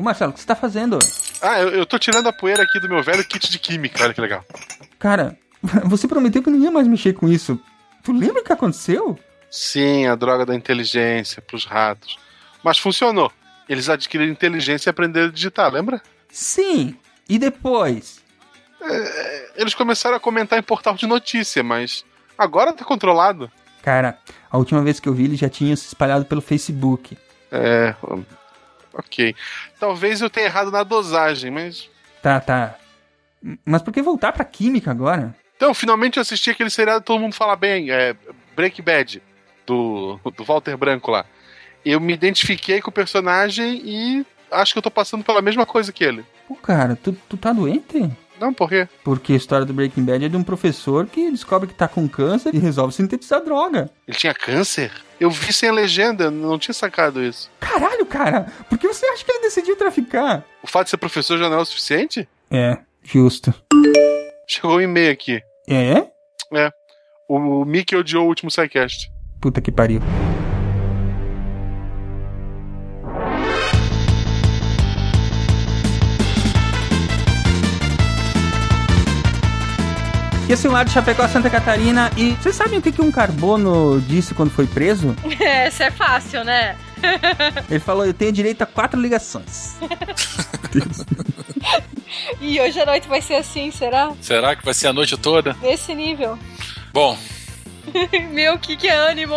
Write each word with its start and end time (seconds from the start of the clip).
Ô 0.00 0.02
Marcelo, 0.02 0.30
o 0.30 0.32
que 0.32 0.40
você 0.40 0.46
tá 0.46 0.56
fazendo? 0.56 0.98
Ah, 1.42 1.60
eu, 1.60 1.68
eu 1.68 1.84
tô 1.84 1.98
tirando 1.98 2.26
a 2.26 2.32
poeira 2.32 2.62
aqui 2.62 2.80
do 2.80 2.88
meu 2.88 3.02
velho 3.02 3.22
kit 3.22 3.50
de 3.50 3.58
química, 3.58 4.02
olha 4.02 4.14
que 4.14 4.20
legal. 4.22 4.42
Cara, 4.98 5.36
você 5.84 6.08
prometeu 6.08 6.42
que 6.42 6.48
não 6.48 6.58
ia 6.58 6.70
mais 6.70 6.88
mexer 6.88 7.12
com 7.12 7.28
isso. 7.28 7.60
Tu 8.02 8.10
lembra 8.10 8.40
o 8.40 8.44
que 8.44 8.50
aconteceu? 8.50 9.18
Sim, 9.50 10.06
a 10.06 10.14
droga 10.14 10.46
da 10.46 10.54
inteligência 10.54 11.42
pros 11.42 11.66
ratos. 11.66 12.18
Mas 12.64 12.78
funcionou. 12.78 13.30
Eles 13.68 13.90
adquiriram 13.90 14.32
inteligência 14.32 14.88
e 14.88 14.90
aprenderam 14.90 15.28
a 15.28 15.30
digitar, 15.30 15.70
lembra? 15.70 16.00
Sim. 16.30 16.96
E 17.28 17.38
depois? 17.38 18.22
É, 18.80 19.50
eles 19.56 19.74
começaram 19.74 20.16
a 20.16 20.20
comentar 20.20 20.58
em 20.58 20.62
portal 20.62 20.94
de 20.94 21.06
notícia, 21.06 21.62
mas 21.62 22.06
agora 22.38 22.72
tá 22.72 22.86
controlado. 22.86 23.52
Cara, 23.82 24.18
a 24.50 24.56
última 24.56 24.80
vez 24.80 24.98
que 24.98 25.10
eu 25.10 25.12
vi 25.12 25.24
ele 25.24 25.36
já 25.36 25.50
tinha 25.50 25.76
se 25.76 25.88
espalhado 25.88 26.24
pelo 26.24 26.40
Facebook. 26.40 27.18
É. 27.52 27.94
Ok. 28.92 29.34
Talvez 29.78 30.20
eu 30.20 30.30
tenha 30.30 30.46
errado 30.46 30.70
na 30.70 30.82
dosagem, 30.82 31.50
mas. 31.50 31.88
Tá, 32.22 32.40
tá. 32.40 32.76
Mas 33.64 33.82
por 33.82 33.92
que 33.92 34.02
voltar 34.02 34.32
pra 34.32 34.44
química 34.44 34.90
agora? 34.90 35.34
Então, 35.56 35.74
finalmente 35.74 36.16
eu 36.16 36.22
assisti 36.22 36.50
aquele 36.50 36.70
seriado 36.70 37.04
Todo 37.04 37.20
Mundo 37.20 37.34
Fala 37.34 37.56
Bem, 37.56 37.90
é 37.90 38.14
Break 38.56 38.80
Bad, 38.82 39.22
do, 39.66 40.18
do 40.36 40.44
Walter 40.44 40.76
Branco 40.76 41.10
lá. 41.10 41.24
Eu 41.84 42.00
me 42.00 42.12
identifiquei 42.12 42.80
com 42.80 42.90
o 42.90 42.92
personagem 42.92 43.80
e 43.84 44.26
acho 44.50 44.72
que 44.72 44.78
eu 44.78 44.82
tô 44.82 44.90
passando 44.90 45.24
pela 45.24 45.40
mesma 45.40 45.64
coisa 45.64 45.92
que 45.92 46.04
ele. 46.04 46.24
Pô, 46.46 46.54
cara, 46.56 46.96
tu, 46.96 47.12
tu 47.28 47.36
tá 47.36 47.52
doente? 47.52 48.10
Não, 48.40 48.54
por 48.54 48.70
quê? 48.70 48.88
Porque 49.04 49.34
a 49.34 49.36
história 49.36 49.66
do 49.66 49.74
Breaking 49.74 50.02
Bad 50.02 50.24
é 50.24 50.28
de 50.28 50.36
um 50.36 50.42
professor 50.42 51.06
que 51.06 51.30
descobre 51.30 51.68
que 51.68 51.74
tá 51.74 51.86
com 51.86 52.08
câncer 52.08 52.54
e 52.54 52.58
resolve 52.58 52.94
sintetizar 52.94 53.44
droga. 53.44 53.90
Ele 54.08 54.16
tinha 54.16 54.32
câncer? 54.32 54.90
Eu 55.20 55.30
vi 55.30 55.52
sem 55.52 55.68
a 55.68 55.72
legenda, 55.72 56.30
não 56.30 56.58
tinha 56.58 56.72
sacado 56.72 57.22
isso. 57.22 57.50
Caralho, 57.60 58.06
cara, 58.06 58.46
por 58.68 58.78
que 58.78 58.88
você 58.88 59.04
acha 59.06 59.22
que 59.22 59.30
ele 59.30 59.42
decidiu 59.42 59.76
traficar? 59.76 60.42
O 60.62 60.66
fato 60.66 60.84
de 60.84 60.90
ser 60.90 60.96
professor 60.96 61.36
já 61.36 61.50
não 61.50 61.58
é 61.58 61.60
o 61.60 61.64
suficiente? 61.66 62.26
É, 62.50 62.78
justo. 63.02 63.52
Chegou 64.48 64.78
um 64.78 64.80
e-mail 64.80 65.12
aqui. 65.12 65.42
É? 65.68 66.06
É. 66.54 66.70
O, 67.28 67.36
o 67.36 67.64
Mickey 67.66 67.94
odiou 67.94 68.24
o 68.24 68.28
último 68.28 68.50
SciCast. 68.50 69.10
Puta 69.38 69.60
que 69.60 69.70
pariu. 69.70 70.00
Aqui 80.50 80.54
é 80.54 80.62
Silmar 80.62 80.84
de 80.84 80.90
Chapecó, 80.90 81.28
Santa 81.28 81.48
Catarina. 81.48 82.10
E 82.16 82.32
vocês 82.32 82.56
sabem 82.56 82.80
o 82.80 82.82
que, 82.82 82.90
que 82.90 83.00
um 83.00 83.12
carbono 83.12 84.00
disse 84.00 84.34
quando 84.34 84.50
foi 84.50 84.66
preso? 84.66 85.14
Essa 85.38 85.84
é 85.84 85.90
fácil, 85.92 86.42
né? 86.42 86.76
Ele 87.70 87.78
falou: 87.78 88.04
Eu 88.04 88.12
tenho 88.12 88.32
direito 88.32 88.60
a 88.62 88.66
quatro 88.66 89.00
ligações. 89.00 89.76
e 92.42 92.60
hoje 92.60 92.80
à 92.80 92.86
noite 92.86 93.06
vai 93.06 93.22
ser 93.22 93.34
assim, 93.34 93.70
será? 93.70 94.12
Será 94.20 94.56
que 94.56 94.64
vai 94.64 94.74
ser 94.74 94.88
a 94.88 94.92
noite 94.92 95.16
toda? 95.16 95.56
Nesse 95.62 95.94
nível. 95.94 96.36
Bom. 96.92 97.16
Meu, 98.32 98.58
que 98.58 98.76
que 98.76 98.88
é 98.88 98.96
ânimo? 98.96 99.36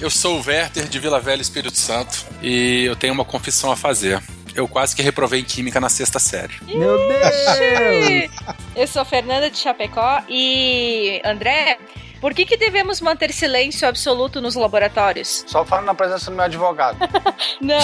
eu 0.00 0.10
sou 0.10 0.38
o 0.38 0.46
Werther 0.46 0.86
de 0.86 0.98
Vila 1.00 1.18
Velha, 1.18 1.42
Espírito 1.42 1.76
Santo, 1.76 2.24
e 2.40 2.84
eu 2.84 2.94
tenho 2.94 3.14
uma 3.14 3.24
confissão 3.24 3.72
a 3.72 3.76
fazer. 3.76 4.22
Eu 4.54 4.66
quase 4.66 4.94
que 4.94 5.02
reprovei 5.02 5.40
em 5.40 5.44
Química 5.44 5.80
na 5.80 5.88
sexta 5.88 6.18
série. 6.18 6.54
Meu 6.62 6.96
Deus! 6.96 8.30
Eu 8.74 8.86
sou 8.86 9.04
Fernanda 9.04 9.50
de 9.50 9.58
Chapecó 9.58 10.22
e 10.28 11.20
André, 11.24 11.78
por 12.20 12.34
que, 12.34 12.44
que 12.44 12.56
devemos 12.56 13.00
manter 13.00 13.32
silêncio 13.32 13.88
absoluto 13.88 14.40
nos 14.40 14.54
laboratórios? 14.54 15.44
Só 15.46 15.64
falo 15.64 15.86
na 15.86 15.94
presença 15.94 16.30
do 16.30 16.36
meu 16.36 16.44
advogado. 16.44 16.98
não. 17.60 17.78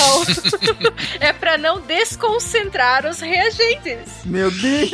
é 1.20 1.32
para 1.32 1.56
não 1.56 1.80
desconcentrar 1.80 3.06
os 3.06 3.20
reagentes. 3.20 4.24
Meu 4.24 4.50
Deus. 4.50 4.90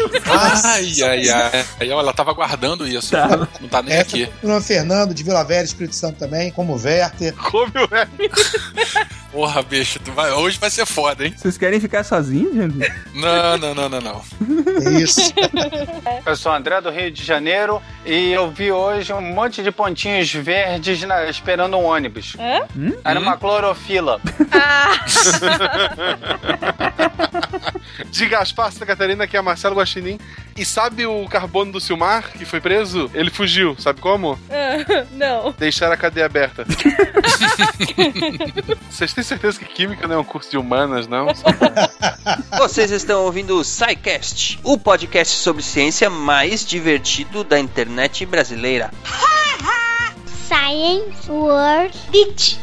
ai, 0.65 1.03
ai, 1.03 1.29
ai. 1.29 1.67
Aí 1.81 1.91
ela 1.91 2.13
tava 2.13 2.33
guardando 2.33 2.87
isso. 2.87 3.11
Tá. 3.11 3.49
Não 3.61 3.69
tá 3.69 3.83
nem 3.83 3.95
Essa, 3.95 4.03
aqui. 4.03 4.29
O 4.43 4.61
Fernando 4.61 5.15
de 5.15 5.23
Vila 5.23 5.45
Velha, 5.45 5.65
Espírito 5.65 5.97
Santo 5.97 6.19
também, 6.19 6.51
como 6.53 6.75
Werther. 6.75 7.35
Como 7.35 7.73
o 7.75 7.89
Werther. 7.91 8.31
Porra, 9.33 9.63
bicho, 9.63 9.99
vai, 10.15 10.31
hoje 10.31 10.59
vai 10.59 10.69
ser 10.69 10.85
foda, 10.85 11.25
hein? 11.25 11.35
Vocês 11.35 11.57
querem 11.57 11.81
ficar 11.81 12.05
sozinhos, 12.05 12.55
gente? 12.55 12.93
Não, 13.15 13.57
não, 13.57 13.75
não, 13.75 13.89
não, 13.89 14.01
não. 14.01 14.23
Isso. 15.01 15.33
Eu 16.27 16.37
sou 16.37 16.53
André 16.53 16.83
do 16.83 16.91
Rio 16.91 17.11
de 17.11 17.25
Janeiro 17.25 17.81
e 18.05 18.31
eu 18.31 18.51
vi 18.51 18.71
hoje 18.71 19.11
um 19.11 19.32
monte 19.33 19.63
de 19.63 19.71
pontinhos 19.71 20.33
verdes 20.33 21.03
na, 21.03 21.25
esperando 21.27 21.77
um 21.77 21.85
ônibus. 21.85 22.37
Hã? 22.39 22.67
Hum? 22.77 22.93
Era 23.05 23.19
uma 23.19 23.37
clorofila. 23.37 24.21
Ah. 24.53 25.05
de 28.11 28.27
Gaspar, 28.27 28.71
Santa 28.73 28.87
Catarina, 28.87 29.27
que 29.27 29.37
é 29.37 29.43
Marcelo 29.43 29.77
Guaxinim. 29.77 30.19
E 30.57 30.65
sabe 30.65 31.07
o 31.07 31.27
carbono 31.29 31.73
do 31.73 31.81
Silmar, 31.81 32.31
que 32.33 32.45
foi 32.45 32.61
preso? 32.61 33.11
Ele 33.15 33.31
fugiu, 33.31 33.75
sabe 33.79 34.01
como? 34.01 34.33
Uh, 34.33 35.07
não. 35.13 35.53
Deixar 35.59 35.91
a 35.91 35.97
cadeia 35.97 36.27
aberta. 36.27 36.67
Vocês 38.91 39.15
têm 39.15 39.25
certeza 39.25 39.59
que 39.59 39.65
Química 39.65 40.07
não 40.07 40.17
é 40.17 40.19
um 40.19 40.25
curso 40.25 40.51
de 40.51 40.59
humanas, 40.59 41.09
não? 41.09 41.27
Vocês 42.59 42.91
estão 42.91 43.23
ouvindo 43.25 43.59
o 43.59 43.65
SciCast, 43.65 44.61
o 44.63 44.77
podcast 44.77 45.35
sobre 45.39 45.63
ciência 45.63 46.11
mais 46.11 46.67
divertido 46.67 47.43
da 47.43 47.59
internet 47.59 48.27
brasileira. 48.27 48.91
Science 50.49 51.31
World 51.31 51.97
Beach. 52.11 52.59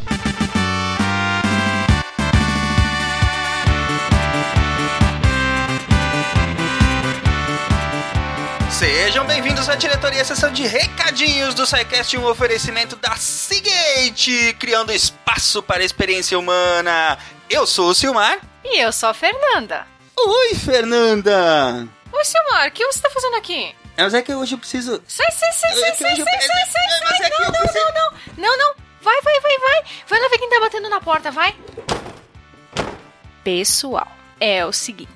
Sejam 8.72 9.25
bem-vindos 9.25 9.68
à 9.68 9.75
diretoria, 9.75 10.24
sessão 10.24 10.52
de 10.53 10.66
recadinhos 10.66 11.53
do 11.53 11.66
SciCast, 11.66 12.18
um 12.18 12.25
oferecimento 12.25 12.96
da 12.96 13.16
Seagate, 13.18 14.56
criando 14.58 14.94
espaço 14.94 15.62
para 15.62 15.81
a 15.81 15.86
experiência 15.86 16.40
humana. 16.40 17.18
Eu 17.50 17.68
sou 17.68 17.90
o 17.90 17.94
Silmar. 17.94 18.40
E 18.64 18.80
eu 18.80 18.94
sou 18.94 19.09
a 19.09 19.14
Fernanda. 19.14 19.86
Oi, 20.18 20.56
Fernanda. 20.56 21.88
Oi, 22.12 22.24
Silmar, 22.24 22.69
o 22.69 22.72
que 22.72 22.86
você 22.86 23.02
tá 23.02 23.09
fazendo 23.09 23.36
aqui? 23.36 23.75
Mas 24.04 24.14
é 24.14 24.22
que 24.22 24.34
hoje 24.34 24.56
eu 24.56 24.58
preciso. 24.58 25.02
Sai, 25.08 25.30
sai, 25.32 25.52
sai, 25.52 25.72
sai, 25.76 25.96
sai, 25.96 26.16
sai, 26.16 26.16
sai, 26.16 26.66
sai, 26.68 27.30
Não, 27.30 27.52
não, 27.52 27.94
não, 27.94 28.12
não, 28.38 28.58
não. 28.58 28.76
Vai, 29.02 29.22
vai, 29.22 29.40
vai, 29.42 29.58
vai. 29.58 29.84
Vai 30.08 30.20
lá 30.22 30.30
ver 30.30 30.38
quem 30.38 30.50
tá 30.50 30.60
batendo 30.60 30.90
na 30.90 31.02
porta, 31.02 31.32
vai. 31.32 31.56
Pessoal, 33.44 34.08
é 34.40 34.66
o 34.66 34.72
seguinte. 34.72 35.12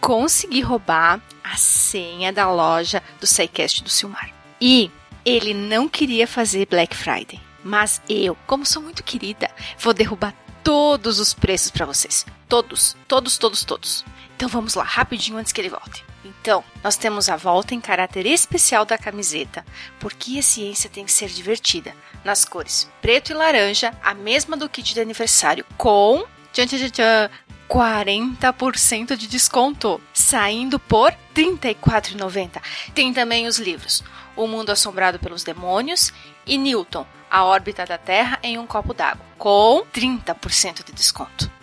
Consegui 0.00 0.60
roubar 0.60 1.20
a 1.42 1.56
senha 1.56 2.32
da 2.32 2.50
loja 2.50 3.02
do 3.20 3.26
SciCast 3.26 3.82
do 3.82 3.90
Silmar. 3.90 4.30
E 4.60 4.90
ele 5.24 5.54
não 5.54 5.88
queria 5.88 6.26
fazer 6.26 6.66
Black 6.66 6.96
Friday. 6.96 7.40
Mas 7.62 8.00
eu, 8.08 8.36
como 8.46 8.66
sou 8.66 8.82
muito 8.82 9.02
querida, 9.02 9.50
vou 9.78 9.94
derrubar 9.94 10.34
todos 10.62 11.18
os 11.18 11.32
preços 11.34 11.70
para 11.70 11.86
vocês. 11.86 12.26
Todos, 12.48 12.96
todos, 13.08 13.38
todos, 13.38 13.64
todos. 13.64 14.04
Então 14.36 14.48
vamos 14.48 14.74
lá, 14.74 14.84
rapidinho 14.84 15.38
antes 15.38 15.52
que 15.52 15.60
ele 15.60 15.70
volte. 15.70 16.04
Então, 16.24 16.64
nós 16.82 16.96
temos 16.96 17.28
a 17.28 17.36
volta 17.36 17.74
em 17.74 17.80
caráter 17.80 18.26
especial 18.26 18.84
da 18.84 18.96
camiseta, 18.96 19.64
porque 20.00 20.38
a 20.38 20.42
ciência 20.42 20.88
tem 20.88 21.04
que 21.04 21.12
ser 21.12 21.28
divertida, 21.28 21.94
nas 22.24 22.44
cores 22.44 22.88
preto 23.02 23.30
e 23.30 23.34
laranja, 23.34 23.92
a 24.02 24.14
mesma 24.14 24.56
do 24.56 24.68
kit 24.68 24.94
de 24.94 25.00
aniversário, 25.00 25.66
com 25.76 26.24
tchan, 26.52 26.66
tchan, 26.66 26.88
tchan, 26.88 27.30
40% 27.68 29.16
de 29.16 29.26
desconto, 29.26 30.00
saindo 30.12 30.78
por 30.78 31.10
R$ 31.10 31.18
34,90. 31.34 32.62
Tem 32.94 33.12
também 33.12 33.46
os 33.46 33.58
livros 33.58 34.02
O 34.36 34.46
Mundo 34.46 34.70
Assombrado 34.70 35.18
pelos 35.18 35.42
Demônios 35.42 36.12
e 36.46 36.56
Newton, 36.56 37.06
A 37.30 37.44
Órbita 37.44 37.84
da 37.84 37.98
Terra 37.98 38.38
em 38.42 38.58
um 38.58 38.66
Copo 38.66 38.94
d'Água, 38.94 39.24
com 39.38 39.84
30% 39.92 40.84
de 40.84 40.92
desconto. 40.92 41.53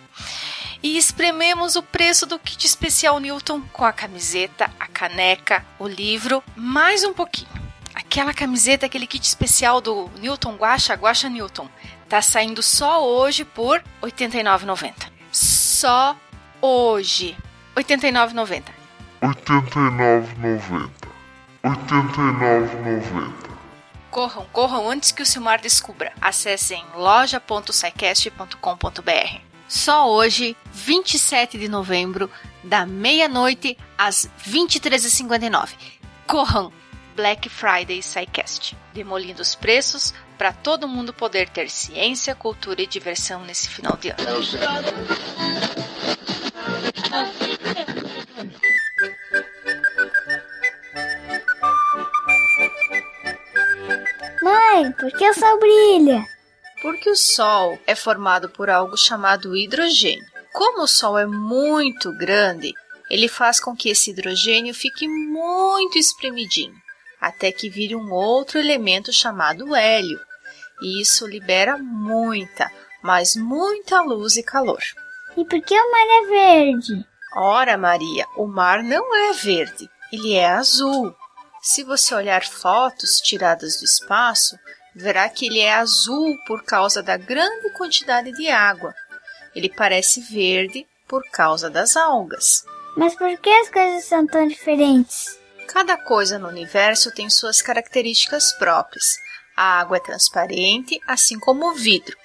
E 0.83 0.98
esprememos 0.98 1.75
o 1.75 1.83
preço 1.83 2.25
do 2.25 2.39
kit 2.39 2.66
especial 2.66 3.19
Newton 3.19 3.62
com 3.72 3.86
a 3.86 3.94
camiseta, 3.94 4.69
a 4.80 4.88
caneca, 4.88 5.63
o 5.78 5.88
livro, 5.88 6.44
mais 6.56 7.04
um 7.04 7.13
pouquinho. 7.13 7.50
Aquela 7.94 8.33
camiseta, 8.33 8.86
aquele 8.86 9.06
kit 9.06 9.24
especial 9.24 9.80
do 9.80 10.10
Newton 10.19 10.56
Guacha, 10.56 10.95
Guacha 10.95 11.30
Newton, 11.30 11.69
tá 12.10 12.22
saindo 12.22 12.63
só 12.63 13.06
hoje 13.06 13.45
por 13.45 13.78
R$ 13.78 13.83
89,90 14.04 15.22
só 15.81 16.16
hoje. 16.62 17.36
R$ 17.75 17.84
89,90. 17.84 18.63
R$ 19.22 19.27
89,90. 19.30 20.89
R$ 21.63 21.69
89,90. 21.69 23.34
Corram, 24.12 24.45
corram 24.51 24.89
antes 24.89 25.12
que 25.12 25.22
o 25.24 25.25
Silmar 25.25 25.60
descubra. 25.62 26.13
Acessem 26.22 26.86
loja.sicast.com.br. 26.95 29.50
Só 29.72 30.12
hoje, 30.12 30.58
27 30.74 31.58
de 31.58 31.70
novembro, 31.70 32.30
da 32.62 32.86
meia-noite 32.86 33.78
às 33.98 34.30
23h59. 34.46 35.70
Corram! 36.28 36.74
Black 37.16 37.48
Friday 37.48 38.02
SciCast, 38.02 38.76
demolindo 38.94 39.42
os 39.42 39.56
preços 39.56 40.14
para 40.38 40.52
todo 40.52 40.90
mundo 40.90 41.14
poder 41.14 41.48
ter 41.48 41.70
ciência, 41.70 42.36
cultura 42.36 42.82
e 42.82 42.86
diversão 42.86 43.46
nesse 43.46 43.70
final 43.70 43.96
de 43.96 44.10
ano. 44.10 44.20
Mãe, 54.44 54.92
por 54.92 55.12
que 55.14 55.30
o 55.30 55.34
sol 55.34 55.60
brilha? 55.60 56.41
Porque 56.81 57.10
o 57.10 57.16
Sol 57.16 57.78
é 57.86 57.95
formado 57.95 58.50
por 58.50 58.69
algo 58.69 58.98
chamado 58.98 59.56
hidrogênio. 59.56 60.25
Como 60.51 60.83
o 60.83 60.88
Sol 60.88 61.18
é 61.18 61.25
muito 61.25 62.12
grande, 62.18 62.74
ele 63.10 63.28
faz 63.28 63.60
com 63.60 63.75
que 63.75 63.89
esse 63.89 64.10
hidrogênio 64.10 64.74
fique 64.74 65.07
muito 65.07 65.98
espremidinho, 65.98 66.75
até 67.19 67.51
que 67.51 67.69
vire 67.69 67.95
um 67.95 68.12
outro 68.12 68.57
elemento 68.57 69.13
chamado 69.13 69.75
hélio. 69.75 70.19
E 70.81 71.01
isso 71.01 71.28
libera 71.28 71.78
muita, 71.78 72.72
mas 73.04 73.36
muita 73.36 74.01
luz 74.01 74.36
e 74.38 74.44
calor. 74.44 74.81
E 75.38 75.45
por 75.45 75.62
que 75.62 75.80
o 75.80 75.92
mar 75.92 76.07
é 76.07 76.25
verde? 76.27 77.06
Ora, 77.36 77.77
Maria, 77.77 78.25
o 78.36 78.48
mar 78.48 78.84
não 78.84 79.16
é 79.16 79.34
verde, 79.34 79.89
ele 80.12 80.34
é 80.34 80.50
azul. 80.50 81.16
Se 81.62 81.84
você 81.84 82.16
olhar 82.16 82.44
fotos 82.44 83.22
tiradas 83.22 83.77
do 83.77 83.86
espaço, 83.86 84.57
verá 84.96 85.28
que 85.30 85.46
ele 85.46 85.60
é 85.60 85.74
azul 85.74 86.38
por 86.46 86.64
causa 86.64 87.02
da 87.02 87.18
grande 87.18 87.70
quantidade 87.72 88.32
de 88.32 88.50
água. 88.50 88.94
Ele 89.56 89.70
parece 89.70 90.22
verde 90.22 90.88
por 91.08 91.24
causa 91.32 91.70
das 91.70 91.96
algas. 91.96 92.64
Mas 92.96 93.16
por 93.16 93.38
que 93.38 93.50
as 93.50 93.70
coisas 93.70 94.06
são 94.06 94.26
tão 94.28 94.48
diferentes? 94.48 95.40
Cada 95.68 95.98
coisa 95.98 96.38
no 96.38 96.48
universo 96.48 97.14
tem 97.14 97.30
suas 97.30 97.62
características 97.62 98.54
próprias. 98.54 99.16
A 99.56 99.80
água 99.80 99.98
é 99.98 100.00
transparente, 100.02 101.00
assim 101.08 101.40
como 101.40 101.68
o 101.68 101.76
vidro. 101.76 102.18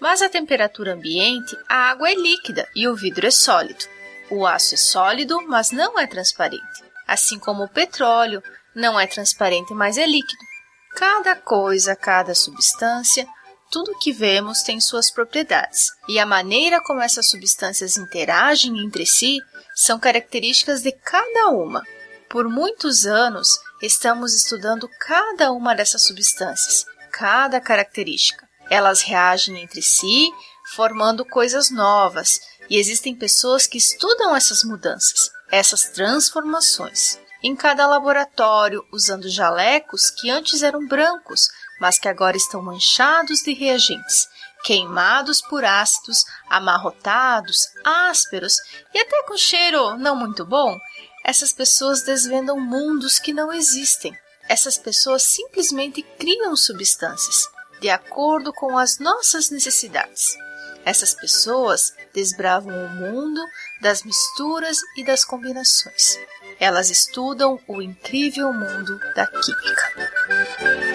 Mas 0.00 0.20
à 0.20 0.28
temperatura 0.28 0.94
ambiente, 0.94 1.56
a 1.68 1.90
água 1.90 2.10
é 2.10 2.14
líquida 2.14 2.68
e 2.74 2.88
o 2.88 2.94
vidro 2.94 3.26
é 3.26 3.30
sólido. 3.30 3.84
O 4.30 4.46
aço 4.46 4.74
é 4.74 4.76
sólido, 4.76 5.40
mas 5.46 5.70
não 5.70 5.98
é 5.98 6.06
transparente. 6.06 6.84
Assim 7.06 7.38
como 7.38 7.64
o 7.64 7.68
petróleo, 7.68 8.42
não 8.74 8.98
é 8.98 9.06
transparente, 9.06 9.72
mas 9.74 9.96
é 9.96 10.06
líquido. 10.06 10.51
Cada 10.94 11.34
coisa, 11.34 11.96
cada 11.96 12.34
substância, 12.34 13.26
tudo 13.70 13.98
que 13.98 14.12
vemos 14.12 14.62
tem 14.62 14.80
suas 14.80 15.10
propriedades, 15.10 15.86
e 16.06 16.18
a 16.18 16.26
maneira 16.26 16.82
como 16.82 17.00
essas 17.00 17.30
substâncias 17.30 17.96
interagem 17.96 18.78
entre 18.84 19.06
si 19.06 19.38
são 19.74 19.98
características 19.98 20.82
de 20.82 20.92
cada 20.92 21.48
uma. 21.48 21.82
Por 22.28 22.48
muitos 22.48 23.06
anos, 23.06 23.58
estamos 23.80 24.34
estudando 24.34 24.88
cada 25.00 25.50
uma 25.50 25.74
dessas 25.74 26.02
substâncias, 26.02 26.84
cada 27.10 27.60
característica. 27.60 28.46
Elas 28.70 29.00
reagem 29.00 29.62
entre 29.62 29.80
si, 29.80 30.30
formando 30.74 31.24
coisas 31.24 31.70
novas, 31.70 32.38
e 32.68 32.76
existem 32.76 33.14
pessoas 33.14 33.66
que 33.66 33.78
estudam 33.78 34.36
essas 34.36 34.62
mudanças, 34.62 35.30
essas 35.50 35.84
transformações 35.84 37.18
em 37.42 37.56
cada 37.56 37.86
laboratório 37.86 38.86
usando 38.92 39.28
jalecos 39.28 40.10
que 40.10 40.30
antes 40.30 40.62
eram 40.62 40.86
brancos, 40.86 41.48
mas 41.80 41.98
que 41.98 42.08
agora 42.08 42.36
estão 42.36 42.62
manchados 42.62 43.40
de 43.40 43.52
reagentes, 43.52 44.28
queimados 44.64 45.40
por 45.40 45.64
ácidos, 45.64 46.24
amarrotados, 46.48 47.68
ásperos 47.84 48.54
e 48.94 48.98
até 48.98 49.22
com 49.24 49.36
cheiro 49.36 49.96
não 49.96 50.14
muito 50.14 50.44
bom. 50.44 50.78
Essas 51.24 51.52
pessoas 51.52 52.02
desvendam 52.02 52.58
mundos 52.60 53.18
que 53.18 53.32
não 53.32 53.52
existem. 53.52 54.16
Essas 54.48 54.76
pessoas 54.76 55.22
simplesmente 55.22 56.02
criam 56.02 56.56
substâncias 56.56 57.48
de 57.80 57.90
acordo 57.90 58.52
com 58.52 58.78
as 58.78 59.00
nossas 59.00 59.50
necessidades. 59.50 60.36
Essas 60.84 61.14
pessoas 61.14 61.92
desbravam 62.12 62.72
o 62.72 62.88
mundo 62.90 63.40
das 63.80 64.02
misturas 64.02 64.78
e 64.96 65.04
das 65.04 65.24
combinações. 65.24 66.18
Elas 66.58 66.90
estudam 66.90 67.58
o 67.66 67.80
incrível 67.80 68.52
mundo 68.52 68.98
da 69.14 69.26
química. 69.26 70.91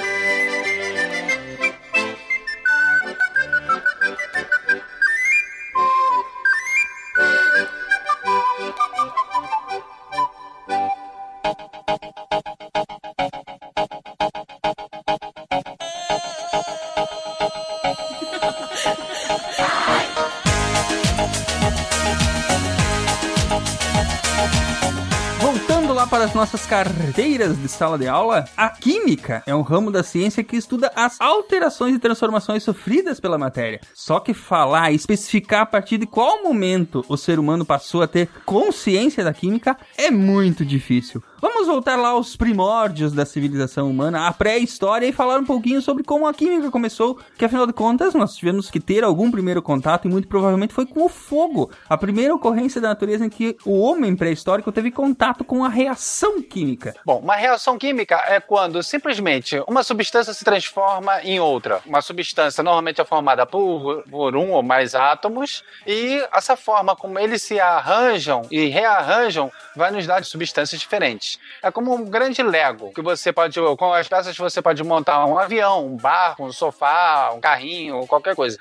Nossas 26.37 26.67
carteiras 26.67 27.59
de 27.59 27.67
sala 27.67 27.97
de 27.97 28.07
aula, 28.07 28.45
a 28.55 28.69
química 28.69 29.41
é 29.47 29.55
um 29.55 29.63
ramo 29.63 29.89
da 29.89 30.03
ciência 30.03 30.43
que 30.43 30.55
estuda 30.55 30.91
as 30.95 31.19
alterações 31.19 31.95
e 31.95 31.99
transformações 31.99 32.61
sofridas 32.61 33.19
pela 33.19 33.39
matéria. 33.39 33.81
Só 33.91 34.19
que 34.19 34.35
falar 34.35 34.91
e 34.91 34.95
especificar 34.95 35.61
a 35.61 35.65
partir 35.65 35.97
de 35.97 36.05
qual 36.05 36.43
momento 36.43 37.03
o 37.09 37.17
ser 37.17 37.39
humano 37.39 37.65
passou 37.65 38.03
a 38.03 38.07
ter 38.07 38.29
consciência 38.45 39.23
da 39.23 39.33
química 39.33 39.75
é 39.97 40.11
muito 40.11 40.63
difícil. 40.63 41.23
Vamos 41.39 41.67
voltar 41.67 41.95
lá 41.97 42.09
aos 42.09 42.35
primórdios 42.35 43.13
da 43.13 43.23
civilização 43.23 43.87
humana, 43.91 44.27
à 44.27 44.33
pré-história, 44.33 45.05
e 45.05 45.11
falar 45.11 45.39
um 45.39 45.45
pouquinho 45.45 45.79
sobre 45.83 46.03
como 46.03 46.25
a 46.25 46.33
química 46.33 46.71
começou, 46.71 47.19
que 47.37 47.45
afinal 47.45 47.67
de 47.67 47.73
contas 47.73 48.15
nós 48.15 48.35
tivemos 48.35 48.71
que 48.71 48.79
ter 48.79 49.03
algum 49.03 49.29
primeiro 49.29 49.61
contato 49.61 50.07
e 50.07 50.11
muito 50.11 50.27
provavelmente 50.27 50.73
foi 50.73 50.87
com 50.87 51.05
o 51.05 51.09
fogo, 51.09 51.69
a 51.87 51.95
primeira 51.95 52.33
ocorrência 52.33 52.81
da 52.81 52.87
natureza 52.87 53.23
em 53.23 53.29
que 53.29 53.55
o 53.63 53.79
homem 53.79 54.15
pré-histórico 54.15 54.71
teve 54.71 54.89
contato 54.89 55.43
com 55.43 55.63
a 55.63 55.69
reação 55.69 56.41
química. 56.41 56.95
Bom, 57.05 57.19
uma 57.19 57.35
reação 57.35 57.77
química 57.77 58.15
é 58.25 58.39
quando 58.39 58.81
simplesmente 58.81 59.61
uma 59.67 59.83
substância 59.83 60.33
se 60.33 60.43
transforma 60.43 61.21
em 61.21 61.39
outra. 61.39 61.81
Uma 61.85 62.01
substância 62.01 62.63
normalmente 62.63 62.99
é 62.99 63.05
formada 63.05 63.45
por, 63.45 64.03
por 64.09 64.35
um 64.35 64.53
ou 64.53 64.63
mais 64.63 64.95
átomos, 64.95 65.63
e 65.85 66.19
essa 66.33 66.57
forma 66.57 66.95
como 66.95 67.19
eles 67.19 67.43
se 67.43 67.59
arranjam 67.59 68.41
e 68.49 68.65
rearranjam 68.65 69.51
vai 69.75 69.91
nos 69.91 70.07
dar 70.07 70.25
substâncias 70.25 70.81
diferentes. 70.81 71.26
É 71.61 71.71
como 71.71 71.93
um 71.93 72.05
grande 72.05 72.41
Lego, 72.41 72.91
que 72.93 73.01
você 73.01 73.33
pode, 73.33 73.59
com 73.77 73.93
as 73.93 74.07
peças 74.07 74.37
você 74.37 74.61
pode 74.61 74.83
montar 74.83 75.25
um 75.25 75.37
avião, 75.37 75.85
um 75.85 75.97
barco, 75.97 76.45
um 76.45 76.51
sofá, 76.51 77.31
um 77.33 77.41
carrinho, 77.41 78.05
qualquer 78.07 78.35
coisa. 78.35 78.57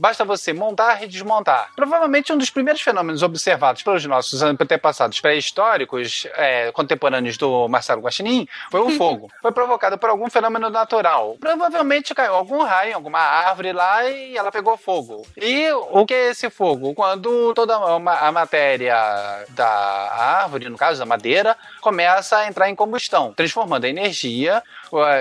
Basta 0.00 0.24
você 0.24 0.54
montar 0.54 1.02
e 1.02 1.06
desmontar. 1.06 1.72
Provavelmente 1.76 2.32
um 2.32 2.38
dos 2.38 2.48
primeiros 2.48 2.80
fenômenos 2.80 3.22
observados 3.22 3.82
pelos 3.82 4.02
nossos 4.06 4.42
antepassados 4.42 5.20
pré-históricos, 5.20 6.26
é, 6.36 6.72
contemporâneos 6.72 7.36
do 7.36 7.68
Marcelo 7.68 8.00
Guaxinim, 8.00 8.48
foi 8.70 8.80
o 8.80 8.88
fogo. 8.96 9.30
Foi 9.42 9.52
provocado 9.52 9.98
por 9.98 10.08
algum 10.08 10.30
fenômeno 10.30 10.70
natural. 10.70 11.36
Provavelmente 11.38 12.14
caiu 12.14 12.34
algum 12.34 12.62
raio 12.62 12.92
em 12.92 12.94
alguma 12.94 13.18
árvore 13.18 13.74
lá 13.74 14.08
e 14.08 14.38
ela 14.38 14.50
pegou 14.50 14.74
fogo. 14.78 15.26
E 15.36 15.70
o 15.70 16.06
que 16.06 16.14
é 16.14 16.30
esse 16.30 16.48
fogo? 16.48 16.94
Quando 16.94 17.52
toda 17.52 17.76
a 17.76 18.32
matéria 18.32 18.96
da 19.50 19.68
árvore, 19.68 20.70
no 20.70 20.78
caso 20.78 20.98
da 20.98 21.04
madeira, 21.04 21.54
começa 21.82 22.38
a 22.38 22.48
entrar 22.48 22.70
em 22.70 22.74
combustão, 22.74 23.34
transformando 23.34 23.84
a 23.84 23.88
energia, 23.90 24.62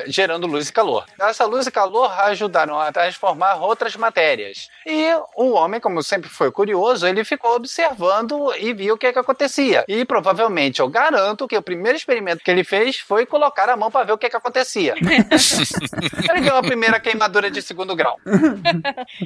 gerando 0.08 0.48
luz 0.48 0.70
e 0.70 0.74
calor. 0.74 1.06
Essa 1.20 1.46
luz 1.46 1.68
e 1.68 1.72
calor 1.72 2.12
ajudaram 2.22 2.80
a 2.80 2.92
transformar 2.92 3.56
outras 3.56 3.96
matérias. 3.96 4.70
E 4.86 5.14
o 5.36 5.52
homem, 5.52 5.80
como 5.80 6.02
sempre 6.04 6.30
foi 6.30 6.52
curioso, 6.52 7.08
ele 7.08 7.24
ficou 7.24 7.56
observando 7.56 8.54
e 8.60 8.74
viu 8.74 8.96
o 8.96 8.98
que, 8.98 9.08
é 9.08 9.14
que 9.14 9.20
acontecia. 9.20 9.86
E 9.88 10.06
provavelmente, 10.06 10.80
eu 10.80 10.88
garanto 10.88 11.48
que 11.48 11.58
o 11.58 11.62
primeiro 11.62 11.98
experimento 11.98 12.44
que 12.44 12.52
ele 12.52 12.64
fez 12.64 12.98
foi 12.98 13.26
colocar 13.26 13.70
a 13.70 13.78
mão 13.78 13.92
para 13.92 14.06
ver 14.06 14.14
o 14.14 14.18
que, 14.18 14.26
é 14.26 14.30
que 14.30 14.36
acontecia. 14.36 14.96
ele 15.00 16.42
viu 16.42 16.56
a 16.56 16.62
primeira 16.62 17.00
queimadura 17.00 17.52
de 17.52 17.62
segundo 17.62 17.96
grau. 17.96 18.18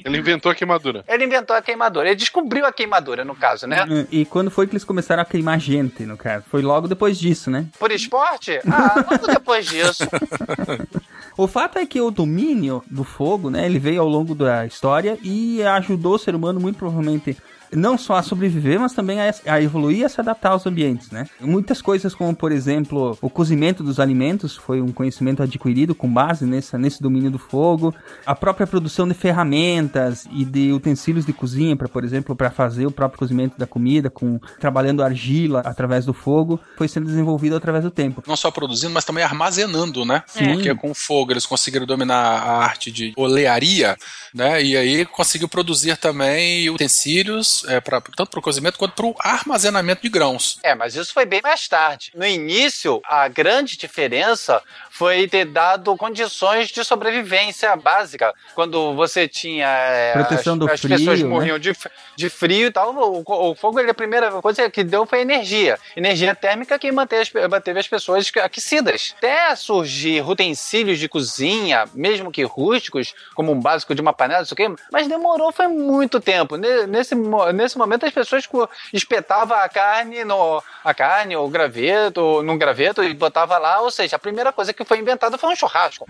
Ele 0.04 0.18
inventou 0.18 0.52
a 0.52 0.56
queimadura. 0.56 1.04
Ele 1.08 1.26
inventou 1.26 1.56
a 1.56 1.62
queimadura. 1.62 2.08
Ele 2.08 2.16
descobriu 2.16 2.66
a 2.66 2.72
queimadura, 2.72 3.24
no 3.24 3.36
caso, 3.36 3.68
né? 3.68 3.86
E 4.12 4.26
quando 4.26 4.52
foi 4.52 4.68
que 4.68 4.74
eles 4.74 4.84
começaram 4.84 5.22
a 5.22 5.26
queimar 5.26 5.60
gente, 5.60 6.06
no 6.06 6.18
caso? 6.18 6.46
Foi 6.50 6.62
logo 6.62 6.88
depois 6.88 7.18
disso, 7.20 7.50
né? 7.50 7.66
Por 7.80 7.92
esporte? 7.92 8.60
Ah, 8.70 9.06
logo 9.10 9.28
depois 9.28 9.66
disso. 9.66 10.04
O 11.36 11.48
fato 11.48 11.80
é 11.80 11.86
que 11.86 12.00
o 12.00 12.12
domínio 12.12 12.84
do 12.90 13.04
fogo, 13.04 13.50
né, 13.50 13.66
ele 13.66 13.80
veio 13.80 14.02
ao 14.02 14.08
longo 14.08 14.36
da 14.36 14.68
história 14.68 15.18
e 15.24 15.64
ajudou 15.64 16.14
o 16.14 16.20
ser 16.20 16.36
humano 16.36 16.60
muito 16.60 16.78
provavelmente 16.78 17.36
não 17.76 17.98
só 17.98 18.16
a 18.16 18.24
sobreviver, 18.24 18.80
mas 18.80 18.94
também 18.94 19.20
a, 19.22 19.34
a 19.46 19.62
evoluir 19.62 20.00
e 20.00 20.04
a 20.04 20.10
se 20.10 20.20
adaptar 20.20 20.52
aos 20.52 20.66
ambientes, 20.66 21.12
né? 21.12 21.28
Muitas 21.40 21.82
coisas 21.82 22.14
como, 22.14 22.36
por 22.36 22.52
exemplo, 22.52 23.18
o 23.22 23.30
cozimento 23.30 23.84
dos 23.84 24.00
alimentos 24.00 24.56
foi 24.56 24.82
um 24.82 24.92
conhecimento 24.92 25.42
adquirido 25.42 25.96
com 25.96 26.12
base 26.12 26.46
nessa, 26.46 26.78
nesse 26.78 27.02
domínio 27.02 27.32
do 27.32 27.40
fogo, 27.40 27.94
a 28.26 28.36
própria 28.36 28.68
produção 28.68 29.08
de 29.08 29.14
ferramentas 29.14 30.26
e 30.32 30.46
de 30.46 30.72
utensílios 30.72 31.26
de 31.26 31.34
cozinha, 31.34 31.76
para 31.76 31.88
por 31.88 32.04
exemplo, 32.04 32.36
para 32.36 32.50
fazer 32.50 32.86
o 32.86 32.92
próprio 32.92 33.20
cozimento 33.20 33.58
da 33.58 33.68
comida, 33.68 34.10
com 34.10 34.40
trabalhando 34.60 35.04
argila 35.04 35.62
através 35.62 36.06
do 36.06 36.14
fogo, 36.14 36.60
foi 36.78 36.88
sendo 36.88 37.06
desenvolvido 37.06 37.56
através 37.56 37.84
do 37.84 37.92
tempo. 37.92 38.24
Não 38.28 38.36
só 38.36 38.52
produzindo, 38.52 38.94
mas 38.94 39.06
também 39.06 39.24
armazenando, 39.24 40.06
né? 40.06 40.24
Sim. 40.28 40.54
Porque 40.54 40.74
com 40.76 40.92
o 40.92 40.94
fogo 40.96 41.32
eles 41.32 41.46
conseguiram 41.46 41.86
dominar 41.86 42.16
a 42.16 42.64
arte 42.64 42.92
de 42.92 43.14
olearia, 43.16 43.96
né? 44.34 44.64
E 44.64 44.76
aí 44.76 45.06
conseguiu 45.06 45.48
produzir 45.48 45.98
também 45.98 46.70
utensílios, 46.70 47.63
é, 47.68 47.80
pra, 47.80 48.02
tanto 48.02 48.30
para 48.32 48.40
o 48.40 48.44
cozimento 48.44 48.78
quanto 48.78 48.94
para 48.96 49.06
o 49.06 49.16
armazenamento 49.20 50.02
de 50.02 50.10
grãos. 50.10 50.58
É, 50.64 50.74
mas 50.76 50.96
isso 50.96 51.14
foi 51.14 51.26
bem 51.26 51.42
mais 51.42 51.68
tarde. 51.68 52.12
No 52.16 52.26
início, 52.26 53.02
a 53.06 53.28
grande 53.28 53.78
diferença 53.78 54.62
foi 54.90 55.28
ter 55.28 55.46
dado 55.46 55.96
condições 55.98 56.70
de 56.70 56.84
sobrevivência 56.84 57.76
básica. 57.76 58.34
Quando 58.56 58.94
você 58.96 59.28
tinha. 59.28 59.68
é, 59.68 60.14
Proteção 60.14 60.54
as, 60.54 60.60
do 60.60 60.70
as 60.72 60.80
frio, 60.80 60.98
pessoas 60.98 61.22
né? 61.22 61.28
morriam 61.28 61.58
de, 61.60 61.70
f- 61.72 61.90
de 62.16 62.30
frio 62.30 62.68
e 62.68 62.72
tal. 62.72 62.94
O, 62.96 63.24
o 63.52 63.56
fogo, 63.56 63.80
ele, 63.80 63.90
a 63.92 63.94
primeira 63.94 64.32
coisa 64.42 64.70
que 64.70 64.84
deu 64.84 65.06
foi 65.06 65.22
energia. 65.22 65.78
Energia 65.96 66.36
térmica 66.36 66.78
que 66.78 66.92
manteve 66.92 67.22
as, 67.40 67.50
manteve 67.50 67.80
as 67.80 67.88
pessoas 67.88 68.30
aquecidas. 68.42 69.14
Até 69.18 69.56
surgir 69.56 70.22
utensílios 70.28 71.00
de 71.00 71.08
cozinha, 71.10 71.86
mesmo 71.94 72.32
que 72.32 72.44
rústicos, 72.44 73.14
como 73.36 73.52
um 73.52 73.60
básico 73.60 73.96
de 73.96 74.02
uma 74.02 74.14
panela, 74.14 74.40
não 74.42 74.46
sei 74.46 74.54
o 74.54 74.56
quê, 74.76 74.84
mas 74.92 75.08
demorou, 75.08 75.52
foi 75.52 75.68
muito 75.68 76.20
tempo. 76.20 76.56
Ne- 76.58 76.86
Nesse, 76.88 77.16
nesse 77.54 77.78
momento, 77.78 78.06
as 78.06 78.12
pessoas 78.12 78.48
espetavam 78.92 79.58
a 79.58 79.70
carne 79.70 80.24
no 80.24 80.62
a 80.84 80.94
carne, 80.94 81.36
o 81.36 81.48
graveto, 81.48 82.44
num 82.44 82.58
graveto 82.58 83.04
e 83.04 83.14
botava 83.14 83.58
lá. 83.58 83.80
Ou 83.82 83.90
seja, 83.92 84.16
a 84.18 84.20
primeira 84.20 84.52
coisa 84.52 84.74
que 84.74 84.84
foi 84.84 85.00
inventada 85.00 85.38
foi 85.38 85.50
um 85.50 85.56
churrasco. 85.56 86.06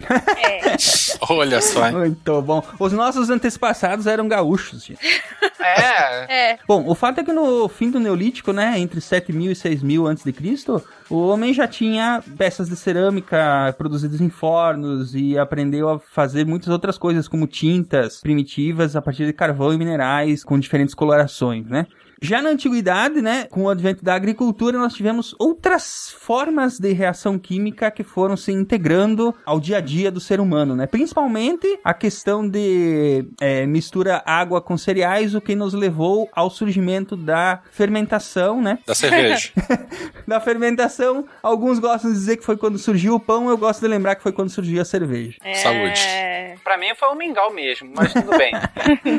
Olha 1.29 1.61
só. 1.61 1.87
hein? 1.87 1.93
Muito 1.93 2.41
bom. 2.41 2.63
Os 2.79 2.91
nossos 2.91 3.29
antepassados 3.29 4.07
eram 4.07 4.27
gaúchos, 4.27 4.83
gente. 4.83 5.23
É. 5.59 6.51
É. 6.53 6.59
Bom, 6.67 6.83
o 6.87 6.95
fato 6.95 7.19
é 7.19 7.23
que 7.23 7.31
no 7.31 7.67
fim 7.69 7.91
do 7.91 7.99
Neolítico, 7.99 8.51
né, 8.51 8.79
entre 8.79 8.99
7000 8.99 9.51
e 9.51 9.55
6000 9.55 10.07
antes 10.07 10.23
de 10.23 10.33
Cristo, 10.33 10.83
o 11.13 11.27
homem 11.27 11.53
já 11.53 11.67
tinha 11.67 12.23
peças 12.39 12.67
de 12.67 12.75
cerâmica 12.75 13.71
produzidas 13.77 14.19
em 14.19 14.29
fornos 14.29 15.13
e 15.13 15.37
aprendeu 15.37 15.87
a 15.87 15.99
fazer 15.99 16.43
muitas 16.43 16.69
outras 16.69 16.97
coisas, 16.97 17.27
como 17.27 17.45
tintas 17.45 18.19
primitivas 18.19 18.95
a 18.95 19.01
partir 19.01 19.27
de 19.27 19.33
carvão 19.33 19.71
e 19.71 19.77
minerais 19.77 20.43
com 20.43 20.57
diferentes 20.57 20.95
colorações, 20.95 21.67
né? 21.67 21.85
Já 22.23 22.41
na 22.41 22.51
antiguidade, 22.51 23.21
né, 23.21 23.47
com 23.51 23.63
o 23.63 23.69
advento 23.69 24.01
da 24.01 24.15
agricultura, 24.15 24.77
nós 24.77 24.93
tivemos 24.93 25.35
outras 25.37 26.15
formas 26.17 26.79
de 26.79 26.93
reação 26.93 27.37
química 27.37 27.91
que 27.91 28.01
foram 28.01 28.37
se 28.37 28.49
integrando 28.49 29.35
ao 29.45 29.59
dia 29.59 29.79
a 29.79 29.81
dia 29.81 30.09
do 30.09 30.21
ser 30.21 30.39
humano, 30.39 30.73
né? 30.73 30.87
Principalmente 30.87 31.77
a 31.83 31.93
questão 31.93 32.47
de 32.47 33.27
é, 33.41 33.65
mistura 33.65 34.23
água 34.25 34.61
com 34.61 34.77
cereais, 34.77 35.35
o 35.35 35.41
que 35.41 35.53
nos 35.53 35.73
levou 35.73 36.29
ao 36.31 36.49
surgimento 36.49 37.17
da 37.17 37.61
fermentação, 37.71 38.61
né? 38.61 38.79
Da 38.87 38.95
cerveja. 38.95 39.51
Da 40.25 40.39
fermentação, 40.39 41.25
alguns 41.41 41.79
gostam 41.79 42.09
de 42.09 42.17
dizer 42.17 42.37
que 42.37 42.45
foi 42.45 42.55
quando 42.55 42.77
surgiu 42.77 43.15
o 43.15 43.19
pão, 43.19 43.49
eu 43.49 43.57
gosto 43.57 43.81
de 43.81 43.87
lembrar 43.89 44.15
que 44.15 44.23
foi 44.23 44.31
quando 44.31 44.49
surgiu 44.49 44.81
a 44.81 44.85
cerveja. 44.85 45.37
Saúde. 45.55 45.99
É. 45.99 46.55
Pra 46.63 46.77
mim 46.77 46.95
foi 46.95 47.09
um 47.09 47.15
mingau 47.15 47.51
mesmo, 47.51 47.91
mas 47.93 48.13
tudo 48.13 48.37
bem. 48.37 48.53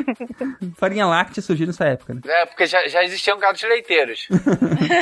Farinha 0.75 1.05
láctea 1.05 1.43
surgiu 1.43 1.67
nessa 1.67 1.85
época, 1.85 2.15
né? 2.15 2.21
É, 2.25 2.45
porque 2.47 2.65
já, 2.65 2.87
já 2.87 2.94
existiam 3.03 3.37
gados 3.37 3.61
leiteiros. 3.63 4.27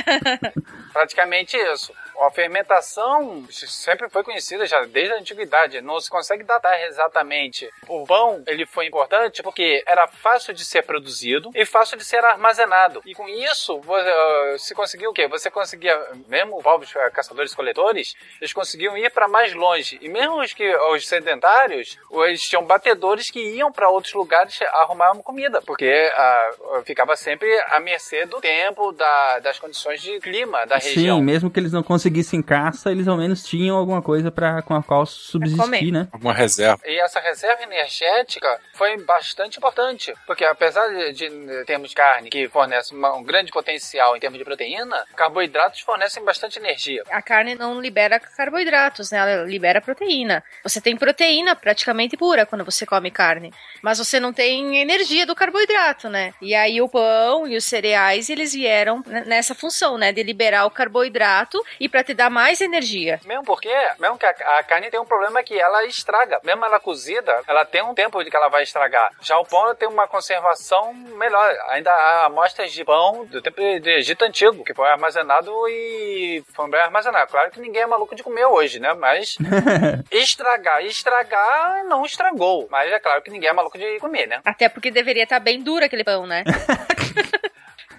Praticamente 0.93 1.57
isso. 1.57 1.93
A 2.21 2.29
fermentação 2.31 3.45
sempre 3.49 4.09
foi 4.09 4.23
conhecida 4.23 4.65
já 4.65 4.83
desde 4.85 5.13
a 5.13 5.17
antiguidade. 5.17 5.81
Não 5.81 5.99
se 5.99 6.09
consegue 6.09 6.43
datar 6.43 6.79
exatamente. 6.83 7.69
O 7.87 8.05
pão 8.05 8.41
ele 8.47 8.65
foi 8.65 8.85
importante 8.87 9.43
porque 9.43 9.83
era 9.85 10.07
fácil 10.07 10.53
de 10.53 10.63
ser 10.63 10.83
produzido 10.83 11.51
e 11.53 11.65
fácil 11.65 11.97
de 11.97 12.05
ser 12.05 12.23
armazenado. 12.23 13.01
E 13.05 13.13
com 13.13 13.27
isso 13.27 13.79
vo- 13.81 13.97
eh, 13.97 14.55
se 14.57 14.73
conseguiu 14.73 15.11
o 15.11 15.13
quê? 15.13 15.27
Você 15.27 15.49
conseguia, 15.51 15.99
mesmo 16.27 16.57
os 16.57 16.63
povos 16.63 16.95
eh, 16.95 17.09
caçadores-coletores, 17.09 18.15
eles 18.39 18.53
conseguiam 18.53 18.97
ir 18.97 19.09
para 19.11 19.27
mais 19.27 19.53
longe. 19.53 19.97
E 20.01 20.07
mesmo 20.07 20.39
os 20.41 20.53
que 20.53 20.75
os 20.75 21.07
sedentários, 21.07 21.97
eles 22.11 22.41
tinham 22.41 22.63
batedores 22.63 23.29
que 23.29 23.39
iam 23.39 23.71
para 23.71 23.89
outros 23.89 24.13
lugares 24.13 24.59
arrumar 24.73 25.11
uma 25.11 25.23
comida, 25.23 25.61
porque 25.61 26.11
ah, 26.15 26.51
ficava 26.85 27.15
sempre 27.15 27.47
à 27.69 27.79
mercê 27.79 28.25
do 28.25 28.39
tempo, 28.39 28.91
da- 28.93 29.39
das 29.39 29.59
condições 29.59 30.01
de 30.01 30.19
clima 30.19 30.65
da 30.65 30.77
região. 30.77 31.17
Sim, 31.17 31.23
mesmo 31.23 31.49
que 31.51 31.59
eles 31.59 31.71
não 31.71 31.81
conseguissem 31.83 32.02
caça, 32.43 32.91
eles 32.91 33.07
ao 33.07 33.17
menos 33.17 33.43
tinham 33.43 33.77
alguma 33.77 34.01
coisa 34.01 34.31
para 34.31 34.61
com 34.61 34.73
a 34.75 34.83
qual 34.83 35.05
subsistir, 35.05 35.91
né? 35.91 36.07
Alguma 36.11 36.33
reserva. 36.33 36.81
E 36.85 36.99
essa 36.99 37.19
reserva 37.19 37.63
energética 37.63 38.59
foi 38.73 38.97
bastante 39.03 39.57
importante, 39.57 40.13
porque 40.25 40.43
apesar 40.45 40.87
de, 40.87 41.13
de 41.13 41.65
termos 41.65 41.93
carne 41.93 42.29
que 42.29 42.47
fornece 42.49 42.93
uma- 42.93 43.15
um 43.15 43.23
grande 43.23 43.51
potencial 43.51 44.15
em 44.15 44.19
termos 44.19 44.37
de 44.39 44.45
proteína, 44.45 45.05
carboidratos 45.15 45.81
fornecem 45.81 46.23
bastante 46.23 46.57
energia. 46.59 47.03
A 47.09 47.21
carne 47.21 47.55
não 47.55 47.79
libera 47.81 48.19
carboidratos, 48.19 49.11
né? 49.11 49.17
Ela 49.19 49.43
libera 49.43 49.81
proteína. 49.81 50.43
Você 50.63 50.81
tem 50.81 50.95
proteína 50.97 51.55
praticamente 51.55 52.17
pura 52.17 52.45
quando 52.45 52.65
você 52.65 52.85
come 52.85 53.11
carne. 53.11 53.51
Mas 53.81 53.97
você 53.99 54.19
não 54.19 54.33
tem 54.33 54.77
energia 54.77 55.25
do 55.25 55.35
carboidrato, 55.35 56.09
né? 56.09 56.33
E 56.41 56.55
aí 56.55 56.81
o 56.81 56.89
pão 56.89 57.47
e 57.47 57.55
os 57.57 57.65
cereais, 57.65 58.29
eles 58.29 58.53
vieram 58.53 59.03
nessa 59.25 59.53
função, 59.53 59.97
né? 59.97 60.11
De 60.11 60.23
liberar 60.23 60.65
o 60.65 60.71
carboidrato 60.71 61.61
e 61.79 61.89
para 61.93 62.03
te 62.03 62.15
dar 62.15 62.31
mais 62.31 62.59
energia. 62.59 63.19
Mesmo 63.23 63.43
porque, 63.43 63.71
mesmo 63.99 64.17
que 64.17 64.25
a, 64.25 64.31
a 64.57 64.63
carne 64.63 64.89
tem 64.89 64.99
um 64.99 65.05
problema 65.05 65.43
que 65.43 65.59
ela 65.59 65.85
estraga. 65.85 66.39
Mesmo 66.43 66.65
ela 66.65 66.79
cozida, 66.79 67.43
ela 67.47 67.63
tem 67.65 67.83
um 67.83 67.93
tempo 67.93 68.23
de 68.23 68.31
que 68.31 68.35
ela 68.35 68.49
vai 68.49 68.63
estragar. 68.63 69.11
Já 69.21 69.37
o 69.37 69.45
pão 69.45 69.75
tem 69.75 69.87
uma 69.87 70.07
conservação 70.07 70.91
melhor. 70.91 71.55
Ainda 71.69 71.91
há 71.91 72.25
amostras 72.25 72.71
de 72.71 72.83
pão 72.83 73.25
do 73.25 73.43
tempo 73.43 73.61
de 73.79 73.91
Egito 73.91 74.25
Antigo, 74.25 74.63
que 74.63 74.73
foi 74.73 74.89
armazenado 74.89 75.51
e 75.69 76.43
foi 76.55 76.67
bem 76.67 76.81
armazenado. 76.81 77.29
Claro 77.29 77.51
que 77.51 77.61
ninguém 77.61 77.83
é 77.83 77.85
maluco 77.85 78.15
de 78.15 78.23
comer 78.23 78.45
hoje, 78.47 78.79
né? 78.79 78.95
Mas 78.95 79.37
estragar, 80.11 80.83
estragar 80.83 81.83
não 81.85 82.03
estragou. 82.03 82.67
Mas 82.71 82.91
é 82.91 82.99
claro 82.99 83.21
que 83.21 83.29
ninguém 83.29 83.49
é 83.49 83.53
maluco 83.53 83.77
de 83.77 83.99
comer, 83.99 84.25
né? 84.25 84.41
Até 84.43 84.67
porque 84.67 84.89
deveria 84.89 85.23
estar 85.23 85.39
bem 85.39 85.61
duro 85.61 85.85
aquele 85.85 86.03
pão, 86.03 86.25
né? 86.25 86.43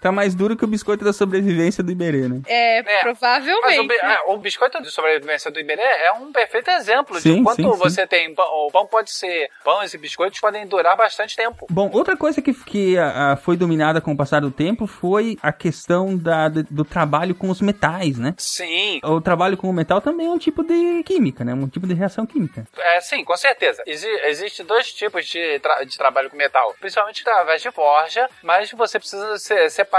Tá 0.04 0.12
mais 0.12 0.34
duro 0.34 0.54
que 0.54 0.64
o 0.64 0.68
biscoito 0.68 1.02
da 1.02 1.14
sobrevivência 1.14 1.82
do 1.82 1.90
Iberê, 1.90 2.28
né? 2.28 2.42
É, 2.46 2.78
É, 2.80 2.82
Mas 2.82 2.96
o, 2.98 3.00
provavelmente. 3.00 3.88
bi- 3.88 3.98
ah, 4.02 4.22
o 4.26 4.36
biscoito 4.36 4.82
de 4.82 4.90
sobrevivência 4.90 5.50
do 5.50 5.58
Iberê 5.58 5.80
é 5.80 6.12
um 6.12 6.30
perfeito 6.30 6.68
exemplo 6.72 7.18
Sim, 7.18 7.36
de 7.38 7.42
quanto 7.42 7.56
sim, 7.56 7.72
sim. 7.72 7.78
você 7.78 8.06
tem. 8.06 8.34
pão- 8.34 8.44
O 8.66 8.70
pão 8.70 8.86
pode 8.86 9.10
ser. 9.10 9.48
Pães 9.64 9.94
e 9.94 9.98
biscoitos 9.98 10.38
podem 10.40 10.66
durar 10.66 10.94
bastante 10.94 11.34
tempo. 11.34 11.66
Bom, 11.70 11.88
outra 11.90 12.18
coisa 12.18 12.42
que, 12.42 12.52
que 12.52 12.98
ah, 12.98 13.38
foi 13.42 13.56
dominada 13.56 13.98
com 14.02 14.12
o 14.12 14.16
passar 14.16 14.42
do 14.42 14.50
tempo 14.50 14.86
foi 14.86 15.38
a 15.42 15.50
questão 15.52 16.14
da, 16.18 16.50
de- 16.50 16.64
do 16.64 16.84
trabalho 16.84 17.34
com 17.34 17.48
os 17.48 17.62
metais, 17.62 18.18
né? 18.18 18.34
Sim. 18.36 19.00
O 19.02 19.22
trabalho 19.22 19.56
com 19.56 19.70
o 19.70 19.72
metal 19.72 20.02
também 20.02 20.26
é 20.26 20.30
um 20.30 20.36
tipo 20.38 20.62
de 20.62 21.02
química, 21.04 21.44
né? 21.44 21.54
Um 21.54 21.66
tipo 21.66 21.86
de 21.86 21.94
reação 21.94 22.26
química. 22.26 22.66
É, 22.78 23.00
sim, 23.00 23.24
com 23.24 23.36
certeza. 23.38 23.82
Exi 23.86 24.06
Existem 24.24 24.66
dois 24.66 24.92
tipos 24.92 25.24
de, 25.24 25.58
tra- 25.60 25.82
de 25.82 25.96
trabalho 25.96 26.28
com 26.28 26.36
metal. 26.36 26.74
Principalmente 26.78 27.22
através 27.26 27.62
de 27.62 27.70
forja, 27.70 28.28
mas 28.42 28.70
você 28.72 28.98
precisa 28.98 29.38
se- 29.38 29.70
separar 29.70 29.93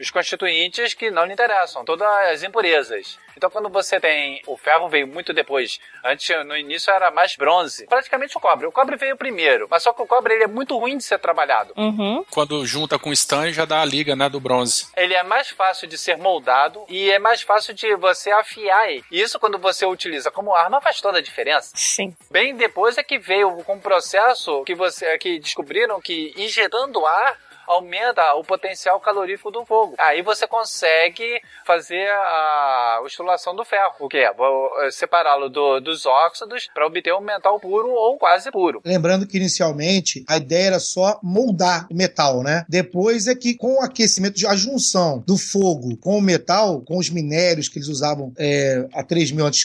os 0.00 0.10
constituintes 0.10 0.94
que 0.94 1.10
não 1.10 1.24
lhe 1.24 1.32
interessam, 1.32 1.84
todas 1.84 2.08
as 2.08 2.42
impurezas. 2.42 3.18
Então, 3.38 3.48
quando 3.48 3.68
você 3.68 4.00
tem. 4.00 4.42
O 4.48 4.56
ferro 4.56 4.88
veio 4.88 5.06
muito 5.06 5.32
depois. 5.32 5.78
Antes, 6.04 6.28
no 6.44 6.56
início, 6.56 6.92
era 6.92 7.08
mais 7.12 7.36
bronze. 7.36 7.86
Praticamente 7.86 8.36
o 8.36 8.40
cobre. 8.40 8.66
O 8.66 8.72
cobre 8.72 8.96
veio 8.96 9.16
primeiro. 9.16 9.68
Mas 9.70 9.84
só 9.84 9.92
que 9.92 10.02
o 10.02 10.06
cobre 10.06 10.34
ele 10.34 10.42
é 10.44 10.48
muito 10.48 10.76
ruim 10.76 10.98
de 10.98 11.04
ser 11.04 11.20
trabalhado. 11.20 11.72
Uhum. 11.76 12.24
Quando 12.32 12.66
junta 12.66 12.98
com 12.98 13.10
o 13.10 13.14
já 13.52 13.64
dá 13.64 13.80
a 13.80 13.84
liga, 13.84 14.16
né, 14.16 14.28
do 14.28 14.40
bronze. 14.40 14.88
Ele 14.96 15.14
é 15.14 15.22
mais 15.22 15.50
fácil 15.50 15.86
de 15.86 15.96
ser 15.96 16.16
moldado 16.16 16.84
e 16.88 17.10
é 17.10 17.18
mais 17.20 17.42
fácil 17.42 17.72
de 17.74 17.94
você 17.94 18.32
afiar 18.32 18.90
ele. 18.90 19.04
E 19.10 19.20
isso, 19.20 19.38
quando 19.38 19.58
você 19.58 19.86
utiliza 19.86 20.30
como 20.32 20.54
arma, 20.54 20.80
faz 20.80 21.00
toda 21.00 21.18
a 21.18 21.22
diferença. 21.22 21.70
Sim. 21.76 22.16
Bem 22.30 22.56
depois 22.56 22.98
é 22.98 23.04
que 23.04 23.18
veio 23.18 23.62
com 23.64 23.74
um 23.74 23.80
processo 23.80 24.64
que 24.64 24.74
você 24.74 25.16
que 25.18 25.38
descobriram 25.38 26.00
que 26.00 26.32
injetando 26.36 27.06
ar 27.06 27.36
aumenta 27.68 28.34
o 28.34 28.44
potencial 28.44 28.98
calorífico 29.00 29.50
do 29.50 29.64
fogo. 29.64 29.94
Aí 29.98 30.22
você 30.22 30.46
consegue 30.46 31.40
fazer 31.66 32.08
a 32.10 33.00
ostulação 33.04 33.54
do 33.54 33.64
ferro, 33.64 33.94
o 34.00 34.08
que 34.08 34.16
é 34.18 34.30
eh, 34.30 34.90
separá-lo 34.90 35.48
do- 35.48 35.80
dos 35.80 36.06
óxidos 36.06 36.68
para 36.72 36.86
obter 36.86 37.12
um 37.14 37.20
metal 37.20 37.58
puro 37.60 37.90
ou 37.90 38.16
quase 38.18 38.50
puro. 38.50 38.80
Lembrando 38.84 39.26
que 39.26 39.36
inicialmente 39.36 40.24
a 40.28 40.36
ideia 40.36 40.66
era 40.68 40.80
só 40.80 41.18
moldar 41.22 41.86
o 41.90 41.94
metal, 41.94 42.42
né? 42.42 42.64
Depois 42.68 43.26
é 43.26 43.34
que 43.34 43.54
com 43.54 43.74
o 43.76 43.82
aquecimento, 43.82 44.46
a 44.48 44.56
junção 44.56 45.22
do 45.26 45.36
fogo 45.36 45.96
com 45.98 46.18
o 46.18 46.22
metal, 46.22 46.80
com 46.82 46.96
os 46.98 47.10
minérios 47.10 47.68
que 47.68 47.78
eles 47.78 47.88
usavam 47.88 48.32
é, 48.38 48.86
há 48.94 49.02
3 49.02 49.30
mil 49.32 49.46
a.C., 49.46 49.58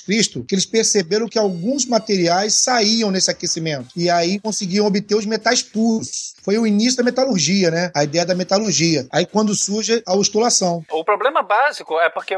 que 0.47 0.53
eles 0.55 0.65
perceberam 0.65 1.27
que 1.27 1.39
alguns 1.39 1.85
materiais 1.85 2.55
saíam 2.55 3.11
nesse 3.11 3.29
aquecimento. 3.31 3.87
E 3.95 4.09
aí 4.09 4.39
conseguiam 4.39 4.85
obter 4.85 5.15
os 5.15 5.25
metais 5.25 5.61
puros. 5.61 6.32
Foi 6.43 6.57
o 6.57 6.67
início 6.67 6.97
da 6.97 7.03
metalurgia, 7.03 7.71
né? 7.71 7.91
A 7.95 8.03
ideia 8.03 8.25
da 8.25 8.35
metalurgia. 8.35 9.07
Aí 9.11 9.25
quando 9.25 9.55
surge 9.55 10.03
a 10.05 10.13
ostulação. 10.13 10.83
O 10.91 11.03
problema 11.03 11.41
básico 11.41 11.97
é 11.99 12.09
porque 12.09 12.35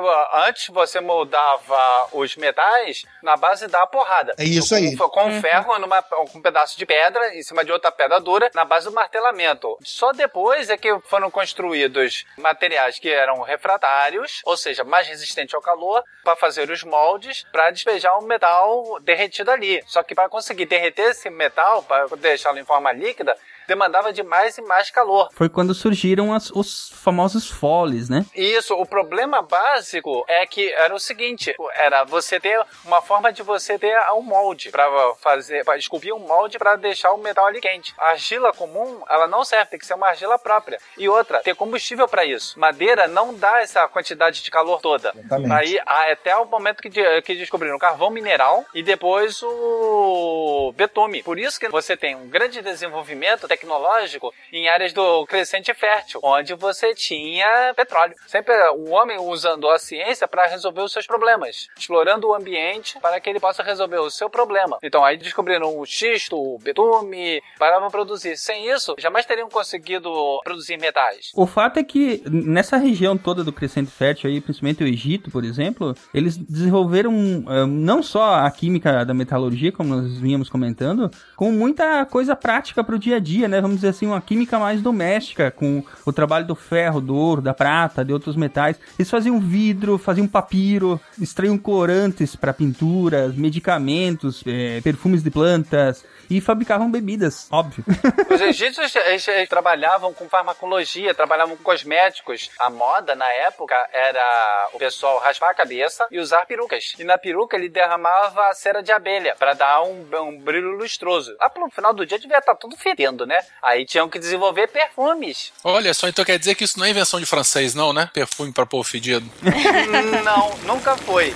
antes 0.48 0.68
você 0.68 1.00
moldava 1.00 2.08
os 2.14 2.36
metais 2.36 3.04
na 3.24 3.36
base 3.36 3.68
da 3.68 3.86
porrada. 3.88 4.34
É 4.38 4.44
isso 4.44 4.76
aí. 4.76 4.96
Com, 4.96 5.10
com 5.10 5.42
ferro, 5.42 5.80
numa, 5.80 6.02
com 6.04 6.38
um 6.38 6.42
pedaço 6.42 6.78
de 6.78 6.86
pedra, 6.86 7.36
em 7.36 7.42
cima 7.42 7.66
de 7.66 7.72
outra 7.72 7.92
pedra 7.92 8.20
dura, 8.20 8.52
na 8.54 8.64
base 8.64 8.86
do 8.86 8.92
martelamento. 8.92 9.78
Só 9.84 10.12
depois 10.12 10.70
é 10.70 10.78
que 10.78 11.00
foram 11.10 11.32
construídos 11.32 12.26
materiais 12.38 13.00
que 13.00 13.10
eram 13.10 13.42
refratários, 13.42 14.42
ou 14.46 14.56
seja, 14.56 14.84
mais 14.84 15.08
resistentes 15.08 15.56
ao 15.56 15.62
calor, 15.62 16.04
para 16.24 16.36
fazer 16.36 16.70
os 16.70 16.84
moldes, 16.84 17.46
para 17.52 17.72
despejar 17.72 18.18
o 18.20 18.24
metal 18.24 19.00
derretido 19.02 19.50
ali. 19.50 19.82
Só 19.88 20.04
que 20.04 20.14
para 20.14 20.30
conseguir 20.30 20.66
derreter 20.66 21.12
esse 21.12 21.30
metal, 21.30 21.82
para 21.84 22.08
deixá-lo 22.18 22.60
em 22.60 22.66
forma 22.66 22.92
líquida, 22.92 23.36
demandava 23.68 24.12
de 24.14 24.24
mais 24.24 24.58
e 24.58 24.62
mais 24.62 24.90
calor. 24.90 25.30
Foi 25.34 25.50
quando 25.50 25.74
surgiram 25.74 26.34
as- 26.34 26.52
os 26.52 26.90
famosos 26.90 27.50
foles, 27.50 28.10
né? 28.10 28.26
Isso, 28.36 28.74
o 28.76 28.86
problema 28.86 29.42
básico 29.42 30.24
é 30.28 30.46
que 30.46 30.72
era 30.74 30.94
o 30.94 31.00
seguinte, 31.00 31.56
era 31.76 32.04
você 32.04 32.40
ter 32.40 32.62
uma 32.84 33.02
forma 33.02 33.32
de 33.32 33.44
você 33.44 33.78
ter 33.78 33.98
um 34.14 34.22
molde 34.22 34.70
para 34.70 34.86
fazer, 35.22 35.64
para 35.66 35.78
esculpir 35.78 36.14
um 36.14 36.20
molde 36.20 36.58
para 36.58 36.76
deixar 36.76 37.12
o 37.12 37.18
metal 37.18 37.46
ali 37.46 37.60
quente. 37.62 37.94
A 37.98 38.10
argila 38.10 38.52
comum, 38.54 39.04
ela 39.10 39.28
não 39.28 39.44
serve, 39.44 39.72
tem 39.72 39.80
que 39.80 39.86
ser 39.86 39.94
uma 39.96 40.08
argila 40.08 40.38
própria. 40.40 40.80
E 40.98 41.08
outra, 41.10 41.40
ter 41.42 41.56
combustível 41.56 42.08
para 42.08 42.26
isso. 42.26 42.60
Madeira 42.60 43.08
não 43.08 43.34
dá 43.34 43.62
essa 43.62 43.88
quantidade 43.88 44.42
de 44.44 44.52
calor 44.52 44.80
toda. 44.82 45.12
Exatamente. 45.16 45.82
Aí 45.86 46.12
até 46.12 46.36
o 46.38 46.46
momento 46.46 46.82
que, 46.82 46.90
de- 46.90 47.22
que 47.22 47.36
descobriram 47.36 47.76
o 47.76 47.80
carvão 47.80 48.10
mineral 48.10 48.66
e 48.74 48.82
depois 48.84 49.42
o 49.44 50.74
betume. 50.76 51.24
Por 51.24 51.40
isso 51.40 51.60
que 51.60 51.68
você 51.70 51.96
tem 51.98 52.16
um 52.16 52.28
grande 52.28 52.62
desenvolvimento 52.62 53.48
tecnológico 53.56 54.34
em 54.52 54.68
áreas 54.68 54.94
do 54.94 55.26
crescente 55.26 55.74
fértil, 55.74 56.20
onde 56.24 56.54
você 56.54 56.94
tinha 56.94 57.74
petróleo. 57.76 58.16
Sempre 58.28 58.54
o 58.72 58.92
homem 58.92 59.18
usando 59.20 59.70
a 59.70 59.80
ciência 59.80 60.28
para 60.28 60.48
resolver 60.48 60.82
os 60.82 60.92
seus 60.92 61.08
problemas, 61.08 61.68
explorando 61.78 62.28
o 62.28 62.34
ambiente 62.34 63.00
para 63.00 63.20
que 63.20 63.30
ele 63.30 63.40
possa 63.40 63.64
resolver 63.64 64.00
o 64.00 64.10
seu 64.10 64.30
problema. 64.30 64.78
Então 64.84 65.04
aí 65.04 65.18
descobriram 65.18 65.80
o 65.80 65.86
xisto, 65.86 66.36
o 66.36 66.60
betume, 66.60 67.42
para 67.58 67.86
produzir. 67.90 68.38
Sem 68.38 68.70
isso, 68.70 68.96
jamais 68.98 69.26
teriam 69.26 69.50
conseguido 69.50 70.12
produzir 70.44 70.78
metais. 70.78 71.32
O 71.36 71.46
fato 71.46 71.80
é 71.80 71.84
que 71.84 72.22
nessa 72.30 72.78
região 72.78 73.18
toda 73.18 73.44
do 73.44 73.54
Crescente 73.54 73.92
Fértil 73.92 74.30
aí, 74.30 74.42
principalmente 74.42 74.84
o 74.84 74.88
Egito, 74.88 75.32
por 75.32 75.44
exemplo, 75.44 75.96
eles 76.14 76.36
desenvolveram 76.36 77.14
eh, 77.48 77.66
não 77.66 78.04
só 78.04 78.36
a 78.36 78.52
química 78.52 79.06
da 79.06 79.14
metalurgia, 79.14 79.72
como 79.72 79.96
nós 79.96 80.18
vínhamos 80.18 80.50
comentando, 80.50 81.10
com 81.36 81.52
muita 81.52 82.06
coisa 82.06 82.36
prática 82.36 82.84
para 82.84 82.96
o 82.96 83.00
dia 83.00 83.18
a 83.18 83.20
dia, 83.20 83.45
né? 83.48 83.62
Vamos 83.62 83.78
dizer 83.78 83.90
assim, 83.90 84.06
uma 84.06 84.22
química 84.22 84.60
mais 84.60 84.82
doméstica, 84.82 85.52
com 85.52 85.84
o 86.06 86.14
trabalho 86.14 86.46
do 86.46 86.56
ferro, 86.56 87.02
do 87.02 87.16
ouro, 87.16 87.42
da 87.42 87.54
prata, 87.54 88.04
de 88.04 88.14
outros 88.14 88.36
metais. 88.36 88.80
Eles 88.98 89.10
faziam 89.10 89.40
vidro, 89.40 89.98
faziam 89.98 90.28
papiro, 90.28 91.00
extraíam 91.20 91.58
corantes 91.58 92.36
para 92.36 92.54
pinturas, 92.54 93.36
medicamentos, 93.36 94.44
eh, 94.46 94.82
perfumes 94.84 95.24
de 95.24 95.32
plantas 95.32 96.04
e 96.30 96.42
fabricavam 96.42 96.90
bebidas, 96.90 97.48
óbvio. 97.52 97.84
Os 98.30 98.42
egípcios 98.42 98.96
eles, 98.96 99.28
eles 99.28 99.50
trabalhavam 99.50 100.14
com 100.14 100.28
farmacologia, 100.30 101.14
trabalhavam 101.14 101.56
com 101.56 101.64
cosméticos. 101.64 102.50
A 102.60 102.70
moda 102.70 103.16
na 103.16 103.28
época 103.32 103.76
era 103.92 104.70
o 104.74 104.78
pessoal 104.78 105.20
raspar 105.20 105.52
a 105.52 105.54
cabeça 105.54 106.06
e 106.12 106.20
usar 106.20 106.46
perucas. 106.46 106.94
E 106.98 107.04
na 107.04 107.18
peruca 107.18 107.56
ele 107.56 107.70
derramava 107.70 108.54
cera 108.54 108.82
de 108.82 108.92
abelha 108.92 109.36
para 109.38 109.54
dar 109.54 109.82
um, 109.84 110.06
um 110.22 110.38
brilho 110.38 110.72
lustroso. 110.72 111.36
Lá 111.40 111.50
pro 111.50 111.70
final 111.70 111.94
do 111.94 112.06
dia 112.06 112.20
devia 112.20 112.38
estar 112.38 112.56
tudo 112.56 112.76
fedendo, 112.78 113.26
né? 113.26 113.40
Aí 113.62 113.86
tinham 113.86 114.10
que 114.10 114.20
desenvolver 114.20 114.68
perfumes. 114.68 115.52
Olha 115.64 115.94
só, 115.94 116.08
então 116.08 116.26
quer 116.26 116.40
dizer 116.40 116.56
que 116.56 116.64
isso 116.64 116.80
não 116.80 116.86
é 116.86 116.90
invenção 116.90 117.20
de 117.20 117.26
francês, 117.26 117.74
não, 117.74 117.94
né? 117.94 118.10
Perfume 118.14 118.52
pra 118.52 118.66
pôr 118.66 118.84
fedido. 118.84 119.30
Não, 120.24 120.58
nunca 120.66 120.98
foi. 120.98 121.34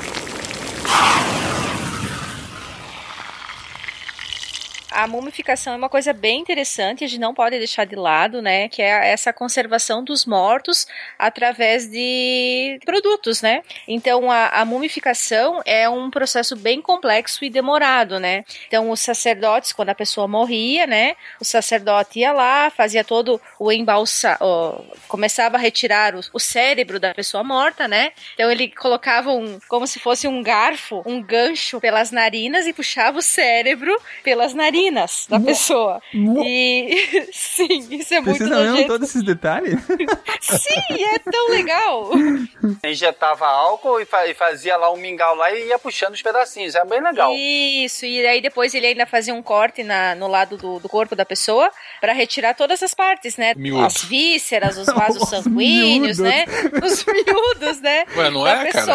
A 4.99 5.07
mumificação 5.07 5.71
é 5.71 5.77
uma 5.77 5.87
coisa 5.87 6.11
bem 6.11 6.41
interessante, 6.41 7.05
a 7.05 7.07
gente 7.07 7.21
não 7.21 7.33
pode 7.33 7.57
deixar 7.57 7.85
de 7.85 7.95
lado, 7.95 8.41
né? 8.41 8.67
Que 8.67 8.81
é 8.81 9.11
essa 9.11 9.31
conservação 9.31 10.03
dos 10.03 10.25
mortos 10.25 10.85
através 11.17 11.89
de 11.89 12.77
produtos, 12.83 13.41
né? 13.41 13.63
Então, 13.87 14.29
a, 14.29 14.47
a 14.47 14.65
mumificação 14.65 15.61
é 15.65 15.87
um 15.87 16.09
processo 16.09 16.53
bem 16.53 16.81
complexo 16.81 17.45
e 17.45 17.49
demorado, 17.49 18.19
né? 18.19 18.43
Então, 18.67 18.91
os 18.91 18.99
sacerdotes, 18.99 19.71
quando 19.71 19.87
a 19.87 19.95
pessoa 19.95 20.27
morria, 20.27 20.85
né? 20.85 21.15
O 21.39 21.45
sacerdote 21.45 22.19
ia 22.19 22.33
lá, 22.33 22.69
fazia 22.69 23.05
todo 23.05 23.39
o 23.57 23.71
embalsa... 23.71 24.35
ó, 24.41 24.81
começava 25.07 25.55
a 25.55 25.61
retirar 25.61 26.13
o, 26.13 26.19
o 26.33 26.39
cérebro 26.41 26.99
da 26.99 27.13
pessoa 27.13 27.41
morta, 27.41 27.87
né? 27.87 28.11
Então, 28.33 28.51
ele 28.51 28.67
colocava 28.69 29.31
um... 29.31 29.61
como 29.69 29.87
se 29.87 29.97
fosse 29.97 30.27
um 30.27 30.43
garfo, 30.43 31.01
um 31.05 31.21
gancho 31.21 31.79
pelas 31.79 32.11
narinas 32.11 32.67
e 32.67 32.73
puxava 32.73 33.17
o 33.17 33.21
cérebro 33.21 33.97
pelas 34.25 34.53
narinas 34.53 34.88
da 35.29 35.39
pessoa. 35.39 36.01
E 36.13 37.27
sim, 37.33 37.87
isso 37.91 38.13
é 38.13 38.21
muito 38.21 38.37
Precisa 38.37 38.55
mesmo 38.59 38.71
nojento. 38.71 38.87
todos 38.87 39.09
esses 39.09 39.23
detalhes? 39.23 39.79
Sim, 40.41 41.03
é 41.03 41.19
tão 41.19 41.49
legal. 41.49 42.09
Injetava 42.85 43.45
álcool 43.45 43.99
e, 43.99 44.05
fa- 44.05 44.23
fazia 44.35 44.77
lá 44.77 44.91
um 44.91 44.97
mingau 44.97 45.35
lá 45.35 45.51
e 45.53 45.67
ia 45.67 45.77
puxando 45.79 46.13
os 46.13 46.21
pedacinhos. 46.21 46.75
É 46.75 46.85
bem 46.85 47.01
legal. 47.01 47.31
Isso, 47.33 48.05
e 48.05 48.25
aí 48.25 48.41
depois 48.41 48.73
ele 48.73 48.87
ainda 48.87 49.05
fazia 49.05 49.33
um 49.33 49.41
corte 49.41 49.83
na, 49.83 50.15
no 50.15 50.27
lado 50.27 50.57
do, 50.57 50.79
do 50.79 50.87
corpo 50.89 51.15
da 51.15 51.25
pessoa 51.25 51.69
pra 51.99 52.13
retirar 52.13 52.53
todas 52.53 52.81
as 52.81 52.93
partes, 52.93 53.37
né? 53.37 53.53
Miúdo. 53.55 53.85
As 53.85 54.03
vísceras, 54.03 54.77
os 54.77 54.87
vasos 54.87 55.21
Os 55.23 55.29
sanguíneos, 55.29 56.17
miúdos. 56.17 56.19
né? 56.19 56.45
Os 56.83 57.05
miúdos, 57.05 57.81
né? 57.81 58.05
Ué, 58.15 58.29
não 58.29 58.43
da 58.43 58.51
é, 58.65 58.71
cara? 58.71 58.85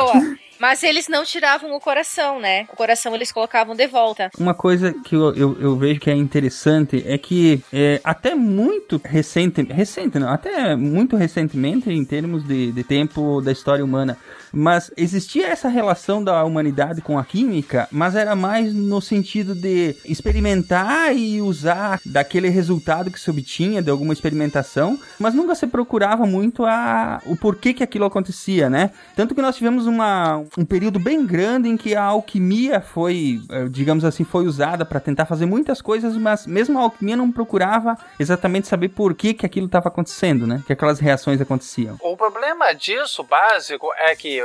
Mas 0.59 0.83
eles 0.83 1.09
não 1.09 1.25
tiravam 1.25 1.75
o 1.75 1.81
coração, 1.81 2.41
né? 2.41 2.67
O 2.73 2.77
coração 2.77 3.15
eles 3.15 3.33
colocavam 3.33 3.75
de 3.75 3.87
volta. 3.87 4.31
Uma 4.39 4.55
coisa 4.55 4.93
que 5.05 5.15
eu, 5.15 5.35
eu, 5.35 5.61
eu 5.61 5.77
vejo 5.77 6.01
que 6.01 6.11
é 6.11 6.15
interessante 6.15 7.03
é 7.07 7.19
que 7.19 7.63
é, 7.73 8.01
até 8.05 8.35
muito 8.35 9.01
recente, 9.05 9.63
recente 9.63 10.19
não, 10.19 10.29
até 10.29 10.77
muito 10.77 11.17
recentemente 11.17 11.91
em 11.91 12.05
termos 12.05 12.45
de, 12.47 12.73
de 12.73 12.85
tempo 12.85 13.41
da 13.41 13.53
história 13.53 13.85
humana, 13.85 14.17
mas 14.55 14.91
existia 14.97 15.49
essa 15.49 15.69
relação 15.69 16.23
da 16.23 16.45
humanidade 16.45 17.01
com 17.01 17.19
a 17.19 17.25
química, 17.25 17.89
mas 17.91 18.15
era 18.15 18.35
mais 18.37 18.73
no 18.73 19.01
sentido 19.01 19.55
de 19.55 19.97
experimentar 20.05 21.15
e 21.17 21.41
usar 21.43 22.01
daquele 22.05 22.49
resultado 22.49 23.11
que 23.11 23.21
se 23.21 23.31
obtinha 23.31 23.83
de 23.83 23.91
alguma 23.91 24.13
experimentação, 24.13 24.99
mas 25.19 25.35
nunca 25.35 25.55
se 25.55 25.67
procurava 25.67 26.27
muito 26.27 26.65
a, 26.65 27.21
o 27.27 27.37
porquê 27.37 27.75
que 27.75 27.83
aquilo 27.83 28.05
acontecia, 28.05 28.71
né? 28.71 28.91
Tanto 29.17 29.35
que 29.35 29.43
nós 29.43 29.57
tivemos 29.57 29.87
uma, 29.87 30.43
um 30.57 30.65
período 30.65 30.99
bem 30.99 31.27
grande 31.27 31.69
em 31.69 31.77
que 31.77 31.95
a 31.95 32.03
alquimia 32.03 32.81
foi, 32.81 33.41
eh, 33.51 33.67
digamos 33.69 34.05
assim, 34.05 34.25
foi 34.25 34.47
usada 34.47 34.85
para 34.85 35.01
tentar 35.01 35.27
fazer 35.27 35.47
muitas 35.47 35.81
coisas, 35.83 36.17
mas 36.17 36.47
mesmo 36.47 36.79
a 36.79 36.83
alquimia 36.83 37.17
não 37.17 37.31
procurava 37.31 37.97
exatamente 38.19 38.69
saber 38.69 38.89
por 38.89 39.15
que 39.15 39.35
que 39.35 39.47
aquilo 39.47 39.67
estava 39.67 39.89
acontecendo, 39.89 40.47
né? 40.47 40.63
Que 40.67 40.73
aquelas 40.73 41.01
reações 41.01 41.41
aconteciam. 41.41 41.97
O 42.01 42.17
problema 42.17 42.73
disso, 42.73 43.23
básico, 43.23 43.93
é 43.97 44.15
que, 44.15 44.41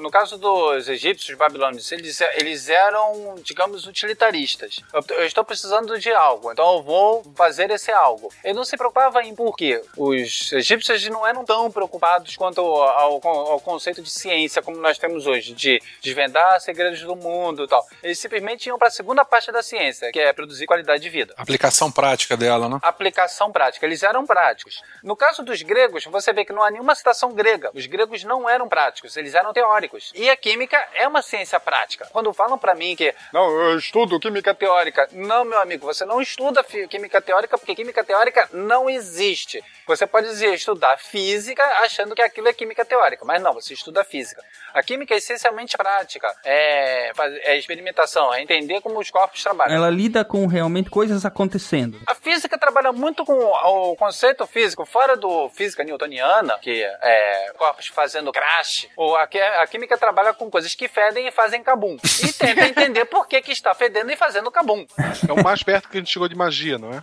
no 0.00 0.10
caso 0.10 0.38
dos 0.38 0.88
egípcios 0.88 1.36
babilônios, 1.36 1.90
eles, 1.92 2.20
eles 2.34 2.68
eram, 2.68 3.34
digamos, 3.42 3.86
utilitaristas. 3.86 4.80
Eu, 4.92 5.02
eu 5.16 5.26
estou 5.26 5.44
precisando 5.44 5.98
de 5.98 6.12
algo, 6.12 6.52
então 6.52 6.76
eu 6.76 6.82
vou 6.82 7.22
fazer 7.34 7.70
esse 7.70 7.90
algo. 7.90 8.32
Ele 8.44 8.54
não 8.54 8.64
se 8.64 8.76
preocupava 8.76 9.22
em 9.22 9.34
por 9.34 9.56
quê. 9.56 9.82
Os 9.96 10.52
egípcios 10.52 11.08
não 11.08 11.26
eram 11.26 11.44
tão 11.44 11.70
preocupados 11.70 12.36
quanto 12.36 12.60
ao, 12.60 13.20
ao 13.26 13.60
conceito 13.60 14.02
de 14.02 14.10
ciência 14.10 14.62
como 14.62 14.76
nós 14.78 14.98
temos 14.98 15.26
hoje, 15.26 15.54
de 15.54 15.80
desvendar 16.02 16.60
segredos 16.60 17.00
do 17.00 17.16
mundo 17.16 17.64
e 17.64 17.68
tal. 17.68 17.84
Eles 18.02 18.18
simplesmente 18.18 18.66
iam 18.66 18.78
para 18.78 18.88
a 18.88 18.90
segunda 18.90 19.24
parte 19.24 19.50
da 19.50 19.62
ciência, 19.62 20.10
que 20.12 20.20
é 20.20 20.32
produzir 20.32 20.66
qualidade 20.66 21.02
de 21.02 21.08
vida 21.08 21.34
Aplicação 21.36 21.90
prática 21.90 22.36
dela, 22.36 22.68
né? 22.68 22.78
aplicação 22.82 23.50
prática. 23.50 23.84
Eles 23.86 24.02
eram 24.02 24.26
práticos. 24.26 24.82
No 25.02 25.16
caso 25.16 25.42
dos 25.42 25.62
gregos, 25.62 26.04
você 26.04 26.32
vê 26.32 26.44
que 26.44 26.52
não 26.52 26.62
há 26.62 26.70
nenhuma 26.70 26.94
citação 26.94 27.32
grega. 27.32 27.70
Os 27.74 27.86
gregos 27.86 28.24
não 28.24 28.48
eram 28.48 28.68
práticos, 28.68 29.16
eles 29.16 29.34
eram 29.34 29.41
teóricos. 29.50 30.12
E 30.14 30.28
a 30.28 30.36
química 30.36 30.76
é 30.94 31.08
uma 31.08 31.22
ciência 31.22 31.58
prática. 31.58 32.06
Quando 32.12 32.34
falam 32.34 32.58
pra 32.58 32.74
mim 32.74 32.94
que 32.94 33.14
não, 33.32 33.48
eu 33.48 33.78
estudo 33.78 34.20
química 34.20 34.54
teórica, 34.54 35.08
não, 35.12 35.42
meu 35.42 35.58
amigo, 35.58 35.86
você 35.86 36.04
não 36.04 36.20
estuda 36.20 36.62
química 36.62 37.22
teórica 37.22 37.56
porque 37.56 37.74
química 37.74 38.04
teórica 38.04 38.46
não 38.52 38.90
existe. 38.90 39.64
Você 39.86 40.06
pode 40.06 40.28
dizer 40.28 40.52
estudar 40.52 40.98
física 40.98 41.62
achando 41.82 42.14
que 42.14 42.20
aquilo 42.20 42.48
é 42.48 42.52
química 42.52 42.84
teórica, 42.84 43.24
mas 43.24 43.40
não, 43.42 43.54
você 43.54 43.72
estuda 43.72 44.04
física. 44.04 44.42
A 44.74 44.82
química 44.82 45.14
essencialmente 45.14 45.76
prática. 45.76 46.28
É, 46.44 47.12
é 47.44 47.58
experimentação, 47.58 48.32
é 48.34 48.42
entender 48.42 48.80
como 48.80 48.98
os 48.98 49.10
corpos 49.10 49.42
trabalham. 49.42 49.74
Ela 49.74 49.90
lida 49.90 50.24
com 50.24 50.46
realmente 50.46 50.90
coisas 50.90 51.24
acontecendo. 51.24 52.00
A 52.06 52.14
física 52.14 52.58
trabalha 52.58 52.92
muito 52.92 53.24
com 53.24 53.34
o 53.34 53.96
conceito 53.96 54.46
físico, 54.46 54.84
fora 54.84 55.16
do 55.16 55.48
física 55.50 55.84
newtoniana, 55.84 56.58
que 56.58 56.82
é 56.82 57.52
corpos 57.56 57.86
fazendo 57.88 58.32
crash, 58.32 58.88
ou 58.96 59.16
a, 59.22 59.26
qui- 59.26 59.40
a 59.40 59.66
química 59.66 59.96
trabalha 59.96 60.32
com 60.34 60.50
coisas 60.50 60.74
que 60.74 60.88
fedem 60.88 61.26
e 61.28 61.30
fazem 61.30 61.62
cabum. 61.62 61.96
E 62.22 62.32
tenta 62.32 62.66
entender 62.66 63.04
por 63.06 63.26
que, 63.26 63.40
que 63.40 63.52
está 63.52 63.74
fedendo 63.74 64.10
e 64.10 64.16
fazendo 64.16 64.50
cabum. 64.50 64.84
É 65.28 65.32
o 65.32 65.42
mais 65.42 65.62
perto 65.62 65.88
que 65.88 65.96
a 65.96 66.00
gente 66.00 66.12
chegou 66.12 66.28
de 66.28 66.34
magia, 66.34 66.78
não 66.78 66.90
é? 66.90 67.00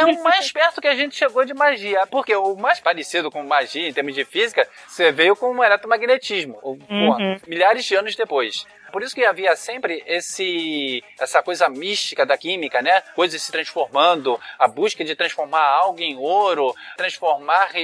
É 0.00 0.04
o 0.04 0.22
mais 0.22 0.50
perto 0.52 0.80
que 0.80 0.88
a 0.88 0.94
gente 0.94 1.16
chegou 1.16 1.44
de 1.44 1.54
magia. 1.54 2.06
Porque 2.06 2.34
o 2.34 2.56
mais 2.56 2.80
parecido 2.80 3.30
com 3.30 3.42
magia 3.42 3.88
em 3.88 3.92
termos 3.92 4.14
de 4.14 4.24
física, 4.24 4.68
você 4.86 5.10
veio 5.12 5.34
com 5.36 5.50
o 5.54 5.64
eletromagnetismo. 5.64 6.58
ou, 6.62 6.74
Uhum. 6.90 7.40
milhares 7.46 7.84
de 7.84 7.94
anos 7.94 8.14
depois. 8.16 8.66
Por 8.92 9.02
isso 9.02 9.12
que 9.12 9.24
havia 9.24 9.56
sempre 9.56 10.04
esse 10.06 11.02
essa 11.18 11.42
coisa 11.42 11.68
mística 11.68 12.24
da 12.24 12.38
química, 12.38 12.80
né? 12.80 13.00
Coisas 13.16 13.42
se 13.42 13.50
transformando, 13.50 14.40
a 14.56 14.68
busca 14.68 15.04
de 15.04 15.16
transformar 15.16 15.64
algo 15.64 16.00
em 16.00 16.16
ouro, 16.16 16.72
transformar 16.96 17.70
é, 17.74 17.82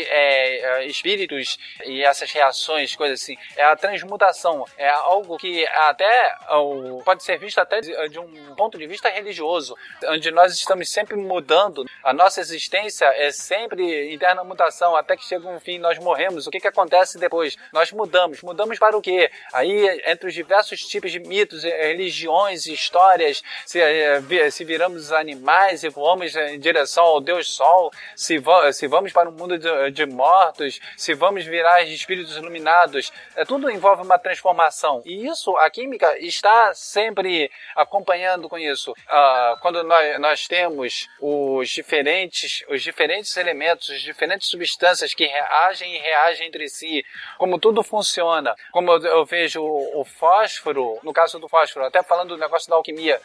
é, 0.83 0.87
espíritos 0.87 1.59
e 1.85 2.05
essas 2.05 2.31
reações, 2.31 2.94
coisas 2.94 3.20
assim. 3.20 3.37
É 3.57 3.64
a 3.64 3.75
transmutação. 3.75 4.64
É 4.79 4.88
algo 4.88 5.37
que 5.37 5.66
até 5.66 6.33
ó, 6.49 7.03
pode 7.05 7.25
ser 7.25 7.38
visto 7.38 7.59
até 7.59 7.81
de, 7.81 8.09
de 8.09 8.18
um 8.20 8.55
ponto 8.55 8.79
de 8.79 8.87
vista 8.87 9.09
religioso, 9.09 9.77
onde 10.07 10.31
nós 10.31 10.53
estamos 10.55 10.88
sempre 10.92 11.16
mudando. 11.16 11.85
A 12.02 12.12
nossa 12.12 12.40
existência 12.40 13.06
é 13.16 13.30
sempre 13.30 14.12
interna 14.12 14.42
mutação, 14.42 14.96
até 14.96 15.16
que 15.16 15.24
chega 15.24 15.46
um 15.48 15.60
fim 15.60 15.78
nós 15.78 15.98
morremos. 15.98 16.46
O 16.46 16.50
que, 16.50 16.60
que 16.60 16.68
acontece 16.68 17.18
depois? 17.18 17.56
Nós 17.72 17.92
mudamos. 17.92 18.42
Mudamos 18.42 18.78
para 18.78 18.96
o 18.96 19.02
quê? 19.02 19.30
Aí, 19.52 20.02
entre 20.06 20.28
os 20.28 20.34
diversos 20.34 20.80
tipos 20.80 21.12
de 21.12 21.20
mitos, 21.20 21.64
eh, 21.64 21.88
religiões 21.88 22.66
histórias, 22.66 23.42
se, 23.66 23.80
eh, 23.80 24.50
se 24.50 24.64
viramos 24.64 25.12
animais 25.12 25.84
e 25.84 25.88
voamos 25.88 26.34
em 26.34 26.58
direção 26.58 27.04
ao 27.04 27.20
Deus 27.20 27.50
Sol, 27.54 27.90
se, 28.16 28.42
se 28.72 28.86
vamos 28.86 29.12
para 29.12 29.28
um 29.28 29.32
mundo 29.32 29.58
de, 29.58 29.90
de 29.90 30.06
mortos, 30.06 30.80
se 30.96 31.14
vamos 31.14 31.44
virar 31.44 31.82
espíritos 31.82 32.36
iluminados, 32.36 33.12
é, 33.36 33.44
tudo 33.44 33.70
envolve 33.70 34.02
uma 34.02 34.18
transformação. 34.18 35.02
E 35.04 35.26
isso, 35.26 35.56
a 35.56 35.70
química 35.70 36.18
está 36.18 36.72
sempre 36.74 37.50
acompanhando 37.76 38.48
com 38.48 38.58
isso. 38.58 38.94
Ah, 39.08 39.56
quando 39.60 39.82
nós, 39.82 40.20
nós 40.20 40.46
temos 40.46 41.08
os 41.20 41.78
diferentes, 41.90 42.64
os 42.68 42.83
diferentes 42.83 43.37
elementos, 43.37 43.90
as 43.90 44.00
diferentes 44.00 44.48
substâncias 44.48 45.12
que 45.12 45.26
reagem 45.26 45.96
e 45.96 45.98
reagem 45.98 46.46
entre 46.46 46.68
si, 46.68 47.05
como 47.37 47.59
tudo 47.59 47.83
funciona, 47.83 48.55
como 48.70 48.92
eu, 48.92 49.03
eu 49.03 49.24
vejo 49.24 49.61
o, 49.61 50.00
o 50.00 50.05
fósforo, 50.05 51.00
no 51.03 51.12
caso 51.12 51.40
do 51.40 51.48
fósforo, 51.48 51.85
até 51.85 52.00
falando 52.05 52.29
do 52.29 52.37
negócio 52.37 52.70
da 52.70 52.76
alquimia, 52.76 53.20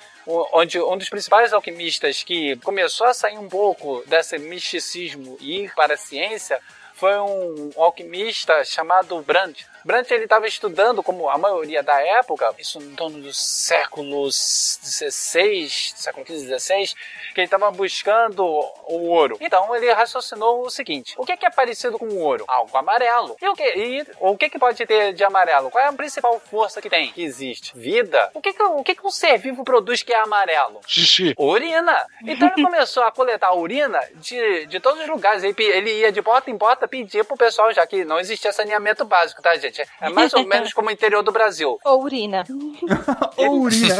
onde 0.51 0.81
um 0.81 0.97
dos 0.97 1.09
principais 1.09 1.53
alquimistas 1.53 2.23
que 2.23 2.55
começou 2.57 3.05
a 3.05 3.13
sair 3.13 3.37
um 3.37 3.47
pouco 3.47 4.03
desse 4.07 4.39
misticismo 4.39 5.37
e 5.39 5.65
ir 5.65 5.75
para 5.75 5.93
a 5.93 5.97
ciência 5.97 6.59
foi 6.95 7.15
um 7.19 7.71
alquimista 7.75 8.63
chamado 8.63 9.21
Brandt. 9.21 9.67
Brandt 9.85 10.11
ele 10.11 10.23
estava 10.23 10.47
estudando, 10.47 11.03
como 11.03 11.29
a 11.29 11.37
maioria 11.37 11.83
da 11.83 12.01
época, 12.01 12.51
isso 12.57 12.79
em 12.79 12.95
torno 12.95 13.19
do 13.19 13.31
século 13.31 14.31
XVI, 14.31 15.69
século 15.69 16.25
XV, 16.25 16.59
XVI, 16.59 16.95
que 17.35 17.41
ele 17.41 17.45
estava 17.45 17.69
buscando 17.69 18.43
o 18.43 19.09
ouro. 19.09 19.37
Então 19.39 19.75
ele 19.75 19.93
raciocinou 19.93 20.65
o 20.65 20.71
seguinte: 20.71 21.13
o 21.17 21.23
que, 21.23 21.37
que 21.37 21.45
é 21.45 21.51
parecido 21.51 21.99
com 21.99 22.07
o 22.07 22.19
ouro? 22.19 22.45
Algo 22.47 22.75
amarelo. 22.75 23.37
E 23.39 23.47
o 23.47 23.53
que, 23.53 23.63
e 23.63 24.07
o 24.19 24.35
que, 24.35 24.49
que 24.49 24.57
pode 24.57 24.83
ter 24.87 25.13
de 25.13 25.23
amarelo? 25.23 25.69
Qual 25.69 25.83
é 25.83 25.87
a 25.87 25.93
principal 25.93 26.39
força 26.39 26.81
que 26.81 26.89
tem? 26.89 27.11
Que 27.11 27.23
existe? 27.23 27.77
Vida. 27.77 28.31
O 28.33 28.41
que, 28.41 28.53
que, 28.53 28.63
o 28.63 28.83
que, 28.83 28.95
que 28.95 29.05
um 29.05 29.11
ser 29.11 29.37
vivo 29.37 29.63
produz 29.63 30.01
que 30.01 30.13
é 30.13 30.19
amarelo? 30.19 30.81
Xixi. 30.87 31.35
Urina. 31.37 32.07
Então 32.25 32.51
ele 32.55 32.65
começou 32.65 33.03
a 33.03 33.11
coletar 33.11 33.53
urina 33.53 33.99
de, 34.15 34.65
de 34.65 34.79
todos 34.79 35.01
os 35.01 35.07
lugares. 35.07 35.43
Ele, 35.43 35.55
ele 35.63 35.99
ia 35.99 36.11
de 36.11 36.23
porta 36.23 36.49
em 36.49 36.57
porta 36.57 36.87
pedir 36.87 37.23
pro 37.23 37.37
pessoal, 37.37 37.71
já 37.71 37.85
que 37.85 38.03
não 38.03 38.19
existia 38.19 38.51
saneamento 38.51 39.05
básico, 39.05 39.43
tá, 39.43 39.55
gente? 39.55 39.74
É 40.01 40.09
mais 40.09 40.33
ou 40.33 40.45
menos 40.45 40.73
como 40.73 40.89
o 40.89 40.91
interior 40.91 41.21
do 41.23 41.31
Brasil. 41.31 41.79
Ou 41.85 42.01
urina. 42.03 42.43
Ou 43.37 43.61
urina. 43.61 43.95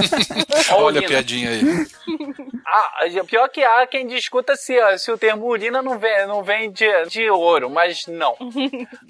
Olha 0.73 0.99
a 1.01 1.03
piadinha 1.03 1.49
aí. 1.49 1.61
Ah, 2.67 3.05
pior 3.27 3.47
que 3.47 3.63
há 3.63 3.85
quem 3.85 4.07
discuta 4.07 4.55
se, 4.55 4.75
se 4.97 5.11
o 5.11 5.17
termo 5.17 5.45
urina 5.45 5.81
não 5.83 5.97
vem, 5.99 6.25
não 6.27 6.43
vem 6.43 6.71
de, 6.71 6.87
de 7.05 7.29
ouro, 7.29 7.69
mas 7.69 8.05
não. 8.07 8.35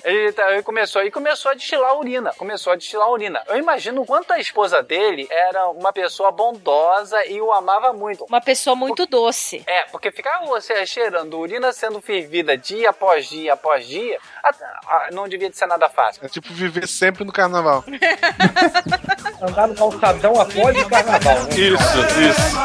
ele, 0.04 0.32
tá- 0.34 0.52
ele 0.52 0.62
começou 0.62 1.02
e 1.04 1.10
começou 1.10 1.52
a 1.52 1.54
destilar 1.56 1.98
urina. 1.98 2.34
Começou 2.38 2.74
a 2.74 2.76
destilar 2.76 3.10
urina. 3.10 3.42
Eu 3.48 3.58
imagino 3.58 4.02
o 4.02 4.06
quanto 4.06 4.32
a 4.34 4.40
esposa 4.40 4.84
dele 4.84 5.26
era 5.32 5.70
uma 5.70 5.92
pessoa 5.94 6.32
bondosa 6.32 7.26
e 7.26 7.42
o 7.42 7.52
amava 7.52 7.94
muito. 7.94 8.26
Uma 8.26 8.42
pessoa 8.42 8.76
muito 8.76 9.06
doce. 9.06 9.64
É, 9.66 9.84
porque 9.86 10.12
ficar 10.12 10.44
você 10.46 10.86
cheirando 10.86 11.40
urina 11.40 11.72
sendo 11.72 12.02
fervida 12.02 12.58
dia 12.58 12.90
após 12.90 13.28
dia 13.30 13.54
após 13.54 13.88
dia, 13.88 14.20
a- 14.44 14.50
a- 14.50 15.10
não 15.12 15.28
devia 15.30 15.50
de 15.50 15.58
ser 15.58 15.66
nada 15.66 15.88
fácil. 15.90 16.24
É 16.26 16.30
tipo 16.30 16.54
viver 16.56 16.88
sempre 16.88 17.24
no 17.24 17.32
carnaval. 17.32 17.84
Andar 19.42 19.68
no 19.68 19.76
calçadão 19.76 20.40
após 20.40 20.78
o 20.78 20.90
carnaval, 20.90 21.44
né? 21.44 21.50
Isso, 21.52 22.00
isso. 22.22 22.56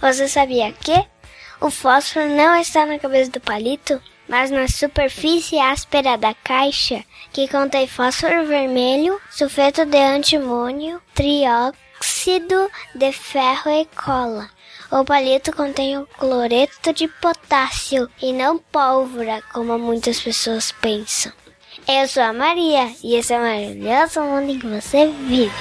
Você 0.00 0.28
sabia 0.28 0.72
que 0.72 0.92
o 1.60 1.70
fósforo 1.70 2.28
não 2.28 2.56
está 2.56 2.84
na 2.84 2.98
cabeça 2.98 3.30
do 3.30 3.40
palito, 3.40 4.02
mas 4.32 4.50
na 4.50 4.66
superfície 4.66 5.60
áspera 5.60 6.16
da 6.16 6.32
caixa, 6.32 7.04
que 7.34 7.46
contém 7.48 7.86
fósforo 7.86 8.46
vermelho, 8.46 9.20
sulfeto 9.30 9.84
de 9.84 9.98
antimônio, 9.98 11.02
trióxido 11.14 12.70
de 12.94 13.12
ferro 13.12 13.70
e 13.70 13.84
cola. 13.94 14.48
O 14.90 15.04
palito 15.04 15.54
contém 15.54 15.98
o 15.98 16.06
cloreto 16.06 16.94
de 16.94 17.08
potássio 17.08 18.08
e 18.22 18.32
não 18.32 18.56
pólvora, 18.56 19.42
como 19.52 19.78
muitas 19.78 20.18
pessoas 20.18 20.72
pensam. 20.72 21.30
Eu 21.86 22.08
sou 22.08 22.22
a 22.22 22.32
Maria 22.32 22.90
e 23.04 23.16
esse 23.16 23.34
é 23.34 23.38
o 23.38 23.42
maravilhoso 23.42 24.22
mundo 24.22 24.50
em 24.50 24.58
que 24.58 24.66
você 24.66 25.08
vive. 25.28 25.52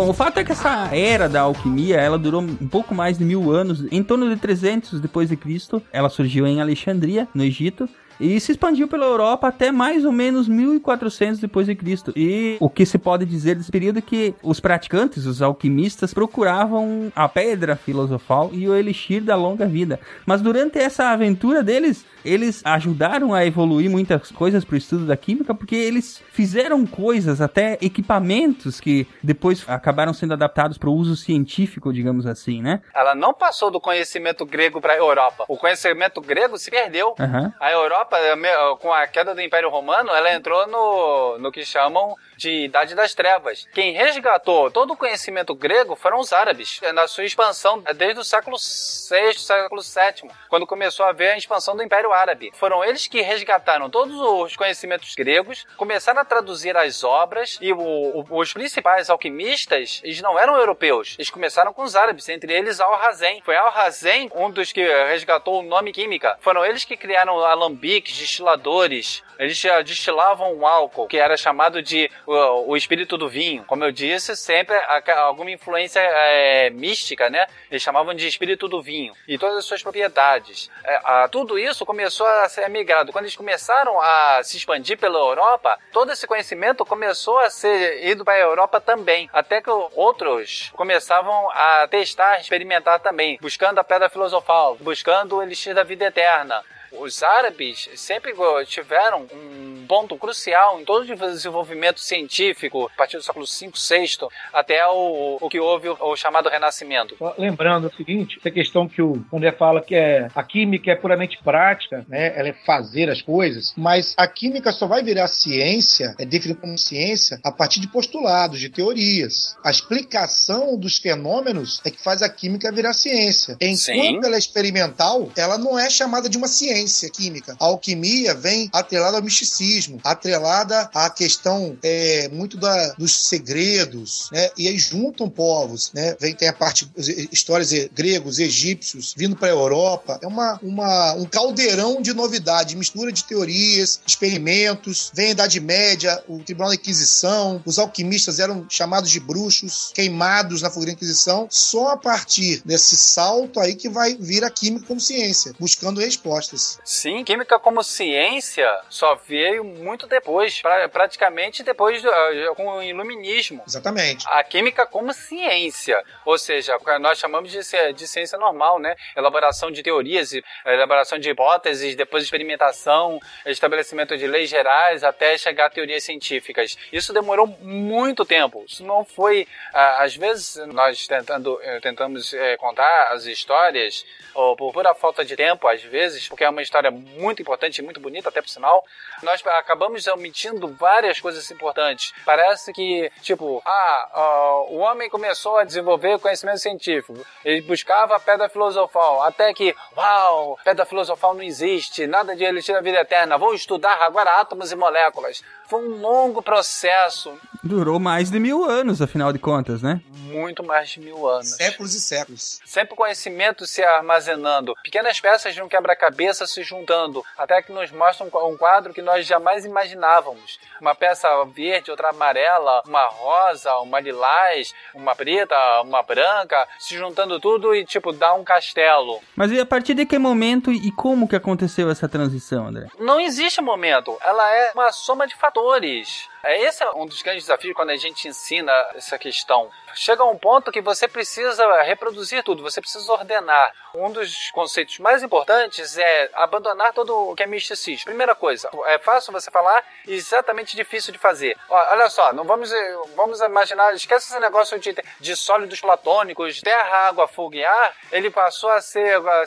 Bom, 0.00 0.08
o 0.08 0.14
fato 0.14 0.40
é 0.40 0.44
que 0.44 0.52
essa 0.52 0.88
era 0.96 1.28
da 1.28 1.42
alquimia, 1.42 1.96
ela 1.96 2.16
durou 2.16 2.40
um 2.40 2.66
pouco 2.66 2.94
mais 2.94 3.18
de 3.18 3.24
mil 3.24 3.52
anos. 3.52 3.84
Em 3.92 4.02
torno 4.02 4.30
de 4.30 4.40
300 4.40 4.98
depois 4.98 5.28
de 5.28 5.36
Cristo, 5.36 5.82
ela 5.92 6.08
surgiu 6.08 6.46
em 6.46 6.58
Alexandria, 6.58 7.28
no 7.34 7.44
Egito. 7.44 7.86
E 8.20 8.38
se 8.38 8.52
expandiu 8.52 8.86
pela 8.86 9.06
Europa 9.06 9.48
até 9.48 9.72
mais 9.72 10.04
ou 10.04 10.12
menos 10.12 10.46
1400 10.46 11.40
depois 11.40 11.66
de 11.66 11.74
Cristo. 11.74 12.12
E 12.14 12.56
o 12.60 12.68
que 12.68 12.84
se 12.84 12.98
pode 12.98 13.24
dizer 13.24 13.54
desse 13.54 13.70
período 13.70 13.98
é 13.98 14.02
que 14.02 14.34
os 14.42 14.60
praticantes, 14.60 15.24
os 15.24 15.40
alquimistas, 15.40 16.12
procuravam 16.12 17.10
a 17.16 17.28
pedra 17.28 17.76
filosofal 17.76 18.50
e 18.52 18.68
o 18.68 18.76
elixir 18.76 19.22
da 19.22 19.34
longa 19.34 19.66
vida. 19.66 19.98
Mas 20.26 20.42
durante 20.42 20.78
essa 20.78 21.08
aventura 21.08 21.62
deles, 21.62 22.04
eles 22.24 22.60
ajudaram 22.64 23.32
a 23.32 23.44
evoluir 23.44 23.90
muitas 23.90 24.30
coisas 24.30 24.64
para 24.64 24.74
o 24.74 24.78
estudo 24.78 25.06
da 25.06 25.16
química, 25.16 25.54
porque 25.54 25.74
eles 25.74 26.22
fizeram 26.32 26.86
coisas, 26.86 27.40
até 27.40 27.78
equipamentos 27.80 28.80
que 28.80 29.06
depois 29.22 29.64
acabaram 29.68 30.12
sendo 30.12 30.34
adaptados 30.34 30.76
para 30.76 30.88
o 30.88 30.94
uso 30.94 31.16
científico, 31.16 31.92
digamos 31.92 32.26
assim, 32.26 32.62
né? 32.62 32.82
Ela 32.94 33.14
não 33.14 33.32
passou 33.32 33.70
do 33.70 33.80
conhecimento 33.80 34.44
grego 34.44 34.80
para 34.80 34.92
a 34.92 34.96
Europa. 34.96 35.44
O 35.48 35.56
conhecimento 35.56 36.20
grego 36.20 36.58
se 36.58 36.70
perdeu. 36.70 37.14
Aham. 37.18 37.52
A 37.58 37.72
Europa, 37.72 38.09
me- 38.36 38.76
com 38.80 38.92
a 38.92 39.06
queda 39.06 39.34
do 39.34 39.40
Império 39.42 39.68
Romano, 39.68 40.10
ela 40.10 40.32
entrou 40.32 40.66
no, 40.66 41.38
no 41.38 41.52
que 41.52 41.64
chamam 41.64 42.16
de 42.36 42.64
Idade 42.64 42.94
das 42.94 43.14
Trevas. 43.14 43.66
Quem 43.74 43.92
resgatou 43.92 44.70
todo 44.70 44.92
o 44.92 44.96
conhecimento 44.96 45.54
grego 45.54 45.94
foram 45.94 46.18
os 46.18 46.32
árabes, 46.32 46.80
na 46.94 47.06
sua 47.06 47.24
expansão 47.24 47.82
eh, 47.86 47.92
desde 47.92 48.20
o 48.20 48.24
século 48.24 48.56
VI, 48.56 49.34
século 49.38 49.82
VII, 49.82 50.30
quando 50.48 50.66
começou 50.66 51.04
a 51.04 51.10
haver 51.10 51.32
a 51.32 51.36
expansão 51.36 51.76
do 51.76 51.82
Império 51.82 52.12
Árabe. 52.12 52.50
Foram 52.54 52.82
eles 52.82 53.06
que 53.06 53.20
resgataram 53.20 53.90
todos 53.90 54.14
os 54.18 54.56
conhecimentos 54.56 55.14
gregos, 55.14 55.66
começaram 55.76 56.20
a 56.20 56.24
traduzir 56.24 56.76
as 56.76 57.04
obras 57.04 57.58
e 57.60 57.72
o- 57.72 57.78
o- 57.80 58.26
os 58.38 58.52
principais 58.54 59.10
alquimistas, 59.10 60.00
eles 60.02 60.22
não 60.22 60.38
eram 60.38 60.56
europeus, 60.56 61.16
eles 61.18 61.28
começaram 61.30 61.72
com 61.74 61.82
os 61.82 61.94
árabes, 61.96 62.28
entre 62.28 62.52
eles 62.52 62.80
Al-Hazen. 62.80 63.42
Foi 63.44 63.56
Al-Hazen 63.56 64.30
um 64.34 64.50
dos 64.50 64.72
que 64.72 64.82
resgatou 65.08 65.60
o 65.60 65.62
nome 65.62 65.92
química. 65.92 66.38
Foram 66.40 66.64
eles 66.64 66.84
que 66.84 66.96
criaram 66.96 67.38
alambique, 67.44 67.99
alambiques, 68.00 68.16
destiladores. 68.18 69.22
Eles 69.38 69.56
já 69.56 69.80
destilavam 69.80 70.52
um 70.54 70.66
álcool 70.66 71.06
que 71.06 71.16
era 71.16 71.36
chamado 71.36 71.80
de 71.82 72.10
o, 72.26 72.70
o 72.72 72.76
espírito 72.76 73.16
do 73.16 73.28
vinho. 73.28 73.64
Como 73.64 73.82
eu 73.84 73.90
disse, 73.92 74.36
sempre 74.36 74.74
a- 74.76 75.02
alguma 75.20 75.50
influência 75.50 76.00
é, 76.00 76.68
mística, 76.70 77.30
né? 77.30 77.46
Eles 77.70 77.82
chamavam 77.82 78.12
de 78.14 78.26
espírito 78.26 78.68
do 78.68 78.82
vinho 78.82 79.14
e 79.26 79.38
todas 79.38 79.56
as 79.56 79.64
suas 79.64 79.82
propriedades. 79.82 80.70
É, 80.84 81.00
a- 81.04 81.28
tudo 81.28 81.58
isso 81.58 81.86
começou 81.86 82.26
a 82.26 82.48
ser 82.48 82.68
migrado. 82.68 83.12
Quando 83.12 83.24
eles 83.24 83.36
começaram 83.36 83.98
a 84.00 84.42
se 84.42 84.56
expandir 84.58 84.98
pela 84.98 85.18
Europa, 85.18 85.78
todo 85.92 86.12
esse 86.12 86.26
conhecimento 86.26 86.84
começou 86.84 87.38
a 87.38 87.48
ser 87.48 88.06
ido 88.06 88.24
para 88.24 88.34
a 88.34 88.38
Europa 88.38 88.78
também. 88.80 89.28
Até 89.32 89.62
que 89.62 89.70
outros 89.70 90.70
começavam 90.76 91.50
a 91.52 91.88
testar, 91.88 92.40
experimentar 92.40 93.00
também, 93.00 93.38
buscando 93.40 93.78
a 93.78 93.84
pedra 93.84 94.10
filosofal, 94.10 94.76
buscando 94.80 95.36
o 95.36 95.42
elixir 95.42 95.74
da 95.74 95.82
vida 95.82 96.04
eterna. 96.06 96.62
Os 96.92 97.22
árabes 97.22 97.88
sempre 97.94 98.32
tiveram 98.66 99.26
um 99.32 99.84
ponto 99.86 100.16
crucial 100.16 100.80
em 100.80 100.84
todo 100.84 101.02
o 101.02 101.16
desenvolvimento 101.16 102.00
científico, 102.00 102.90
a 102.92 102.96
partir 102.96 103.16
do 103.16 103.22
século 103.22 103.46
V, 103.46 103.70
VI, 103.70 104.28
até 104.52 104.86
o, 104.86 105.38
o 105.40 105.48
que 105.48 105.60
houve 105.60 105.88
o, 105.88 105.96
o 106.00 106.16
chamado 106.16 106.48
Renascimento. 106.48 107.16
Lembrando 107.38 107.86
o 107.86 107.94
seguinte, 107.94 108.38
essa 108.38 108.50
questão 108.50 108.88
que 108.88 109.00
o 109.00 109.24
André 109.32 109.52
fala 109.52 109.80
que 109.80 109.94
é 109.94 110.28
a 110.34 110.42
química 110.42 110.90
é 110.90 110.96
puramente 110.96 111.38
prática, 111.42 112.04
né? 112.08 112.38
Ela 112.38 112.48
é 112.48 112.52
fazer 112.52 113.08
as 113.08 113.22
coisas, 113.22 113.72
Mas 113.76 114.14
a 114.16 114.26
química 114.26 114.72
só 114.72 114.86
vai 114.86 115.02
virar 115.02 115.28
ciência, 115.28 116.14
é 116.18 116.24
definida 116.24 116.60
como 116.60 116.76
ciência, 116.76 117.40
a 117.44 117.52
partir 117.52 117.80
de 117.80 117.88
postulados, 117.88 118.60
de 118.60 118.68
teorias. 118.68 119.56
A 119.64 119.70
explicação 119.70 120.76
dos 120.76 120.98
fenômenos 120.98 121.80
é 121.84 121.90
que 121.90 122.02
faz 122.02 122.22
a 122.22 122.28
química 122.28 122.72
virar 122.72 122.92
ciência. 122.92 123.56
Enquanto 123.60 123.78
Sim. 123.78 124.20
ela 124.24 124.34
é 124.34 124.38
experimental, 124.38 125.30
ela 125.36 125.56
não 125.56 125.78
é 125.78 125.88
chamada 125.88 126.28
de 126.28 126.36
uma 126.36 126.48
ciência 126.48 126.79
química. 127.12 127.56
A 127.58 127.64
alquimia 127.66 128.34
vem 128.34 128.68
atrelada 128.72 129.16
ao 129.16 129.22
misticismo, 129.22 130.00
atrelada 130.04 130.90
à 130.94 131.08
questão 131.10 131.76
é, 131.82 132.28
muito 132.28 132.56
da, 132.56 132.92
dos 132.94 133.26
segredos, 133.26 134.28
né? 134.32 134.50
E 134.56 134.68
aí 134.68 134.78
juntam 134.78 135.28
povos, 135.28 135.90
né? 135.94 136.16
Vem 136.20 136.34
tem 136.34 136.48
a 136.48 136.52
parte 136.52 136.90
os- 136.96 137.08
histórias 137.08 137.72
e- 137.72 137.90
gregos, 137.94 138.38
egípcios, 138.38 139.14
vindo 139.16 139.36
para 139.36 139.48
a 139.48 139.50
Europa. 139.50 140.18
É 140.22 140.26
uma, 140.26 140.58
uma, 140.62 141.12
um 141.14 141.24
caldeirão 141.24 142.00
de 142.00 142.12
novidade, 142.14 142.76
mistura 142.76 143.12
de 143.12 143.24
teorias, 143.24 144.00
experimentos. 144.06 145.10
Vem 145.14 145.28
a 145.28 145.30
Idade 145.30 145.60
Média, 145.60 146.22
o 146.28 146.38
Tribunal 146.38 146.70
da 146.70 146.74
Inquisição, 146.74 147.62
os 147.64 147.78
alquimistas 147.78 148.38
eram 148.38 148.66
chamados 148.68 149.10
de 149.10 149.20
bruxos, 149.20 149.90
queimados 149.94 150.62
na 150.62 150.70
fogueira 150.70 150.92
da 150.92 150.96
Inquisição. 150.96 151.46
Só 151.50 151.88
a 151.90 151.96
partir 151.96 152.62
desse 152.64 152.96
salto 152.96 153.60
aí 153.60 153.74
que 153.74 153.88
vai 153.88 154.14
vir 154.16 154.44
a 154.44 154.50
química 154.50 154.86
como 154.86 155.00
ciência, 155.00 155.52
buscando 155.58 156.00
respostas. 156.00 156.69
Sim, 156.84 157.24
química 157.24 157.58
como 157.58 157.82
ciência 157.82 158.68
só 158.88 159.14
veio 159.14 159.64
muito 159.64 160.06
depois, 160.06 160.60
pra- 160.60 160.88
praticamente 160.88 161.62
depois 161.62 162.02
do, 162.02 162.10
ah, 162.10 162.54
com 162.56 162.66
o 162.68 162.82
iluminismo. 162.82 163.62
Exatamente. 163.66 164.26
A 164.28 164.42
química 164.44 164.86
como 164.86 165.12
ciência, 165.12 166.02
ou 166.24 166.36
seja, 166.38 166.78
nós 167.00 167.18
chamamos 167.18 167.50
de, 167.50 167.92
de 167.92 168.06
ciência 168.06 168.38
normal, 168.38 168.78
né? 168.78 168.94
Elaboração 169.16 169.70
de 169.70 169.82
teorias, 169.82 170.32
elaboração 170.64 171.18
de 171.18 171.30
hipóteses, 171.30 171.94
depois 171.96 172.24
experimentação, 172.24 173.18
estabelecimento 173.46 174.16
de 174.16 174.26
leis 174.26 174.48
gerais, 174.50 175.02
até 175.04 175.36
chegar 175.38 175.66
a 175.66 175.70
teorias 175.70 176.04
científicas. 176.04 176.76
Isso 176.92 177.12
demorou 177.12 177.46
muito 177.46 178.24
tempo. 178.24 178.64
Isso 178.66 178.84
não 178.84 179.04
foi, 179.04 179.46
ah, 179.72 180.02
às 180.02 180.14
vezes 180.16 180.56
nós 180.68 181.06
tentando, 181.06 181.58
eh, 181.62 181.80
tentamos 181.80 182.32
eh, 182.34 182.56
contar 182.56 183.12
as 183.12 183.24
histórias, 183.26 184.04
ou 184.34 184.56
por 184.56 184.72
pura 184.72 184.94
falta 184.94 185.24
de 185.24 185.34
tempo, 185.36 185.66
às 185.66 185.82
vezes, 185.82 186.28
porque 186.28 186.44
é 186.44 186.48
uma 186.48 186.59
história 186.62 186.90
muito 186.90 187.42
importante 187.42 187.78
e 187.78 187.82
muito 187.82 188.00
bonita, 188.00 188.28
até 188.28 188.40
por 188.40 188.48
sinal, 188.48 188.84
nós 189.22 189.44
acabamos 189.46 190.06
omitindo 190.06 190.68
várias 190.68 191.20
coisas 191.20 191.50
importantes. 191.50 192.12
Parece 192.24 192.72
que, 192.72 193.10
tipo, 193.22 193.62
ah, 193.64 194.10
ah, 194.12 194.64
o 194.68 194.78
homem 194.78 195.08
começou 195.08 195.58
a 195.58 195.64
desenvolver 195.64 196.18
conhecimento 196.18 196.58
científico. 196.58 197.24
Ele 197.44 197.60
buscava 197.62 198.16
a 198.16 198.20
pedra 198.20 198.48
filosofal, 198.48 199.22
até 199.22 199.52
que, 199.52 199.74
uau, 199.96 200.58
pedra 200.64 200.84
filosofal 200.84 201.34
não 201.34 201.42
existe, 201.42 202.06
nada 202.06 202.36
de 202.36 202.44
elixir 202.44 202.74
da 202.74 202.80
vida 202.80 203.00
eterna, 203.00 203.38
vou 203.38 203.54
estudar 203.54 204.02
agora 204.02 204.40
átomos 204.40 204.72
e 204.72 204.76
moléculas. 204.76 205.42
Foi 205.70 205.80
um 205.88 206.00
longo 206.00 206.42
processo, 206.42 207.32
Durou 207.62 208.00
mais 208.00 208.30
de 208.30 208.38
mil 208.40 208.64
anos, 208.64 209.02
afinal 209.02 209.32
de 209.34 209.38
contas, 209.38 209.82
né? 209.82 210.00
muito 210.30 210.62
mais 210.64 210.88
de 210.90 211.00
mil 211.00 211.28
anos. 211.28 211.50
Séculos 211.56 211.92
e 211.94 212.00
séculos. 212.00 212.60
Sempre 212.64 212.94
conhecimento 212.94 213.66
se 213.66 213.82
armazenando, 213.82 214.74
pequenas 214.82 215.18
peças 215.20 215.54
de 215.54 215.60
um 215.60 215.68
quebra-cabeça 215.68 216.46
se 216.46 216.62
juntando, 216.62 217.22
até 217.36 217.60
que 217.60 217.72
nos 217.72 217.90
mostra 217.90 218.24
um 218.24 218.30
qua- 218.30 218.46
um 218.46 218.56
quadro 218.56 218.94
que 218.94 219.02
nós 219.02 219.26
jamais 219.26 219.64
imaginávamos. 219.64 220.58
Uma 220.80 220.94
peça 220.94 221.28
verde, 221.46 221.90
outra 221.90 222.10
amarela, 222.10 222.80
uma 222.86 223.04
rosa, 223.08 223.74
uma 223.78 223.98
lilás, 224.00 224.72
uma 224.94 225.14
preta, 225.16 225.56
uma 225.82 226.00
branca, 226.02 226.66
se 226.78 226.96
juntando 226.96 227.38
tudo 227.40 227.74
e 227.74 227.84
tipo 227.84 228.12
dá 228.12 228.32
um 228.32 228.44
castelo. 228.44 229.20
Mas 229.36 229.50
e 229.50 229.58
a 229.60 229.66
partir 229.66 229.94
de 229.94 230.06
que 230.06 230.16
momento 230.18 230.72
e 230.72 230.92
como 230.92 231.28
que 231.28 231.36
aconteceu 231.36 231.90
essa 231.90 232.08
transição, 232.08 232.68
André? 232.68 232.86
Não 233.00 233.18
existe 233.20 233.60
momento, 233.60 234.16
ela 234.22 234.48
é 234.54 234.70
uma 234.74 234.92
soma 234.92 235.26
de 235.26 235.34
fatores. 235.34 235.59
É 235.60 236.29
esse 236.44 236.82
é 236.82 236.90
um 236.92 237.06
dos 237.06 237.22
grandes 237.22 237.44
desafios 237.44 237.74
quando 237.74 237.90
a 237.90 237.96
gente 237.96 238.28
ensina 238.28 238.72
essa 238.94 239.18
questão. 239.18 239.70
Chega 239.94 240.22
a 240.22 240.26
um 240.26 240.38
ponto 240.38 240.72
que 240.72 240.80
você 240.80 241.08
precisa 241.08 241.82
reproduzir 241.82 242.42
tudo, 242.42 242.62
você 242.62 242.80
precisa 242.80 243.10
ordenar. 243.12 243.72
Um 243.94 244.10
dos 244.10 244.50
conceitos 244.52 244.98
mais 244.98 245.22
importantes 245.22 245.98
é 245.98 246.30
abandonar 246.34 246.92
todo 246.92 247.30
o 247.30 247.34
que 247.34 247.42
é 247.42 247.46
misticismo. 247.46 248.04
Primeira 248.04 248.34
coisa, 248.34 248.70
é 248.86 248.98
fácil 248.98 249.32
você 249.32 249.50
falar 249.50 249.84
e 250.06 250.14
exatamente 250.14 250.76
difícil 250.76 251.12
de 251.12 251.18
fazer. 251.18 251.56
Olha 251.68 252.08
só, 252.08 252.32
não 252.32 252.44
vamos, 252.44 252.72
eh, 252.72 252.96
vamos 253.16 253.40
imaginar, 253.40 253.92
esquece 253.94 254.30
esse 254.30 254.40
negócio 254.40 254.78
de, 254.78 254.94
de 255.18 255.36
sólidos 255.36 255.80
platônicos, 255.80 256.60
terra, 256.60 257.08
água, 257.08 257.26
fogo 257.26 257.56
e 257.56 257.64
ar. 257.64 257.94
Ele 258.12 258.30
passou 258.30 258.70
a 258.70 258.80
ser, 258.80 259.16
a 259.16 259.46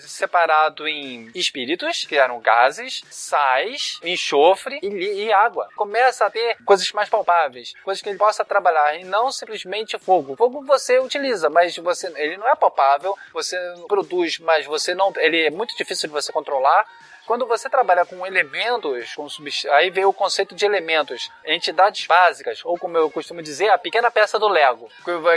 separado 0.00 0.86
em 0.86 1.30
espíritos, 1.34 2.04
que 2.04 2.16
eram 2.16 2.40
gases, 2.40 3.02
sais, 3.10 3.98
enxofre 4.02 4.78
e, 4.82 5.24
e 5.24 5.32
água. 5.32 5.68
Começa 5.74 6.27
ter 6.30 6.56
coisas 6.64 6.90
mais 6.92 7.08
palpáveis, 7.08 7.74
coisas 7.84 8.02
que 8.02 8.08
ele 8.08 8.18
possa 8.18 8.44
trabalhar 8.44 8.96
e 8.98 9.04
não 9.04 9.30
simplesmente 9.30 9.98
fogo. 9.98 10.36
Fogo 10.36 10.64
você 10.64 10.98
utiliza, 10.98 11.48
mas 11.50 11.76
você, 11.76 12.12
ele 12.16 12.36
não 12.36 12.48
é 12.48 12.54
palpável, 12.54 13.16
você 13.32 13.56
produz, 13.86 14.38
mas 14.38 14.66
você 14.66 14.94
não, 14.94 15.12
ele 15.16 15.46
é 15.46 15.50
muito 15.50 15.76
difícil 15.76 16.08
de 16.08 16.12
você 16.12 16.32
controlar. 16.32 16.86
Quando 17.28 17.44
você 17.44 17.68
trabalha 17.68 18.06
com 18.06 18.26
elementos, 18.26 19.14
com 19.14 19.28
subst... 19.28 19.68
aí 19.68 19.90
veio 19.90 20.08
o 20.08 20.14
conceito 20.14 20.54
de 20.54 20.64
elementos, 20.64 21.30
entidades 21.44 22.06
básicas, 22.06 22.62
ou 22.64 22.78
como 22.78 22.96
eu 22.96 23.10
costumo 23.10 23.42
dizer, 23.42 23.68
a 23.68 23.76
pequena 23.76 24.10
peça 24.10 24.38
do 24.38 24.48
Lego, 24.48 24.88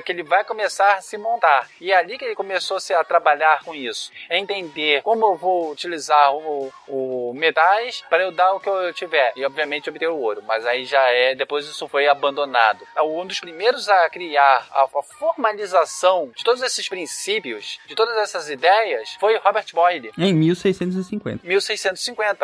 que 0.06 0.10
ele 0.14 0.24
vai 0.24 0.46
começar 0.46 0.94
a 0.94 1.02
se 1.02 1.18
montar. 1.18 1.68
E 1.82 1.92
é 1.92 1.98
ali 1.98 2.18
que 2.18 2.24
ele 2.24 2.34
começou 2.34 2.80
-se 2.80 2.94
a 2.94 3.04
trabalhar 3.04 3.66
com 3.66 3.76
isso. 3.76 4.10
É 4.30 4.40
entender 4.40 5.02
como 5.04 5.26
eu 5.26 5.36
vou 5.36 5.70
utilizar 5.70 6.34
o, 6.34 6.72
o 6.88 7.34
metais 7.36 8.02
para 8.10 8.24
eu 8.24 8.32
dar 8.32 8.54
o 8.54 8.62
que 8.62 8.70
eu 8.70 8.94
tiver. 8.94 9.34
E 9.36 9.44
obviamente 9.44 9.90
obter 9.90 10.08
o 10.08 10.16
ouro. 10.18 10.42
Mas 10.48 10.66
aí 10.66 10.86
já 10.86 11.04
é, 11.10 11.36
depois 11.36 11.66
isso 11.66 11.90
foi 11.90 12.08
abandonado. 12.08 12.88
Um 13.04 13.28
dos 13.28 13.42
primeiros 13.42 13.90
a 13.90 14.10
criar 14.10 14.66
a, 14.72 14.84
a 14.84 15.04
formalização 15.04 16.32
de 16.34 16.42
todos 16.46 16.62
esses 16.62 16.88
princípios, 16.88 17.82
de 17.86 17.96
todas 17.96 18.16
essas 18.16 18.50
ideias, 18.50 19.18
foi 19.20 19.36
Robert 19.40 19.66
Boyle. 19.74 20.14
Em 20.18 20.34
1650. 20.34 21.46
1650. 21.46 21.81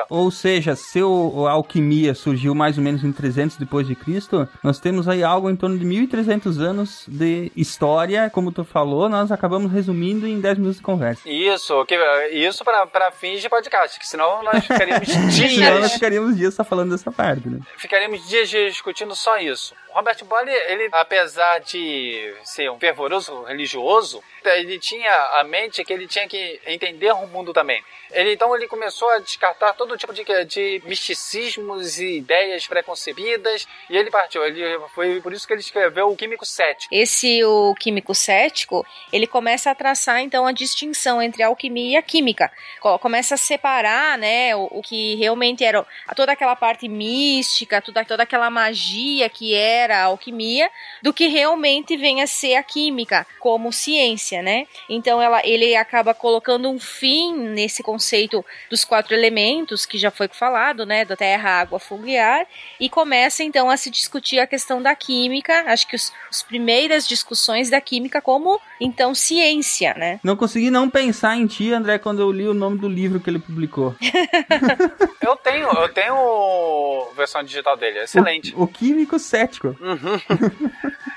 Ou 0.10 0.30
seja, 0.32 0.76
se 0.76 1.02
o- 1.02 1.46
a 1.48 1.52
alquimia 1.52 2.14
surgiu 2.14 2.54
mais 2.56 2.78
ou 2.78 2.84
menos 2.84 3.04
em 3.04 3.12
300 3.12 3.58
depois 3.58 3.88
de 3.88 3.96
Cristo, 3.96 4.48
nós 4.64 4.80
temos 4.80 5.08
aí 5.08 5.24
algo 5.24 5.50
em 5.50 5.56
torno 5.56 5.78
de 5.78 5.86
1300 5.86 6.60
anos 6.60 7.04
de 7.08 7.52
história, 7.56 8.30
como 8.30 8.52
tu 8.52 8.64
falou, 8.64 9.08
nós 9.10 9.32
acabamos 9.32 9.72
resumindo 9.72 10.28
em 10.28 10.40
10 10.40 10.58
minutos 10.58 10.78
de 10.78 10.84
conversa. 10.84 11.22
Isso, 11.30 11.86
que, 11.86 11.96
isso 12.32 12.64
para 12.64 13.12
fins 13.12 13.42
de 13.42 13.50
podcast, 13.50 14.00
que 14.00 14.08
senão 14.08 14.44
nós 14.44 14.64
ficaríamos 14.66 15.08
Senão 15.08 15.24
nós 15.26 15.34
dias, 15.36 15.94
ficaríamos 15.94 16.38
dias 16.38 16.54
só 16.54 16.64
falando 16.64 16.92
dessa 16.92 17.12
parte, 17.12 17.48
né? 17.48 17.60
ficaríamos 17.78 18.28
dias 18.28 18.50
discutindo 18.50 19.16
só 19.16 19.38
isso. 19.38 19.74
Robert 19.98 20.24
Boyle, 20.26 20.52
ele, 20.68 20.90
apesar 20.92 21.60
de 21.60 22.32
ser 22.44 22.70
um 22.70 22.80
fervoroso 22.80 23.42
religioso, 23.44 24.24
ele 24.46 24.78
tinha 24.80 25.12
a 25.34 25.44
mente 25.44 25.84
que 25.84 25.92
ele 25.92 26.08
tinha 26.08 26.28
que 26.28 26.62
entender 26.68 27.12
o 27.12 27.26
mundo 27.28 27.52
também. 27.52 27.84
Ele, 28.12 28.34
então 28.34 28.56
ele 28.56 28.68
começou 28.68 29.10
a 29.10 29.20
descartar 29.20 29.74
todo 29.74 29.98
tipo 29.98 30.14
de, 30.14 30.24
de 30.46 30.82
misticismos 30.86 31.98
e 32.00 32.18
ideias 32.18 32.66
preconcebidas 32.68 33.68
e 33.90 33.98
ele 33.98 34.10
partiu. 34.10 34.46
Ele, 34.46 34.80
foi 34.96 35.20
por 35.20 35.34
isso 35.34 35.46
que 35.46 35.54
ele 35.54 35.60
escreveu 35.62 36.10
o 36.10 36.16
Químico 36.16 36.46
Cético. 36.46 36.94
Esse 36.94 37.44
o 37.44 37.74
químico 37.76 38.14
cético, 38.16 38.86
ele 39.12 39.28
começa 39.28 39.72
a 39.72 39.76
traçar 39.76 40.22
então 40.22 40.46
a 40.46 40.52
distinção 40.52 41.22
entre 41.22 41.44
a 41.44 41.48
alquimia 41.48 41.96
e 41.96 41.98
a 41.98 42.02
química. 42.02 42.50
Co- 42.80 42.98
Começa 43.00 43.36
a 43.36 43.38
separar, 43.38 44.18
né, 44.18 44.56
o, 44.56 44.68
o 44.72 44.82
que 44.82 45.16
realmente 45.16 45.64
era 45.66 45.86
toda 46.16 46.32
aquela 46.32 46.56
parte 46.56 46.88
mística, 46.88 47.82
toda, 47.82 48.06
toda 48.06 48.24
aquela 48.24 48.50
magia 48.50 49.30
que 49.30 49.54
era 49.88 50.02
a 50.02 50.06
alquimia, 50.06 50.70
do 51.02 51.14
que 51.14 51.28
realmente 51.28 51.96
vem 51.98 52.22
a 52.22 52.28
ser 52.28 52.56
a 52.56 52.64
química 52.64 53.26
como 53.40 53.72
ciência, 53.72 54.42
né? 54.42 54.68
Então 54.90 55.22
ela, 55.22 55.42
ele 55.46 55.76
acaba 55.76 56.14
colocando 56.14 56.70
um 56.70 56.80
fim 56.80 57.36
nesse 57.36 57.82
conceito 57.82 58.46
dos 58.70 58.84
quatro 58.84 59.14
elementos, 59.14 59.86
que 59.86 59.98
já 59.98 60.12
foi 60.12 60.28
falado, 60.28 60.86
né, 60.86 61.06
da 61.06 61.16
terra, 61.16 61.62
água, 61.62 61.80
fogo 61.80 62.06
e 62.08 62.18
ar, 62.18 62.46
e 62.80 62.90
começa 62.90 63.44
então 63.44 63.70
a 63.70 63.78
se 63.78 63.90
discutir 63.90 64.40
a 64.40 64.48
questão 64.48 64.82
da 64.82 64.94
química, 64.96 65.64
acho 65.68 65.88
que 65.88 65.96
os, 65.96 66.12
os 66.30 66.44
primeiras 66.44 67.08
discussões 67.08 67.70
da 67.70 67.80
química 67.80 68.22
como, 68.22 68.60
então, 68.80 69.16
ciência, 69.16 69.94
né? 69.96 70.20
Não 70.24 70.36
consegui 70.36 70.70
não 70.70 70.90
pensar 70.90 71.36
em 71.38 71.48
ti, 71.48 71.72
André, 71.72 71.98
quando 71.98 72.22
eu 72.22 72.32
li 72.32 72.48
o 72.48 72.54
nome 72.54 72.78
do 72.78 72.90
livro 72.90 73.20
que 73.20 73.30
ele 73.30 73.40
publicou. 73.40 73.96
Eu 75.20 75.36
tenho, 75.36 75.68
eu 75.68 75.90
tenho 75.90 77.12
versão 77.14 77.44
digital 77.44 77.76
dele, 77.76 78.00
é 78.00 78.04
excelente. 78.06 78.54
O, 78.56 78.64
o 78.64 78.68
Químico 78.68 79.20
Cético. 79.20 79.76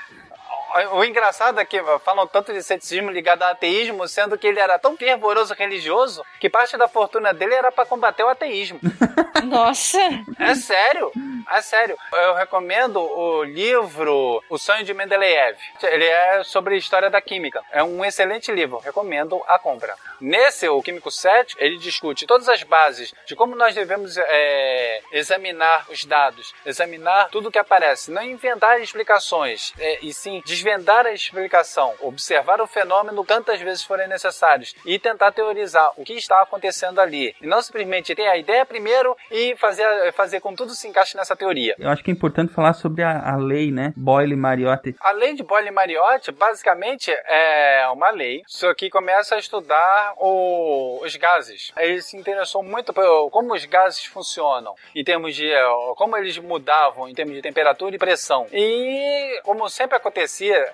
O 0.93 1.03
engraçado 1.03 1.59
é 1.59 1.65
que 1.65 1.81
falam 2.05 2.25
tanto 2.25 2.53
de 2.53 2.63
ceticismo 2.63 3.11
ligado 3.11 3.43
ao 3.43 3.51
ateísmo, 3.51 4.07
sendo 4.07 4.37
que 4.37 4.47
ele 4.47 4.59
era 4.59 4.79
tão 4.79 4.95
fervoroso 4.95 5.53
religioso 5.53 6.23
que 6.39 6.49
parte 6.49 6.77
da 6.77 6.87
fortuna 6.87 7.33
dele 7.33 7.53
era 7.53 7.71
para 7.71 7.85
combater 7.85 8.23
o 8.23 8.29
ateísmo. 8.29 8.79
Nossa! 9.43 9.99
É 10.39 10.55
sério, 10.55 11.11
é 11.49 11.61
sério. 11.61 11.97
Eu 12.11 12.33
recomendo 12.33 12.99
o 12.99 13.43
livro 13.43 14.43
O 14.49 14.57
Sonho 14.57 14.83
de 14.83 14.93
Mendeleev. 14.93 15.57
Ele 15.83 16.05
é 16.05 16.43
sobre 16.43 16.75
a 16.75 16.77
história 16.77 17.09
da 17.09 17.21
química. 17.21 17.63
É 17.71 17.83
um 17.83 18.03
excelente 18.03 18.51
livro, 18.51 18.77
recomendo 18.79 19.41
a 19.47 19.57
compra. 19.57 19.95
Nesse, 20.19 20.67
o 20.69 20.81
Químico 20.81 21.09
7, 21.09 21.55
ele 21.57 21.77
discute 21.77 22.27
todas 22.27 22.47
as 22.47 22.61
bases 22.63 23.13
de 23.25 23.35
como 23.35 23.55
nós 23.55 23.73
devemos 23.73 24.17
é, 24.17 25.01
examinar 25.11 25.85
os 25.89 26.05
dados, 26.05 26.53
examinar 26.65 27.29
tudo 27.29 27.51
que 27.51 27.57
aparece, 27.57 28.11
não 28.11 28.21
inventar 28.21 28.79
explicações, 28.79 29.73
é, 29.79 29.99
e 30.01 30.13
sim 30.13 30.41
desvendar 30.45 31.05
a 31.05 31.11
explicação, 31.11 31.95
observar 32.01 32.61
o 32.61 32.67
fenômeno 32.67 33.25
tantas 33.25 33.59
vezes 33.59 33.83
forem 33.83 34.07
necessários 34.07 34.75
e 34.85 34.99
tentar 34.99 35.31
teorizar 35.31 35.91
o 35.97 36.03
que 36.03 36.13
está 36.13 36.41
acontecendo 36.41 37.01
ali. 37.01 37.35
E 37.41 37.47
não 37.47 37.61
simplesmente 37.61 38.13
ter 38.13 38.27
a 38.27 38.37
ideia 38.37 38.65
primeiro 38.65 39.17
e 39.29 39.55
fazer, 39.57 40.13
fazer 40.13 40.39
com 40.39 40.55
tudo 40.55 40.75
se 40.75 40.87
encaixe 40.87 41.17
nessa 41.17 41.30
teoria. 41.35 41.75
Eu 41.79 41.89
acho 41.89 42.03
que 42.03 42.11
é 42.11 42.13
importante 42.13 42.53
falar 42.53 42.73
sobre 42.73 43.03
a, 43.03 43.33
a 43.33 43.35
lei, 43.37 43.71
né? 43.71 43.93
Boyle-Mariotti. 43.95 44.95
A 44.99 45.11
lei 45.11 45.33
de 45.33 45.43
Boyle-Mariotti, 45.43 46.31
basicamente, 46.31 47.11
é 47.25 47.87
uma 47.93 48.09
lei, 48.11 48.43
só 48.47 48.73
que 48.73 48.89
começa 48.89 49.35
a 49.35 49.39
estudar 49.39 50.13
o- 50.17 50.99
os 51.03 51.15
gases. 51.15 51.71
Ele 51.77 52.01
se 52.01 52.17
interessou 52.17 52.63
muito 52.63 52.93
por 52.93 53.29
como 53.31 53.53
os 53.53 53.65
gases 53.65 54.05
funcionam, 54.05 54.75
em 54.95 55.03
termos 55.03 55.35
de 55.35 55.49
eh, 55.51 55.63
como 55.95 56.15
eles 56.17 56.37
mudavam 56.37 57.07
em 57.09 57.13
termos 57.13 57.35
de 57.35 57.41
temperatura 57.41 57.95
e 57.95 57.99
pressão. 57.99 58.47
E, 58.51 59.39
como 59.43 59.69
sempre 59.69 59.97
acontecia, 59.97 60.71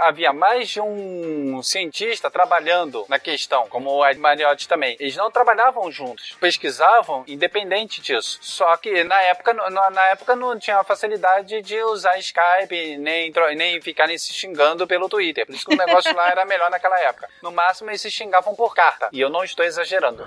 havia 0.00 0.32
mais 0.32 0.68
de 0.68 0.80
um 0.80 1.62
cientista 1.62 2.30
trabalhando 2.30 3.04
na 3.08 3.18
questão, 3.18 3.66
como 3.68 3.90
o 3.90 4.06
Ed 4.06 4.18
Mariotti 4.18 4.68
também. 4.68 4.96
Eles 5.00 5.16
não 5.16 5.30
trabalhavam 5.30 5.90
juntos, 5.90 6.36
pesquisavam 6.40 7.24
independente 7.26 8.00
disso. 8.00 8.38
Só 8.40 8.76
que 8.76 9.04
na 9.04 9.20
época, 9.22 9.52
no- 9.52 9.70
na 9.90 10.08
época 10.08 10.36
não 10.36 10.58
tinha 10.58 10.78
a 10.78 10.84
facilidade 10.84 11.62
de 11.62 11.80
usar 11.82 12.18
Skype, 12.18 12.96
nem, 12.98 13.32
nem 13.56 13.80
ficarem 13.80 14.16
se 14.18 14.32
xingando 14.32 14.86
pelo 14.86 15.08
Twitter. 15.08 15.46
Por 15.46 15.54
isso 15.54 15.66
que 15.66 15.74
o 15.74 15.76
negócio 15.76 16.14
lá 16.14 16.28
era 16.28 16.44
melhor 16.44 16.70
naquela 16.70 16.98
época. 17.00 17.28
No 17.42 17.52
máximo, 17.52 17.90
eles 17.90 18.00
se 18.00 18.10
xingavam 18.10 18.54
por 18.54 18.74
carta. 18.74 19.08
E 19.12 19.20
eu 19.20 19.30
não 19.30 19.44
estou 19.44 19.64
exagerando. 19.64 20.26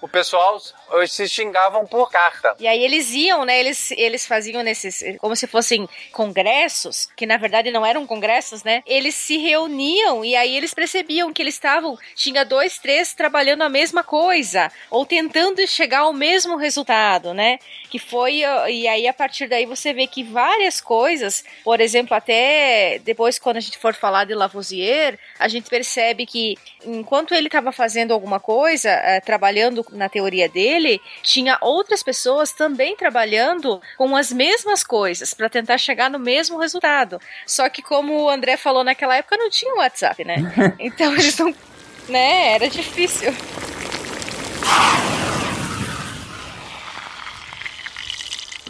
O 0.00 0.08
pessoal 0.08 0.60
eles 0.92 1.12
se 1.12 1.28
xingavam 1.28 1.86
por 1.86 2.10
carta. 2.10 2.54
E 2.58 2.66
aí 2.68 2.82
eles 2.84 3.12
iam, 3.12 3.44
né? 3.44 3.58
Eles, 3.58 3.90
eles 3.92 4.26
faziam 4.26 4.62
nesses. 4.62 5.02
como 5.18 5.34
se 5.34 5.46
fossem 5.46 5.88
congressos, 6.12 7.08
que 7.16 7.26
na 7.26 7.36
verdade 7.36 7.70
não 7.70 7.84
eram 7.84 8.06
congressos, 8.06 8.62
né? 8.62 8.82
Eles 8.86 9.14
se 9.14 9.36
reuniam 9.38 10.24
e 10.24 10.36
aí 10.36 10.56
eles 10.56 10.72
percebiam 10.72 11.32
que 11.32 11.42
eles 11.42 11.54
estavam. 11.54 11.98
Tinha 12.14 12.44
dois, 12.44 12.78
três 12.78 13.12
trabalhando 13.12 13.62
a 13.62 13.68
mesma 13.68 14.04
coisa, 14.04 14.70
ou 14.90 15.04
tentando 15.04 15.66
chegar 15.66 16.00
ao 16.00 16.12
mesmo 16.12 16.56
resultado, 16.56 17.34
né? 17.34 17.58
Que 17.90 17.98
foi. 17.98 18.44
E 18.66 18.88
aí 18.88 19.06
a 19.06 19.12
partir 19.12 19.46
daí 19.48 19.66
você 19.66 19.92
vê 19.92 20.06
que 20.06 20.22
várias 20.24 20.80
coisas, 20.80 21.44
por 21.62 21.80
exemplo, 21.80 22.16
até 22.16 22.98
depois 23.04 23.38
quando 23.38 23.58
a 23.58 23.60
gente 23.60 23.78
for 23.78 23.94
falar 23.94 24.24
de 24.24 24.34
Lavoisier, 24.34 25.18
a 25.38 25.48
gente 25.48 25.68
percebe 25.68 26.26
que 26.26 26.56
enquanto 26.84 27.34
ele 27.34 27.48
estava 27.48 27.72
fazendo 27.72 28.12
alguma 28.12 28.40
coisa, 28.40 28.90
eh, 28.90 29.20
trabalhando 29.20 29.84
na 29.92 30.08
teoria 30.08 30.48
dele, 30.48 31.00
tinha 31.22 31.58
outras 31.60 32.02
pessoas 32.02 32.52
também 32.52 32.96
trabalhando 32.96 33.80
com 33.96 34.16
as 34.16 34.32
mesmas 34.32 34.82
coisas 34.82 35.34
para 35.34 35.48
tentar 35.48 35.78
chegar 35.78 36.10
no 36.10 36.18
mesmo 36.18 36.58
resultado. 36.58 37.20
Só 37.46 37.68
que 37.68 37.82
como 37.82 38.22
o 38.22 38.28
André 38.28 38.56
falou 38.56 38.82
naquela 38.82 39.16
época 39.16 39.36
não 39.36 39.50
tinha 39.50 39.74
WhatsApp, 39.74 40.24
né? 40.24 40.36
Então 40.78 41.12
eles 41.12 41.36
não, 41.38 41.54
né? 42.08 42.54
Era 42.54 42.68
difícil. 42.68 43.32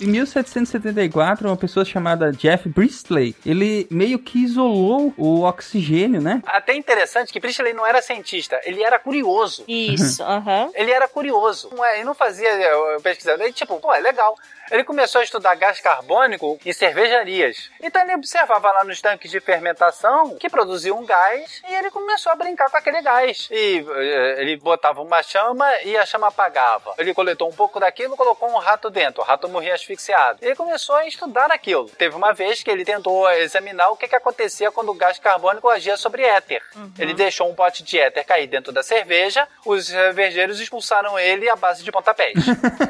Em 0.00 0.06
1774, 0.06 1.48
uma 1.48 1.56
pessoa 1.56 1.84
chamada 1.84 2.30
Jeff 2.32 2.68
Priestley, 2.70 3.34
ele 3.44 3.86
meio 3.90 4.18
que 4.18 4.38
isolou 4.44 5.12
o 5.16 5.42
oxigênio, 5.42 6.20
né? 6.20 6.40
Até 6.46 6.74
interessante 6.74 7.32
que 7.32 7.40
Priestley 7.40 7.72
não 7.72 7.86
era 7.86 8.00
cientista, 8.00 8.60
ele 8.64 8.82
era 8.82 8.98
curioso. 8.98 9.64
Isso, 9.66 10.22
aham. 10.22 10.70
Ele 10.74 10.90
era 10.90 11.08
curioso. 11.08 11.70
Não 11.74 11.84
é, 11.84 11.96
ele 11.96 12.04
não 12.04 12.14
fazia 12.14 12.48
eh, 12.48 12.96
pesquisa. 13.02 13.32
Ele, 13.32 13.52
tipo, 13.52 13.78
pô, 13.80 13.92
é 13.92 14.00
legal. 14.00 14.36
Ele 14.70 14.84
começou 14.84 15.20
a 15.20 15.24
estudar 15.24 15.54
gás 15.54 15.80
carbônico 15.80 16.58
em 16.64 16.72
cervejarias. 16.72 17.70
Então 17.80 18.02
ele 18.02 18.14
observava 18.14 18.70
lá 18.72 18.84
nos 18.84 19.00
tanques 19.00 19.30
de 19.30 19.40
fermentação 19.40 20.36
que 20.36 20.48
produziam 20.48 20.98
um 20.98 21.06
gás 21.06 21.62
e 21.68 21.74
ele 21.74 21.90
começou 21.90 22.32
a 22.32 22.34
brincar 22.36 22.70
com 22.70 22.76
aquele 22.76 23.00
gás. 23.02 23.48
E 23.50 23.84
eh, 23.96 24.36
ele 24.38 24.56
botava 24.56 25.00
uma 25.02 25.22
chama 25.22 25.66
e 25.82 25.96
a 25.96 26.04
chama 26.04 26.28
apagava. 26.28 26.94
Ele 26.98 27.14
coletou 27.14 27.48
um 27.48 27.52
pouco 27.52 27.80
daquilo 27.80 28.14
e 28.14 28.16
colocou 28.16 28.50
um 28.50 28.58
rato 28.58 28.90
dentro. 28.90 29.22
O 29.22 29.24
rato 29.24 29.48
morria 29.48 29.74
asfixiado. 29.74 30.38
Ele 30.42 30.54
começou 30.54 30.96
a 30.96 31.06
estudar 31.06 31.50
aquilo. 31.50 31.88
Teve 31.90 32.14
uma 32.14 32.32
vez 32.32 32.62
que 32.62 32.70
ele 32.70 32.84
tentou 32.84 33.30
examinar 33.30 33.90
o 33.90 33.96
que, 33.96 34.08
que 34.08 34.16
acontecia 34.16 34.70
quando 34.70 34.90
o 34.90 34.94
gás 34.94 35.18
carbônico 35.18 35.68
agia 35.68 35.96
sobre 35.96 36.22
éter. 36.22 36.62
Ele 36.98 37.14
deixou 37.14 37.48
um 37.48 37.54
pote 37.54 37.82
de 37.82 37.98
éter 37.98 38.24
cair 38.24 38.46
dentro 38.46 38.72
da 38.72 38.82
cerveja, 38.82 39.46
os 39.64 39.86
cervejeiros 39.86 40.60
expulsaram 40.60 41.18
ele 41.18 41.48
à 41.48 41.56
base 41.56 41.82
de 41.82 41.90
pontapés. 41.90 42.34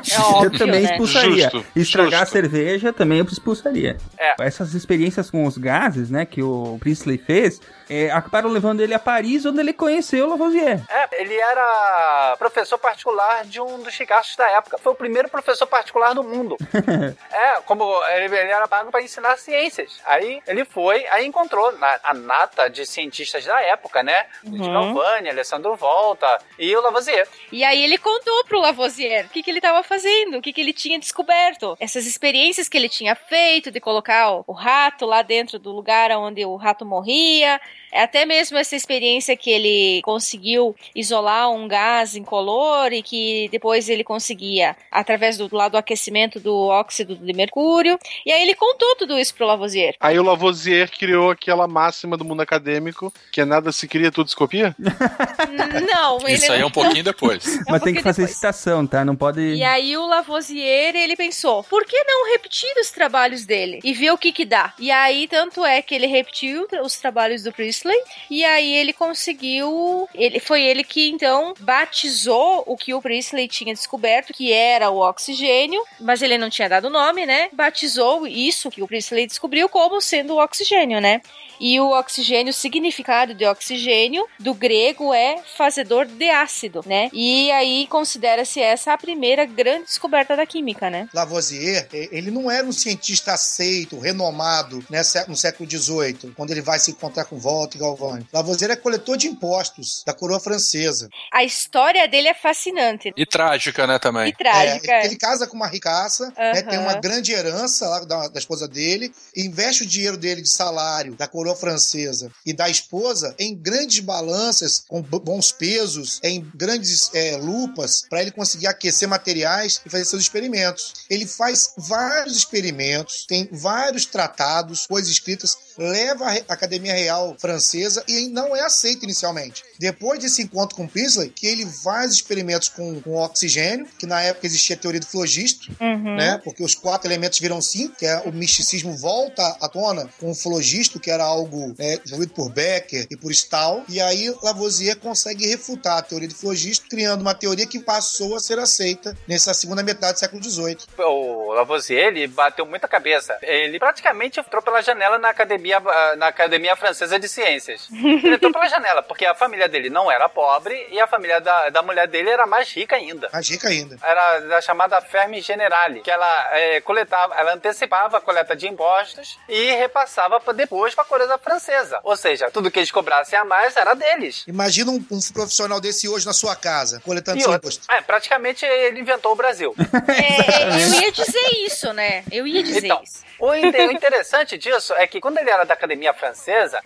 É 0.09 0.45
eu 0.45 0.59
também 0.59 0.83
né? 0.83 0.91
expulsaria. 0.91 1.51
Justo, 1.51 1.67
Estragar 1.75 2.23
a 2.23 2.27
cerveja 2.27 2.93
também 2.93 3.19
eu 3.19 3.25
expulsaria. 3.25 3.97
É. 4.19 4.35
Essas 4.41 4.75
experiências 4.75 5.31
com 5.31 5.45
os 5.45 5.57
gases, 5.59 6.11
né, 6.11 6.25
que 6.25 6.43
o 6.43 6.77
Priestley 6.81 7.19
fez, 7.19 7.61
é, 7.88 8.11
acabaram 8.11 8.51
levando 8.51 8.81
ele 8.81 8.94
a 8.94 8.98
Paris, 8.98 9.44
onde 9.46 9.61
ele 9.61 9.72
conheceu 9.72 10.27
o 10.27 10.31
Lavoisier. 10.31 10.81
É, 10.88 11.22
ele 11.22 11.35
era 11.35 12.37
professor 12.38 12.79
particular 12.79 13.44
de 13.44 13.61
um 13.61 13.83
dos 13.83 13.96
ricaços 13.96 14.37
da 14.37 14.48
época. 14.51 14.79
Foi 14.79 14.92
o 14.92 14.96
primeiro 14.96 15.29
professor 15.29 15.66
particular 15.66 16.14
do 16.14 16.22
mundo. 16.22 16.57
é, 17.33 17.61
como 17.64 17.85
ele, 18.09 18.24
ele 18.24 18.51
era 18.51 18.68
pago 18.68 18.90
para 18.90 19.03
ensinar 19.03 19.37
ciências. 19.38 20.01
Aí 20.05 20.40
ele 20.46 20.64
foi, 20.64 21.07
aí 21.09 21.27
encontrou 21.27 21.72
na, 21.79 21.98
a 22.03 22.14
nata 22.14 22.68
de 22.68 22.85
cientistas 22.87 23.44
da 23.44 23.61
época, 23.62 24.03
né? 24.03 24.27
De 24.42 24.59
Uhum. 24.59 24.72
Galvani, 24.72 25.29
Alessandro 25.31 25.74
Volta 25.77 26.27
e 26.59 26.74
o 26.77 26.81
Lavoisier. 26.81 27.27
E 27.53 27.64
aí 27.64 27.83
ele 27.83 27.96
contou 27.96 28.44
pro 28.44 28.61
Lavoisier 28.61 29.27
o 29.27 29.29
que, 29.29 29.42
que 29.42 29.51
ele 29.51 29.59
estava 29.59 29.83
fazendo, 29.83 30.38
o 30.38 30.42
que, 30.42 30.53
que 30.53 30.61
ele 30.61 30.72
tinha 30.72 30.98
descoberto. 30.98 31.77
Essas 31.81 32.07
experiências 32.07 32.68
que 32.68 32.77
ele 32.77 32.88
tinha 32.88 33.14
feito 33.14 33.70
de 33.70 33.81
colocar 33.81 34.33
o, 34.33 34.44
o 34.46 34.53
rato 34.53 35.07
lá 35.07 35.22
dentro 35.22 35.59
do 35.59 35.70
lugar 35.72 36.11
onde 36.12 36.44
o 36.44 36.57
rato 36.57 36.85
morria. 36.85 37.61
Até 37.92 38.24
mesmo 38.24 38.59
essa 38.59 38.77
experiência 38.77 39.37
que 39.37 39.51
ele 39.51 40.01
conseguiu 40.03 40.74
isolar 40.94 41.51
um 41.51 41.66
gás 41.66 42.16
incolor 42.16 42.92
e 42.92 43.03
que 43.03 43.48
depois 43.51 43.88
ele 43.88 44.05
conseguia, 44.05 44.77
através 44.90 45.37
do 45.37 45.48
lado 45.55 45.72
do 45.72 45.79
aquecimento 45.79 46.40
do 46.40 46.55
óxido 46.55 47.16
de 47.16 47.33
mercúrio. 47.33 47.98
E 48.24 48.33
aí 48.33 48.42
ele 48.42 48.55
contou 48.55 48.96
tudo 48.96 49.18
isso 49.18 49.35
pro 49.35 49.46
Lavoisier. 49.46 49.94
Aí 50.01 50.18
o 50.18 50.22
Lavoisier 50.22 50.90
criou 50.90 51.31
aquela 51.31 51.66
máxima 51.68 52.16
do 52.16 52.24
mundo 52.24 52.40
acadêmico, 52.40 53.12
que 53.33 53.40
é 53.40 53.44
nada 53.44 53.72
se 53.72 53.87
cria, 53.87 54.11
tudo 54.11 54.31
se 54.31 54.37
copia? 54.37 54.74
Não, 55.92 56.18
ele 56.27 56.35
Isso 56.35 56.53
aí 56.53 56.61
é 56.61 56.66
um 56.66 56.70
pouquinho 56.70 57.05
depois. 57.05 57.46
um 57.46 57.62
Mas 57.68 57.83
tem 57.83 57.94
que 57.94 58.03
fazer 58.03 58.22
depois. 58.22 58.37
citação, 58.37 58.87
tá? 58.87 59.05
Não 59.05 59.16
pode. 59.16 59.40
E 59.40 59.62
aí 59.62 59.96
o 59.96 60.07
Lavoisier, 60.07 60.94
ele 60.94 61.16
pensou, 61.16 61.62
por 61.64 61.85
que 61.85 62.03
não 62.05 62.31
repetir 62.33 62.72
os 62.81 62.90
trabalhos 62.90 63.44
dele 63.44 63.81
e 63.83 63.92
ver 63.92 64.11
o 64.11 64.18
que 64.18 64.33
que 64.33 64.44
dá? 64.44 64.72
E 64.79 64.90
aí, 64.90 65.27
tanto 65.29 65.64
é 65.64 65.83
que 65.83 65.94
ele 65.94 66.07
repetiu 66.07 66.66
os 66.83 66.96
trabalhos 66.96 67.42
do 67.42 67.53
Priestley, 67.79 67.99
e 68.31 68.45
aí 68.45 68.75
ele 68.75 68.93
conseguiu, 68.93 70.09
ele 70.14 70.41
foi 70.41 70.62
ele 70.62 70.83
que 70.83 71.09
então 71.09 71.55
batizou 71.61 72.64
o 72.67 72.77
que 72.77 72.95
o 72.95 73.01
Priestley 73.01 73.49
tinha 73.49 73.75
descoberto, 73.75 74.33
que 74.33 74.53
era 74.53 74.91
o 74.91 74.99
oxigênio, 74.99 75.83
mas 76.01 76.23
ele 76.23 76.38
não 76.38 76.51
tinha 76.51 76.69
dado 76.69 76.91
nome, 76.91 77.25
né? 77.27 77.49
Batizou 77.53 78.27
isso 78.27 78.71
que 78.71 78.83
o 78.83 78.87
Priestley 78.87 79.27
descobriu 79.27 79.69
como 79.69 80.01
sendo 80.01 80.35
o 80.35 80.43
oxigênio, 80.43 81.01
né? 81.01 81.21
E 81.61 81.81
o 81.81 81.91
oxigênio, 81.91 82.51
o 82.51 82.55
significado 82.55 83.35
de 83.35 83.45
oxigênio 83.45 84.25
do 84.38 84.55
grego 84.55 85.12
é 85.12 85.43
fazedor 85.57 86.07
de 86.07 86.31
ácido, 86.31 86.83
né? 86.87 87.11
E 87.12 87.51
aí 87.51 87.87
considera-se 87.88 88.61
essa 88.61 88.93
a 88.93 88.99
primeira 88.99 89.45
grande 89.45 89.87
descoberta 89.87 90.37
da 90.37 90.47
química, 90.47 90.88
né? 90.88 91.09
Lavoisier, 91.12 91.88
ele 91.93 92.31
não 92.31 92.51
era 92.51 92.67
um 92.67 92.73
cientista 92.73 93.33
aceito, 93.33 93.99
renomado 93.99 94.85
nessa, 94.88 95.27
no 95.27 95.37
século 95.37 95.69
XVIII, 95.69 96.33
quando 96.37 96.53
ele 96.53 96.61
vai 96.61 96.79
se 96.79 96.93
encontrar 96.93 97.25
com 97.25 97.38
Walter 97.69 97.79
Galvani. 97.79 98.27
Lavoisier 98.33 98.71
é 98.71 98.77
coletor 98.77 99.17
de 99.17 99.29
impostos 99.29 100.03
da 100.07 100.15
coroa 100.15 100.41
francesa. 100.41 101.09
A 101.33 101.45
história 101.45 102.09
dele 102.09 102.29
é 102.29 102.35
fascinante. 102.35 103.13
E 103.17 103.27
trágica, 103.27 103.87
né, 103.87 103.99
também. 103.99 104.29
E 104.29 104.33
trágica. 104.33 104.93
É, 104.93 105.05
ele 105.05 105.16
casa 105.16 105.47
com 105.47 105.57
uma 105.57 105.66
ricaça, 105.66 106.33
né, 106.37 106.61
Aham. 106.61 106.62
tem 106.69 106.79
uma 106.79 106.95
grande 106.95 107.33
herança 107.33 107.87
lá 107.87 108.05
da, 108.05 108.29
da 108.29 108.39
esposa 108.39 108.66
dele, 108.66 109.12
investe 109.37 109.83
o 109.83 109.87
dinheiro 109.87 110.16
dele 110.16 110.41
de 110.43 110.51
salário 110.51 111.14
da 111.14 111.27
coroa 111.27 111.55
francesa 111.55 112.31
e 112.47 112.53
da 112.53 112.69
esposa 112.69 113.35
em 113.39 113.55
grandes 113.55 114.01
balanças, 114.01 114.85
com 114.89 115.03
bons 115.03 115.53
pesos, 115.53 116.21
em 116.23 116.41
grandes 116.55 117.11
é, 117.14 117.37
lupas, 117.37 118.03
para 118.09 118.23
ele 118.23 118.31
conseguir 118.31 118.66
aquecer 118.66 119.09
materiais 119.09 119.81
e 119.85 119.91
fazer 119.91 120.05
seus 120.05 120.23
experimentos. 120.23 120.95
Ele 121.11 121.27
faz 121.27 121.75
vários 121.77 122.37
experimentos, 122.37 123.27
tem 123.27 123.49
vários 123.53 124.07
tratados, 124.07 124.87
coisas 124.87 125.11
escritas, 125.11 125.57
leva 125.77 126.27
à 126.27 126.31
Re- 126.31 126.45
Academia 126.49 126.95
Real 126.95 127.37
Francesa 127.39 127.58
e 128.07 128.29
não 128.29 128.55
é 128.57 128.61
aceito 128.63 129.05
inicialmente. 129.05 129.65
Depois 129.79 130.19
desse 130.19 130.43
encontro 130.43 130.77
com 130.77 130.87
Priestley, 130.87 131.31
que 131.31 131.47
ele 131.47 131.67
faz 131.67 132.13
experimentos 132.13 132.69
com, 132.69 133.01
com 133.01 133.17
oxigênio, 133.17 133.87
que 133.99 134.07
na 134.07 134.21
época 134.23 134.47
existia 134.47 134.77
a 134.77 134.79
teoria 134.79 135.01
do 135.01 135.07
flogisto, 135.07 135.69
Uhum. 135.81 136.17
né? 136.17 136.41
Porque 136.43 136.63
os 136.63 136.75
quatro 136.75 137.09
elementos 137.09 137.39
viram 137.39 137.61
cinco, 137.61 137.95
que 137.97 138.07
é 138.07 138.19
o 138.25 138.33
misticismo 138.33 138.97
volta 138.97 139.57
à 139.61 139.69
tona 139.69 140.09
com 140.19 140.31
o 140.31 140.35
flogisto, 140.35 140.99
que 141.01 141.11
era 141.11 141.25
algo 141.25 141.75
é, 141.79 141.97
desenvolvido 141.99 142.33
por 142.35 142.51
Becker 142.51 143.07
e 143.11 143.17
por 143.17 143.31
Stahl. 143.33 143.85
E 143.89 144.01
aí 144.01 144.35
Lavoisier 144.43 144.97
consegue 144.99 145.47
refutar 145.47 145.99
a 145.99 146.03
teoria 146.03 146.29
do 146.29 146.35
flogisto, 146.35 146.87
criando 146.89 147.21
uma 147.23 147.35
teoria 147.35 147.67
que 147.67 147.79
passou 147.79 148.35
a 148.37 148.41
ser 148.41 148.59
aceita 148.59 149.17
nessa 149.27 149.55
segunda 149.55 149.83
metade 149.83 150.15
do 150.15 150.19
século 150.19 150.43
XVIII. 150.43 150.79
O 150.99 151.53
Lavoisier, 151.53 152.09
ele 152.09 152.27
bateu 152.27 152.67
muita 152.67 152.89
cabeça. 152.89 153.37
Ele 153.43 153.79
praticamente 153.79 154.41
entrou 154.41 154.63
pela 154.63 154.83
janela 154.83 155.19
na 155.19 155.29
academia, 155.31 155.79
ah, 155.79 156.17
na 156.17 156.29
academia 156.29 156.77
Francesa 156.77 157.19
de 157.19 157.29
Ciências. 157.49 157.88
Ele 157.92 158.34
entrou 158.34 158.53
pela 158.53 158.68
janela, 158.68 159.03
porque 159.03 159.24
a 159.24 159.34
família 159.34 159.68
dele 159.68 159.88
não 159.90 160.11
era 160.11 160.28
pobre 160.28 160.86
e 160.90 161.01
a 161.01 161.07
família 161.07 161.40
da, 161.40 161.70
da 161.70 161.82
mulher 161.82 162.07
dele 162.07 162.30
era 162.30 162.46
mais 162.46 162.70
rica 162.72 162.96
ainda. 162.96 163.28
Mais 163.32 163.49
rica 163.49 163.68
ainda. 163.68 163.96
Era 164.03 164.40
da 164.40 164.61
chamada 164.61 165.01
Ferme 165.01 165.40
Generale, 165.40 166.01
que 166.01 166.11
ela 166.11 166.49
é, 166.57 166.80
coletava, 166.80 167.34
ela 167.34 167.55
antecipava 167.55 168.18
a 168.18 168.20
coleta 168.20 168.55
de 168.55 168.68
impostos 168.68 169.38
e 169.49 169.72
repassava 169.72 170.38
pra 170.40 170.53
depois 170.53 170.94
para 170.94 171.05
a 171.05 171.07
coroa 171.07 171.38
francesa. 171.38 172.01
Ou 172.03 172.16
seja, 172.16 172.51
tudo 172.51 172.70
que 172.70 172.78
eles 172.78 172.90
cobrassem 172.90 173.38
a 173.38 173.44
mais 173.44 173.76
era 173.76 173.94
deles. 173.94 174.44
Imagina 174.46 174.90
um, 174.90 175.05
um 175.11 175.20
profissional 175.32 175.80
desse 175.80 176.09
hoje 176.09 176.26
na 176.26 176.32
sua 176.32 176.55
casa, 176.55 177.01
coletando 177.05 177.40
seu 177.40 177.53
imposto. 177.55 177.86
é, 177.90 178.01
praticamente 178.01 178.64
ele 178.64 179.01
inventou 179.01 179.32
o 179.32 179.36
Brasil. 179.36 179.74
É, 180.09 180.62
eu 180.72 181.01
ia 181.03 181.12
dizer 181.12 181.51
isso, 181.66 181.92
né? 181.92 182.24
Eu 182.30 182.46
ia 182.46 182.62
dizer 182.62 182.84
Então, 182.84 183.01
isso. 183.03 183.22
O, 183.38 183.55
inte- 183.55 183.78
o 183.78 183.92
interessante 183.92 184.59
disso 184.59 184.92
é 184.94 185.07
que 185.07 185.20
quando 185.20 185.38
ele 185.38 185.49
era 185.51 185.64
da 185.64 185.74
academia 185.74 186.12
francesa, 186.12 186.80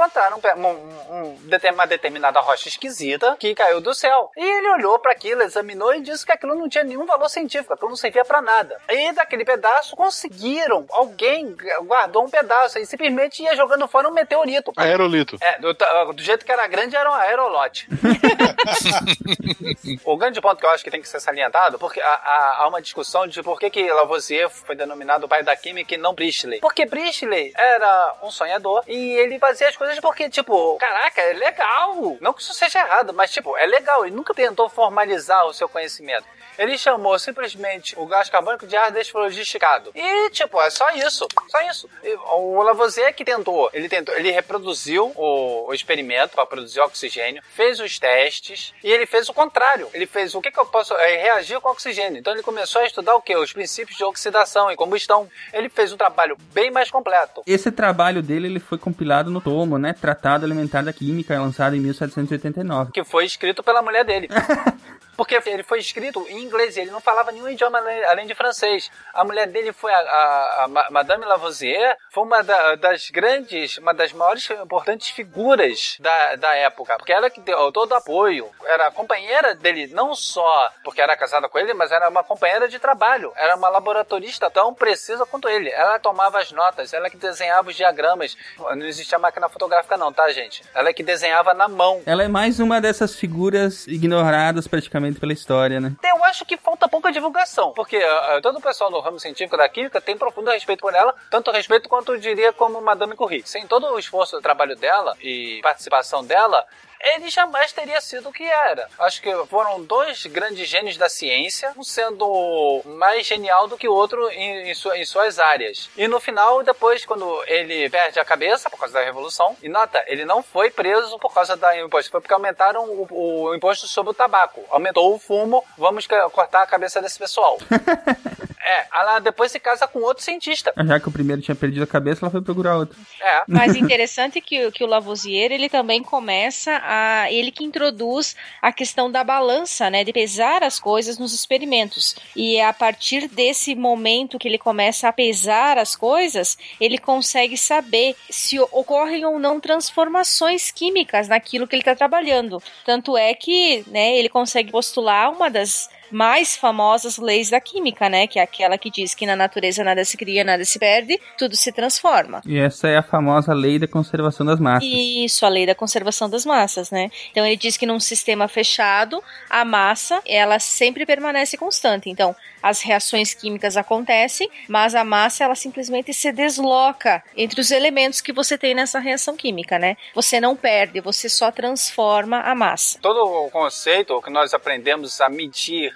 encontraram 0.00 0.38
um 0.38 0.66
um- 0.66 1.22
um 1.22 1.38
uma 1.72 1.86
determinada 1.86 2.38
rocha 2.40 2.68
esquisita 2.68 3.36
que 3.40 3.54
caiu 3.54 3.80
do 3.80 3.94
céu. 3.94 4.30
E 4.36 4.44
ele 4.44 4.68
olhou 4.70 4.98
para 4.98 5.12
aquilo, 5.12 5.42
examinou 5.42 5.94
e 5.94 6.00
disse 6.02 6.24
que 6.24 6.32
aquilo 6.32 6.54
não 6.54 6.68
tinha 6.68 6.84
nenhum 6.84 7.06
valor 7.06 7.28
científico, 7.28 7.72
aquilo 7.72 7.88
não 7.88 7.96
servia 7.96 8.24
para 8.24 8.40
nada. 8.42 8.76
E 8.88 9.12
daquele 9.12 9.44
pedaço 9.44 9.96
conseguiram, 9.96 10.86
alguém 10.90 11.56
guardou 11.84 12.24
um 12.24 12.30
pedaço 12.30 12.78
e 12.78 12.86
simplesmente 12.86 13.42
ia 13.42 13.56
jogando 13.56 13.88
fora 13.88 14.08
um 14.08 14.12
meteorito. 14.12 14.72
Aerolito. 14.76 15.36
É, 15.40 15.58
do, 15.58 15.72
do 16.12 16.22
jeito 16.22 16.44
que 16.44 16.52
era 16.52 16.66
grande, 16.66 16.94
era 16.96 17.10
um 17.10 17.14
aerolote. 17.14 17.88
o 20.04 20.16
grande 20.16 20.40
ponto 20.40 20.56
que 20.58 20.66
eu 20.66 20.70
acho 20.70 20.84
que 20.84 20.90
tem 20.90 21.00
que 21.00 21.08
ser 21.08 21.20
salientado, 21.20 21.78
porque 21.78 22.00
há, 22.00 22.08
há- 22.08 22.56
há 22.60 22.68
uma 22.68 22.80
discussão 22.82 23.26
de 23.26 23.42
por 23.42 23.58
que, 23.58 23.70
que 23.70 23.90
Lavoisier 23.92 24.48
foi 24.50 24.76
denominado 24.76 25.26
o 25.26 25.28
pai 25.28 25.42
da 25.42 25.56
química 25.56 25.94
e 25.94 25.98
não 25.98 26.14
Priestley. 26.14 26.60
Porque 26.60 26.86
Priestley 26.86 27.52
era 27.56 28.14
um 28.22 28.30
sonhador 28.30 28.82
e 28.86 29.12
ele 29.18 29.38
fazia 29.38 29.68
as 29.68 29.76
coisas 29.76 29.85
porque, 30.00 30.28
tipo, 30.28 30.76
caraca, 30.78 31.20
é 31.20 31.32
legal. 31.32 32.16
Não 32.20 32.32
que 32.32 32.42
isso 32.42 32.54
seja 32.54 32.80
errado, 32.80 33.12
mas, 33.14 33.32
tipo, 33.32 33.56
é 33.56 33.66
legal. 33.66 34.04
Ele 34.04 34.14
nunca 34.14 34.34
tentou 34.34 34.68
formalizar 34.68 35.46
o 35.46 35.52
seu 35.52 35.68
conhecimento. 35.68 36.26
Ele 36.58 36.78
chamou 36.78 37.18
simplesmente 37.18 37.94
o 37.98 38.06
gás 38.06 38.28
carbônico 38.28 38.66
de 38.66 38.76
ar 38.76 38.90
desflogisticado. 38.90 39.90
E, 39.94 40.30
tipo, 40.30 40.60
é 40.60 40.70
só 40.70 40.90
isso. 40.90 41.26
Só 41.48 41.60
isso. 41.70 41.88
E 42.02 42.14
o 42.14 42.62
Lavoisier 42.62 43.14
que 43.14 43.24
tentou. 43.24 43.70
Ele 43.72 43.88
tentou, 43.88 44.14
ele 44.14 44.30
reproduziu 44.30 45.12
o, 45.14 45.68
o 45.68 45.74
experimento 45.74 46.34
para 46.34 46.46
produzir 46.46 46.80
oxigênio, 46.80 47.42
fez 47.54 47.80
os 47.80 47.98
testes 47.98 48.72
e 48.82 48.90
ele 48.90 49.06
fez 49.06 49.28
o 49.28 49.34
contrário. 49.34 49.88
Ele 49.92 50.06
fez 50.06 50.34
o 50.34 50.40
que, 50.40 50.50
que 50.50 50.58
eu 50.58 50.66
posso 50.66 50.94
é, 50.94 51.16
reagir 51.16 51.60
com 51.60 51.68
oxigênio. 51.68 52.18
Então 52.18 52.32
ele 52.32 52.42
começou 52.42 52.82
a 52.82 52.86
estudar 52.86 53.14
o 53.14 53.22
que? 53.22 53.36
Os 53.36 53.52
princípios 53.52 53.96
de 53.96 54.04
oxidação 54.04 54.70
e 54.70 54.76
combustão. 54.76 55.28
Ele 55.52 55.68
fez 55.68 55.92
um 55.92 55.96
trabalho 55.96 56.36
bem 56.52 56.70
mais 56.70 56.90
completo. 56.90 57.42
Esse 57.46 57.70
trabalho 57.70 58.22
dele 58.22 58.46
ele 58.46 58.60
foi 58.60 58.78
compilado 58.78 59.30
no 59.30 59.40
tomo, 59.40 59.78
né? 59.78 59.92
Tratado 59.92 60.46
Elementar 60.46 60.84
da 60.84 60.92
Química, 60.92 61.38
lançado 61.38 61.76
em 61.76 61.80
1789. 61.80 62.92
Que 62.92 63.04
foi 63.04 63.24
escrito 63.24 63.62
pela 63.62 63.82
mulher 63.82 64.04
dele. 64.04 64.28
Porque 65.16 65.40
ele 65.46 65.62
foi 65.62 65.78
escrito 65.78 66.26
em 66.28 66.42
inglês, 66.42 66.76
ele 66.76 66.90
não 66.90 67.00
falava 67.00 67.32
nenhum 67.32 67.48
idioma 67.48 67.78
além, 67.78 68.26
de 68.26 68.34
francês. 68.34 68.90
A 69.14 69.24
mulher 69.24 69.46
dele 69.46 69.72
foi 69.72 69.92
a, 69.92 69.98
a- 69.98 70.64
a 70.64 70.68
Ma- 70.68 70.86
Madame 70.90 71.24
Lavoisier, 71.24 71.96
foi 72.12 72.24
uma 72.24 72.42
da- 72.42 72.74
das 72.74 73.08
grandes, 73.10 73.78
uma 73.78 73.94
das 73.94 74.12
maiores 74.12 74.48
importantes 74.50 75.08
figuras 75.10 75.96
da, 76.00 76.36
da 76.36 76.54
época, 76.54 76.96
porque 76.98 77.12
ela 77.12 77.30
que 77.30 77.40
deu 77.40 77.70
todo 77.72 77.92
o 77.92 77.94
apoio. 77.94 78.48
Era 78.64 78.90
companheira 78.90 79.54
dele, 79.54 79.86
não 79.88 80.14
só 80.14 80.70
porque 80.84 81.00
era 81.00 81.16
casada 81.16 81.48
com 81.48 81.58
ele, 81.58 81.72
mas 81.74 81.92
era 81.92 82.08
uma 82.08 82.24
companheira 82.24 82.68
de 82.68 82.78
trabalho. 82.78 83.32
Era 83.36 83.56
uma 83.56 83.68
laboratorista 83.68 84.50
tão 84.50 84.74
precisa 84.74 85.24
quanto 85.24 85.48
ele. 85.48 85.70
Ela 85.70 85.98
tomava 85.98 86.38
as 86.40 86.50
notas, 86.52 86.92
ela 86.92 87.08
que 87.08 87.16
desenhava 87.16 87.68
os 87.70 87.76
diagramas. 87.76 88.36
Não 88.58 88.86
existia 88.86 89.18
máquina 89.18 89.48
fotográfica 89.48 89.96
não, 89.96 90.12
tá, 90.12 90.30
gente? 90.32 90.62
Ela 90.74 90.92
que 90.92 91.02
desenhava 91.02 91.54
na 91.54 91.68
mão. 91.68 92.02
Ela 92.04 92.24
é 92.24 92.28
mais 92.28 92.58
uma 92.60 92.80
dessas 92.80 93.14
figuras 93.14 93.86
ignoradas 93.86 94.66
praticamente 94.66 95.05
pela 95.14 95.32
história, 95.32 95.80
né? 95.80 95.92
Eu 96.02 96.24
acho 96.24 96.44
que 96.44 96.56
falta 96.56 96.88
pouca 96.88 97.12
divulgação, 97.12 97.72
porque 97.72 97.96
ah, 97.96 98.40
todo 98.42 98.58
o 98.58 98.62
pessoal 98.62 98.90
do 98.90 99.00
ramo 99.00 99.20
científico 99.20 99.56
da 99.56 99.68
química 99.68 100.00
tem 100.00 100.16
profundo 100.16 100.50
respeito 100.50 100.80
por 100.80 100.94
ela, 100.94 101.14
tanto 101.30 101.50
respeito 101.50 101.88
quanto 101.88 102.18
diria 102.18 102.52
como 102.52 102.80
Madame 102.80 103.14
Curie. 103.14 103.42
Sem 103.44 103.66
todo 103.66 103.86
o 103.86 103.98
esforço 103.98 104.36
do 104.36 104.42
trabalho 104.42 104.76
dela 104.76 105.16
e 105.20 105.60
participação 105.62 106.24
dela, 106.24 106.64
ele 107.00 107.30
jamais 107.30 107.72
teria 107.72 108.00
sido 108.00 108.28
o 108.28 108.32
que 108.32 108.44
era. 108.44 108.88
Acho 108.98 109.20
que 109.20 109.32
foram 109.46 109.82
dois 109.82 110.26
grandes 110.26 110.68
gênios 110.68 110.96
da 110.96 111.08
ciência, 111.08 111.72
um 111.76 111.82
sendo 111.82 112.82
mais 112.84 113.26
genial 113.26 113.68
do 113.68 113.76
que 113.76 113.88
o 113.88 113.94
outro 113.94 114.28
em, 114.30 114.70
em 114.70 114.76
em 114.94 115.04
suas 115.04 115.38
áreas. 115.38 115.90
E 115.96 116.06
no 116.06 116.20
final, 116.20 116.62
depois, 116.62 117.04
quando 117.04 117.42
ele 117.46 117.88
perde 117.90 118.20
a 118.20 118.24
cabeça 118.24 118.70
por 118.70 118.78
causa 118.78 118.94
da 118.94 119.04
revolução, 119.04 119.56
e 119.62 119.68
nota, 119.68 120.02
ele 120.06 120.24
não 120.24 120.42
foi 120.42 120.70
preso 120.70 121.18
por 121.18 121.32
causa 121.32 121.56
da 121.56 121.78
imposto, 121.80 122.10
foi 122.10 122.20
porque 122.20 122.34
aumentaram 122.34 122.84
o, 122.84 123.48
o 123.48 123.54
imposto 123.54 123.86
sobre 123.86 124.10
o 124.10 124.14
tabaco. 124.14 124.64
Aumentou 124.70 125.14
o 125.14 125.18
fumo, 125.18 125.64
vamos 125.76 126.06
cortar 126.32 126.62
a 126.62 126.66
cabeça 126.66 127.00
desse 127.00 127.18
pessoal. 127.18 127.58
é, 128.66 128.86
ela 128.92 129.20
depois 129.20 129.52
se 129.52 129.60
casa 129.60 129.86
com 129.86 130.00
outro 130.00 130.24
cientista. 130.24 130.72
Já 130.84 130.98
que 130.98 131.08
o 131.08 131.12
primeiro 131.12 131.40
tinha 131.40 131.54
perdido 131.54 131.84
a 131.84 131.86
cabeça, 131.86 132.24
ela 132.24 132.32
foi 132.32 132.42
procurar 132.42 132.76
outro. 132.76 132.98
É. 133.22 133.42
Mas 133.46 133.76
interessante 133.76 134.40
que, 134.40 134.72
que 134.72 134.82
o 134.82 134.88
Lavoisier, 134.88 135.52
ele 135.52 135.68
também 135.68 136.02
começa 136.02 136.80
a... 136.82 137.30
Ele 137.30 137.52
que 137.52 137.62
introduz 137.62 138.34
a 138.60 138.72
questão 138.72 139.08
da 139.08 139.22
balança, 139.22 139.88
né? 139.88 140.02
De 140.02 140.12
pesar 140.12 140.64
as 140.64 140.80
coisas 140.80 141.16
nos 141.16 141.32
experimentos. 141.32 142.16
E 142.34 142.56
é 142.56 142.66
a 142.66 142.72
partir 142.72 143.28
desse 143.28 143.76
momento 143.76 144.38
que 144.38 144.48
ele 144.48 144.58
começa 144.58 145.08
a 145.08 145.12
pesar 145.12 145.78
as 145.78 145.94
coisas, 145.94 146.58
ele 146.80 146.98
consegue 146.98 147.56
saber 147.56 148.16
se 148.28 148.58
ocorrem 148.58 149.24
ou 149.24 149.38
não 149.38 149.60
transformações 149.60 150.72
químicas 150.72 151.28
naquilo 151.28 151.68
que 151.68 151.76
ele 151.76 151.82
está 151.82 151.94
trabalhando. 151.94 152.60
Tanto 152.84 153.16
é 153.16 153.32
que, 153.32 153.84
né, 153.86 154.16
ele 154.16 154.28
consegue 154.28 154.72
postular 154.72 155.30
uma 155.30 155.48
das 155.48 155.88
mais 156.10 156.56
famosas 156.56 157.18
leis 157.18 157.50
da 157.50 157.60
química, 157.60 158.08
né? 158.08 158.26
Que 158.26 158.38
é 158.38 158.42
aquela 158.42 158.78
que 158.78 158.90
diz 158.90 159.14
que 159.14 159.26
na 159.26 159.36
natureza 159.36 159.84
nada 159.84 160.04
se 160.04 160.16
cria, 160.16 160.44
nada 160.44 160.64
se 160.64 160.78
perde, 160.78 161.20
tudo 161.38 161.56
se 161.56 161.72
transforma. 161.72 162.40
E 162.46 162.58
essa 162.58 162.88
é 162.88 162.96
a 162.96 163.02
famosa 163.02 163.52
lei 163.52 163.78
da 163.78 163.86
conservação 163.86 164.46
das 164.46 164.60
massas. 164.60 164.88
Isso, 164.88 165.44
a 165.44 165.48
lei 165.48 165.66
da 165.66 165.74
conservação 165.74 166.28
das 166.28 166.44
massas, 166.44 166.90
né? 166.90 167.10
Então 167.30 167.44
ele 167.44 167.56
diz 167.56 167.76
que 167.76 167.86
num 167.86 168.00
sistema 168.00 168.48
fechado, 168.48 169.22
a 169.48 169.64
massa, 169.64 170.20
ela 170.26 170.58
sempre 170.58 171.06
permanece 171.06 171.56
constante. 171.56 172.08
Então, 172.08 172.34
as 172.62 172.82
reações 172.82 173.32
químicas 173.32 173.76
acontecem, 173.76 174.50
mas 174.68 174.94
a 174.94 175.04
massa 175.04 175.44
ela 175.44 175.54
simplesmente 175.54 176.12
se 176.12 176.32
desloca 176.32 177.22
entre 177.36 177.60
os 177.60 177.70
elementos 177.70 178.20
que 178.20 178.32
você 178.32 178.58
tem 178.58 178.74
nessa 178.74 178.98
reação 178.98 179.36
química, 179.36 179.78
né? 179.78 179.96
Você 180.14 180.40
não 180.40 180.56
perde, 180.56 181.00
você 181.00 181.28
só 181.28 181.50
transforma 181.50 182.40
a 182.40 182.54
massa. 182.54 182.98
Todo 183.00 183.20
o 183.20 183.50
conceito 183.50 184.20
que 184.20 184.30
nós 184.30 184.52
aprendemos 184.52 185.20
a 185.20 185.28
medir, 185.28 185.95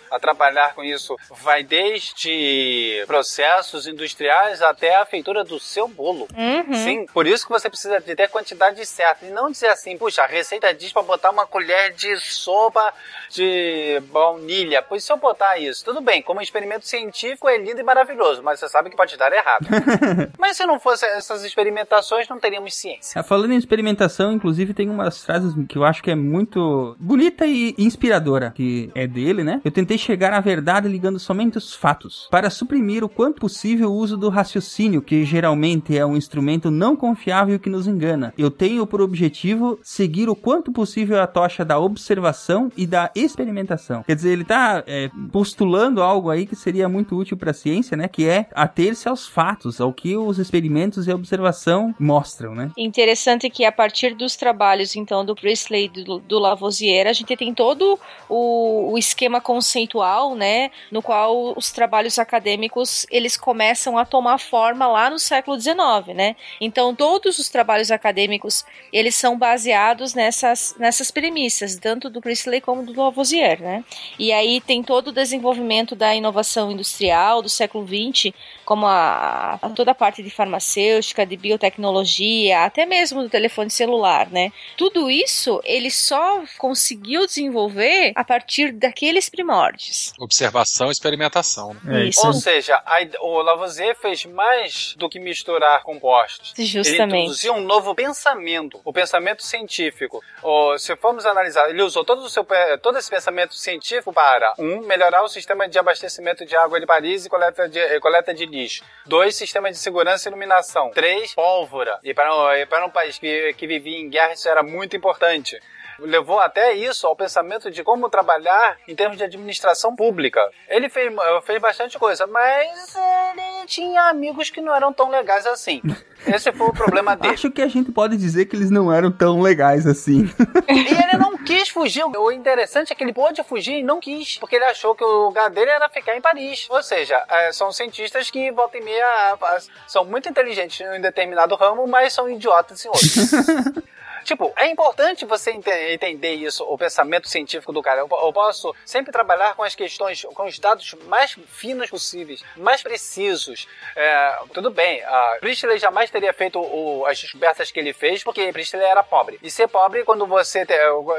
a 0.11 0.19
trabalhar 0.19 0.75
com 0.75 0.83
isso, 0.83 1.17
vai 1.29 1.63
desde 1.63 3.03
processos 3.07 3.87
industriais 3.87 4.61
até 4.61 4.95
a 4.95 5.05
feitura 5.05 5.43
do 5.43 5.59
seu 5.59 5.87
bolo. 5.87 6.27
Uhum. 6.35 6.73
Sim, 6.73 7.05
por 7.13 7.25
isso 7.25 7.45
que 7.45 7.51
você 7.51 7.69
precisa 7.69 7.99
de 7.99 8.15
ter 8.15 8.23
a 8.23 8.29
quantidade 8.29 8.85
certa. 8.85 9.25
E 9.25 9.29
não 9.29 9.49
dizer 9.49 9.67
assim, 9.67 9.97
puxa, 9.97 10.23
a 10.23 10.27
receita 10.27 10.73
diz 10.73 10.91
pra 10.91 11.01
botar 11.01 11.31
uma 11.31 11.47
colher 11.47 11.93
de 11.93 12.15
sopa 12.17 12.93
de 13.29 14.01
baunilha. 14.11 14.81
Pois 14.81 15.03
se 15.03 15.11
eu 15.11 15.17
botar 15.17 15.57
isso, 15.57 15.83
tudo 15.83 16.01
bem, 16.01 16.21
como 16.21 16.41
experimento 16.41 16.85
científico 16.87 17.47
é 17.47 17.57
lindo 17.57 17.79
e 17.79 17.83
maravilhoso, 17.83 18.43
mas 18.43 18.59
você 18.59 18.67
sabe 18.67 18.89
que 18.89 18.97
pode 18.97 19.15
dar 19.17 19.31
errado. 19.31 19.67
mas 20.37 20.57
se 20.57 20.65
não 20.65 20.79
fosse 20.79 21.05
essas 21.05 21.43
experimentações, 21.43 22.27
não 22.27 22.39
teríamos 22.39 22.75
ciência. 22.75 23.19
Ah, 23.19 23.23
Falando 23.23 23.53
em 23.53 23.57
experimentação, 23.57 24.33
inclusive 24.33 24.73
tem 24.73 24.89
umas 24.89 25.23
frases 25.23 25.53
que 25.69 25.77
eu 25.77 25.85
acho 25.85 26.03
que 26.03 26.11
é 26.11 26.15
muito 26.15 26.95
bonita 26.99 27.45
e 27.45 27.73
inspiradora, 27.77 28.51
que 28.53 28.91
é 28.93 29.07
dele, 29.07 29.43
né? 29.43 29.61
Eu 29.63 29.71
tentei 29.71 29.97
chegar 30.01 30.33
à 30.33 30.39
verdade 30.39 30.87
ligando 30.87 31.19
somente 31.19 31.57
os 31.57 31.73
fatos, 31.73 32.27
para 32.29 32.49
suprimir 32.49 33.03
o 33.03 33.09
quanto 33.09 33.39
possível 33.39 33.91
o 33.91 33.95
uso 33.95 34.17
do 34.17 34.29
raciocínio, 34.29 35.01
que 35.01 35.23
geralmente 35.23 35.97
é 35.97 36.05
um 36.05 36.17
instrumento 36.17 36.69
não 36.71 36.95
confiável 36.95 37.59
que 37.59 37.69
nos 37.69 37.87
engana. 37.87 38.33
Eu 38.37 38.49
tenho 38.49 38.85
por 38.85 39.01
objetivo 39.01 39.79
seguir 39.83 40.29
o 40.29 40.35
quanto 40.35 40.71
possível 40.71 41.21
a 41.21 41.27
tocha 41.27 41.63
da 41.63 41.79
observação 41.79 42.71
e 42.75 42.85
da 42.85 43.11
experimentação. 43.15 44.03
Quer 44.03 44.15
dizer, 44.15 44.31
ele 44.31 44.43
tá 44.43 44.83
é, 44.87 45.09
postulando 45.31 46.01
algo 46.01 46.29
aí 46.29 46.45
que 46.45 46.55
seria 46.55 46.89
muito 46.89 47.15
útil 47.15 47.37
para 47.37 47.51
a 47.51 47.53
ciência, 47.53 47.95
né? 47.95 48.07
Que 48.07 48.27
é 48.27 48.47
ater-se 48.53 49.07
aos 49.07 49.27
fatos, 49.27 49.79
ao 49.79 49.93
que 49.93 50.15
os 50.17 50.39
experimentos 50.39 51.07
e 51.07 51.11
a 51.11 51.15
observação 51.15 51.93
mostram, 51.99 52.55
né? 52.55 52.71
Interessante 52.77 53.49
que 53.49 53.63
a 53.65 53.71
partir 53.71 54.15
dos 54.15 54.35
trabalhos, 54.35 54.95
então, 54.95 55.23
do 55.23 55.35
Priestley 55.35 55.85
e 55.85 56.03
do, 56.03 56.19
do 56.19 56.39
Lavoisier, 56.39 57.07
a 57.07 57.13
gente 57.13 57.35
tem 57.35 57.53
todo 57.53 57.99
o, 58.27 58.91
o 58.93 58.97
esquema 58.97 59.39
conceitual, 59.41 59.90
né, 60.35 60.71
no 60.91 61.01
qual 61.01 61.53
os 61.57 61.71
trabalhos 61.71 62.17
acadêmicos, 62.17 63.05
eles 63.09 63.35
começam 63.35 63.97
a 63.97 64.05
tomar 64.05 64.37
forma 64.37 64.87
lá 64.87 65.09
no 65.09 65.19
século 65.19 65.59
XIX, 65.59 65.75
né? 66.15 66.35
Então, 66.59 66.95
todos 66.95 67.39
os 67.39 67.49
trabalhos 67.49 67.91
acadêmicos, 67.91 68.65
eles 68.91 69.15
são 69.15 69.37
baseados 69.37 70.13
nessas, 70.13 70.75
nessas 70.77 71.11
premissas, 71.11 71.75
tanto 71.75 72.09
do 72.09 72.21
Priestley 72.21 72.61
como 72.61 72.83
do 72.83 73.01
Lavoisier, 73.01 73.61
né? 73.61 73.83
E 74.17 74.31
aí 74.31 74.61
tem 74.61 74.83
todo 74.83 75.09
o 75.09 75.11
desenvolvimento 75.11 75.95
da 75.95 76.15
inovação 76.15 76.71
industrial 76.71 77.41
do 77.41 77.49
século 77.49 77.85
XX, 77.85 78.33
como 78.71 78.87
a, 78.87 79.59
a 79.61 79.69
toda 79.71 79.91
a 79.91 79.93
parte 79.93 80.23
de 80.23 80.29
farmacêutica, 80.29 81.25
de 81.25 81.35
biotecnologia, 81.35 82.63
até 82.63 82.85
mesmo 82.85 83.21
do 83.21 83.29
telefone 83.29 83.69
celular, 83.69 84.29
né? 84.29 84.53
Tudo 84.77 85.11
isso 85.11 85.59
ele 85.65 85.91
só 85.91 86.41
conseguiu 86.57 87.25
desenvolver 87.25 88.13
a 88.15 88.23
partir 88.23 88.71
daqueles 88.71 89.27
primórdios. 89.27 90.13
Observação 90.17 90.87
e 90.87 90.91
experimentação. 90.91 91.75
né? 91.83 92.03
É, 92.03 92.05
Isso. 92.05 92.25
Ou 92.25 92.31
seja, 92.31 92.81
a 92.85 93.01
o 93.19 93.41
Lavoisier 93.41 93.93
fez 93.93 94.23
mais 94.23 94.95
do 94.95 95.09
que 95.09 95.19
misturar 95.19 95.83
compostos. 95.83 96.53
Ele 96.57 96.65
Justamente. 96.65 97.17
introduziu 97.17 97.53
um 97.53 97.59
novo 97.59 97.93
pensamento, 97.93 98.79
o 98.85 98.93
pensamento 98.93 99.43
científico. 99.45 100.23
Ou, 100.41 100.79
se 100.79 100.95
formos 100.95 101.25
analisar, 101.25 101.69
ele 101.69 101.83
usou 101.83 102.05
todo, 102.05 102.21
o 102.21 102.29
seu, 102.29 102.47
todo 102.81 102.97
esse 102.97 103.09
pensamento 103.09 103.53
científico 103.53 104.13
para, 104.13 104.53
um, 104.57 104.79
melhorar 104.87 105.23
o 105.23 105.27
sistema 105.27 105.67
de 105.67 105.77
abastecimento 105.77 106.45
de 106.45 106.55
água 106.55 106.79
de 106.79 106.85
Paris 106.85 107.25
e 107.25 107.29
coleta 107.29 107.67
de, 107.67 107.99
coleta 107.99 108.33
de 108.33 108.45
lixo. 108.45 108.60
Dois, 109.05 109.35
sistema 109.35 109.71
de 109.71 109.77
segurança 109.77 110.27
e 110.27 110.31
iluminação. 110.31 110.91
Três, 110.91 111.33
pólvora. 111.33 111.99
E 112.03 112.13
para, 112.13 112.29
para 112.67 112.85
um 112.85 112.89
país 112.89 113.17
que, 113.17 113.53
que 113.53 113.67
vivia 113.67 113.99
em 113.99 114.09
guerra, 114.09 114.33
isso 114.33 114.47
era 114.47 114.61
muito 114.61 114.95
importante 114.95 115.59
levou 116.01 116.39
até 116.39 116.73
isso 116.73 117.07
ao 117.07 117.15
pensamento 117.15 117.69
de 117.71 117.83
como 117.83 118.09
trabalhar 118.09 118.77
em 118.87 118.95
termos 118.95 119.17
de 119.17 119.23
administração 119.23 119.95
pública. 119.95 120.41
Ele 120.67 120.89
fez, 120.89 121.13
fez 121.43 121.61
bastante 121.61 121.97
coisa, 121.97 122.27
mas 122.27 122.95
ele 122.95 123.67
tinha 123.67 124.09
amigos 124.09 124.49
que 124.49 124.61
não 124.61 124.75
eram 124.75 124.91
tão 124.91 125.09
legais 125.09 125.45
assim. 125.45 125.81
Esse 126.25 126.51
foi 126.51 126.67
o 126.67 126.73
problema 126.73 127.15
dele. 127.15 127.33
Acho 127.33 127.49
que 127.49 127.61
a 127.61 127.67
gente 127.67 127.91
pode 127.91 128.15
dizer 128.15 128.45
que 128.45 128.55
eles 128.55 128.69
não 128.69 128.93
eram 128.93 129.11
tão 129.11 129.41
legais 129.41 129.87
assim. 129.87 130.29
E 130.69 130.93
ele 130.93 131.17
não 131.17 131.35
quis 131.37 131.69
fugir. 131.69 132.03
O 132.05 132.31
interessante 132.31 132.93
é 132.93 132.95
que 132.95 133.03
ele 133.03 133.11
pôde 133.11 133.43
fugir 133.43 133.79
e 133.79 133.83
não 133.83 133.99
quis, 133.99 134.37
porque 134.37 134.55
ele 134.55 134.65
achou 134.65 134.93
que 134.93 135.03
o 135.03 135.25
lugar 135.25 135.49
dele 135.49 135.71
era 135.71 135.89
ficar 135.89 136.15
em 136.15 136.21
Paris. 136.21 136.67
Ou 136.69 136.83
seja, 136.83 137.23
é, 137.27 137.51
são 137.51 137.71
cientistas 137.71 138.29
que 138.29 138.51
volta 138.51 138.77
e 138.77 138.83
meia 138.83 139.05
ah, 139.41 139.57
são 139.87 140.05
muito 140.05 140.29
inteligentes 140.29 140.79
em 140.81 140.99
um 140.99 141.01
determinado 141.01 141.55
ramo, 141.55 141.87
mas 141.87 142.13
são 142.13 142.29
idiotas 142.29 142.85
em 142.85 142.89
outro. 142.89 143.83
Tipo, 144.23 144.53
é 144.57 144.67
importante 144.67 145.25
você 145.25 145.51
ente- 145.51 145.69
entender 145.69 146.33
isso, 146.35 146.63
o 146.63 146.77
pensamento 146.77 147.27
científico 147.29 147.71
do 147.73 147.81
cara. 147.81 147.99
Eu, 148.01 148.09
eu 148.09 148.33
posso 148.33 148.73
sempre 148.85 149.11
trabalhar 149.11 149.55
com 149.55 149.63
as 149.63 149.75
questões, 149.75 150.23
com 150.23 150.45
os 150.45 150.57
dados 150.59 150.93
mais 151.07 151.35
finos 151.47 151.89
possíveis, 151.89 152.43
mais 152.55 152.81
precisos. 152.81 153.67
É, 153.95 154.39
tudo 154.53 154.69
bem, 154.71 155.03
a 155.03 155.37
Priestley 155.39 155.77
jamais 155.77 156.09
teria 156.09 156.33
feito 156.33 156.59
o- 156.59 157.05
as 157.05 157.19
descobertas 157.19 157.71
que 157.71 157.79
ele 157.79 157.93
fez, 157.93 158.23
porque 158.23 158.51
Priestley 158.51 158.83
era 158.83 159.03
pobre. 159.03 159.39
E 159.41 159.49
ser 159.51 159.67
pobre, 159.67 160.03
quando 160.03 160.25
você 160.25 160.65
te, 160.65 160.73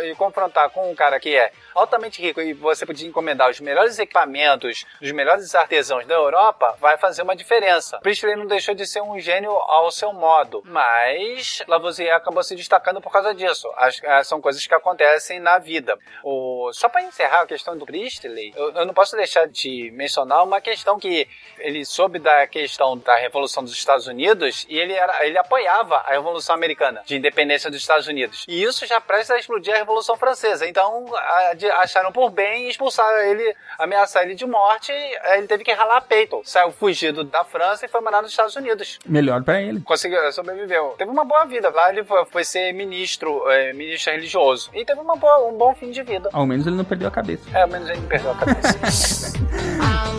e 0.04 0.14
confrontar 0.14 0.70
com 0.70 0.90
um 0.90 0.94
cara 0.94 1.18
que 1.20 1.36
é 1.36 1.52
altamente 1.74 2.20
rico 2.20 2.40
e 2.40 2.52
você 2.52 2.84
podia 2.86 3.08
encomendar 3.08 3.48
os 3.50 3.60
melhores 3.60 3.98
equipamentos, 3.98 4.84
os 5.00 5.10
melhores 5.12 5.54
artesãos 5.54 6.06
da 6.06 6.14
Europa, 6.14 6.76
vai 6.80 6.96
fazer 6.98 7.22
uma 7.22 7.36
diferença. 7.36 7.98
Priestley 8.00 8.36
não 8.36 8.46
deixou 8.46 8.74
de 8.74 8.86
ser 8.86 9.00
um 9.02 9.18
gênio 9.18 9.50
ao 9.52 9.90
seu 9.90 10.12
modo, 10.12 10.62
mas 10.66 11.62
Lavoisier 11.66 12.14
acabou 12.14 12.42
se 12.42 12.54
destacando 12.54 12.91
por 13.00 13.12
causa 13.12 13.34
disso. 13.34 13.70
As- 13.76 14.00
ah, 14.04 14.22
são 14.24 14.40
coisas 14.40 14.66
que 14.66 14.74
acontecem 14.74 15.40
na 15.40 15.58
vida. 15.58 15.98
O, 16.22 16.70
só 16.72 16.88
para 16.88 17.02
encerrar 17.02 17.42
a 17.42 17.46
questão 17.46 17.76
do 17.76 17.86
Priestley, 17.86 18.52
eu, 18.56 18.72
eu 18.72 18.84
não 18.86 18.94
posso 18.94 19.16
deixar 19.16 19.46
de 19.48 19.90
mencionar 19.92 20.42
uma 20.44 20.60
questão 20.60 20.98
que 20.98 21.26
ele 21.58 21.84
soube 21.84 22.18
da 22.18 22.46
questão 22.46 22.98
da 22.98 23.14
Revolução 23.16 23.62
dos 23.62 23.72
Estados 23.72 24.06
Unidos 24.06 24.66
e 24.68 24.78
ele, 24.78 24.92
era, 24.92 25.24
ele 25.26 25.38
apoiava 25.38 25.96
a 25.96 26.10
Revolução 26.10 26.54
Americana 26.54 27.02
de 27.06 27.16
independência 27.16 27.70
dos 27.70 27.80
Estados 27.80 28.06
Unidos. 28.06 28.44
E 28.48 28.62
isso 28.62 28.84
já 28.86 29.00
presta 29.00 29.34
a 29.34 29.38
explodir 29.38 29.74
a 29.74 29.78
Revolução 29.78 30.16
Francesa. 30.16 30.66
Então 30.66 31.06
a- 31.14 31.54
de- 31.54 31.70
acharam 31.70 32.12
por 32.12 32.30
bem 32.30 32.68
expulsar 32.68 33.06
ele, 33.26 33.54
ameaçar 33.78 34.22
ele 34.24 34.34
de 34.34 34.46
morte. 34.46 34.90
aí 34.92 35.38
Ele 35.38 35.46
teve 35.46 35.64
que 35.64 35.72
ralar 35.72 36.00
peito. 36.02 36.40
Saiu 36.44 36.72
fugido 36.72 37.24
da 37.24 37.44
França 37.44 37.86
e 37.86 37.88
foi 37.88 38.00
morar 38.00 38.22
nos 38.22 38.30
Estados 38.30 38.56
Unidos 38.56 38.98
Melhor 39.06 39.42
pra 39.42 39.60
ele. 39.60 39.80
conseguiu, 39.80 40.32
sobreviveu. 40.32 40.94
Teve 40.98 41.10
uma 41.10 41.24
boa 41.24 41.44
vida. 41.44 41.70
Lá 41.70 41.90
ele 41.90 42.04
foi, 42.04 42.24
foi 42.26 42.44
ser 42.44 42.72
ministro, 42.86 43.48
é, 43.50 43.72
ministro 43.72 44.12
religioso. 44.12 44.70
E 44.74 44.84
teve 44.84 45.00
uma 45.00 45.16
boa, 45.16 45.48
um 45.48 45.56
bom 45.56 45.74
fim 45.74 45.90
de 45.90 46.02
vida. 46.02 46.28
Ao 46.32 46.46
menos 46.46 46.66
ele 46.66 46.76
não 46.76 46.84
perdeu 46.84 47.08
a 47.08 47.10
cabeça. 47.10 47.42
É, 47.54 47.62
ao 47.62 47.68
menos 47.68 47.88
ele 47.88 48.00
não 48.00 48.08
perdeu 48.08 48.30
a 48.30 48.34
cabeça. 48.34 49.32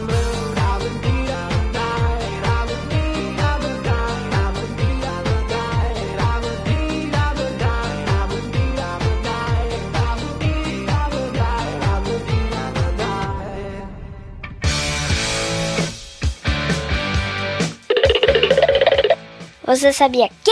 Você 19.66 19.92
sabia 19.92 20.30
que 20.44 20.52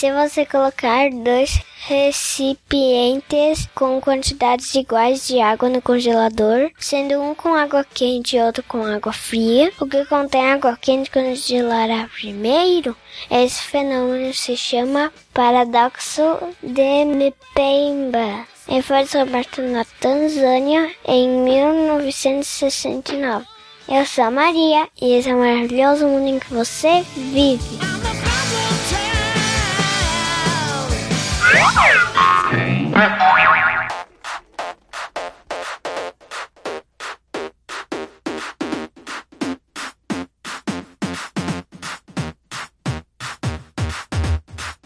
se 0.00 0.10
você 0.12 0.46
colocar 0.46 1.10
dois 1.10 1.60
recipientes 1.86 3.68
com 3.74 4.00
quantidades 4.00 4.74
iguais 4.74 5.28
de 5.28 5.42
água 5.42 5.68
no 5.68 5.82
congelador, 5.82 6.70
sendo 6.78 7.20
um 7.20 7.34
com 7.34 7.52
água 7.52 7.84
quente 7.84 8.34
e 8.34 8.40
outro 8.40 8.62
com 8.62 8.82
água 8.82 9.12
fria, 9.12 9.70
o 9.78 9.86
que 9.86 10.02
contém 10.06 10.52
água 10.52 10.78
quente 10.80 11.10
congelará 11.10 12.08
primeiro? 12.18 12.96
Esse 13.30 13.60
fenômeno 13.60 14.32
se 14.32 14.56
chama 14.56 15.12
paradoxo 15.34 16.22
de 16.62 17.04
Mpemba. 17.04 18.46
E 18.68 18.80
foi 18.80 19.02
descoberto 19.02 19.60
na 19.60 19.84
Tanzânia 19.84 20.90
em 21.04 21.28
1969. 21.28 23.44
Eu 23.86 24.06
sou 24.06 24.24
a 24.24 24.30
Maria 24.30 24.88
e 24.98 25.12
esse 25.12 25.28
é 25.28 25.34
o 25.34 25.38
maravilhoso 25.38 26.06
mundo 26.06 26.26
em 26.26 26.38
que 26.38 26.54
você 26.54 27.04
vive. 27.14 27.99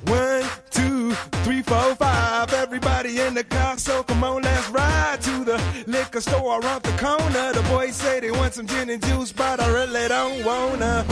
One, 0.06 0.44
two, 0.70 1.12
three, 1.42 1.60
four, 1.62 1.94
five. 1.96 2.52
Everybody 2.54 3.20
in 3.20 3.34
the 3.34 3.44
car, 3.44 3.76
so 3.76 4.02
come 4.02 4.24
on, 4.24 4.42
let's 4.42 4.70
ride 4.70 5.23
liquor 6.14 6.20
store 6.20 6.60
around 6.60 6.82
the 6.82 6.92
corner. 6.98 7.52
The 7.52 7.62
boys 7.68 7.96
say 7.96 8.20
they 8.20 8.30
want 8.30 8.54
some 8.54 8.66
gin 8.66 8.88
and 8.88 9.04
juice, 9.04 9.32
but 9.32 9.60
I 9.60 9.68
really 9.68 10.08
don't 10.08 10.44
wanna. 10.44 11.04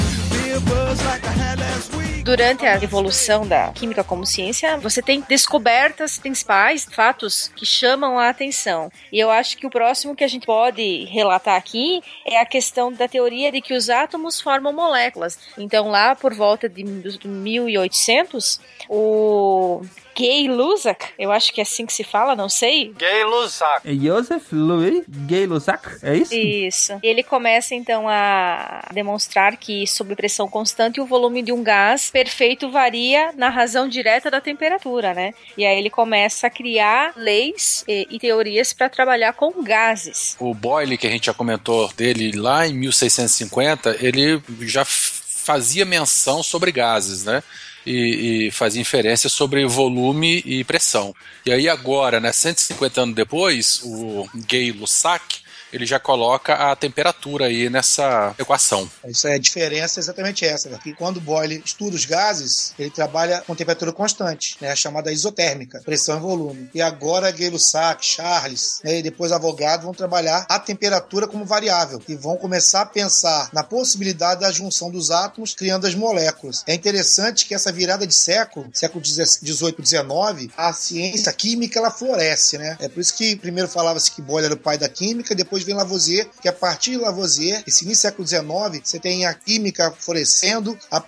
Durante 2.22 2.66
a 2.66 2.76
evolução 2.82 3.46
da 3.46 3.72
química 3.72 4.04
como 4.04 4.26
ciência, 4.26 4.76
você 4.76 5.00
tem 5.00 5.24
descobertas 5.26 6.18
principais, 6.18 6.86
fatos 6.90 7.50
que 7.56 7.64
chamam 7.64 8.18
a 8.18 8.28
atenção. 8.28 8.92
E 9.10 9.18
eu 9.18 9.30
acho 9.30 9.56
que 9.56 9.66
o 9.66 9.70
próximo 9.70 10.14
que 10.14 10.22
a 10.22 10.28
gente 10.28 10.44
pode 10.44 11.06
relatar 11.06 11.56
aqui 11.56 12.02
é 12.26 12.38
a 12.38 12.44
questão 12.44 12.92
da 12.92 13.08
teoria 13.08 13.50
de 13.50 13.62
que 13.62 13.72
os 13.72 13.88
átomos 13.88 14.42
formam 14.42 14.74
moléculas. 14.74 15.38
Então, 15.56 15.88
lá 15.88 16.14
por 16.14 16.34
volta 16.34 16.68
de 16.68 16.84
1800, 16.84 18.60
o 18.90 19.80
Gay 20.16 20.48
Lussac, 20.48 21.06
eu 21.18 21.32
acho 21.32 21.52
que 21.52 21.60
é 21.60 21.62
assim 21.62 21.86
que 21.86 21.92
se 21.92 22.04
fala, 22.04 22.36
não 22.36 22.48
sei. 22.48 22.92
Gay 22.96 23.24
Lussac. 23.24 23.88
É 23.88 23.94
Joseph 23.94 24.52
Louis 24.52 25.04
Gay-Lussac, 25.08 25.98
é 26.02 26.16
isso? 26.16 26.34
Isso. 26.34 26.98
Ele 27.02 27.22
começa 27.22 27.74
então 27.74 28.08
a 28.08 28.88
demonstrar 28.92 29.56
que 29.56 29.86
sob 29.86 30.14
pressão 30.14 30.48
constante 30.48 31.00
o 31.00 31.06
volume 31.06 31.42
de 31.42 31.52
um 31.52 31.62
gás 31.62 32.10
perfeito 32.10 32.70
varia 32.70 33.32
na 33.36 33.48
razão 33.48 33.88
direta 33.88 34.30
da 34.30 34.40
temperatura, 34.40 35.14
né? 35.14 35.34
E 35.56 35.64
aí 35.64 35.78
ele 35.78 35.90
começa 35.90 36.46
a 36.46 36.50
criar 36.50 37.12
leis 37.16 37.84
e, 37.88 38.06
e 38.10 38.18
teorias 38.18 38.72
para 38.72 38.88
trabalhar 38.88 39.32
com 39.32 39.62
gases. 39.62 40.36
O 40.38 40.54
Boyle, 40.54 40.98
que 40.98 41.06
a 41.06 41.10
gente 41.10 41.26
já 41.26 41.34
comentou 41.34 41.92
dele 41.94 42.32
lá 42.32 42.66
em 42.66 42.74
1650, 42.74 43.98
ele 44.00 44.42
já 44.60 44.84
fazia 44.84 45.84
menção 45.84 46.42
sobre 46.42 46.70
gases, 46.70 47.24
né? 47.24 47.42
E, 47.84 48.46
e 48.46 48.50
fazia 48.50 48.80
inferência 48.80 49.28
sobre 49.28 49.66
volume 49.66 50.42
e 50.46 50.62
pressão. 50.62 51.14
E 51.44 51.50
aí 51.52 51.68
agora, 51.68 52.20
né, 52.20 52.32
150 52.32 53.00
anos 53.00 53.14
depois, 53.14 53.80
o 53.84 54.28
Gay 54.46 54.70
Lussac, 54.70 55.41
ele 55.72 55.86
já 55.86 55.98
coloca 55.98 56.54
a 56.54 56.76
temperatura 56.76 57.46
aí 57.46 57.70
nessa 57.70 58.34
equação. 58.38 58.88
Isso 59.06 59.26
é 59.26 59.34
a 59.34 59.38
diferença 59.38 59.98
é 59.98 60.00
exatamente 60.00 60.44
essa, 60.44 60.68
né? 60.68 60.78
que 60.82 60.92
quando 60.92 61.20
Boyle 61.20 61.62
estuda 61.64 61.96
os 61.96 62.04
gases, 62.04 62.74
ele 62.78 62.90
trabalha 62.90 63.42
com 63.46 63.54
temperatura 63.54 63.92
constante, 63.92 64.56
né? 64.60 64.70
a 64.70 64.76
chamada 64.76 65.12
isotérmica, 65.12 65.80
pressão 65.84 66.16
e 66.16 66.20
volume. 66.20 66.70
E 66.74 66.82
agora 66.82 67.30
Gay-Lussac, 67.30 68.04
Charles 68.04 68.80
né? 68.84 68.98
e 68.98 69.02
depois 69.02 69.32
Avogadro 69.32 69.86
vão 69.86 69.94
trabalhar 69.94 70.46
a 70.48 70.58
temperatura 70.58 71.26
como 71.26 71.44
variável 71.44 72.02
e 72.08 72.14
vão 72.14 72.36
começar 72.36 72.82
a 72.82 72.86
pensar 72.86 73.48
na 73.52 73.62
possibilidade 73.62 74.40
da 74.40 74.52
junção 74.52 74.90
dos 74.90 75.10
átomos 75.10 75.54
criando 75.54 75.86
as 75.86 75.94
moléculas. 75.94 76.62
É 76.66 76.74
interessante 76.74 77.46
que 77.46 77.54
essa 77.54 77.72
virada 77.72 78.06
de 78.06 78.14
século, 78.14 78.68
século 78.72 79.02
18, 79.02 79.80
19, 79.80 80.50
a 80.56 80.72
ciência 80.72 81.32
química 81.32 81.78
ela 81.78 81.90
floresce, 81.90 82.58
né? 82.58 82.76
É 82.80 82.88
por 82.88 83.00
isso 83.00 83.14
que 83.14 83.36
primeiro 83.36 83.68
falava-se 83.68 84.10
que 84.10 84.22
Boyle 84.22 84.46
era 84.46 84.54
o 84.54 84.58
pai 84.58 84.76
da 84.76 84.88
química, 84.88 85.34
depois 85.34 85.61
vem 85.64 85.74
Lavoisier, 85.74 86.28
que 86.40 86.48
a 86.48 86.52
partir 86.52 86.92
de 86.92 86.96
Lavoisier, 86.98 87.62
esse 87.66 87.84
início 87.84 88.08
do 88.08 88.24
século 88.24 88.28
XIX, 88.28 88.82
você 88.82 88.98
tem 88.98 89.26
a 89.26 89.34
química 89.34 89.92
florescendo, 89.98 90.78
a 90.90 91.02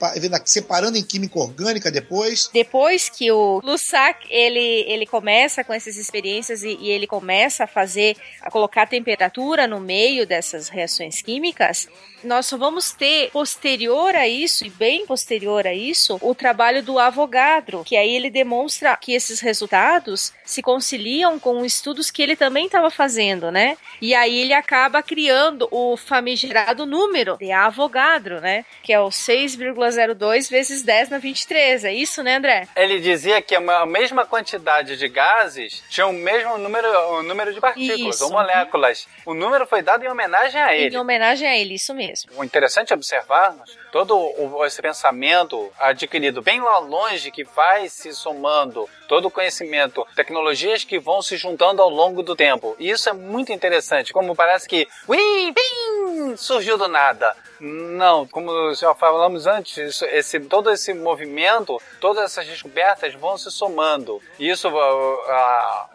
separando 0.45 0.97
em 0.97 1.03
química 1.03 1.39
orgânica 1.39 1.91
depois. 1.91 2.51
Depois 2.53 3.09
que 3.09 3.31
o 3.31 3.61
Lussac 3.63 4.27
ele, 4.31 4.85
ele 4.87 5.07
começa 5.07 5.65
com 5.65 5.73
essas 5.73 5.97
experiências 5.97 6.63
e, 6.63 6.77
e 6.81 6.91
ele 6.91 7.07
começa 7.07 7.65
a 7.65 7.67
fazer, 7.67 8.17
a 8.41 8.51
colocar 8.51 8.87
temperatura 8.87 9.67
no 9.67 9.81
meio 9.81 10.27
dessas 10.27 10.69
reações 10.69 11.23
químicas, 11.23 11.89
nós 12.25 12.47
só 12.47 12.57
vamos 12.57 12.93
ter 12.93 13.31
posterior 13.31 14.15
a 14.15 14.27
isso, 14.27 14.65
e 14.65 14.71
bem 14.71 15.07
posterior 15.07 15.67
a 15.67 15.75
isso, 15.75 16.19
o 16.23 16.35
trabalho 16.35 16.83
do 16.83 16.99
Avogadro, 16.99 17.85
que 17.85 17.97
aí 17.97 18.15
ele 18.15 18.31
demonstra 18.31 18.97
que 18.97 19.13
esses 19.13 19.41
resultados 19.41 20.33
se 20.45 20.63
conciliam 20.63 21.39
com 21.39 21.65
estudos 21.65 22.11
que 22.11 22.23
ele 22.23 22.35
também 22.35 22.67
estava 22.67 22.91
fazendo, 22.91 23.51
né? 23.51 23.77
E 24.01 24.15
aí 24.15 24.41
ele 24.45 24.55
acaba 24.55 25.03
criando 25.03 25.67
o 25.71 25.97
famigerado 25.97 26.87
número 26.87 27.37
de 27.39 27.51
Avogadro, 27.51 28.41
né? 28.41 28.65
Que 28.83 28.93
é 28.93 29.01
o 29.01 29.11
6,02 29.11 30.51
vezes 30.51 30.83
10 30.83 31.09
na 31.11 31.19
23. 31.19 31.85
É 31.85 31.93
isso, 31.93 32.23
né, 32.23 32.37
André? 32.37 32.69
Ele 32.77 33.01
dizia 33.01 33.41
que 33.41 33.55
a 33.55 33.87
mesma 33.87 34.25
quantidade 34.27 34.97
de 34.97 35.09
gases 35.09 35.83
tinha 35.89 36.07
o 36.07 36.13
mesmo 36.13 36.59
número, 36.59 36.87
o 37.15 37.23
número 37.23 37.53
de 37.53 37.61
partículas 37.61 38.17
Isso. 38.17 38.25
ou 38.25 38.31
moléculas. 38.33 39.07
O 39.25 39.35
número 39.35 39.67
foi 39.67 39.83
dado 39.83 40.05
em 40.05 40.09
homenagem 40.09 40.61
a 40.61 40.75
ele. 40.75 40.95
Em 40.95 40.99
homenagem 40.99 41.49
a 41.49 41.57
ele, 41.57 41.75
isso 41.75 41.95
mesmo. 41.95 42.31
O 42.37 42.45
interessante 42.45 42.93
é 42.93 42.97
observarmos 42.97 43.77
todo 43.91 44.17
o- 44.17 44.65
esse 44.67 44.83
pensamento 44.83 45.71
adquirido 45.79 46.43
bem 46.43 46.61
lá 46.61 46.79
longe 46.79 47.31
que 47.31 47.45
vai 47.45 47.89
se 47.89 48.13
somando, 48.13 48.89
todo 49.09 49.27
o 49.29 49.31
conhecimento, 49.31 50.07
tecnologias 50.17 50.85
que 50.85 50.99
vão 50.99 51.23
se 51.23 51.37
juntando 51.37 51.81
ao 51.81 51.89
longo 51.89 52.23
do 52.23 52.35
tempo. 52.35 52.75
E 52.79 52.91
isso 52.91 53.09
é 53.09 53.13
muito 53.13 53.53
interessante, 53.53 54.13
como 54.13 54.34
parece 54.35 54.69
que 54.69 54.89
ui, 55.07 55.53
bim, 55.53 56.37
surgiu 56.37 56.77
do 56.77 56.89
nada. 56.89 57.35
Não, 57.67 58.27
como 58.27 58.75
já 58.75 58.95
falamos 58.95 59.47
antes, 59.47 60.03
esse, 60.03 60.39
todo 60.41 60.71
esse 60.71 60.93
movimento, 60.93 61.81
todas 61.99 62.25
essas 62.25 62.47
descobertas 62.47 63.15
vão 63.15 63.39
se 63.39 63.51
somando. 63.51 64.21
Isso, 64.39 64.69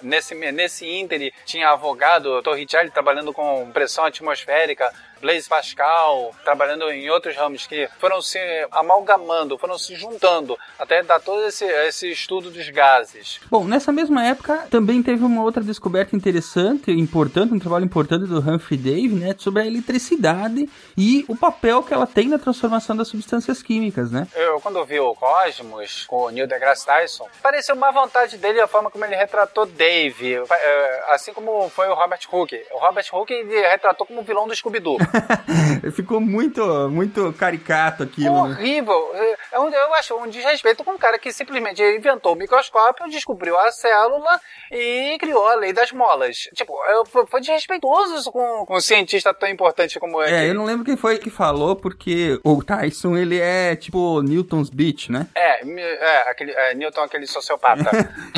nesse, 0.02 0.34
nesse 0.34 0.88
ínter, 0.88 1.32
tinha 1.46 1.70
advogado, 1.70 2.42
Torricelli 2.42 2.90
trabalhando 2.90 3.32
com 3.32 3.70
pressão 3.72 4.06
atmosférica, 4.06 4.92
Blaise 5.22 5.50
Pascal, 5.50 6.34
trabalhando 6.44 6.90
em 6.90 7.10
outros 7.10 7.36
ramos 7.36 7.68
que 7.68 7.90
foram 8.00 8.22
se 8.22 8.40
amalgamando, 8.72 9.58
foram 9.58 9.78
se 9.78 9.96
juntando, 9.96 10.58
até 10.78 11.04
dar 11.04 11.20
todo 11.20 11.44
esse, 11.44 11.66
esse 11.66 12.10
estudo 12.10 12.50
dos 12.50 12.70
gases. 12.70 13.40
Bom, 13.50 13.66
nessa 13.66 13.92
mesma 13.92 14.26
época 14.26 14.66
também 14.70 15.04
teve 15.04 15.24
uma 15.24 15.44
outra 15.44 15.62
descoberta 15.62 16.16
interessante, 16.16 16.92
importante, 16.92 17.54
um 17.54 17.60
trabalho 17.60 17.86
importante 17.86 18.26
do 18.26 18.40
Humphrey 18.40 18.78
Davy, 18.78 19.10
né, 19.10 19.36
sobre 19.38 19.64
a 19.64 19.68
eletricidade 19.68 20.70
e 21.02 21.24
o 21.30 21.36
papel 21.36 21.82
que 21.82 21.94
ela 21.94 22.06
tem 22.06 22.28
na 22.28 22.38
transformação 22.38 22.96
das 22.96 23.08
substâncias 23.08 23.64
químicas, 23.64 24.12
né? 24.12 24.28
Eu, 24.36 24.60
quando 24.60 24.84
vi 24.86 25.00
o 25.00 25.16
Cosmos, 25.16 26.06
com 26.08 26.24
o 26.26 26.30
Neil 26.30 26.46
deGrasse 26.48 26.86
Tyson, 26.86 27.26
pareceu 27.42 27.74
uma 27.76 27.90
vontade 27.92 28.38
dele 28.38 28.60
a 28.60 28.68
forma 28.68 28.92
como 28.92 29.06
ele 29.06 29.16
retratou 29.16 29.66
Dave, 29.66 30.36
eh, 30.36 31.04
assim 31.08 31.34
como 31.34 31.70
foi 31.70 31.88
o 31.88 31.94
Robert 31.94 32.20
Hooke. 32.32 32.62
O 32.72 32.78
Robert 32.80 33.06
Hooke 33.14 33.34
ele 33.34 33.62
retratou 33.68 34.06
como 34.06 34.22
vilão 34.24 34.46
do 34.48 34.54
Scooby-Doo. 34.56 34.98
Ficou 35.96 36.20
muito, 36.20 36.90
muito 36.90 37.32
caricato 37.34 38.04
aquilo, 38.04 38.48
né? 38.48 38.56
Horrível. 38.56 39.12
É 39.52 39.60
um- 39.60 39.70
Eu 39.70 39.94
acho 39.94 40.16
um 40.18 40.28
desrespeito 40.28 40.84
com 40.84 40.92
um 40.92 40.98
cara 40.98 41.18
que 41.18 41.32
simplesmente 41.32 41.82
inventou 41.82 42.34
o 42.34 42.36
microscópio, 42.36 43.10
descobriu 43.10 43.58
a 43.58 43.72
célula 43.72 44.40
e 44.72 45.18
criou 45.20 45.48
a 45.48 45.56
lei 45.56 45.72
das 45.72 45.92
molas. 45.92 46.38
Tipo, 46.54 46.74
eu- 46.88 47.06
foi- 47.06 47.40
desrespeitoso 47.40 48.32
com, 48.32 48.66
com 48.66 48.76
um 48.76 48.82
cientista 48.82 49.34
tão 49.34 49.48
importante 49.48 50.00
como 50.00 50.22
ele. 50.22 50.36
É, 50.36 50.50
eu 50.50 50.54
não 50.54 50.66
lembro 50.66 50.84
quem 50.90 50.98
foi 50.98 51.20
que 51.20 51.30
falou, 51.30 51.76
porque 51.76 52.40
o 52.44 52.64
Tyson, 52.64 53.16
ele 53.16 53.40
é 53.40 53.76
tipo 53.76 54.24
Newton's 54.24 54.72
Beach, 54.72 55.12
né? 55.12 55.28
É, 55.36 55.62
é, 55.64 56.30
aquele, 56.30 56.52
é, 56.52 56.74
Newton, 56.74 57.02
aquele 57.02 57.28
sociopata. 57.28 57.92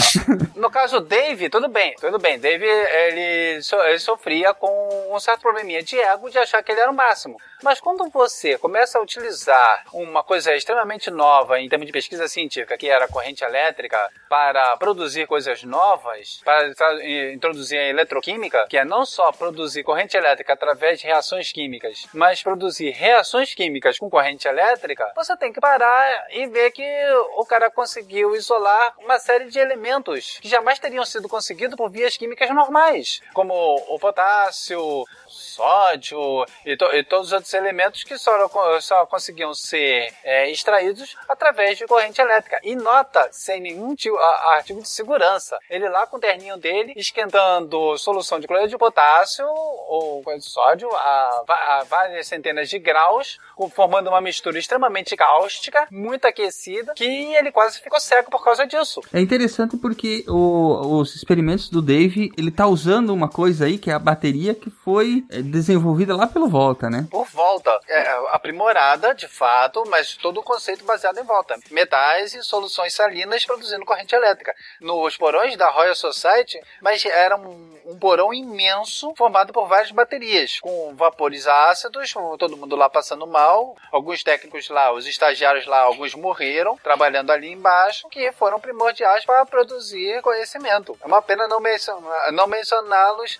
no 0.57 0.69
caso, 0.69 0.99
Dave, 0.99 1.49
tudo 1.49 1.69
bem, 1.69 1.95
tudo 1.99 2.19
bem. 2.19 2.37
Dave, 2.37 2.65
ele, 2.65 3.61
so- 3.61 3.81
ele 3.83 3.99
sofria 3.99 4.53
com 4.53 5.09
um 5.15 5.19
certo 5.19 5.39
probleminha 5.41 5.81
de 5.81 5.97
ego 5.97 6.29
de 6.29 6.37
achar 6.39 6.61
que 6.61 6.73
ele 6.73 6.81
era 6.81 6.91
o 6.91 6.95
máximo. 6.95 7.37
Mas 7.63 7.79
quando 7.79 8.09
você 8.09 8.57
começa 8.57 8.97
a 8.97 9.01
utilizar 9.01 9.83
uma 9.93 10.23
coisa 10.23 10.53
extremamente 10.53 11.09
nova 11.11 11.59
em 11.59 11.69
termos 11.69 11.85
de 11.85 11.93
pesquisa 11.93 12.27
científica, 12.27 12.75
que 12.75 12.89
era 12.89 13.05
a 13.05 13.07
corrente 13.07 13.43
elétrica, 13.43 13.97
para 14.27 14.75
produzir 14.77 15.27
coisas 15.27 15.63
novas, 15.63 16.41
para 16.43 16.67
introduzir 17.31 17.77
a 17.77 17.87
eletroquímica, 17.89 18.65
que 18.67 18.77
é 18.77 18.83
não 18.83 19.05
só 19.05 19.31
produzir 19.31 19.83
corrente 19.83 20.17
elétrica 20.17 20.53
através 20.53 20.99
de 20.99 21.05
reações 21.05 21.51
químicas, 21.51 22.07
mas 22.13 22.40
produzir 22.43 22.91
reações 22.91 23.53
químicas 23.53 23.97
com 23.97 24.09
corrente 24.09 24.47
elétrica, 24.47 25.11
você 25.15 25.35
tem 25.37 25.51
que 25.53 25.59
parar 25.59 26.25
e 26.31 26.47
ver 26.47 26.71
que 26.71 26.83
o 27.37 27.45
cara 27.45 27.69
conseguiu 27.71 28.35
isolar 28.35 28.93
uma 28.99 29.19
série 29.19 29.45
de 29.49 29.59
elementos 29.59 30.39
que 30.41 30.47
jamais 30.49 30.79
teriam 30.79 31.05
sido 31.05 31.27
conseguidos 31.29 31.75
por 31.75 31.89
vias 31.89 32.17
químicas 32.17 32.49
normais, 32.53 33.21
como 33.33 33.53
o 33.87 33.99
potássio, 33.99 35.05
sódio 35.27 36.45
e, 36.65 36.75
to- 36.77 36.93
e 36.95 37.03
todos 37.03 37.27
os 37.27 37.33
outros 37.33 37.53
elementos 37.53 38.03
que 38.03 38.17
só, 38.17 38.31
só 38.79 39.05
conseguiam 39.05 39.53
ser 39.53 40.13
é, 40.23 40.49
extraídos 40.49 41.15
através 41.27 41.77
de 41.77 41.85
corrente 41.85 42.21
elétrica. 42.21 42.59
E 42.63 42.75
nota, 42.75 43.29
sem 43.31 43.59
nenhum 43.61 43.93
tipo, 43.95 44.17
a- 44.17 44.21
a- 44.23 44.53
artigo 44.55 44.81
de 44.81 44.89
segurança. 44.89 45.57
Ele 45.69 45.87
lá 45.89 46.05
com 46.07 46.17
o 46.17 46.19
terninho 46.19 46.57
dele, 46.57 46.93
esquentando 46.95 47.97
solução 47.97 48.39
de 48.39 48.47
cloreto 48.47 48.69
de 48.69 48.77
potássio 48.77 49.45
ou 49.47 50.21
coisa 50.23 50.39
de 50.39 50.45
sódio 50.49 50.89
a, 50.95 51.43
va- 51.47 51.79
a 51.79 51.83
várias 51.83 52.20
centenas 52.27 52.69
de 52.69 52.79
graus, 52.79 53.37
formando 53.73 54.07
uma 54.09 54.21
mistura 54.21 54.57
extremamente 54.59 55.15
cáustica, 55.15 55.87
muito 55.91 56.25
aquecida, 56.25 56.93
que 56.95 57.05
ele 57.35 57.51
quase 57.51 57.79
ficou 57.79 57.99
cego 57.99 58.29
por 58.31 58.43
causa 58.43 58.65
disso. 58.65 59.01
É 59.13 59.19
interessante 59.19 59.77
porque 59.77 60.23
o- 60.27 60.99
os 60.99 61.15
experimentos 61.15 61.69
do 61.69 61.81
Dave, 61.81 62.31
ele 62.37 62.51
tá 62.51 62.67
usando 62.67 63.11
uma 63.13 63.29
coisa 63.29 63.65
aí, 63.65 63.77
que 63.77 63.89
é 63.89 63.93
a 63.93 63.99
bateria 63.99 64.53
que 64.55 64.69
foi 64.69 65.23
é, 65.29 65.41
desenvolvida 65.41 66.15
lá 66.15 66.27
pelo 66.27 66.47
Volta, 66.47 66.89
né? 66.89 67.07
Por 67.09 67.25
volta, 67.27 67.71
é, 67.87 68.11
aprimorada 68.31 69.13
de 69.15 69.27
fato, 69.27 69.83
mas 69.87 70.15
todo 70.17 70.39
o 70.39 70.43
conceito 70.43 70.83
baseado 70.83 71.17
em 71.19 71.23
volta. 71.23 71.57
Metais 71.69 72.33
e 72.33 72.43
soluções 72.43 72.93
salinas 72.93 73.45
produzindo 73.45 73.85
corrente 73.85 74.13
elétrica. 74.15 74.53
Nos 74.81 75.15
porões 75.17 75.55
da 75.55 75.69
Royal 75.69 75.95
Society, 75.95 76.59
mas 76.81 77.05
era 77.05 77.37
um, 77.37 77.79
um 77.85 77.97
porão 77.97 78.33
imenso 78.33 79.13
formado 79.15 79.53
por 79.53 79.67
várias 79.67 79.91
baterias, 79.91 80.59
com 80.59 80.93
vapores 80.95 81.47
ácidos, 81.47 82.10
com 82.13 82.37
todo 82.37 82.57
mundo 82.57 82.75
lá 82.75 82.89
passando 82.89 83.25
mal. 83.27 83.75
Alguns 83.91 84.23
técnicos 84.23 84.69
lá, 84.69 84.93
os 84.93 85.05
estagiários 85.07 85.65
lá, 85.65 85.79
alguns 85.81 86.13
morreram 86.15 86.77
trabalhando 86.83 87.31
ali 87.31 87.51
embaixo, 87.51 88.07
que 88.09 88.31
foram 88.33 88.59
primordiais 88.59 89.25
para 89.25 89.45
produzir 89.45 90.21
conhecimento. 90.21 90.97
É 91.01 91.07
uma 91.07 91.21
pena 91.21 91.47
não, 91.47 91.59
mencionar- 91.59 92.31
não 92.31 92.47
mencioná-los 92.47 93.39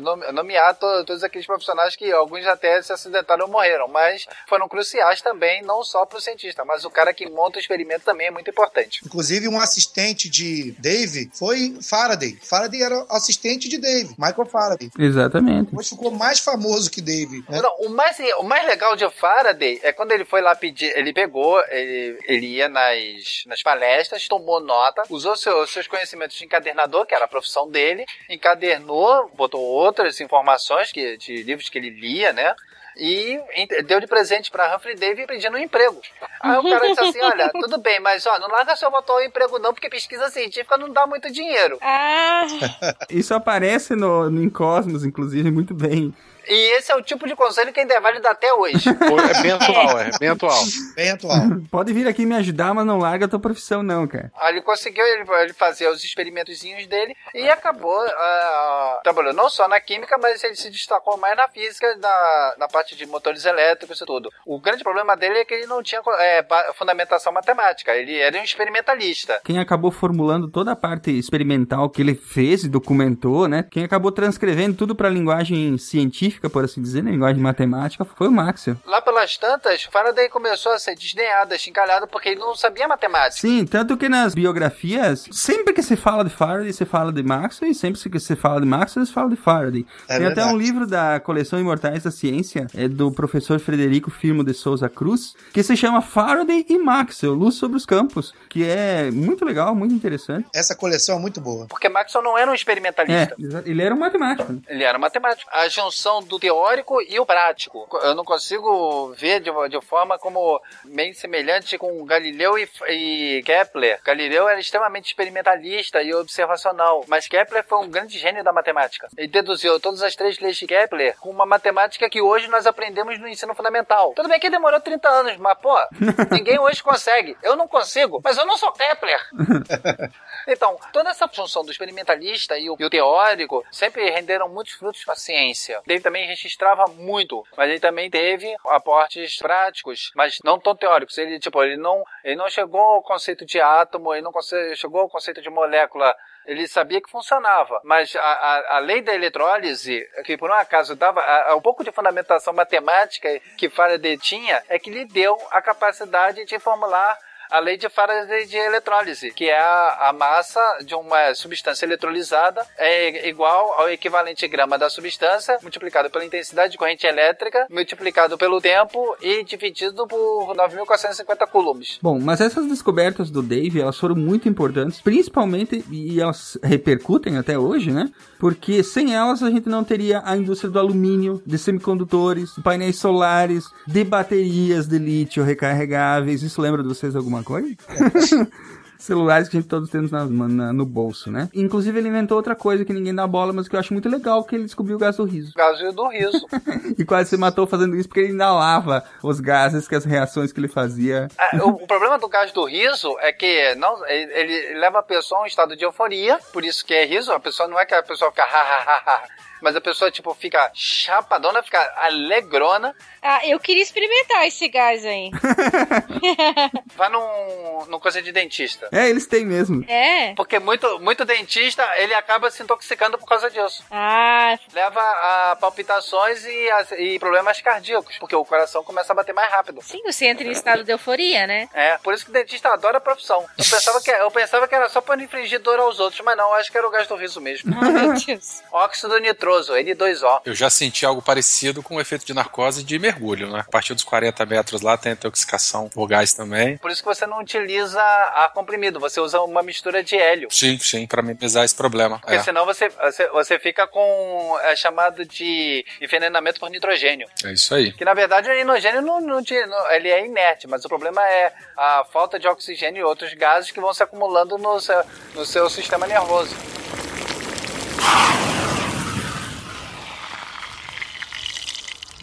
nome- 0.00 0.32
nomear 0.32 0.74
to- 0.74 1.04
todos 1.04 1.22
aqueles 1.22 1.46
profissionais 1.46 1.94
que 1.96 2.10
alguns 2.12 2.46
até 2.46 2.80
se 2.82 2.92
acidentaram 2.92 3.44
ou 3.46 3.50
morreram, 3.50 3.88
mas 3.88 4.26
foram 4.48 4.68
cruciais 4.68 5.20
também, 5.20 5.62
não 5.62 5.82
só 5.82 6.04
para 6.06 6.18
o 6.18 6.20
cientista, 6.20 6.64
mas 6.64 6.84
o 6.84 6.90
cara 6.90 7.12
que 7.12 7.28
monta 7.28 7.58
o 7.58 7.60
experimento 7.60 8.04
também 8.04 8.28
é 8.28 8.30
muito 8.30 8.50
importante. 8.50 9.00
Inclusive, 9.04 9.48
um 9.48 9.58
assistente 9.60 10.28
de 10.28 10.72
Dave 10.78 11.30
foi 11.34 11.76
Faraday. 11.82 12.38
Faraday 12.42 12.82
era 12.82 13.06
assistente 13.10 13.68
de 13.68 13.78
Dave, 13.78 14.14
Michael 14.18 14.46
Faraday. 14.46 14.90
Exatamente. 14.98 15.70
Depois 15.70 15.88
ficou 15.88 16.10
mais 16.10 16.38
famoso 16.40 16.90
que 16.90 17.00
Dave. 17.00 17.44
Né? 17.48 17.58
Não, 17.62 17.74
o, 17.78 17.88
mais, 17.88 18.18
o 18.38 18.42
mais 18.42 18.66
legal 18.66 18.96
de 18.96 19.08
Faraday 19.10 19.80
é 19.82 19.92
quando 19.92 20.12
ele 20.12 20.24
foi 20.24 20.40
lá 20.40 20.54
pedir, 20.54 20.96
ele 20.96 21.12
pegou, 21.12 21.60
ele, 21.68 22.18
ele 22.26 22.46
ia 22.46 22.68
nas, 22.68 23.42
nas 23.46 23.62
palestras, 23.62 24.26
tomou 24.28 24.60
nota, 24.60 25.02
usou 25.10 25.36
seu- 25.36 25.66
seus 25.66 25.86
conhecimentos 25.86 26.36
de 26.36 26.44
encadernador, 26.44 27.06
que 27.06 27.14
era 27.14 27.24
a 27.24 27.28
profissão 27.28 27.68
dele, 27.70 28.04
encadernou, 28.28 29.30
botou 29.34 29.60
outras 29.60 30.20
informações 30.20 30.90
que, 30.92 31.16
de 31.16 31.42
livros 31.42 31.68
que 31.68 31.78
ele 31.78 31.90
lia, 31.90 32.32
né? 32.32 32.54
E 32.96 33.40
deu 33.86 34.00
de 34.00 34.06
presente 34.06 34.50
pra 34.50 34.74
Humphrey 34.76 34.96
Davy 34.96 35.24
pedindo 35.24 35.56
um 35.56 35.60
emprego. 35.60 36.00
Aí 36.40 36.58
o 36.58 36.62
cara 36.68 36.88
disse 36.88 37.00
assim: 37.04 37.20
Olha, 37.22 37.48
tudo 37.50 37.78
bem, 37.78 38.00
mas 38.00 38.26
ó, 38.26 38.36
não 38.40 38.48
larga 38.48 38.74
seu 38.74 38.94
atual 38.94 39.22
emprego 39.22 39.58
não, 39.60 39.72
porque 39.72 39.88
pesquisa 39.88 40.28
científica 40.28 40.76
não 40.76 40.90
dá 40.90 41.06
muito 41.06 41.30
dinheiro. 41.32 41.78
Ah, 41.80 42.44
Isso 43.08 43.32
aparece 43.32 43.94
no, 43.94 44.28
no 44.28 44.42
em 44.42 44.50
Cosmos, 44.50 45.04
inclusive, 45.04 45.50
muito 45.52 45.72
bem. 45.72 46.12
E 46.50 46.76
esse 46.76 46.90
é 46.90 46.96
o 46.96 47.02
tipo 47.02 47.28
de 47.28 47.36
conselho 47.36 47.72
que 47.72 47.78
ainda 47.78 47.94
é 47.94 48.00
válido 48.00 48.26
até 48.26 48.52
hoje. 48.52 48.90
É 49.30 49.42
bem 49.42 49.52
atual, 49.52 49.98
é 50.00 50.10
bem 50.18 50.28
atual. 50.28 50.64
Bem 50.96 51.10
atual. 51.10 51.38
Pode 51.70 51.92
vir 51.92 52.08
aqui 52.08 52.26
me 52.26 52.34
ajudar, 52.36 52.74
mas 52.74 52.84
não 52.84 52.98
larga 52.98 53.26
a 53.26 53.28
tua 53.28 53.38
profissão, 53.38 53.82
não, 53.82 54.06
cara. 54.06 54.32
Aí 54.36 54.54
ele 54.54 54.62
conseguiu 54.62 55.04
ele, 55.04 55.52
fazer 55.52 55.88
os 55.88 56.02
experimentozinhos 56.02 56.86
dele 56.86 57.14
e 57.34 57.48
acabou 57.48 57.98
ah, 58.00 59.00
trabalhando 59.04 59.36
não 59.36 59.48
só 59.48 59.68
na 59.68 59.80
química, 59.80 60.18
mas 60.18 60.42
ele 60.42 60.56
se 60.56 60.70
destacou 60.70 61.16
mais 61.16 61.36
na 61.36 61.48
física, 61.48 61.86
na, 61.96 62.54
na 62.58 62.68
parte 62.68 62.96
de 62.96 63.06
motores 63.06 63.44
elétricos 63.44 64.00
e 64.00 64.06
tudo. 64.06 64.30
O 64.44 64.60
grande 64.60 64.82
problema 64.82 65.16
dele 65.16 65.38
é 65.38 65.44
que 65.44 65.54
ele 65.54 65.66
não 65.66 65.82
tinha 65.82 66.00
é, 66.18 66.44
fundamentação 66.74 67.32
matemática, 67.32 67.94
ele 67.94 68.16
era 68.16 68.38
um 68.38 68.42
experimentalista. 68.42 69.40
Quem 69.44 69.58
acabou 69.58 69.90
formulando 69.90 70.48
toda 70.48 70.72
a 70.72 70.76
parte 70.76 71.10
experimental 71.10 71.90
que 71.90 72.02
ele 72.02 72.14
fez 72.14 72.64
e 72.64 72.68
documentou, 72.68 73.46
né? 73.46 73.64
Quem 73.70 73.84
acabou 73.84 74.10
transcrevendo 74.10 74.76
tudo 74.76 74.94
para 74.94 75.08
linguagem 75.08 75.76
científica, 75.78 76.39
por 76.48 76.64
assim 76.64 76.80
dizer, 76.80 77.02
né? 77.02 77.10
linguagem 77.10 77.42
matemática, 77.42 78.04
foi 78.04 78.28
o 78.28 78.32
Maxwell. 78.32 78.76
Lá 78.86 79.00
pelas 79.02 79.36
tantas, 79.36 79.82
Faraday 79.84 80.28
começou 80.28 80.72
a 80.72 80.78
ser 80.78 80.94
desdenhado, 80.94 81.58
chincalhado, 81.58 82.06
porque 82.06 82.30
ele 82.30 82.40
não 82.40 82.54
sabia 82.54 82.86
matemática. 82.88 83.40
Sim, 83.40 83.66
tanto 83.66 83.96
que 83.96 84.08
nas 84.08 84.34
biografias, 84.34 85.26
sempre 85.32 85.72
que 85.72 85.82
se 85.82 85.96
fala 85.96 86.24
de 86.24 86.30
Faraday, 86.30 86.72
se 86.72 86.84
fala 86.84 87.12
de 87.12 87.22
Maxwell, 87.22 87.70
e 87.70 87.74
sempre 87.74 88.00
que 88.10 88.20
se 88.20 88.36
fala 88.36 88.60
de 88.60 88.66
Maxwell, 88.66 89.04
se 89.06 89.12
fala 89.12 89.30
de 89.30 89.36
Faraday. 89.36 89.86
É 90.08 90.16
Tem 90.18 90.26
até 90.26 90.34
verdade. 90.36 90.54
um 90.54 90.56
livro 90.58 90.86
da 90.86 91.20
coleção 91.20 91.58
Imortais 91.58 92.04
da 92.04 92.10
Ciência, 92.10 92.66
é 92.74 92.88
do 92.88 93.10
professor 93.10 93.58
Frederico 93.58 94.10
Firmo 94.10 94.44
de 94.44 94.54
Souza 94.54 94.88
Cruz, 94.88 95.34
que 95.52 95.62
se 95.62 95.76
chama 95.76 96.00
Faraday 96.00 96.64
e 96.68 96.78
Maxwell, 96.78 97.34
Luz 97.34 97.54
sobre 97.56 97.76
os 97.76 97.84
Campos, 97.86 98.32
que 98.48 98.64
é 98.64 99.10
muito 99.10 99.44
legal, 99.44 99.74
muito 99.74 99.94
interessante. 99.94 100.46
Essa 100.54 100.74
coleção 100.74 101.16
é 101.16 101.20
muito 101.20 101.40
boa. 101.40 101.66
Porque 101.66 101.88
Maxwell 101.88 102.22
não 102.22 102.36
era 102.38 102.50
um 102.50 102.54
experimentalista. 102.54 103.34
É, 103.38 103.68
ele 103.68 103.82
era 103.82 103.94
um 103.94 103.98
matemático. 103.98 104.52
né? 104.52 104.60
Ele 104.68 104.84
era 104.84 104.98
matemático. 104.98 105.50
A 105.52 105.68
junção 105.68 106.22
do 106.30 106.38
teórico 106.38 107.02
e 107.02 107.18
o 107.18 107.26
prático. 107.26 107.86
Eu 108.02 108.14
não 108.14 108.24
consigo 108.24 109.12
ver 109.14 109.40
de, 109.40 109.50
de 109.68 109.80
forma 109.84 110.18
como 110.18 110.62
meio 110.84 111.12
semelhante 111.14 111.76
com 111.76 112.04
Galileu 112.04 112.56
e, 112.56 112.68
e 112.88 113.42
Kepler. 113.42 114.00
Galileu 114.02 114.48
era 114.48 114.60
extremamente 114.60 115.06
experimentalista 115.06 116.00
e 116.00 116.14
observacional, 116.14 117.04
mas 117.08 117.26
Kepler 117.26 117.64
foi 117.64 117.78
um 117.78 117.90
grande 117.90 118.18
gênio 118.18 118.44
da 118.44 118.52
matemática. 118.52 119.08
Ele 119.16 119.26
deduziu 119.26 119.80
todas 119.80 120.02
as 120.02 120.14
três 120.14 120.38
leis 120.38 120.56
de 120.56 120.66
Kepler 120.66 121.16
com 121.18 121.30
uma 121.30 121.44
matemática 121.44 122.08
que 122.08 122.22
hoje 122.22 122.46
nós 122.48 122.66
aprendemos 122.66 123.18
no 123.18 123.26
ensino 123.26 123.54
fundamental. 123.54 124.12
Tudo 124.14 124.28
bem 124.28 124.38
que 124.38 124.48
demorou 124.48 124.80
30 124.80 125.08
anos, 125.08 125.36
mas 125.38 125.58
pô, 125.58 125.76
ninguém 126.30 126.58
hoje 126.58 126.82
consegue. 126.82 127.36
Eu 127.42 127.56
não 127.56 127.66
consigo, 127.66 128.20
mas 128.22 128.36
eu 128.36 128.46
não 128.46 128.56
sou 128.56 128.72
Kepler. 128.72 129.20
Então, 130.46 130.78
toda 130.92 131.10
essa 131.10 131.28
função 131.28 131.64
do 131.64 131.70
experimentalista 131.70 132.58
e 132.58 132.70
o, 132.70 132.76
e 132.78 132.84
o 132.84 132.90
teórico 132.90 133.64
sempre 133.70 134.08
renderam 134.10 134.48
muitos 134.48 134.74
frutos 134.74 135.04
para 135.04 135.14
a 135.14 135.16
ciência. 135.16 135.80
Ele 135.86 136.00
também 136.00 136.19
registrava 136.26 136.86
muito, 136.86 137.42
mas 137.56 137.68
ele 137.70 137.80
também 137.80 138.10
teve 138.10 138.54
aportes 138.66 139.36
práticos, 139.36 140.10
mas 140.14 140.38
não 140.44 140.58
tão 140.58 140.74
teóricos. 140.74 141.16
Ele, 141.18 141.38
tipo, 141.38 141.62
ele 141.62 141.76
não, 141.76 142.02
ele 142.24 142.36
não 142.36 142.48
chegou 142.48 142.80
ao 142.80 143.02
conceito 143.02 143.44
de 143.44 143.60
átomo, 143.60 144.14
ele 144.14 144.22
não 144.22 144.32
chegou 144.74 145.02
ao 145.02 145.08
conceito 145.08 145.40
de 145.42 145.50
molécula 145.50 146.14
ele 146.46 146.66
sabia 146.66 147.00
que 147.02 147.10
funcionava, 147.10 147.80
mas 147.84 148.16
a, 148.16 148.20
a, 148.20 148.76
a 148.76 148.78
lei 148.78 149.02
da 149.02 149.14
eletrólise, 149.14 150.02
que 150.24 150.38
por 150.38 150.50
um 150.50 150.54
acaso 150.54 150.96
dava 150.96 151.20
a- 151.20 151.54
um 151.54 151.60
pouco 151.60 151.84
de 151.84 151.92
fundamentação 151.92 152.52
matemática 152.52 153.28
que 153.58 153.68
Faraday 153.68 154.16
tinha, 154.16 154.62
é 154.68 154.78
que 154.78 154.90
lhe 154.90 155.04
deu 155.04 155.36
a 155.50 155.60
capacidade 155.60 156.44
de 156.46 156.58
formular 156.58 157.16
a 157.50 157.58
lei 157.58 157.76
de 157.76 157.88
Faraday 157.88 158.46
de 158.46 158.56
eletrólise, 158.56 159.32
que 159.32 159.48
é 159.48 159.58
a, 159.58 160.08
a 160.08 160.12
massa 160.12 160.60
de 160.84 160.94
uma 160.94 161.34
substância 161.34 161.84
eletrolizada 161.84 162.64
é 162.78 163.28
igual 163.28 163.74
ao 163.80 163.90
equivalente 163.90 164.46
grama 164.46 164.78
da 164.78 164.88
substância 164.88 165.58
multiplicado 165.62 166.10
pela 166.10 166.24
intensidade 166.24 166.72
de 166.72 166.78
corrente 166.78 167.06
elétrica 167.06 167.66
multiplicado 167.70 168.38
pelo 168.38 168.60
tempo 168.60 169.16
e 169.20 169.44
dividido 169.44 170.06
por 170.06 170.54
9.450 170.54 171.46
coulombs. 171.48 171.98
Bom, 172.00 172.18
mas 172.20 172.40
essas 172.40 172.66
descobertas 172.66 173.30
do 173.30 173.42
Dave, 173.42 173.80
elas 173.80 173.98
foram 173.98 174.14
muito 174.14 174.48
importantes, 174.48 175.00
principalmente, 175.00 175.84
e 175.90 176.20
elas 176.20 176.58
repercutem 176.62 177.36
até 177.36 177.58
hoje, 177.58 177.90
né? 177.90 178.10
Porque 178.40 178.82
sem 178.82 179.14
elas 179.14 179.42
a 179.42 179.50
gente 179.50 179.68
não 179.68 179.84
teria 179.84 180.22
a 180.24 180.34
indústria 180.34 180.70
do 180.70 180.78
alumínio, 180.78 181.42
de 181.44 181.58
semicondutores, 181.58 182.54
de 182.56 182.62
painéis 182.62 182.96
solares, 182.96 183.66
de 183.86 184.02
baterias 184.02 184.88
de 184.88 184.98
lítio 184.98 185.44
recarregáveis. 185.44 186.42
Isso 186.42 186.60
lembra 186.60 186.82
de 186.82 186.88
vocês 186.88 187.14
alguma 187.14 187.44
coisa? 187.44 187.68
Celulares 189.00 189.48
que 189.48 189.56
a 189.56 189.60
gente 189.60 189.68
todos 189.68 189.88
temos 189.90 190.10
na- 190.10 190.24
na- 190.26 190.72
no 190.72 190.84
bolso, 190.86 191.30
né? 191.30 191.48
Inclusive 191.54 191.98
ele 191.98 192.08
inventou 192.08 192.36
outra 192.36 192.54
coisa 192.54 192.84
que 192.84 192.92
ninguém 192.92 193.14
dá 193.14 193.26
bola, 193.26 193.52
mas 193.52 193.66
que 193.68 193.74
eu 193.74 193.80
acho 193.80 193.92
muito 193.92 194.08
legal, 194.08 194.44
que 194.44 194.54
ele 194.54 194.64
descobriu 194.64 194.96
o 194.96 194.98
gás 194.98 195.16
do 195.16 195.24
riso. 195.24 195.52
Gaso 195.56 195.90
do 195.92 196.08
riso. 196.08 196.46
E 196.98 197.04
quase 197.04 197.30
se 197.30 197.36
matou 197.36 197.66
fazendo 197.66 197.96
isso 197.96 198.08
porque 198.08 198.20
ele 198.20 198.32
inalava 198.32 199.02
os 199.22 199.40
gases, 199.40 199.88
que 199.88 199.94
as 199.94 200.04
reações 200.04 200.52
que 200.52 200.60
ele 200.60 200.68
fazia. 200.68 201.28
Ah, 201.38 201.50
o, 201.64 201.68
o 201.70 201.86
problema 201.86 202.18
do 202.18 202.28
gás 202.28 202.52
do 202.52 202.64
riso 202.64 203.16
é 203.20 203.32
que 203.32 203.74
não, 203.76 204.06
ele, 204.06 204.32
ele 204.32 204.78
leva 204.78 204.98
a 204.98 205.02
pessoa 205.02 205.40
a 205.40 205.44
um 205.44 205.46
estado 205.46 205.74
de 205.76 205.84
euforia, 205.84 206.38
por 206.52 206.64
isso 206.64 206.84
que 206.84 206.92
é 206.92 207.06
riso. 207.06 207.32
A 207.32 207.40
pessoa 207.40 207.68
não 207.68 207.78
é 207.78 207.86
que 207.86 207.94
a 207.94 208.02
pessoa 208.02 208.30
fica 208.30 208.42
ha, 208.42 208.46
ha, 208.46 208.82
ha, 208.86 209.02
ha, 209.14 209.22
mas 209.60 209.76
a 209.76 209.80
pessoa 209.80 210.10
tipo 210.10 210.32
fica 210.34 210.70
chapadona, 210.74 211.62
fica 211.62 211.80
alegrona. 211.98 212.94
ah, 213.22 213.46
eu 213.46 213.58
queria 213.60 213.82
experimentar 213.82 214.46
esse 214.46 214.68
gás 214.68 215.04
aí. 215.04 215.30
Vai 216.96 217.08
num, 217.08 217.86
num 217.88 218.00
coisa 218.00 218.20
de 218.22 218.32
dentista. 218.32 218.88
É, 218.92 219.08
eles 219.08 219.26
têm 219.26 219.44
mesmo. 219.44 219.84
É? 219.88 220.34
Porque 220.34 220.58
muito, 220.58 220.98
muito 221.00 221.24
dentista, 221.24 221.86
ele 221.98 222.14
acaba 222.14 222.50
se 222.50 222.62
intoxicando 222.62 223.18
por 223.18 223.26
causa 223.26 223.50
disso. 223.50 223.84
Ah, 223.90 224.58
Leva 224.72 225.00
a 225.00 225.56
palpitações 225.60 226.44
e, 226.44 226.70
a- 226.70 226.86
e 226.98 227.18
problemas 227.18 227.60
cardíacos, 227.60 228.18
porque 228.18 228.34
o 228.36 228.44
coração 228.44 228.82
começa 228.84 229.12
a 229.12 229.16
bater 229.16 229.34
mais 229.34 229.50
rápido. 229.50 229.80
sim, 229.82 230.02
você 230.02 230.26
entra 230.26 230.44
em 230.46 230.50
estado 230.50 230.84
de 230.84 230.92
euforia, 230.92 231.46
né? 231.46 231.68
É, 231.72 231.98
por 231.98 232.14
isso 232.14 232.24
que 232.24 232.30
o 232.30 232.34
dentista 232.34 232.68
adora 232.70 232.98
a 232.98 233.00
profissão. 233.00 233.40
Eu 233.58 233.64
pensava 233.64 234.00
que, 234.00 234.10
eu 234.10 234.30
pensava 234.30 234.68
que 234.68 234.74
era 234.74 234.88
só 234.88 235.00
pra 235.00 235.16
não 235.16 235.24
infligir 235.24 235.58
dor 235.60 235.78
aos 235.78 235.98
outros, 236.00 236.20
mas 236.24 236.36
não, 236.36 236.52
acho 236.54 236.70
que 236.70 236.78
era 236.78 236.86
o 236.86 236.90
gás 236.90 237.06
do 237.06 237.16
riso 237.16 237.40
mesmo. 237.40 237.74
Ai, 237.80 237.90
meu 237.92 238.12
Deus. 238.14 238.62
Óxido 238.72 239.18
nitroso 239.18 239.49
nitroso, 239.50 239.72
N2O. 239.74 240.40
Eu 240.44 240.54
já 240.54 240.70
senti 240.70 241.04
algo 241.04 241.20
parecido 241.20 241.82
com 241.82 241.96
o 241.96 242.00
efeito 242.00 242.24
de 242.24 242.32
narcose 242.32 242.84
de 242.84 242.98
mergulho, 242.98 243.50
né? 243.50 243.60
A 243.66 243.70
partir 243.70 243.94
dos 243.94 244.04
40 244.04 244.46
metros 244.46 244.80
lá 244.80 244.96
tem 244.96 245.12
intoxicação 245.12 245.88
por 245.88 246.06
gás 246.06 246.32
também. 246.32 246.76
Por 246.78 246.90
isso 246.90 247.02
que 247.02 247.08
você 247.08 247.26
não 247.26 247.40
utiliza 247.40 248.00
ar 248.00 248.52
comprimido, 248.52 249.00
você 249.00 249.20
usa 249.20 249.40
uma 249.40 249.62
mistura 249.62 250.02
de 250.02 250.16
hélio. 250.16 250.48
Sim, 250.50 250.78
sim, 250.78 251.06
pra 251.06 251.22
minimizar 251.22 251.64
esse 251.64 251.74
problema. 251.74 252.18
Porque 252.20 252.34
É, 252.36 252.42
senão 252.42 252.64
você, 252.64 252.88
você, 252.88 253.28
você 253.28 253.58
fica 253.58 253.86
com 253.86 254.58
é 254.62 254.76
chamado 254.76 255.24
de 255.24 255.84
envenenamento 256.00 256.60
por 256.60 256.70
nitrogênio. 256.70 257.28
é 257.44 257.52
isso 257.52 257.74
aí. 257.74 257.92
Que 257.92 258.04
na 258.04 258.14
verdade 258.14 258.48
o 258.48 258.54
nitrogênio 258.54 259.02
não, 259.02 259.20
não, 259.20 259.40
não- 259.40 259.90
ele 259.92 260.08
é 260.08 260.24
inerte, 260.24 260.66
mas 260.66 260.84
o 260.84 260.88
problema 260.88 261.22
é 261.26 261.52
a 261.76 262.04
falta 262.12 262.38
de 262.38 262.46
oxigênio 262.46 263.00
e 263.00 263.04
outros 263.04 263.32
gases 263.34 263.70
que 263.70 263.80
vão 263.80 263.92
se 263.92 264.02
acumulando 264.02 264.56
no 264.58 264.80
seu, 264.80 265.02
no 265.34 265.44
seu 265.44 265.68
sistema 265.68 266.06
nervoso. 266.06 266.54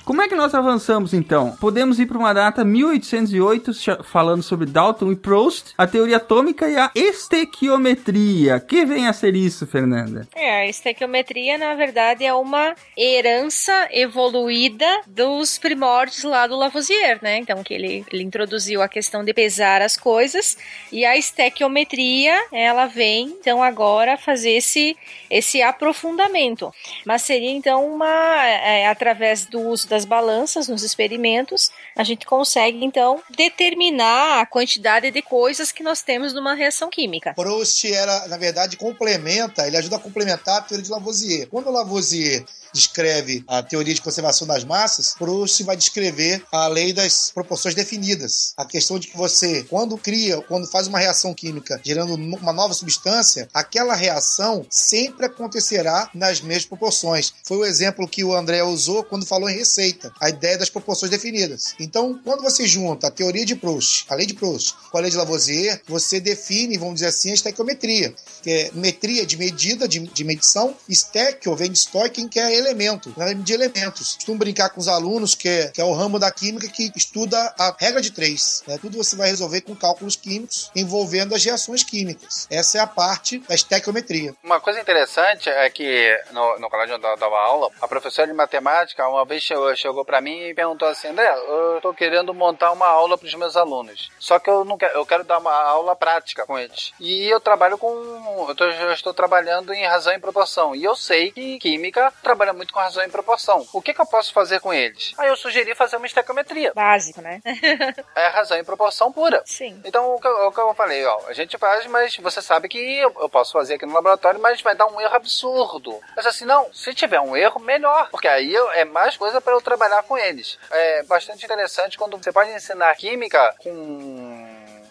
Como 0.08 0.22
é 0.22 0.30
que 0.30 0.36
nós 0.36 0.56
avançamos 0.56 1.14
então? 1.14 1.54
Podemos 1.60 2.00
ir 2.00 2.06
para 2.06 2.18
uma 2.18 2.32
data 2.32 2.64
1808, 2.64 3.74
cha- 3.74 4.02
falando 4.04 4.42
sobre 4.42 4.66
Dalton 4.66 5.12
e 5.12 5.18
Proust, 5.18 5.74
a 5.78 5.86
teoria 5.86 6.16
atômica 6.16 6.66
e 6.70 6.78
a 6.78 6.90
estequiometria. 6.96 8.58
Que 8.62 8.86
vem 8.86 9.06
a 9.06 9.12
ser 9.12 9.36
isso, 9.36 9.68
Fernanda? 9.68 10.26
É, 10.34 10.62
a 10.62 10.66
estequiometria, 10.66 11.58
na 11.58 11.74
verdade, 11.76 12.24
é 12.24 12.34
uma 12.34 12.74
herança 12.98 13.90
evoluída 13.92 14.86
dos 15.06 15.58
primórdios 15.58 16.24
lá 16.24 16.48
do 16.48 16.56
Lavoisier, 16.56 17.20
né? 17.22 17.40
Então, 17.40 17.62
que 17.62 17.74
ele, 17.74 18.06
ele 18.10 18.24
introduziu 18.24 18.82
a 18.82 18.88
questão 18.88 19.26
de 19.26 19.34
pesar 19.34 19.82
as 19.82 19.98
coisas 19.98 20.58
e 20.90 21.04
a 21.06 21.18
estequiometria, 21.18 22.34
ela 22.54 22.86
vem, 22.86 23.36
então, 23.42 23.62
agora 23.62 24.16
fazer 24.18 24.52
esse, 24.52 24.96
esse 25.30 25.62
aprofundamento. 25.62 26.74
Mas 27.06 27.24
seria, 27.24 27.52
então, 27.52 27.86
uma, 27.94 28.08
é, 28.08 28.88
através 28.88 29.46
do 29.46 29.60
uso 29.60 29.97
das 29.98 30.06
balanças 30.06 30.68
nos 30.68 30.84
experimentos, 30.84 31.72
a 31.96 32.04
gente 32.04 32.24
consegue, 32.24 32.86
então, 32.86 33.20
determinar 33.36 34.42
a 34.42 34.46
quantidade 34.46 35.10
de 35.10 35.22
coisas 35.24 35.72
que 35.72 35.82
nós 35.82 36.04
temos 36.04 36.34
numa 36.36 36.54
reação 36.54 36.88
química. 36.88 37.34
Proust 37.34 37.92
era, 37.92 38.28
na 38.28 38.38
verdade, 38.38 38.78
complementa, 38.78 39.66
ele 39.66 39.76
ajuda 39.76 39.96
a 39.96 40.00
complementar 40.00 40.60
a 40.60 40.62
teoria 40.62 40.84
de 40.84 40.92
Lavoisier. 40.92 41.48
Quando 41.48 41.72
Lavoisier 41.72 42.46
descreve 42.78 43.44
a 43.48 43.62
teoria 43.64 43.94
de 43.94 44.02
conservação 44.02 44.48
das 44.48 44.64
massas, 44.64 45.14
Proust 45.18 45.64
vai 45.64 45.76
descrever 45.76 46.44
a 46.52 46.68
lei 46.68 46.94
das 46.94 47.32
proporções 47.32 47.76
definidas. 47.76 48.54
A 48.56 48.66
questão 48.66 49.00
de 49.00 49.08
que 49.08 49.18
você, 49.18 49.64
quando 49.64 49.98
cria, 49.98 50.42
quando 50.42 50.68
faz 50.68 50.88
uma 50.88 51.00
reação 51.00 51.34
química 51.34 51.80
gerando 51.84 52.14
uma 52.16 52.54
nova 52.54 52.74
substância, 52.74 53.50
aquela 53.54 53.96
reação 53.96 54.66
sempre 54.70 55.26
acontecerá 55.26 56.10
nas 56.14 56.42
mesmas 56.42 56.66
proporções. 56.66 57.34
Foi 57.44 57.58
o 57.58 57.66
exemplo 57.66 58.08
que 58.08 58.24
o 58.24 58.36
André 58.36 58.64
usou 58.64 59.04
quando 59.04 59.26
falou 59.26 59.50
em 59.50 59.58
receita, 59.58 60.14
a 60.20 60.30
ideia 60.30 60.58
das 60.58 60.70
proporções 60.70 61.10
definidas. 61.10 61.74
Então, 61.80 62.20
quando 62.24 62.44
você 62.44 62.68
junta 62.68 63.08
a 63.08 63.12
teoria 63.12 63.46
de 63.46 63.56
Proust, 63.56 64.06
a 64.10 64.16
lei 64.16 64.26
de 64.26 64.34
Proust, 64.34 64.76
com 64.92 64.98
a 64.98 65.02
lei 65.02 65.10
de 65.10 65.18
Lavoisier, 65.18 65.82
você 65.88 66.20
define, 66.20 66.78
vamos 66.78 66.96
dizer 66.96 67.08
assim, 67.08 67.32
a 67.32 67.34
estequiometria, 67.34 68.14
que 68.44 68.52
é 68.52 68.72
metria 68.74 69.26
de 69.26 69.38
medida, 69.38 69.88
de, 69.88 70.00
de 70.00 70.24
medição, 70.24 70.76
estequio 70.88 71.56
vem 71.56 71.72
de 71.72 71.80
stoichen, 71.80 72.28
que 72.28 72.40
é 72.40 72.58
elemento, 72.68 73.14
né, 73.18 73.34
de 73.34 73.54
elementos. 73.54 74.16
Costumo 74.16 74.38
brincar 74.38 74.70
com 74.70 74.80
os 74.80 74.88
alunos, 74.88 75.36
que 75.36 75.48
é, 75.48 75.68
que 75.70 75.82
é 75.82 75.84
o 75.84 75.94
ramo 75.94 76.20
da 76.20 76.32
química 76.32 76.68
que 76.68 76.92
estuda 76.96 77.38
a 77.58 77.76
regra 77.80 78.02
de 78.02 78.12
três. 78.12 78.64
Né? 78.68 78.78
Tudo 78.80 78.98
você 78.98 79.16
vai 79.16 79.30
resolver 79.30 79.62
com 79.62 79.76
cálculos 79.76 80.16
químicos 80.16 80.72
envolvendo 80.76 81.34
as 81.36 81.44
reações 81.44 81.84
químicas. 81.84 82.48
Essa 82.50 82.78
é 82.78 82.82
a 82.82 82.88
parte 82.88 83.40
da 83.40 83.56
estequiometria. 83.56 84.36
Uma 84.44 84.60
coisa 84.60 84.80
interessante 84.80 85.50
é 85.50 85.70
que 85.70 86.18
no, 86.32 86.60
no 86.60 86.70
colégio 86.70 86.96
onde 86.96 87.06
eu 87.06 87.18
dava 87.18 87.38
aula, 87.40 87.70
a 87.82 87.88
professora 87.88 88.28
de 88.28 88.34
matemática 88.34 89.08
uma 89.08 89.26
vez 89.26 89.42
chegou, 89.44 89.76
chegou 89.76 90.04
para 90.06 90.22
mim 90.22 90.38
e 90.50 90.54
perguntou 90.54 90.88
assim: 90.88 91.08
André, 91.08 91.28
eu 91.30 91.80
tô 91.82 91.94
querendo 91.94 92.34
montar 92.34 92.72
uma 92.72 92.88
aula 92.88 93.18
para 93.18 93.28
os 93.28 93.34
meus 93.36 93.56
alunos. 93.56 94.10
Só 94.20 94.40
que 94.40 94.50
eu 94.50 94.66
não 94.66 94.78
quero, 94.78 94.94
eu 94.98 95.06
quero 95.06 95.24
dar 95.24 95.38
uma 95.40 95.54
aula 95.54 95.96
prática 95.96 96.46
com 96.46 96.58
eles. 96.58 96.92
E 97.00 97.28
eu 97.28 97.40
trabalho 97.40 97.78
com. 97.78 98.46
Eu, 98.50 98.56
tô- 98.56 98.66
eu 98.66 98.92
estou 98.94 99.14
trabalhando 99.14 99.74
em 99.74 99.86
razão 99.86 100.14
e 100.14 100.20
proporção. 100.20 100.76
E 100.76 100.84
eu 100.84 100.96
sei 100.96 101.32
que 101.32 101.58
química 101.60 102.12
trabalha 102.24 102.47
muito 102.54 102.74
com 102.74 102.80
razão 102.80 103.04
e 103.04 103.10
proporção. 103.10 103.66
O 103.74 103.82
que, 103.82 103.94
que 103.94 104.02
eu 104.02 104.06
posso 104.06 104.34
fazer 104.34 104.60
com 104.60 104.74
eles? 104.74 105.14
Aí 105.18 105.28
eu 105.30 105.36
sugeri 105.36 105.74
fazer 105.76 105.98
uma 105.98 106.06
estequiometria. 106.08 106.72
Básico, 106.76 107.22
né? 107.22 107.42
É 108.16 108.28
razão 108.30 108.58
e 108.58 108.64
proporção 108.64 109.12
pura. 109.12 109.42
Sim. 109.46 109.80
Então, 109.86 110.16
o 110.16 110.20
que, 110.20 110.28
eu- 110.28 110.48
o 110.48 110.52
que 110.52 110.60
eu 110.60 110.74
falei, 110.74 111.06
ó, 111.06 111.20
a 111.28 111.34
gente 111.34 111.58
faz, 111.58 111.86
mas 111.88 112.16
você 112.18 112.42
sabe 112.42 112.68
que 112.68 112.78
eu, 113.00 113.14
eu 113.20 113.30
posso 113.30 113.52
fazer 113.54 113.76
aqui 113.76 113.86
no 113.86 113.94
laboratório, 113.94 114.40
mas 114.40 114.62
vai 114.62 114.76
dar 114.76 114.88
um 114.88 115.00
erro 115.00 115.16
absurdo. 115.16 116.00
Mas 116.16 116.26
assim, 116.26 116.46
não, 116.46 116.72
se 116.74 116.94
tiver 116.94 117.20
um 117.20 117.36
erro, 117.36 117.60
melhor, 117.60 118.10
porque 118.10 118.28
aí 118.28 118.54
eu- 118.54 118.72
é 118.72 118.86
mais 118.86 119.16
coisa 119.18 119.40
para 119.40 119.54
eu 119.54 119.62
trabalhar 119.62 120.04
com 120.04 120.18
eles. 120.18 120.58
É 120.72 121.04
bastante 121.04 121.46
interessante 121.46 121.98
quando 121.98 122.18
você 122.18 122.32
pode 122.32 122.52
ensinar 122.52 122.96
química 122.96 123.54
com 123.60 124.47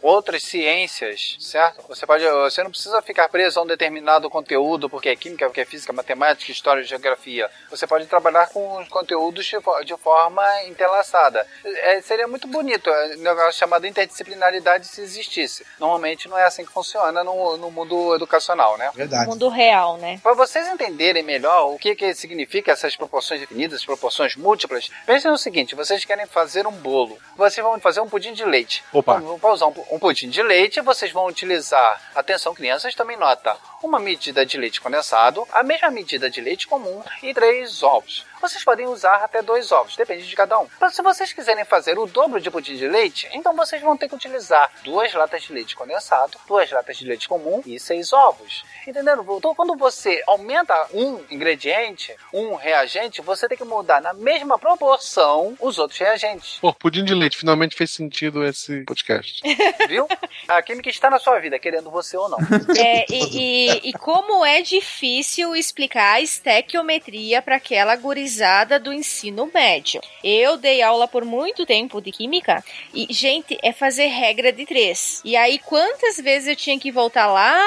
outras 0.07 0.42
ciências, 0.42 1.36
certo? 1.40 1.82
Você 1.88 2.07
pode, 2.07 2.24
você 2.24 2.62
não 2.62 2.70
precisa 2.70 3.02
ficar 3.02 3.28
preso 3.28 3.59
a 3.59 3.62
um 3.62 3.66
determinado 3.66 4.30
conteúdo, 4.30 4.88
porque 4.88 5.09
é 5.09 5.16
química, 5.16 5.46
porque 5.46 5.61
é 5.61 5.64
física, 5.64 5.92
matemática, 5.92 6.52
história, 6.52 6.82
geografia. 6.82 7.50
Você 7.70 7.86
pode 7.86 8.07
trabalhar 8.07 8.48
com 8.50 8.78
os 8.80 8.88
conteúdos 8.88 9.44
de, 9.44 9.57
de 9.84 9.96
forma 9.96 10.44
entrelaçada. 10.64 11.46
É, 11.64 12.00
seria 12.00 12.28
muito 12.28 12.46
bonito, 12.46 12.88
é 12.88 13.16
um 13.16 13.22
negócio 13.22 13.52
chamado 13.52 13.86
interdisciplinaridade 13.86 14.86
se 14.86 15.00
existisse. 15.00 15.66
Normalmente 15.78 16.28
não 16.28 16.38
é 16.38 16.44
assim 16.44 16.64
que 16.64 16.72
funciona 16.72 17.24
no, 17.24 17.57
no 17.57 17.70
mundo 17.70 18.14
educacional, 18.14 18.78
né? 18.78 18.90
Verdade. 18.94 19.28
Mundo 19.28 19.48
real, 19.48 19.96
né? 19.96 20.20
Para 20.22 20.34
vocês 20.34 20.68
entenderem 20.68 21.22
melhor 21.22 21.72
o 21.72 21.78
que, 21.78 21.94
que 21.94 22.14
significa 22.14 22.72
essas 22.72 22.96
proporções 22.96 23.40
definidas, 23.40 23.84
proporções 23.84 24.36
múltiplas, 24.36 24.90
pensem 25.04 25.30
no 25.30 25.38
seguinte: 25.38 25.74
vocês 25.74 26.04
querem 26.04 26.26
fazer 26.26 26.66
um 26.66 26.72
bolo, 26.72 27.18
vocês 27.36 27.64
vão 27.64 27.78
fazer 27.80 28.00
um 28.00 28.09
pudim 28.09 28.32
de 28.32 28.44
leite. 28.44 28.84
Opa. 28.92 29.20
Para 29.40 29.52
usar 29.52 29.66
um, 29.66 29.95
um 29.97 29.99
pudim 29.99 30.28
de 30.28 30.42
leite, 30.42 30.82
vocês 30.82 31.11
vão 31.11 31.26
utilizar, 31.26 32.01
atenção 32.14 32.55
crianças, 32.55 32.94
também 32.94 33.16
nota, 33.16 33.57
uma 33.82 33.99
medida 33.99 34.44
de 34.44 34.59
leite 34.59 34.78
condensado, 34.78 35.49
a 35.51 35.62
mesma 35.62 35.90
medida 35.90 36.28
de 36.28 36.38
leite 36.40 36.66
comum 36.66 37.03
e 37.22 37.32
três 37.32 37.82
ovos. 37.82 38.26
Vocês 38.40 38.62
podem 38.62 38.86
usar 38.86 39.16
até 39.24 39.40
dois 39.40 39.72
ovos, 39.72 39.97
depende 39.97 40.26
de 40.26 40.36
cada 40.36 40.59
um. 40.59 40.66
Mas 40.78 40.94
se 40.94 41.03
vocês 41.03 41.32
quiserem 41.32 41.64
fazer 41.64 41.99
o 41.99 42.07
dobro 42.07 42.40
de 42.40 42.51
pudim 42.51 42.76
de 42.76 42.86
leite, 42.86 43.28
então 43.32 43.57
vocês 43.57 43.80
vão 43.80 43.97
ter 43.97 44.09
que 44.09 44.14
utilizar 44.14 44.70
duas 44.84 45.12
latas 45.14 45.42
de 45.42 45.53
leite 45.53 45.74
condensado, 45.74 46.38
duas 46.47 46.70
latas 46.70 46.99
de 46.99 47.07
leite 47.07 47.28
comum 47.28 47.62
e 47.64 47.80
seis 47.80 48.12
ovos. 48.12 48.64
Entendendo? 48.86 49.24
Então, 49.36 49.55
quando 49.55 49.74
você 49.76 50.22
aumenta 50.26 50.74
um 50.92 51.24
ingrediente, 51.30 52.14
um 52.32 52.55
reagente, 52.55 53.22
você 53.22 53.49
tem 53.49 53.57
que 53.57 53.64
mudar 53.64 54.03
na 54.03 54.12
mesma 54.12 54.59
proporção 54.59 55.57
os 55.59 55.78
outros 55.78 55.99
reagentes. 55.99 56.59
Pô, 56.61 56.72
pudim 56.74 57.05
de 57.05 57.14
leite, 57.14 57.38
finalmente 57.38 57.74
fez 57.74 57.90
sentido 57.90 58.44
esse 58.44 58.84
podcast. 58.84 59.42
Viu? 59.89 60.07
A 60.49 60.61
química 60.62 60.89
está 60.91 61.09
na 61.11 61.18
sua 61.18 61.39
vida, 61.39 61.59
querendo 61.59 61.91
você 61.91 62.16
ou 62.16 62.28
não. 62.28 62.39
É, 62.78 63.05
e, 63.11 63.39
e- 63.39 63.80
e 63.91 63.93
como 63.95 64.45
é 64.45 64.61
difícil 64.61 65.55
explicar 65.57 66.14
a 66.14 66.20
estequiometria 66.20 67.41
para 67.41 67.57
aquela 67.57 67.97
gurizada 67.97 68.78
do 68.78 68.93
ensino 68.93 69.51
médio. 69.53 70.01
Eu 70.22 70.57
dei 70.57 70.82
aula 70.82 71.07
por 71.09 71.24
muito 71.24 71.64
tempo 71.64 72.01
de 72.01 72.11
química 72.12 72.62
e, 72.93 73.07
gente, 73.11 73.57
é 73.62 73.72
fazer 73.72 74.07
regra 74.07 74.53
de 74.53 74.66
três. 74.66 75.20
E 75.24 75.37
aí, 75.37 75.59
quantas 75.59 76.16
vezes 76.16 76.49
eu 76.49 76.57
tinha 76.57 76.78
que 76.78 76.91
voltar 76.93 77.26
lá, 77.28 77.59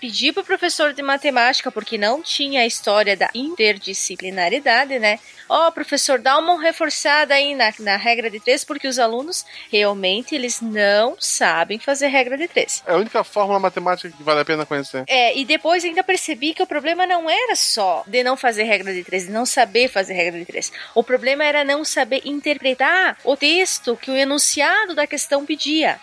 pedir 0.00 0.32
pro 0.32 0.44
professor 0.44 0.92
de 0.92 1.02
matemática, 1.02 1.70
porque 1.70 1.98
não 1.98 2.22
tinha 2.22 2.62
a 2.62 2.66
história 2.66 3.16
da 3.16 3.28
interdisciplinaridade, 3.34 4.98
né? 4.98 5.18
Ó, 5.48 5.70
professor, 5.70 6.18
dá 6.18 6.38
uma 6.38 6.60
reforçada 6.60 7.34
aí 7.34 7.54
na, 7.54 7.72
na 7.78 7.96
regra 7.96 8.28
de 8.28 8.40
três, 8.40 8.64
porque 8.64 8.88
os 8.88 8.98
alunos 8.98 9.44
realmente 9.70 10.34
eles 10.34 10.60
não 10.60 11.16
sabem 11.20 11.45
fazer 11.84 12.08
regra 12.08 12.36
de 12.36 12.48
três. 12.48 12.82
É 12.86 12.92
a 12.92 12.96
única 12.96 13.22
fórmula 13.22 13.58
matemática 13.58 14.08
que 14.08 14.22
vale 14.22 14.40
a 14.40 14.44
pena 14.44 14.66
conhecer. 14.66 15.04
É, 15.06 15.36
e 15.36 15.44
depois 15.44 15.84
ainda 15.84 16.02
percebi 16.02 16.54
que 16.54 16.62
o 16.62 16.66
problema 16.66 17.06
não 17.06 17.28
era 17.28 17.54
só 17.54 18.04
de 18.06 18.22
não 18.22 18.36
fazer 18.36 18.64
regra 18.64 18.92
de 18.92 19.04
três, 19.04 19.26
de 19.26 19.32
não 19.32 19.46
saber 19.46 19.88
fazer 19.88 20.14
regra 20.14 20.38
de 20.38 20.44
três. 20.44 20.72
O 20.94 21.02
problema 21.02 21.44
era 21.44 21.64
não 21.64 21.84
saber 21.84 22.22
interpretar 22.24 23.18
o 23.24 23.36
texto 23.36 23.96
que 23.96 24.10
o 24.10 24.16
enunciado 24.16 24.94
da 24.94 25.06
questão 25.06 25.44
pedia. 25.44 25.98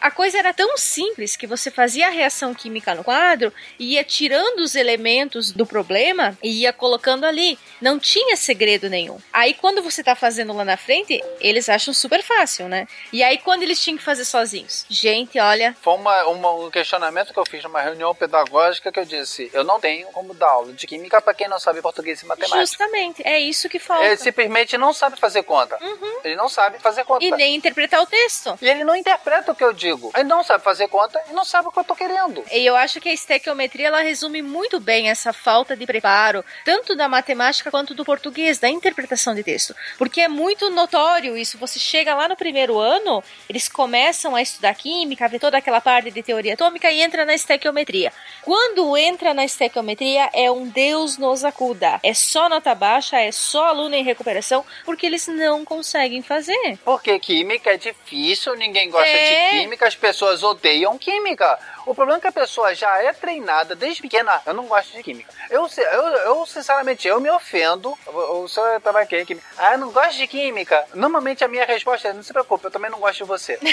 A 0.00 0.10
coisa 0.10 0.38
era 0.38 0.52
tão 0.54 0.76
simples 0.76 1.36
que 1.36 1.46
você 1.46 1.70
fazia 1.70 2.06
a 2.06 2.10
reação 2.10 2.54
química 2.54 2.94
no 2.94 3.02
quadro 3.04 3.52
e 3.78 3.94
ia 3.94 4.04
tirando 4.04 4.60
os 4.60 4.74
elementos 4.74 5.52
do 5.52 5.66
problema 5.66 6.36
e 6.42 6.62
ia 6.62 6.72
colocando 6.72 7.24
ali. 7.24 7.58
Não 7.80 7.98
tinha 7.98 8.36
segredo 8.36 8.88
nenhum. 8.88 9.18
Aí 9.32 9.54
quando 9.54 9.82
você 9.82 10.02
tá 10.02 10.14
fazendo 10.14 10.52
lá 10.52 10.64
na 10.64 10.76
frente, 10.76 11.22
eles 11.40 11.68
acham 11.68 11.92
super 11.92 12.22
fácil, 12.22 12.68
né? 12.68 12.86
E 13.12 13.22
aí 13.22 13.38
quando 13.38 13.62
eles 13.62 13.80
tinham 13.82 13.96
que 13.98 14.04
fazer 14.04 14.24
sozinhos? 14.24 14.84
Gente, 14.88 15.38
olha, 15.38 15.76
Foi 15.82 15.94
uma, 15.94 16.24
uma- 16.26 16.52
um 16.54 16.70
questionamento 16.70 17.32
que 17.32 17.38
eu 17.38 17.46
fiz 17.46 17.62
numa 17.64 17.80
reunião 17.80 18.14
pedagógica 18.14 18.92
que 18.92 19.00
eu 19.00 19.04
disse: 19.04 19.50
eu 19.52 19.64
não 19.64 19.80
tenho 19.80 20.06
como 20.08 20.32
dar 20.34 20.48
aula 20.50 20.72
de 20.72 20.86
química 20.86 21.20
para 21.20 21.34
quem 21.34 21.48
não 21.48 21.58
sabe 21.58 21.82
português 21.82 22.22
e 22.22 22.26
matemática. 22.26 22.60
justamente, 22.60 23.22
é 23.26 23.38
isso 23.40 23.68
que 23.68 23.78
falta. 23.78 24.04
Ele 24.04 24.16
simplesmente 24.16 24.76
não 24.78 24.92
sabe 24.92 25.18
fazer 25.18 25.42
conta. 25.42 25.78
Ele 26.24 26.36
não 26.36 26.48
sabe 26.48 26.78
fazer 26.78 27.04
conta. 27.04 27.24
E 27.24 27.30
nem 27.32 27.54
interpretar 27.56 28.00
o 28.02 28.06
texto. 28.06 28.58
E 28.60 28.68
ele 28.68 28.84
não 28.84 28.94
interpreta 28.94 29.52
o 29.52 29.54
que 29.54 29.64
eu 29.64 29.72
digo. 29.72 29.87
Digo. 29.88 30.10
Ele 30.14 30.24
não 30.24 30.42
sabe 30.42 30.62
fazer 30.62 30.88
conta 30.88 31.20
e 31.30 31.32
não 31.32 31.44
sabe 31.44 31.68
o 31.68 31.72
que 31.72 31.78
eu 31.78 31.84
tô 31.84 31.94
querendo. 31.94 32.44
E 32.52 32.64
eu 32.64 32.76
acho 32.76 33.00
que 33.00 33.08
a 33.08 33.12
estequiometria 33.12 33.88
ela 33.88 34.00
resume 34.00 34.42
muito 34.42 34.78
bem 34.80 35.08
essa 35.10 35.32
falta 35.32 35.76
de 35.76 35.86
preparo, 35.86 36.44
tanto 36.64 36.94
da 36.94 37.08
matemática 37.08 37.70
quanto 37.70 37.94
do 37.94 38.04
português, 38.04 38.58
da 38.58 38.68
interpretação 38.68 39.34
de 39.34 39.42
texto. 39.42 39.74
Porque 39.96 40.20
é 40.20 40.28
muito 40.28 40.70
notório 40.70 41.36
isso. 41.36 41.58
Você 41.58 41.78
chega 41.78 42.14
lá 42.14 42.28
no 42.28 42.36
primeiro 42.36 42.78
ano, 42.78 43.22
eles 43.48 43.68
começam 43.68 44.34
a 44.34 44.42
estudar 44.42 44.74
química, 44.74 45.28
ver 45.28 45.38
toda 45.38 45.58
aquela 45.58 45.80
parte 45.80 46.10
de 46.10 46.22
teoria 46.22 46.54
atômica 46.54 46.90
e 46.90 47.00
entra 47.00 47.24
na 47.24 47.34
estequiometria. 47.34 48.12
Quando 48.42 48.96
entra 48.96 49.34
na 49.34 49.44
estequiometria, 49.44 50.30
é 50.32 50.50
um 50.50 50.66
Deus 50.68 51.18
nos 51.18 51.44
acuda. 51.44 52.00
É 52.02 52.14
só 52.14 52.48
nota 52.48 52.74
baixa, 52.74 53.18
é 53.20 53.32
só 53.32 53.66
aluno 53.66 53.94
em 53.94 54.04
recuperação, 54.04 54.64
porque 54.84 55.06
eles 55.06 55.26
não 55.28 55.64
conseguem 55.64 56.22
fazer. 56.22 56.78
Porque 56.84 57.18
química 57.18 57.70
é 57.70 57.76
difícil, 57.76 58.54
ninguém 58.56 58.90
gosta 58.90 59.08
É. 59.08 59.50
de 59.52 59.60
química, 59.60 59.77
as 59.84 59.94
pessoas 59.94 60.42
odeiam 60.42 60.98
química. 60.98 61.58
O 61.88 61.94
problema 61.94 62.18
é 62.18 62.20
que 62.20 62.26
a 62.26 62.32
pessoa 62.32 62.74
já 62.74 63.02
é 63.02 63.14
treinada 63.14 63.74
desde 63.74 64.02
pequena. 64.02 64.42
Eu 64.44 64.52
não 64.52 64.66
gosto 64.66 64.94
de 64.94 65.02
química. 65.02 65.32
Eu, 65.48 65.66
eu, 65.78 66.02
eu 66.02 66.46
sinceramente, 66.46 67.08
eu 67.08 67.18
me 67.18 67.30
ofendo. 67.30 67.96
O 68.06 68.46
senhor 68.46 68.78
tava 68.82 69.00
aqui, 69.00 69.24
química. 69.24 69.46
Ah, 69.56 69.72
eu 69.72 69.78
não 69.78 69.90
gosto 69.90 70.18
de 70.18 70.26
química. 70.26 70.84
Normalmente 70.92 71.42
a 71.42 71.48
minha 71.48 71.64
resposta 71.64 72.08
é: 72.08 72.12
não 72.12 72.22
se 72.22 72.30
preocupe, 72.30 72.66
eu 72.66 72.70
também 72.70 72.90
não 72.90 73.00
gosto 73.00 73.18
de 73.18 73.24
você. 73.24 73.58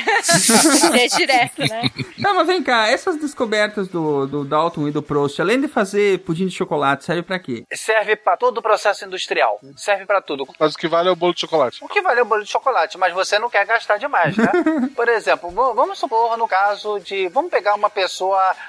é 0.97 1.07
direto, 1.09 1.59
né? 1.69 1.91
Não, 2.17 2.33
mas 2.35 2.47
vem 2.47 2.63
cá, 2.63 2.87
essas 2.87 3.17
descobertas 3.17 3.89
do, 3.89 4.25
do 4.25 4.45
Dalton 4.45 4.87
e 4.87 4.91
do 4.91 5.03
Prost, 5.03 5.37
além 5.41 5.59
de 5.59 5.67
fazer 5.67 6.19
pudim 6.19 6.47
de 6.47 6.55
chocolate, 6.55 7.03
serve 7.03 7.21
pra 7.21 7.37
quê? 7.37 7.65
Serve 7.73 8.15
pra 8.15 8.37
todo 8.37 8.59
o 8.59 8.61
processo 8.61 9.03
industrial. 9.03 9.59
Serve 9.75 10.05
pra 10.05 10.21
tudo. 10.21 10.47
Mas 10.57 10.73
o 10.73 10.77
que 10.77 10.87
vale 10.87 11.09
é 11.09 11.11
o 11.11 11.17
bolo 11.17 11.33
de 11.33 11.41
chocolate. 11.41 11.83
O 11.83 11.89
que 11.89 12.01
vale 12.01 12.21
é 12.21 12.23
o 12.23 12.25
bolo 12.25 12.43
de 12.43 12.49
chocolate, 12.49 12.97
mas 12.97 13.13
você 13.13 13.37
não 13.37 13.49
quer 13.49 13.65
gastar 13.65 13.97
demais, 13.97 14.37
né? 14.37 14.49
Por 14.95 15.09
exemplo, 15.09 15.51
vamos 15.51 15.99
supor 15.99 16.37
no 16.37 16.47
caso 16.47 16.97
de. 16.99 17.27
Vamos 17.27 17.51
pegar 17.51 17.75
uma 17.75 17.89
pessoa 17.89 18.04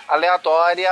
aleatória. 0.08 0.90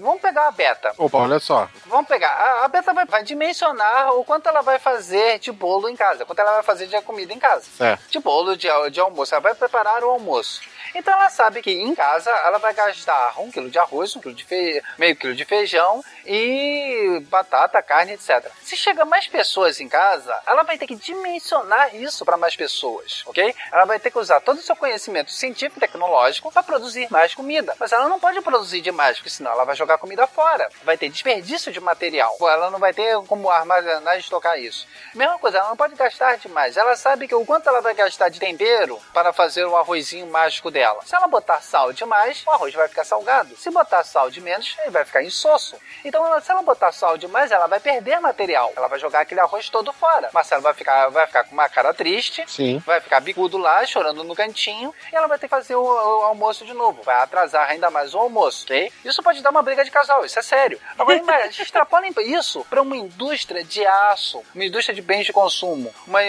Vamos 0.00 0.20
pegar 0.20 0.48
a 0.48 0.50
Beta. 0.50 0.92
Opa, 0.98 1.18
olha 1.18 1.38
só. 1.38 1.68
Vamos 1.86 2.06
pegar. 2.06 2.30
A, 2.30 2.64
a 2.64 2.68
Beta 2.68 2.92
vai, 2.92 3.04
vai 3.06 3.22
dimensionar 3.22 4.12
o 4.14 4.24
quanto 4.24 4.48
ela 4.48 4.62
vai 4.62 4.78
fazer 4.78 5.38
de 5.38 5.52
bolo 5.52 5.88
em 5.88 5.96
casa, 5.96 6.24
quanto 6.24 6.38
ela 6.38 6.52
vai 6.54 6.62
fazer 6.62 6.86
de 6.86 7.00
comida 7.02 7.32
em 7.32 7.38
casa. 7.38 7.64
Certo. 7.76 8.10
De 8.10 8.18
bolo 8.18 8.56
de, 8.56 8.68
de 8.90 9.00
almoço. 9.00 9.34
Ela 9.34 9.42
vai 9.42 9.54
preparar 9.54 10.02
o 10.04 10.10
almoço. 10.10 10.60
Então 10.94 11.14
ela 11.14 11.28
sabe 11.30 11.62
que 11.62 11.70
em 11.70 11.94
casa 11.94 12.30
ela 12.30 12.58
vai 12.58 12.74
gastar 12.74 13.34
um 13.38 13.50
quilo 13.50 13.70
de 13.70 13.78
arroz, 13.78 14.14
um 14.16 14.20
quilo 14.20 14.34
de 14.34 14.44
fe... 14.44 14.82
meio 14.98 15.14
quilo 15.14 15.34
de 15.34 15.44
feijão 15.44 16.02
e 16.26 17.22
batata, 17.28 17.80
carne, 17.82 18.12
etc. 18.12 18.50
Se 18.62 18.76
chega 18.76 19.04
mais 19.04 19.26
pessoas 19.26 19.80
em 19.80 19.88
casa, 19.88 20.36
ela 20.46 20.62
vai 20.62 20.76
ter 20.76 20.86
que 20.86 20.96
dimensionar 20.96 21.94
isso 21.94 22.24
para 22.24 22.36
mais 22.36 22.56
pessoas, 22.56 23.22
ok? 23.26 23.54
Ela 23.72 23.84
vai 23.84 23.98
ter 23.98 24.10
que 24.10 24.18
usar 24.18 24.40
todo 24.40 24.58
o 24.58 24.62
seu 24.62 24.74
conhecimento 24.74 25.30
científico 25.30 25.78
e 25.78 25.80
tecnológico 25.80 26.50
para 26.50 26.62
produzir 26.62 27.06
mais 27.10 27.34
comida. 27.34 27.69
Mas 27.78 27.92
ela 27.92 28.08
não 28.08 28.18
pode 28.20 28.40
produzir 28.40 28.80
demais, 28.80 29.16
porque 29.18 29.30
senão 29.30 29.50
ela 29.52 29.64
vai 29.64 29.76
jogar 29.76 29.98
comida 29.98 30.26
fora. 30.26 30.68
Vai 30.82 30.96
ter 30.96 31.08
desperdício 31.08 31.72
de 31.72 31.80
material. 31.80 32.36
Ela 32.40 32.70
não 32.70 32.78
vai 32.78 32.92
ter 32.92 33.16
como 33.26 33.50
armazenar 33.50 34.16
e 34.16 34.20
estocar 34.20 34.58
isso. 34.58 34.86
Mesma 35.14 35.38
coisa, 35.38 35.58
ela 35.58 35.68
não 35.68 35.76
pode 35.76 35.94
gastar 35.94 36.36
demais. 36.38 36.76
Ela 36.76 36.96
sabe 36.96 37.26
que 37.28 37.34
o 37.34 37.44
quanto 37.44 37.68
ela 37.68 37.80
vai 37.80 37.94
gastar 37.94 38.28
de 38.28 38.38
tempero 38.40 38.98
para 39.12 39.32
fazer 39.32 39.64
o 39.64 39.76
arrozinho 39.76 40.26
mágico 40.26 40.70
dela. 40.70 41.00
Se 41.04 41.14
ela 41.14 41.26
botar 41.26 41.60
sal 41.60 41.92
demais, 41.92 42.42
o 42.46 42.50
arroz 42.50 42.74
vai 42.74 42.88
ficar 42.88 43.04
salgado. 43.04 43.56
Se 43.56 43.70
botar 43.70 44.02
sal 44.04 44.30
de 44.30 44.40
menos, 44.40 44.76
ele 44.80 44.90
vai 44.90 45.04
ficar 45.04 45.22
insosso. 45.22 45.76
Então, 46.04 46.24
ela- 46.26 46.40
se 46.40 46.50
ela 46.50 46.62
botar 46.62 46.92
sal 46.92 47.16
demais, 47.18 47.50
ela 47.50 47.66
vai 47.66 47.80
perder 47.80 48.20
material. 48.20 48.72
Ela 48.76 48.88
vai 48.88 48.98
jogar 48.98 49.20
aquele 49.20 49.40
arroz 49.40 49.68
todo 49.68 49.92
fora. 49.92 50.30
Marcelo 50.32 50.62
vai 50.62 50.74
ficar, 50.74 51.08
vai 51.10 51.26
ficar 51.26 51.44
com 51.44 51.52
uma 51.52 51.68
cara 51.68 51.92
triste. 51.94 52.44
Sim. 52.48 52.78
Vai 52.86 53.00
ficar 53.00 53.20
bicudo 53.20 53.58
lá, 53.58 53.84
chorando 53.84 54.24
no 54.24 54.34
cantinho. 54.34 54.94
E 55.12 55.16
ela 55.16 55.26
vai 55.26 55.38
ter 55.38 55.46
que 55.46 55.50
fazer 55.50 55.74
o, 55.74 55.82
o 55.82 56.22
almoço 56.24 56.64
de 56.64 56.72
novo. 56.72 57.02
Vai 57.02 57.16
atrasar 57.16 57.59
ainda 57.66 57.90
mais 57.90 58.14
o 58.14 58.18
almoço, 58.18 58.64
ok? 58.64 58.92
Isso 59.04 59.22
pode 59.22 59.42
dar 59.42 59.50
uma 59.50 59.62
briga 59.62 59.84
de 59.84 59.90
casal, 59.90 60.24
isso 60.24 60.38
é 60.38 60.42
sério. 60.42 60.78
Agora, 60.98 61.18
imagina, 61.18 61.46
extrapolem 61.62 62.12
isso 62.24 62.64
para 62.68 62.82
uma 62.82 62.96
indústria 62.96 63.62
de 63.64 63.84
aço, 63.86 64.42
uma 64.54 64.64
indústria 64.64 64.94
de 64.94 65.02
bens 65.02 65.26
de 65.26 65.32
consumo, 65.32 65.92
uma, 66.06 66.20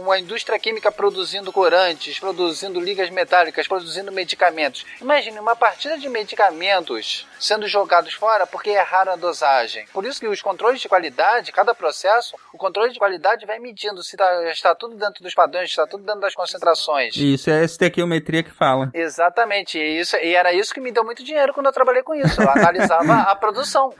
uma 0.00 0.18
indústria 0.18 0.58
química 0.58 0.90
produzindo 0.90 1.52
corantes, 1.52 2.18
produzindo 2.18 2.80
ligas 2.80 3.10
metálicas, 3.10 3.66
produzindo 3.68 4.12
medicamentos. 4.12 4.84
Imagine 5.00 5.38
uma 5.38 5.56
partida 5.56 5.98
de 5.98 6.08
medicamentos 6.08 7.26
sendo 7.38 7.66
jogados 7.68 8.14
fora 8.14 8.46
porque 8.46 8.70
erraram 8.70 9.12
a 9.12 9.16
dosagem. 9.16 9.86
Por 9.92 10.04
isso 10.04 10.20
que 10.20 10.26
os 10.26 10.42
controles 10.42 10.80
de 10.80 10.88
qualidade, 10.88 11.52
cada 11.52 11.74
processo, 11.74 12.36
o 12.52 12.58
controle 12.58 12.92
de 12.92 12.98
qualidade 12.98 13.46
vai 13.46 13.58
medindo 13.58 14.02
se 14.02 14.16
tá- 14.16 14.50
está 14.50 14.74
tudo 14.74 14.96
dentro 14.96 15.22
dos 15.22 15.34
padrões, 15.34 15.70
está 15.70 15.86
tudo 15.86 16.04
dentro 16.04 16.20
das 16.20 16.34
concentrações. 16.34 17.16
Isso 17.16 17.50
é 17.50 17.60
a 17.60 17.64
estequiometria 17.64 18.42
que 18.42 18.50
fala. 18.50 18.90
Exatamente, 18.92 19.78
e, 19.78 20.00
isso, 20.00 20.16
e 20.16 20.34
era 20.34 20.52
isso 20.52 20.74
que 20.74 20.77
me 20.80 20.92
deu 20.92 21.04
muito 21.04 21.24
dinheiro 21.24 21.52
quando 21.52 21.66
eu 21.66 21.72
trabalhei 21.72 22.02
com 22.02 22.14
isso. 22.14 22.40
Eu 22.40 22.50
analisava 22.50 23.30
a 23.30 23.34
produção, 23.36 23.92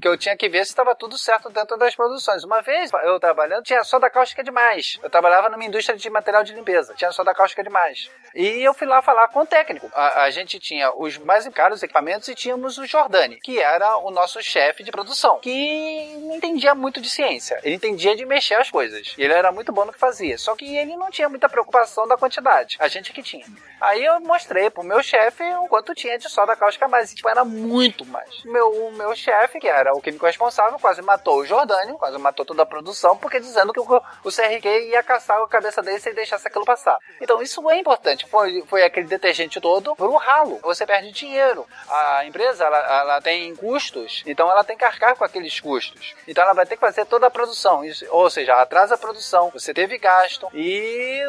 que 0.00 0.08
eu 0.08 0.16
tinha 0.16 0.36
que 0.36 0.48
ver 0.48 0.64
se 0.64 0.72
estava 0.72 0.94
tudo 0.94 1.16
certo 1.18 1.50
dentro 1.50 1.76
das 1.76 1.94
produções. 1.94 2.44
Uma 2.44 2.60
vez 2.62 2.90
eu 3.04 3.18
trabalhando, 3.20 3.62
tinha 3.62 3.82
soda 3.84 4.10
cáustica 4.10 4.42
demais. 4.42 4.98
Eu 5.02 5.10
trabalhava 5.10 5.48
numa 5.48 5.64
indústria 5.64 5.96
de 5.96 6.10
material 6.10 6.42
de 6.42 6.54
limpeza, 6.54 6.94
tinha 6.94 7.12
soda 7.12 7.34
cáustica 7.34 7.62
demais. 7.62 8.10
E 8.34 8.62
eu 8.62 8.72
fui 8.74 8.86
lá 8.86 9.02
falar 9.02 9.28
com 9.28 9.40
o 9.40 9.46
técnico. 9.46 9.90
A, 9.94 10.24
a 10.24 10.30
gente 10.30 10.58
tinha 10.58 10.92
os 10.94 11.18
mais 11.18 11.46
caros 11.48 11.82
equipamentos 11.82 12.28
e 12.28 12.34
tínhamos 12.34 12.78
o 12.78 12.86
Jordani, 12.86 13.36
que 13.36 13.58
era 13.58 13.98
o 13.98 14.10
nosso 14.10 14.42
chefe 14.42 14.82
de 14.82 14.90
produção, 14.90 15.38
que 15.40 16.16
não 16.20 16.36
entendia 16.36 16.74
muito 16.74 17.00
de 17.00 17.10
ciência. 17.10 17.60
Ele 17.62 17.74
entendia 17.74 18.14
de 18.14 18.24
mexer 18.24 18.54
as 18.54 18.70
coisas. 18.70 19.14
Ele 19.18 19.32
era 19.32 19.50
muito 19.50 19.72
bom 19.72 19.84
no 19.84 19.92
que 19.92 19.98
fazia. 19.98 20.38
Só 20.38 20.54
que 20.54 20.76
ele 20.76 20.96
não 20.96 21.10
tinha 21.10 21.28
muita 21.28 21.48
preocupação 21.48 22.06
da 22.06 22.16
quantidade. 22.16 22.76
A 22.78 22.88
gente 22.88 23.12
que 23.12 23.22
tinha. 23.22 23.44
Aí 23.80 24.04
eu 24.04 24.20
mostrei 24.20 24.70
pro 24.70 24.82
meu 24.82 25.02
chefe 25.02 25.42
o 25.54 25.66
quanto 25.68 25.94
tinha 25.94 26.18
de 26.20 26.28
soda 26.28 26.54
cáustica 26.54 26.86
mais. 26.86 27.10
E, 27.10 27.16
tipo, 27.16 27.28
era 27.28 27.44
muito 27.44 28.04
mais. 28.06 28.44
Meu, 28.44 28.70
o 28.70 28.92
meu 28.92 29.14
chefe, 29.14 29.58
que 29.58 29.68
era 29.68 29.92
o 29.92 30.00
químico 30.00 30.26
responsável, 30.26 30.78
quase 30.78 31.02
matou 31.02 31.38
o 31.38 31.46
Jordânio, 31.46 31.98
quase 31.98 32.18
matou 32.18 32.44
toda 32.44 32.62
a 32.62 32.66
produção, 32.66 33.16
porque 33.16 33.40
dizendo 33.40 33.72
que 33.72 33.80
o, 33.80 34.02
o 34.24 34.30
CRQ 34.30 34.88
ia 34.88 35.02
caçar 35.02 35.40
a 35.40 35.48
cabeça 35.48 35.82
dele 35.82 35.98
se 35.98 36.08
ele 36.08 36.16
deixasse 36.16 36.46
aquilo 36.46 36.64
passar. 36.64 36.98
Então 37.20 37.42
isso 37.42 37.68
é 37.70 37.78
importante. 37.78 38.26
Foi, 38.28 38.62
foi 38.66 38.82
aquele 38.84 39.06
detergente 39.06 39.60
todo 39.60 39.96
pro 39.96 40.14
ralo. 40.16 40.60
Você 40.62 40.86
perde 40.86 41.10
dinheiro. 41.12 41.66
A 41.88 42.24
empresa, 42.24 42.64
ela, 42.64 42.78
ela 42.78 43.20
tem 43.20 43.54
custos, 43.56 44.22
então 44.26 44.50
ela 44.50 44.62
tem 44.62 44.76
que 44.76 44.84
arcar 44.84 45.16
com 45.16 45.24
aqueles 45.24 45.58
custos. 45.58 46.14
Então 46.28 46.44
ela 46.44 46.52
vai 46.52 46.66
ter 46.66 46.76
que 46.76 46.80
fazer 46.80 47.04
toda 47.06 47.26
a 47.26 47.30
produção. 47.30 47.84
Isso, 47.84 48.04
ou 48.10 48.28
seja, 48.28 48.60
atrasa 48.60 48.94
a 48.94 48.98
produção, 48.98 49.50
você 49.50 49.72
teve 49.72 49.98
gasto 49.98 50.48
e 50.54 51.22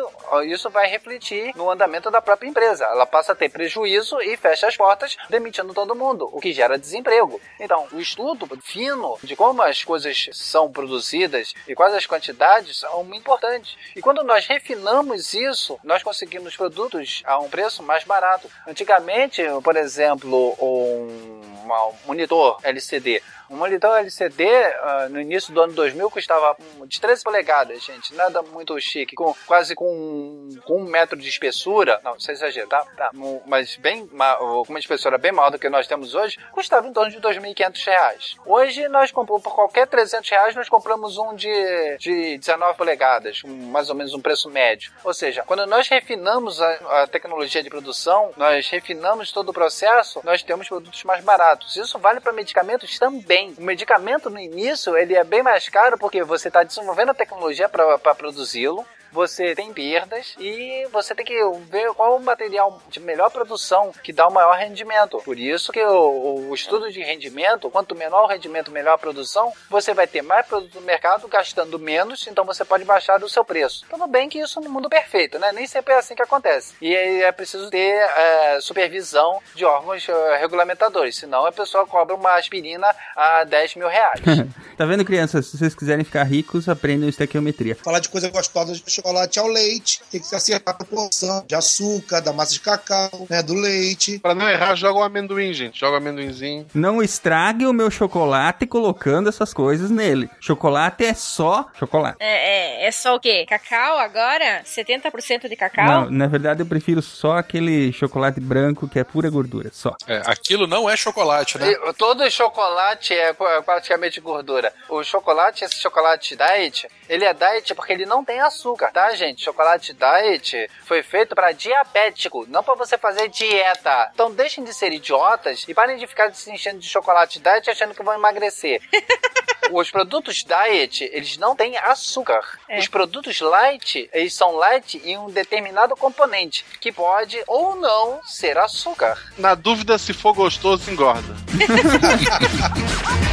isso 0.46 0.70
vai 0.70 0.88
refletir 0.88 1.56
no 1.56 1.70
andamento 1.70 2.12
da 2.12 2.22
própria 2.22 2.48
empresa. 2.48 2.86
Ela 2.86 3.06
passa 3.06 3.32
a 3.32 3.36
ter 3.36 3.50
prejuízo 3.50 4.22
e 4.22 4.36
fecha 4.38 4.68
as 4.68 4.76
portas, 4.82 5.16
demitindo 5.30 5.76
todo 5.76 5.94
mundo, 5.96 6.28
o 6.34 6.40
que 6.42 6.52
gera 6.52 6.76
desemprego. 6.76 7.40
Então, 7.60 7.88
o 7.92 8.00
estudo 8.00 8.48
fino 8.64 9.16
de 9.22 9.36
como 9.36 9.62
as 9.62 9.84
coisas 9.84 10.28
são 10.34 10.72
produzidas 10.72 11.54
e 11.68 11.76
quais 11.76 11.94
as 11.94 12.08
quantidades 12.08 12.80
são 12.80 13.02
importantes. 13.14 13.78
E 13.96 14.02
quando 14.02 14.24
nós 14.24 14.48
refinamos 14.48 15.36
isso, 15.36 15.78
nós 15.84 16.02
conseguimos 16.02 16.56
produtos 16.56 17.22
a 17.26 17.38
um 17.40 17.48
preço 17.50 17.84
mais 17.84 18.04
barato. 18.04 18.50
Antigamente, 18.68 19.44
por 19.64 19.76
exemplo, 19.78 20.56
um, 20.60 21.42
uma- 21.64 21.88
um 21.88 21.94
monitor 22.08 22.58
LCD. 22.64 23.22
Um 23.50 23.58
monitor 23.58 23.98
LCD 24.00 24.46
ah, 24.82 25.08
no 25.10 25.20
início 25.20 25.54
do 25.54 25.60
ano 25.62 25.74
2000 25.74 26.10
custava 26.10 26.56
de 26.88 27.02
13 27.02 27.22
polegadas, 27.22 27.84
gente. 27.84 28.14
Nada 28.16 28.42
muito 28.42 28.80
chique. 28.80 29.14
Com, 29.14 29.36
quase 29.46 29.76
com, 29.76 30.48
com 30.66 30.78
um 30.82 30.86
metro 30.86 31.18
de 31.20 31.28
espessura. 31.28 32.00
Não, 32.02 32.18
sem 32.18 32.34
exagero, 32.34 32.68
tá? 32.70 32.86
tá. 32.96 33.12
Um- 33.14 33.42
Mas 33.46 33.76
bem, 33.76 34.08
ma- 34.14 34.38
com 34.72 34.76
uma 34.76 34.80
espessura 34.80 35.18
bem 35.18 35.34
maior 35.34 35.50
do 35.52 35.60
que 35.60 35.70
nós 35.70 35.86
temos 35.86 36.16
hoje, 36.16 36.38
custava 36.54 36.88
em 36.88 36.94
torno 36.94 37.12
de 37.12 37.20
2.500 37.20 37.86
reais. 37.86 38.36
Hoje, 38.46 38.88
nós 38.88 39.12
compramos, 39.12 39.44
por 39.44 39.54
qualquer 39.54 39.86
300 39.86 40.30
reais, 40.30 40.56
nós 40.56 40.70
compramos 40.70 41.18
um 41.18 41.36
de, 41.36 41.98
de 41.98 42.38
19 42.38 42.78
polegadas, 42.78 43.42
um- 43.44 43.70
mais 43.70 43.90
ou 43.90 43.96
menos 43.96 44.14
um 44.14 44.22
preço 44.22 44.50
médio. 44.50 44.92
Ou 45.04 45.14
seja, 45.14 45.44
quando 45.46 45.66
nós 45.66 45.90
refinamos 45.90 46.62
a, 46.62 47.02
a 47.04 47.08
tecnologia 47.08 47.62
de 47.62 47.70
produção, 47.70 48.32
nós 48.38 48.68
refinamos 48.70 49.32
todo 49.32 49.50
o 49.50 49.54
processo, 49.54 50.22
nós 50.24 50.42
temos 50.42 50.68
produtos 50.70 51.04
mais 51.04 51.22
baratos. 51.24 51.76
Isso 51.76 52.00
vale 52.00 52.22
para 52.22 52.32
medicamentos 52.32 52.98
também. 52.98 53.54
O 53.58 53.62
medicamento 53.62 54.30
no 54.30 54.40
início 54.40 54.96
ele 54.98 55.16
é 55.16 55.24
bem 55.24 55.44
mais 55.44 55.68
caro 55.68 55.98
porque 55.98 56.24
você 56.24 56.48
está 56.48 56.64
desenvolvendo 56.64 57.10
a 57.10 57.14
tecnologia 57.14 57.68
para 57.68 58.16
produzi-lo. 58.16 58.86
Você 59.12 59.56
tem 59.56 59.74
perdas 59.74 60.36
e 60.40 60.88
você 60.92 61.14
tem 61.14 61.26
que 61.26 61.36
ver 61.70 61.94
qual 61.94 62.18
o 62.18 62.24
material 62.24 62.82
de 62.90 63.00
melhor 63.00 63.30
produção 63.30 63.92
que 64.04 64.14
dá 64.14 64.28
o 64.28 64.34
maior 64.34 64.58
rendimento. 64.58 65.22
Por 65.24 65.38
isso 65.38 65.72
que 65.72 65.84
o, 65.84 66.50
o 66.50 66.56
estudo 66.56 66.92
de 66.92 67.02
rendimento, 67.02 67.70
quanto 67.70 67.96
menor 67.96 68.24
o 68.24 68.28
rendimento, 68.28 68.72
melhor 68.72 68.94
a 68.94 68.98
produção, 68.98 69.52
você 69.70 69.94
vai 69.94 70.08
ter 70.08 70.22
mais 70.22 70.46
produto 70.46 70.76
no 70.76 70.82
mercado 70.82 71.28
gastando 71.28 71.80
menos, 71.80 72.28
então 72.28 72.46
você 72.46 72.64
pode 72.64 72.86
baixar 72.86 73.24
o 73.24 73.30
seu 73.30 73.44
preço. 73.44 73.86
Tudo 73.90 74.08
bem 74.08 74.30
que 74.30 74.40
isso 74.40 74.62
no 74.62 74.70
mundo 74.70 74.90
perfeito, 74.90 75.40
né? 75.40 75.52
Nem 75.52 75.68
sempre 75.68 75.94
é 75.94 75.98
assim 75.98 76.16
que 76.16 76.22
acontece. 76.22 76.74
E 76.82 76.96
aí 76.96 77.24
é 77.24 77.32
preciso 77.32 77.70
ter 77.70 77.94
é, 77.96 78.60
supervisão 78.62 79.40
de 79.56 79.66
órgãos 79.66 80.08
é, 80.08 80.38
regulamentadores, 80.38 81.18
senão 81.18 81.46
a 81.46 81.52
pessoa 81.52 81.86
cobra 81.86 82.16
uma 82.16 82.36
aspirina 82.36 82.88
a 83.16 83.44
10 83.44 83.76
mil 83.76 83.88
reais. 83.88 84.22
Tá 84.78 84.86
vendo, 84.88 85.06
crianças? 85.06 85.46
Se 85.46 85.60
vocês 85.60 85.76
quiserem 85.76 86.04
ficar 86.04 86.24
ricos, 86.24 86.68
aprendam 86.68 87.08
estequiometria. 87.08 87.76
Falar 87.76 88.00
de 88.00 88.10
coisa 88.10 88.32
gostosa, 88.32 88.74
deixa 88.74 89.01
chocolate 89.02 89.40
ao 89.40 89.48
leite, 89.48 90.02
tem 90.12 90.22
que 90.22 90.36
acertar 90.36 90.76
a 90.76 90.78
proporção 90.78 91.44
de 91.48 91.56
açúcar, 91.56 92.22
da 92.22 92.32
massa 92.32 92.54
de 92.54 92.60
cacau, 92.60 93.26
né, 93.30 93.42
do 93.42 93.54
leite. 93.54 94.20
Pra 94.20 94.36
não 94.36 94.48
errar, 94.48 94.76
joga 94.76 95.00
o 95.00 95.04
amendoim, 95.04 95.54
gente. 95.54 95.80
Joga 95.80 95.94
o 95.94 95.98
amendoinzinho. 95.98 96.68
Não 96.74 97.02
estrague 97.02 97.66
o 97.66 97.74
meu 97.74 97.90
chocolate 97.90 98.66
colocando 98.68 99.30
essas 99.30 99.54
coisas 99.54 99.90
nele. 99.90 100.30
Chocolate 100.40 101.06
é 101.06 101.14
só 101.14 101.68
chocolate. 101.78 102.18
É, 102.20 102.84
é, 102.84 102.88
é 102.88 102.92
só 102.92 103.16
o 103.16 103.20
quê? 103.20 103.46
Cacau 103.48 103.98
agora? 103.98 104.62
70% 104.64 105.50
de 105.50 105.56
cacau? 105.56 105.86
Não, 105.86 106.10
na 106.12 106.28
verdade 106.28 106.62
eu 106.62 106.66
prefiro 106.66 107.02
só 107.02 107.38
aquele 107.38 107.92
chocolate 107.94 108.40
branco 108.40 108.88
que 108.88 109.00
é 109.00 109.04
pura 109.04 109.30
gordura, 109.30 109.70
só. 109.74 109.96
É, 110.08 110.22
aquilo 110.26 110.68
não 110.68 110.90
é 110.90 110.96
chocolate, 110.96 111.58
né? 111.58 111.72
E 111.72 111.94
todo 111.94 112.30
chocolate 112.30 113.14
é 113.14 113.34
qu- 113.34 113.46
praticamente 113.66 114.20
gordura. 114.20 114.72
O 114.90 115.04
chocolate, 115.04 115.64
esse 115.64 115.76
chocolate 115.76 116.36
diet, 116.36 116.88
ele 117.12 117.26
é 117.26 117.34
diet 117.34 117.76
porque 117.76 117.92
ele 117.92 118.06
não 118.06 118.24
tem 118.24 118.40
açúcar, 118.40 118.90
tá, 118.94 119.14
gente? 119.14 119.44
Chocolate 119.44 119.94
diet 119.94 120.72
foi 120.86 121.04
feito 121.04 121.36
para 121.36 121.52
diabético, 121.52 122.46
não 122.48 122.64
para 122.64 122.74
você 122.74 122.98
fazer 122.98 123.28
dieta. 123.28 124.12
Então 124.14 124.32
deixem 124.32 124.64
de 124.64 124.74
ser 124.74 124.94
idiotas 124.94 125.66
e 125.68 125.74
parem 125.74 125.98
de 125.98 126.08
ficar 126.08 126.34
se 126.34 126.50
enchendo 126.50 126.80
de 126.80 126.88
chocolate 126.88 127.38
diet 127.38 127.70
achando 127.70 127.94
que 127.94 128.02
vão 128.02 128.14
emagrecer. 128.14 128.82
Os 129.74 129.92
produtos 129.92 130.44
diet, 130.44 131.10
eles 131.12 131.38
não 131.38 131.54
têm 131.54 131.78
açúcar. 131.78 132.46
É. 132.68 132.80
Os 132.80 132.88
produtos 132.88 133.42
light, 133.42 134.10
eles 134.14 134.34
são 134.34 134.56
light 134.56 135.02
em 135.04 135.18
um 135.18 135.30
determinado 135.30 135.96
componente, 135.96 136.66
que 136.80 136.92
pode 136.92 137.42
ou 137.46 137.76
não 137.76 138.22
ser 138.24 138.58
açúcar. 138.58 139.18
Na 139.38 139.54
dúvida, 139.54 139.98
se 139.98 140.14
for 140.14 140.34
gostoso, 140.34 140.90
engorda. 140.92 141.36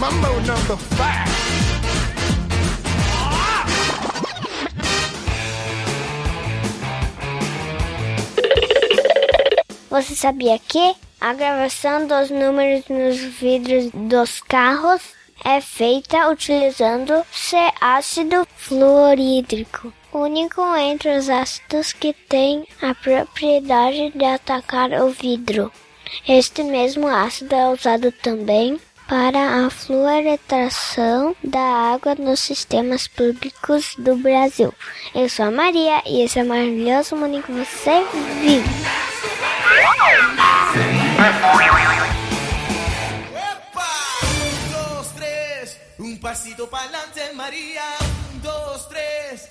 Mambo 0.00 0.28
number 0.46 0.78
five. 0.96 1.30
Você 9.90 10.14
sabia 10.14 10.58
que 10.58 10.96
a 11.20 11.34
gravação 11.34 12.06
dos 12.06 12.30
números 12.30 12.84
nos 12.88 13.18
vidros 13.18 13.90
dos 13.92 14.40
carros 14.40 15.02
é 15.44 15.60
feita 15.60 16.30
utilizando 16.30 17.22
C 17.30 17.58
ácido 17.78 18.48
fluorídrico, 18.56 19.92
único 20.14 20.62
entre 20.76 21.18
os 21.18 21.28
ácidos 21.28 21.92
que 21.92 22.14
tem 22.14 22.66
a 22.80 22.94
propriedade 22.94 24.12
de 24.14 24.24
atacar 24.24 24.92
o 25.02 25.10
vidro. 25.10 25.70
Este 26.26 26.62
mesmo 26.62 27.06
ácido 27.06 27.54
é 27.54 27.68
usado 27.68 28.10
também 28.10 28.80
para 29.10 29.66
a 29.66 29.70
fluoretação 29.70 31.34
da 31.42 31.58
água 31.58 32.14
nos 32.14 32.38
sistemas 32.38 33.08
públicos 33.08 33.96
do 33.98 34.14
Brasil. 34.14 34.72
Eu 35.12 35.28
sou 35.28 35.46
a 35.46 35.50
Maria 35.50 36.00
e 36.06 36.22
esse 36.22 36.38
é 36.38 36.44
o 36.44 36.46
maravilhoso 36.46 37.16
mundo 37.16 37.42
que 37.42 37.50
você 37.50 38.06
vive. 38.40 38.70
Un, 44.22 44.70
dos, 44.70 45.08
tres, 45.16 45.76
un 45.98 46.16
pasito 46.20 46.68
para 46.68 46.84
adelante, 46.84 47.34
María. 47.34 47.82
Un, 48.32 48.38
dos, 48.38 48.86
tres, 48.86 49.50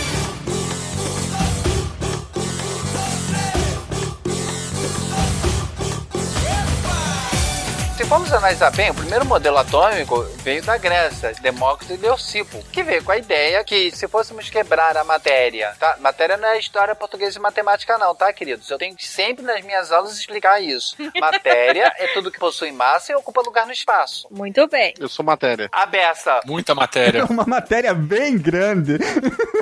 Formos 8.11 8.33
analisar 8.33 8.71
bem, 8.71 8.91
o 8.91 8.93
primeiro 8.93 9.25
modelo 9.25 9.57
atômico 9.57 10.21
veio 10.43 10.61
da 10.63 10.77
Grécia, 10.77 11.31
Demócrito 11.39 11.93
e 11.93 11.95
Leucipo, 11.95 12.61
que 12.65 12.83
veio 12.83 13.01
com 13.05 13.13
a 13.13 13.17
ideia 13.17 13.63
que 13.63 13.89
se 13.95 14.05
fôssemos 14.05 14.49
quebrar 14.49 14.97
a 14.97 15.03
matéria, 15.05 15.73
tá? 15.79 15.95
Matéria 15.97 16.35
não 16.35 16.49
é 16.49 16.59
história 16.59 16.93
portuguesa 16.93 17.39
e 17.39 17.41
matemática 17.41 17.97
não, 17.97 18.13
tá, 18.13 18.33
queridos? 18.33 18.69
Eu 18.69 18.77
tenho 18.77 18.97
que 18.97 19.07
sempre 19.07 19.45
nas 19.45 19.63
minhas 19.63 19.93
aulas 19.93 20.19
explicar 20.19 20.61
isso. 20.61 20.93
Matéria 21.17 21.89
é 21.99 22.07
tudo 22.07 22.29
que 22.29 22.37
possui 22.37 22.73
massa 22.73 23.13
e 23.13 23.15
ocupa 23.15 23.39
lugar 23.39 23.65
no 23.65 23.71
espaço. 23.71 24.27
Muito 24.29 24.67
bem. 24.67 24.93
Eu 24.99 25.07
sou 25.07 25.23
matéria. 25.23 25.69
A 25.71 25.85
beça. 25.85 26.41
Muita 26.45 26.75
matéria. 26.75 27.21
É 27.31 27.33
uma 27.33 27.45
matéria 27.45 27.93
bem 27.93 28.37
grande. 28.37 28.97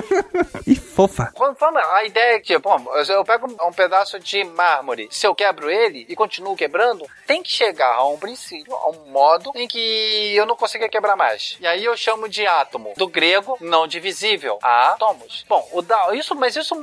e 0.66 0.74
fofa. 0.74 1.30
Quando 1.34 1.56
fala, 1.56 1.80
a 1.94 2.04
ideia 2.04 2.36
é 2.36 2.40
que, 2.40 2.56
bom, 2.58 2.84
eu 3.08 3.24
pego 3.24 3.46
um 3.46 3.72
pedaço 3.72 4.18
de 4.18 4.44
mármore, 4.44 5.08
se 5.10 5.26
eu 5.26 5.34
quebro 5.34 5.70
ele 5.70 6.06
e 6.08 6.16
continuo 6.16 6.56
quebrando, 6.56 7.06
tem 7.26 7.42
que 7.42 7.50
chegar 7.50 7.94
a 7.94 8.08
um 8.08 8.18
princípio, 8.18 8.39
a 8.70 8.90
um 8.90 9.10
modo 9.10 9.52
em 9.54 9.66
que 9.66 10.34
eu 10.34 10.46
não 10.46 10.56
consiga 10.56 10.88
quebrar 10.88 11.16
mais. 11.16 11.56
E 11.60 11.66
aí 11.66 11.84
eu 11.84 11.96
chamo 11.96 12.28
de 12.28 12.46
átomo, 12.46 12.94
do 12.96 13.08
grego 13.08 13.56
não 13.60 13.86
divisível, 13.86 14.58
átomos. 14.62 15.44
Bom, 15.48 15.66
o 15.72 15.82
da, 15.82 16.14
isso, 16.14 16.34
mas 16.34 16.56
isso, 16.56 16.74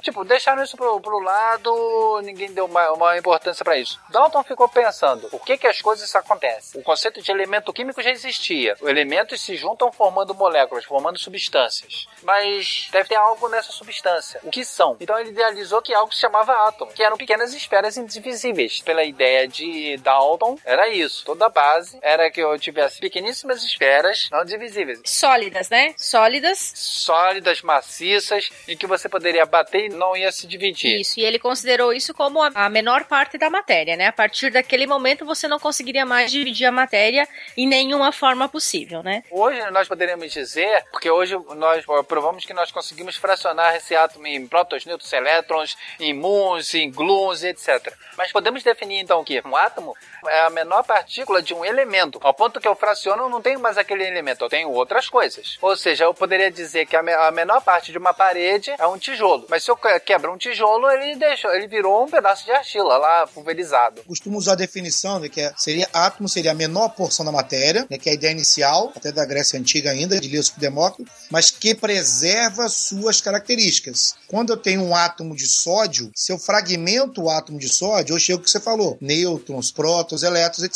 tipo, 0.00 0.24
deixaram 0.24 0.62
isso 0.62 0.76
pro, 0.76 1.00
pro 1.00 1.18
lado, 1.18 2.20
ninguém 2.22 2.52
deu 2.52 2.66
uma, 2.66 2.90
uma 2.92 3.18
importância 3.18 3.64
pra 3.64 3.76
isso. 3.76 4.00
Dalton 4.08 4.42
ficou 4.42 4.68
pensando, 4.68 5.28
por 5.28 5.44
que 5.44 5.56
que 5.56 5.66
as 5.66 5.80
coisas 5.80 6.14
acontecem? 6.14 6.80
O 6.80 6.84
conceito 6.84 7.22
de 7.22 7.30
elemento 7.30 7.72
químico 7.72 8.02
já 8.02 8.10
existia. 8.10 8.76
Os 8.80 8.88
elementos 8.88 9.40
se 9.40 9.56
juntam 9.56 9.92
formando 9.92 10.34
moléculas, 10.34 10.84
formando 10.84 11.18
substâncias. 11.18 12.06
Mas 12.22 12.88
deve 12.90 13.08
ter 13.08 13.16
algo 13.16 13.48
nessa 13.48 13.72
substância. 13.72 14.40
O 14.42 14.50
que 14.50 14.64
são? 14.64 14.96
Então 15.00 15.18
ele 15.18 15.30
idealizou 15.30 15.82
que 15.82 15.94
algo 15.94 16.12
se 16.12 16.20
chamava 16.20 16.68
átomo, 16.68 16.92
que 16.92 17.02
eram 17.02 17.16
pequenas 17.16 17.54
esferas 17.54 17.96
indivisíveis. 17.96 18.80
Pela 18.80 19.04
ideia 19.04 19.46
de 19.46 19.96
Dalton, 19.98 20.58
era 20.64 20.88
isso. 20.88 20.95
Toda 21.24 21.46
a 21.46 21.48
base 21.48 21.98
era 22.02 22.30
que 22.30 22.40
eu 22.40 22.58
tivesse 22.58 22.98
pequeníssimas 23.00 23.62
esferas 23.62 24.28
não 24.30 24.44
divisíveis. 24.44 25.00
Sólidas, 25.04 25.68
né? 25.68 25.94
Sólidas. 25.96 26.72
Sólidas, 26.74 27.62
maciças, 27.62 28.50
em 28.66 28.76
que 28.76 28.86
você 28.86 29.08
poderia 29.08 29.44
bater 29.44 29.86
e 29.86 29.88
não 29.88 30.16
ia 30.16 30.32
se 30.32 30.46
dividir. 30.46 31.00
Isso, 31.00 31.20
e 31.20 31.24
ele 31.24 31.38
considerou 31.38 31.92
isso 31.92 32.14
como 32.14 32.42
a, 32.42 32.68
menor 32.68 33.04
parte 33.04 33.38
da 33.38 33.50
matéria, 33.50 33.96
né? 33.96 34.06
A 34.06 34.12
partir 34.12 34.50
daquele 34.50 34.86
momento 34.86 35.24
você 35.24 35.46
não 35.46 35.58
conseguiria 35.58 36.06
mais 36.06 36.30
dividir 36.30 36.66
a 36.66 36.72
matéria 36.72 37.28
em 37.56 37.66
nenhuma 37.66 38.12
forma 38.12 38.48
possível, 38.48 39.02
né? 39.02 39.22
Hoje 39.30 39.60
nós 39.70 39.88
poderíamos 39.88 40.32
dizer, 40.32 40.84
porque 40.90 41.10
hoje 41.10 41.36
nós 41.56 41.84
provamos 42.06 42.44
que 42.44 42.54
nós 42.54 42.70
conseguimos 42.70 43.16
fracionar 43.16 43.76
esse 43.76 43.94
átomo 43.94 44.26
em 44.26 44.46
prótons, 44.46 44.84
nêutrons, 44.84 45.12
elétrons, 45.12 45.76
em 46.00 46.14
muons, 46.14 46.74
em 46.74 46.90
gluons, 46.90 47.42
etc. 47.42 47.92
Mas 48.16 48.32
podemos 48.32 48.62
definir 48.62 49.00
então 49.00 49.20
o 49.20 49.24
que? 49.24 49.42
Um 49.44 49.56
átomo 49.56 49.94
é 50.26 50.40
a 50.40 50.50
menor 50.50 50.84
partícula 50.86 51.42
de 51.42 51.52
um 51.52 51.64
elemento. 51.64 52.18
Ao 52.22 52.32
ponto 52.32 52.60
que 52.60 52.68
eu 52.68 52.74
fraciono, 52.76 53.24
eu 53.24 53.28
não 53.28 53.42
tenho 53.42 53.60
mais 53.60 53.76
aquele 53.76 54.04
elemento, 54.06 54.44
eu 54.44 54.48
tenho 54.48 54.70
outras 54.70 55.08
coisas. 55.08 55.58
Ou 55.60 55.76
seja, 55.76 56.04
eu 56.04 56.14
poderia 56.14 56.50
dizer 56.50 56.86
que 56.86 56.96
a, 56.96 57.02
me- 57.02 57.12
a 57.12 57.30
menor 57.30 57.60
parte 57.62 57.92
de 57.92 57.98
uma 57.98 58.14
parede 58.14 58.72
é 58.78 58.86
um 58.86 58.96
tijolo. 58.98 59.44
Mas 59.50 59.64
se 59.64 59.70
eu 59.70 59.76
que- 59.76 60.00
quebro 60.00 60.32
um 60.32 60.36
tijolo, 60.38 60.88
ele 60.90 61.16
deixou, 61.16 61.50
ele 61.54 61.66
virou 61.66 62.04
um 62.04 62.08
pedaço 62.08 62.44
de 62.44 62.52
argila 62.52 62.96
lá 62.96 63.26
pulverizado. 63.26 64.02
Costumo 64.04 64.38
usar 64.38 64.52
a 64.52 64.56
definição, 64.56 65.18
né, 65.18 65.28
que 65.28 65.40
é, 65.40 65.52
seria 65.56 65.88
átomo 65.92 66.28
seria 66.28 66.52
a 66.52 66.54
menor 66.54 66.90
porção 66.90 67.24
da 67.26 67.32
matéria, 67.32 67.86
né, 67.90 67.98
que 67.98 68.08
é 68.08 68.12
a 68.12 68.14
ideia 68.14 68.30
inicial, 68.32 68.92
até 68.94 69.10
da 69.10 69.24
Grécia 69.26 69.58
Antiga 69.58 69.90
ainda, 69.90 70.20
de 70.20 70.28
Leucipo 70.28 70.60
Demócrito, 70.60 71.10
mas 71.30 71.50
que 71.50 71.74
preserva 71.74 72.68
suas 72.68 73.20
características. 73.20 74.14
Quando 74.28 74.52
eu 74.52 74.56
tenho 74.56 74.82
um 74.82 74.94
átomo 74.94 75.34
de 75.34 75.46
sódio, 75.46 76.10
se 76.14 76.32
eu 76.32 76.38
fragmento 76.38 77.22
o 77.22 77.30
átomo 77.30 77.58
de 77.58 77.68
sódio, 77.68 78.14
eu 78.14 78.18
chego 78.18 78.40
o 78.40 78.42
que 78.44 78.50
você 78.50 78.60
falou, 78.60 78.96
nêutrons, 79.00 79.70
prótons, 79.72 80.22
elétrons, 80.22 80.62
etc. 80.64 80.75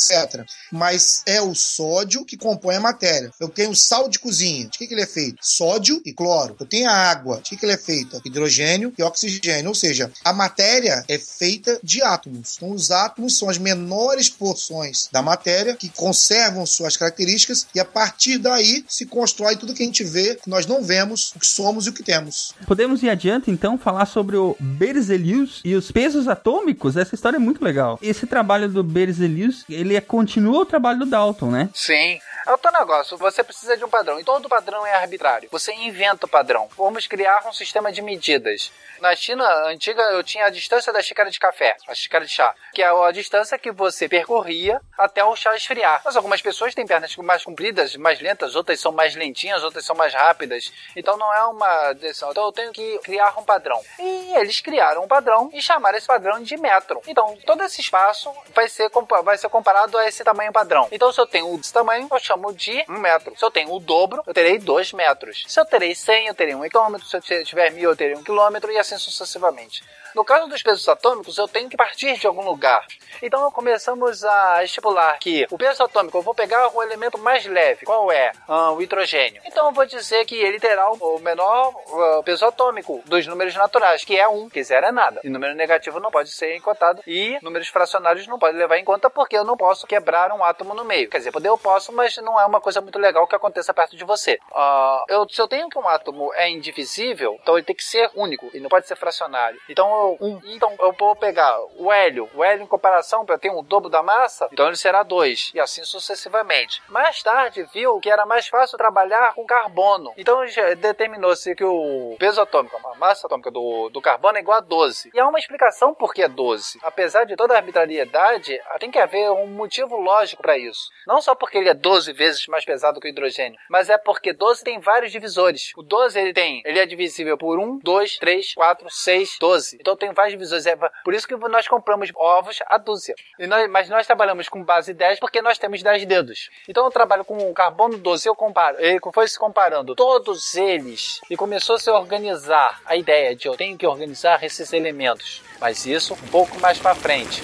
Mas 0.71 1.21
é 1.25 1.41
o 1.41 1.53
sódio 1.53 2.25
que 2.25 2.37
compõe 2.37 2.75
a 2.75 2.79
matéria. 2.79 3.31
Eu 3.39 3.49
tenho 3.49 3.75
sal 3.75 4.09
de 4.09 4.19
cozinha. 4.19 4.67
De 4.67 4.77
que, 4.77 4.87
que 4.87 4.93
ele 4.93 5.01
é 5.01 5.07
feito? 5.07 5.37
Sódio 5.41 6.01
e 6.05 6.13
cloro. 6.13 6.55
Eu 6.59 6.65
tenho 6.65 6.89
a 6.89 6.93
água. 6.93 7.37
De 7.37 7.51
que, 7.51 7.57
que 7.57 7.65
ele 7.65 7.73
é 7.73 7.77
feito? 7.77 8.21
Hidrogênio 8.25 8.93
e 8.97 9.03
oxigênio. 9.03 9.69
Ou 9.69 9.75
seja, 9.75 10.11
a 10.23 10.33
matéria 10.33 11.03
é 11.07 11.17
feita 11.17 11.79
de 11.83 12.01
átomos. 12.01 12.55
Então, 12.57 12.71
os 12.71 12.91
átomos 12.91 13.37
são 13.37 13.49
as 13.49 13.57
menores 13.57 14.29
porções 14.29 15.07
da 15.11 15.21
matéria 15.21 15.75
que 15.75 15.89
conservam 15.89 16.65
suas 16.65 16.97
características 16.97 17.67
e 17.73 17.79
a 17.79 17.85
partir 17.85 18.37
daí 18.37 18.83
se 18.87 19.05
constrói 19.05 19.55
tudo 19.55 19.73
que 19.73 19.83
a 19.83 19.85
gente 19.85 20.03
vê, 20.03 20.35
que 20.35 20.49
nós 20.49 20.65
não 20.65 20.83
vemos, 20.83 21.31
o 21.35 21.39
que 21.39 21.47
somos 21.47 21.85
e 21.85 21.89
o 21.89 21.93
que 21.93 22.03
temos. 22.03 22.53
Podemos 22.65 23.03
ir 23.03 23.09
adiante 23.09 23.51
então 23.51 23.77
falar 23.77 24.05
sobre 24.05 24.37
o 24.37 24.55
Berzelius 24.59 25.61
e 25.63 25.75
os 25.75 25.91
pesos 25.91 26.27
atômicos? 26.27 26.97
Essa 26.97 27.15
história 27.15 27.37
é 27.37 27.39
muito 27.39 27.63
legal. 27.63 27.99
Esse 28.01 28.25
trabalho 28.25 28.69
do 28.69 28.83
Berzelius, 28.83 29.63
ele 29.69 29.90
é, 29.95 30.01
continua 30.01 30.59
o 30.59 30.65
trabalho 30.65 30.99
do 30.99 31.05
Dalton, 31.05 31.51
né? 31.51 31.69
Sim. 31.73 32.19
É 32.45 32.51
outro 32.51 32.71
negócio, 32.71 33.17
você 33.17 33.43
precisa 33.43 33.77
de 33.77 33.85
um 33.85 33.89
padrão, 33.89 34.19
e 34.19 34.23
todo 34.23 34.49
padrão 34.49 34.85
é 34.85 34.93
arbitrário. 34.95 35.49
Você 35.51 35.73
inventa 35.73 36.25
o 36.25 36.29
padrão. 36.29 36.67
Vamos 36.77 37.07
criar 37.07 37.47
um 37.47 37.53
sistema 37.53 37.91
de 37.91 38.01
medidas. 38.01 38.71
Na 38.99 39.15
China 39.15 39.45
antiga, 39.65 40.01
eu 40.11 40.23
tinha 40.23 40.45
a 40.45 40.49
distância 40.49 40.93
da 40.93 41.01
xícara 41.01 41.29
de 41.29 41.39
café, 41.39 41.75
a 41.87 41.95
xícara 41.95 42.25
de 42.25 42.31
chá, 42.31 42.53
que 42.73 42.81
é 42.83 42.87
a 42.87 43.11
distância 43.11 43.57
que 43.57 43.71
você 43.71 44.07
percorria 44.07 44.81
até 44.97 45.23
o 45.23 45.35
chá 45.35 45.55
esfriar. 45.55 46.01
Mas 46.05 46.15
algumas 46.15 46.41
pessoas 46.41 46.75
têm 46.75 46.85
pernas 46.85 47.15
mais 47.17 47.43
compridas, 47.43 47.95
mais 47.95 48.19
lentas, 48.19 48.55
outras 48.55 48.79
são 48.79 48.91
mais 48.91 49.15
lentinhas, 49.15 49.63
outras 49.63 49.85
são 49.85 49.95
mais 49.95 50.13
rápidas. 50.13 50.71
Então 50.95 51.17
não 51.17 51.33
é 51.33 51.43
uma 51.45 51.93
decisão. 51.93 52.31
Então 52.31 52.45
eu 52.45 52.51
tenho 52.51 52.71
que 52.71 52.99
criar 52.99 53.37
um 53.39 53.43
padrão. 53.43 53.81
E 53.99 54.33
eles 54.35 54.61
criaram 54.61 55.03
um 55.03 55.07
padrão 55.07 55.49
e 55.53 55.61
chamaram 55.61 55.97
esse 55.97 56.07
padrão 56.07 56.41
de 56.41 56.57
metro. 56.57 57.01
Então 57.07 57.37
todo 57.45 57.63
esse 57.63 57.81
espaço 57.81 58.31
vai 58.53 58.69
ser, 58.69 58.89
vai 59.23 59.37
ser 59.37 59.49
comparado 59.49 59.97
a 59.97 60.07
esse 60.07 60.23
tamanho 60.23 60.51
padrão. 60.51 60.87
Então 60.91 61.11
se 61.11 61.19
eu 61.19 61.25
tenho 61.25 61.59
esse 61.59 61.73
tamanho, 61.73 62.07
eu 62.11 62.19
chamo 62.31 62.53
de 62.53 62.85
um 62.87 62.99
metro. 62.99 63.33
Se 63.37 63.43
eu 63.43 63.51
tenho 63.51 63.73
o 63.73 63.79
dobro, 63.79 64.23
eu 64.25 64.33
terei 64.33 64.57
dois 64.57 64.93
metros. 64.93 65.43
Se 65.47 65.59
eu 65.59 65.65
terei 65.65 65.93
100, 65.93 66.27
eu 66.27 66.33
terei 66.33 66.55
um 66.55 66.67
quilômetro. 66.67 67.05
Se 67.05 67.17
eu 67.17 67.43
tiver 67.43 67.71
mil, 67.71 67.89
eu 67.89 67.95
terei 67.95 68.15
um 68.15 68.23
quilômetro 68.23 68.71
e 68.71 68.77
assim 68.77 68.97
sucessivamente. 68.97 69.83
No 70.15 70.25
caso 70.25 70.47
dos 70.47 70.61
pesos 70.61 70.87
atômicos, 70.87 71.37
eu 71.37 71.47
tenho 71.47 71.69
que 71.69 71.77
partir 71.77 72.17
de 72.17 72.27
algum 72.27 72.43
lugar. 72.43 72.85
Então 73.21 73.49
começamos 73.51 74.23
a 74.23 74.63
estipular 74.63 75.17
que 75.19 75.45
o 75.49 75.57
peso 75.57 75.83
atômico, 75.83 76.17
eu 76.17 76.21
vou 76.21 76.33
pegar 76.33 76.75
o 76.75 76.83
elemento 76.83 77.17
mais 77.17 77.45
leve. 77.45 77.85
Qual 77.85 78.11
é? 78.11 78.31
Ah, 78.47 78.71
o 78.71 78.81
hidrogênio. 78.81 79.41
Então 79.45 79.67
eu 79.67 79.71
vou 79.71 79.85
dizer 79.85 80.25
que 80.25 80.35
ele 80.35 80.59
terá 80.59 80.89
o 80.89 81.19
menor 81.19 81.73
ah, 81.93 82.21
peso 82.23 82.45
atômico 82.45 83.01
dos 83.05 83.25
números 83.27 83.55
naturais, 83.55 84.03
que 84.03 84.17
é 84.17 84.27
1, 84.27 84.49
que 84.49 84.63
zero 84.63 84.87
é 84.87 84.91
nada. 84.91 85.21
E 85.23 85.29
número 85.29 85.55
negativo 85.55 85.99
não 85.99 86.11
pode 86.11 86.31
ser 86.31 86.55
encotado. 86.55 87.01
E 87.05 87.37
números 87.41 87.67
fracionários 87.67 88.27
não 88.27 88.39
pode 88.39 88.57
levar 88.57 88.77
em 88.77 88.83
conta 88.83 89.09
porque 89.09 89.37
eu 89.37 89.43
não 89.43 89.55
posso 89.55 89.87
quebrar 89.87 90.31
um 90.31 90.43
átomo 90.43 90.73
no 90.73 90.83
meio. 90.83 91.09
Quer 91.09 91.19
dizer, 91.19 91.31
poder 91.31 91.49
eu 91.49 91.57
posso, 91.57 91.93
mas 91.93 92.17
não 92.17 92.39
é 92.39 92.45
uma 92.45 92.61
coisa 92.61 92.81
muito 92.81 92.99
legal 92.99 93.27
que 93.27 93.35
aconteça 93.35 93.73
perto 93.73 93.95
de 93.95 94.03
você. 94.03 94.39
Ah, 94.53 95.05
eu, 95.07 95.27
se 95.29 95.41
eu 95.41 95.47
tenho 95.47 95.69
que 95.69 95.77
um 95.77 95.87
átomo 95.87 96.33
é 96.33 96.49
indivisível, 96.49 97.37
então 97.41 97.57
ele 97.57 97.65
tem 97.65 97.75
que 97.75 97.83
ser 97.83 98.09
único 98.15 98.49
e 98.53 98.59
não 98.59 98.69
pode 98.69 98.87
ser 98.87 98.95
fracionário. 98.95 99.59
Então 99.69 100.00
um, 100.19 100.41
então 100.45 100.73
eu 100.79 100.91
vou 100.93 101.15
pegar 101.15 101.57
o 101.77 101.91
hélio. 101.91 102.29
O 102.33 102.43
hélio 102.43 102.63
em 102.63 102.67
comparação 102.67 103.25
para 103.25 103.37
ter 103.37 103.49
um 103.49 103.63
dobro 103.63 103.89
da 103.89 104.03
massa, 104.03 104.49
então 104.51 104.67
ele 104.67 104.75
será 104.75 105.03
2 105.03 105.51
e 105.53 105.59
assim 105.59 105.83
sucessivamente. 105.83 106.81
Mais 106.87 107.21
tarde 107.21 107.67
viu 107.73 107.99
que 107.99 108.09
era 108.09 108.25
mais 108.25 108.47
fácil 108.47 108.77
trabalhar 108.77 109.33
com 109.33 109.45
carbono. 109.45 110.13
Então 110.17 110.41
determinou-se 110.77 111.55
que 111.55 111.63
o 111.63 112.15
peso 112.19 112.41
atômico, 112.41 112.77
a 112.77 112.95
massa 112.95 113.27
atômica 113.27 113.51
do, 113.51 113.89
do 113.89 114.01
carbono 114.01 114.37
é 114.37 114.41
igual 114.41 114.57
a 114.57 114.61
12. 114.61 115.11
E 115.13 115.19
há 115.19 115.27
uma 115.27 115.39
explicação 115.39 115.93
por 115.93 116.13
que 116.13 116.23
é 116.23 116.27
12. 116.27 116.79
Apesar 116.83 117.25
de 117.25 117.35
toda 117.35 117.53
a 117.53 117.57
arbitrariedade, 117.57 118.59
tem 118.79 118.91
que 118.91 118.99
haver 118.99 119.29
um 119.31 119.47
motivo 119.47 119.95
lógico 119.97 120.41
para 120.41 120.57
isso. 120.57 120.89
Não 121.05 121.21
só 121.21 121.35
porque 121.35 121.57
ele 121.57 121.69
é 121.69 121.73
12 121.73 122.13
vezes 122.13 122.47
mais 122.47 122.65
pesado 122.65 122.99
que 122.99 123.07
o 123.07 123.09
hidrogênio, 123.09 123.59
mas 123.69 123.89
é 123.89 123.97
porque 123.97 124.33
12 124.33 124.63
tem 124.63 124.79
vários 124.79 125.11
divisores. 125.11 125.71
O 125.75 125.83
12 125.83 126.19
ele 126.19 126.33
tem, 126.33 126.61
ele 126.65 126.79
é 126.79 126.85
divisível 126.85 127.37
por 127.37 127.59
1, 127.59 127.79
2, 127.79 128.17
3, 128.17 128.53
4, 128.53 128.89
6, 128.89 129.37
12. 129.39 129.77
Então 129.79 129.90
tem 129.95 130.11
vários 130.13 130.33
divisores. 130.33 130.65
É 130.65 130.75
por 131.03 131.13
isso 131.13 131.27
que 131.27 131.35
nós 131.35 131.67
compramos 131.67 132.11
ovos 132.15 132.59
a 132.67 132.77
dúzia. 132.77 133.15
Nós- 133.39 133.69
mas 133.69 133.89
nós 133.89 134.05
trabalhamos 134.07 134.49
com 134.49 134.63
base 134.63 134.93
10 134.93 135.19
porque 135.19 135.41
nós 135.41 135.57
temos 135.57 135.81
10 135.83 136.05
dedos. 136.05 136.49
Então 136.67 136.83
eu 136.85 136.91
trabalho 136.91 137.25
com 137.25 137.53
carbono 137.53 137.97
12, 137.97 138.27
eu 138.27 138.35
comparo. 138.35 138.77
Ele 138.79 138.99
foi 139.13 139.27
se 139.27 139.37
comparando 139.37 139.95
todos 139.95 140.55
eles 140.55 141.19
e 141.29 141.35
começou 141.37 141.75
a 141.75 141.79
se 141.79 141.89
organizar 141.89 142.81
a 142.85 142.95
ideia 142.95 143.35
de 143.35 143.47
eu 143.47 143.55
tenho 143.55 143.77
que 143.77 143.85
organizar 143.87 144.43
esses 144.43 144.71
elementos. 144.73 145.41
Mas 145.59 145.85
isso 145.85 146.13
um 146.13 146.27
pouco 146.27 146.59
mais 146.59 146.77
para 146.79 146.95
frente. 146.95 147.41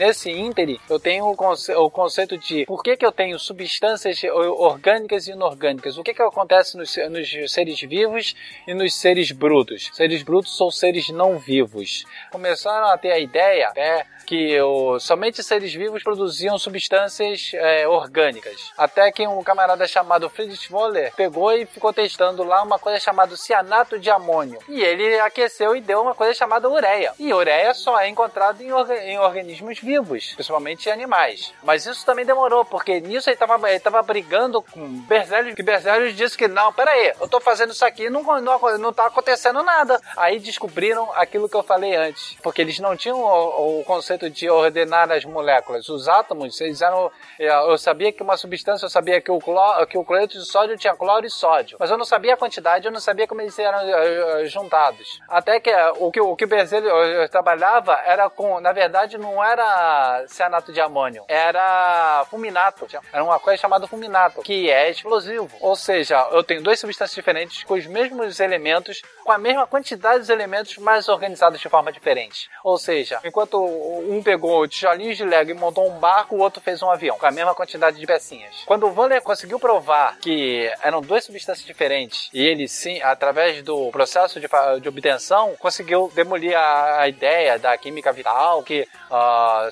Nesse 0.00 0.30
íntere, 0.30 0.80
eu 0.88 0.98
tenho 0.98 1.26
o, 1.28 1.36
conce- 1.36 1.74
o 1.74 1.90
conceito 1.90 2.38
de 2.38 2.64
por 2.64 2.82
que, 2.82 2.96
que 2.96 3.04
eu 3.04 3.12
tenho 3.12 3.38
substâncias 3.38 4.18
orgânicas 4.56 5.26
e 5.26 5.32
inorgânicas. 5.32 5.98
O 5.98 6.02
que, 6.02 6.14
que 6.14 6.22
acontece 6.22 6.74
nos, 6.78 6.96
nos 7.10 7.52
seres 7.52 7.78
vivos 7.82 8.34
e 8.66 8.72
nos 8.72 8.94
seres 8.94 9.30
brutos. 9.30 9.90
Seres 9.92 10.22
brutos 10.22 10.56
são 10.56 10.70
seres 10.70 11.10
não 11.10 11.38
vivos. 11.38 12.06
Começaram 12.32 12.86
a 12.88 12.96
ter 12.96 13.12
a 13.12 13.18
ideia 13.18 13.70
né, 13.76 14.06
que 14.24 14.58
o- 14.62 14.98
somente 14.98 15.42
seres 15.42 15.74
vivos 15.74 16.02
produziam 16.02 16.56
substâncias 16.56 17.50
é, 17.52 17.86
orgânicas. 17.86 18.72
Até 18.78 19.12
que 19.12 19.28
um 19.28 19.42
camarada 19.42 19.86
chamado 19.86 20.30
Friedrich 20.30 20.72
Wöhler 20.72 21.12
pegou 21.14 21.52
e 21.52 21.66
ficou 21.66 21.92
testando 21.92 22.42
lá 22.42 22.62
uma 22.62 22.78
coisa 22.78 22.98
chamada 22.98 23.36
cianato 23.36 23.98
de 23.98 24.08
amônio. 24.08 24.60
E 24.66 24.80
ele 24.80 25.20
aqueceu 25.20 25.76
e 25.76 25.82
deu 25.82 26.00
uma 26.00 26.14
coisa 26.14 26.32
chamada 26.32 26.70
ureia. 26.70 27.12
E 27.18 27.34
ureia 27.34 27.74
só 27.74 28.00
é 28.00 28.08
encontrado 28.08 28.62
em, 28.62 28.70
em 28.70 29.18
organismos 29.18 29.78
vivos, 29.78 29.89
principalmente 30.34 30.88
em 30.88 30.92
animais. 30.92 31.52
Mas 31.62 31.86
isso 31.86 32.04
também 32.04 32.24
demorou, 32.24 32.64
porque 32.64 33.00
nisso 33.00 33.28
ele 33.28 33.34
estava 33.34 33.70
ele 33.70 33.80
tava 33.80 34.02
brigando 34.02 34.62
com 34.62 34.86
Berzelius, 35.02 35.54
que 35.54 35.62
Berzelius 35.62 36.14
disse 36.14 36.36
que 36.36 36.48
não, 36.48 36.72
pera 36.72 36.90
aí, 36.90 37.12
eu 37.20 37.28
tô 37.28 37.40
fazendo 37.40 37.72
isso 37.72 37.84
aqui 37.84 38.04
e 38.04 38.10
não, 38.10 38.22
não, 38.40 38.78
não 38.78 38.92
tá 38.92 39.06
acontecendo 39.06 39.62
nada. 39.62 40.00
Aí 40.16 40.38
descobriram 40.38 41.10
aquilo 41.14 41.48
que 41.48 41.56
eu 41.56 41.62
falei 41.62 41.94
antes, 41.96 42.36
porque 42.42 42.60
eles 42.60 42.78
não 42.78 42.96
tinham 42.96 43.18
o, 43.20 43.80
o 43.80 43.84
conceito 43.84 44.28
de 44.30 44.48
ordenar 44.48 45.10
as 45.10 45.24
moléculas. 45.24 45.88
Os 45.88 46.08
átomos, 46.08 46.60
eles 46.60 46.80
eram. 46.80 47.10
Eu 47.38 47.78
sabia 47.78 48.12
que 48.12 48.22
uma 48.22 48.36
substância, 48.36 48.84
eu 48.84 48.90
sabia 48.90 49.20
que 49.20 49.30
o, 49.30 49.38
cloro, 49.38 49.86
que 49.86 49.98
o 49.98 50.04
cloreto 50.04 50.38
de 50.38 50.44
sódio 50.44 50.76
tinha 50.76 50.94
cloro 50.94 51.26
e 51.26 51.30
sódio, 51.30 51.76
mas 51.80 51.90
eu 51.90 51.98
não 51.98 52.04
sabia 52.04 52.34
a 52.34 52.36
quantidade, 52.36 52.86
eu 52.86 52.92
não 52.92 53.00
sabia 53.00 53.26
como 53.26 53.40
eles 53.40 53.58
eram 53.58 53.80
eh, 53.80 54.42
eh, 54.42 54.44
juntados. 54.46 55.20
Até 55.28 55.60
que 55.60 55.70
eh, 55.70 55.92
o 55.98 56.10
que 56.10 56.20
o 56.20 56.36
que 56.36 56.46
Berzelius 56.46 57.30
trabalhava 57.30 57.98
era 58.04 58.28
com, 58.28 58.60
na 58.60 58.72
verdade, 58.72 59.18
não 59.18 59.42
era 59.42 59.69
cianato 60.28 60.72
de 60.72 60.80
amônio, 60.80 61.24
era 61.28 62.24
fulminato. 62.30 62.86
Era 63.12 63.24
uma 63.24 63.38
coisa 63.38 63.60
chamada 63.60 63.86
fulminato, 63.86 64.42
que 64.42 64.70
é 64.70 64.90
explosivo. 64.90 65.50
Ou 65.60 65.76
seja, 65.76 66.28
eu 66.32 66.42
tenho 66.42 66.62
duas 66.62 66.78
substâncias 66.78 67.14
diferentes 67.14 67.64
com 67.64 67.74
os 67.74 67.86
mesmos 67.86 68.40
elementos, 68.40 69.02
com 69.24 69.32
a 69.32 69.38
mesma 69.38 69.66
quantidade 69.66 70.24
de 70.24 70.32
elementos, 70.32 70.76
mas 70.78 71.08
organizados 71.08 71.60
de 71.60 71.68
forma 71.68 71.92
diferente. 71.92 72.48
Ou 72.64 72.78
seja, 72.78 73.20
enquanto 73.24 73.62
um 73.62 74.22
pegou 74.22 74.66
tijolinhos 74.66 75.16
de 75.16 75.24
Lego 75.24 75.50
e 75.50 75.54
montou 75.54 75.88
um 75.88 75.98
barco, 75.98 76.36
o 76.36 76.40
outro 76.40 76.60
fez 76.60 76.82
um 76.82 76.90
avião, 76.90 77.18
com 77.18 77.26
a 77.26 77.30
mesma 77.30 77.54
quantidade 77.54 77.98
de 77.98 78.06
pecinhas. 78.06 78.62
Quando 78.66 78.86
o 78.86 78.94
Wöhler 78.94 79.22
conseguiu 79.22 79.58
provar 79.58 80.16
que 80.18 80.72
eram 80.82 81.00
duas 81.00 81.24
substâncias 81.24 81.66
diferentes, 81.66 82.28
e 82.32 82.42
ele 82.42 82.68
sim, 82.68 83.00
através 83.02 83.62
do 83.62 83.90
processo 83.90 84.40
de, 84.40 84.48
de 84.80 84.88
obtenção, 84.88 85.54
conseguiu 85.58 86.10
demolir 86.14 86.56
a, 86.56 87.00
a 87.02 87.08
ideia 87.08 87.58
da 87.58 87.76
química 87.76 88.12
vital, 88.12 88.62
que 88.62 88.86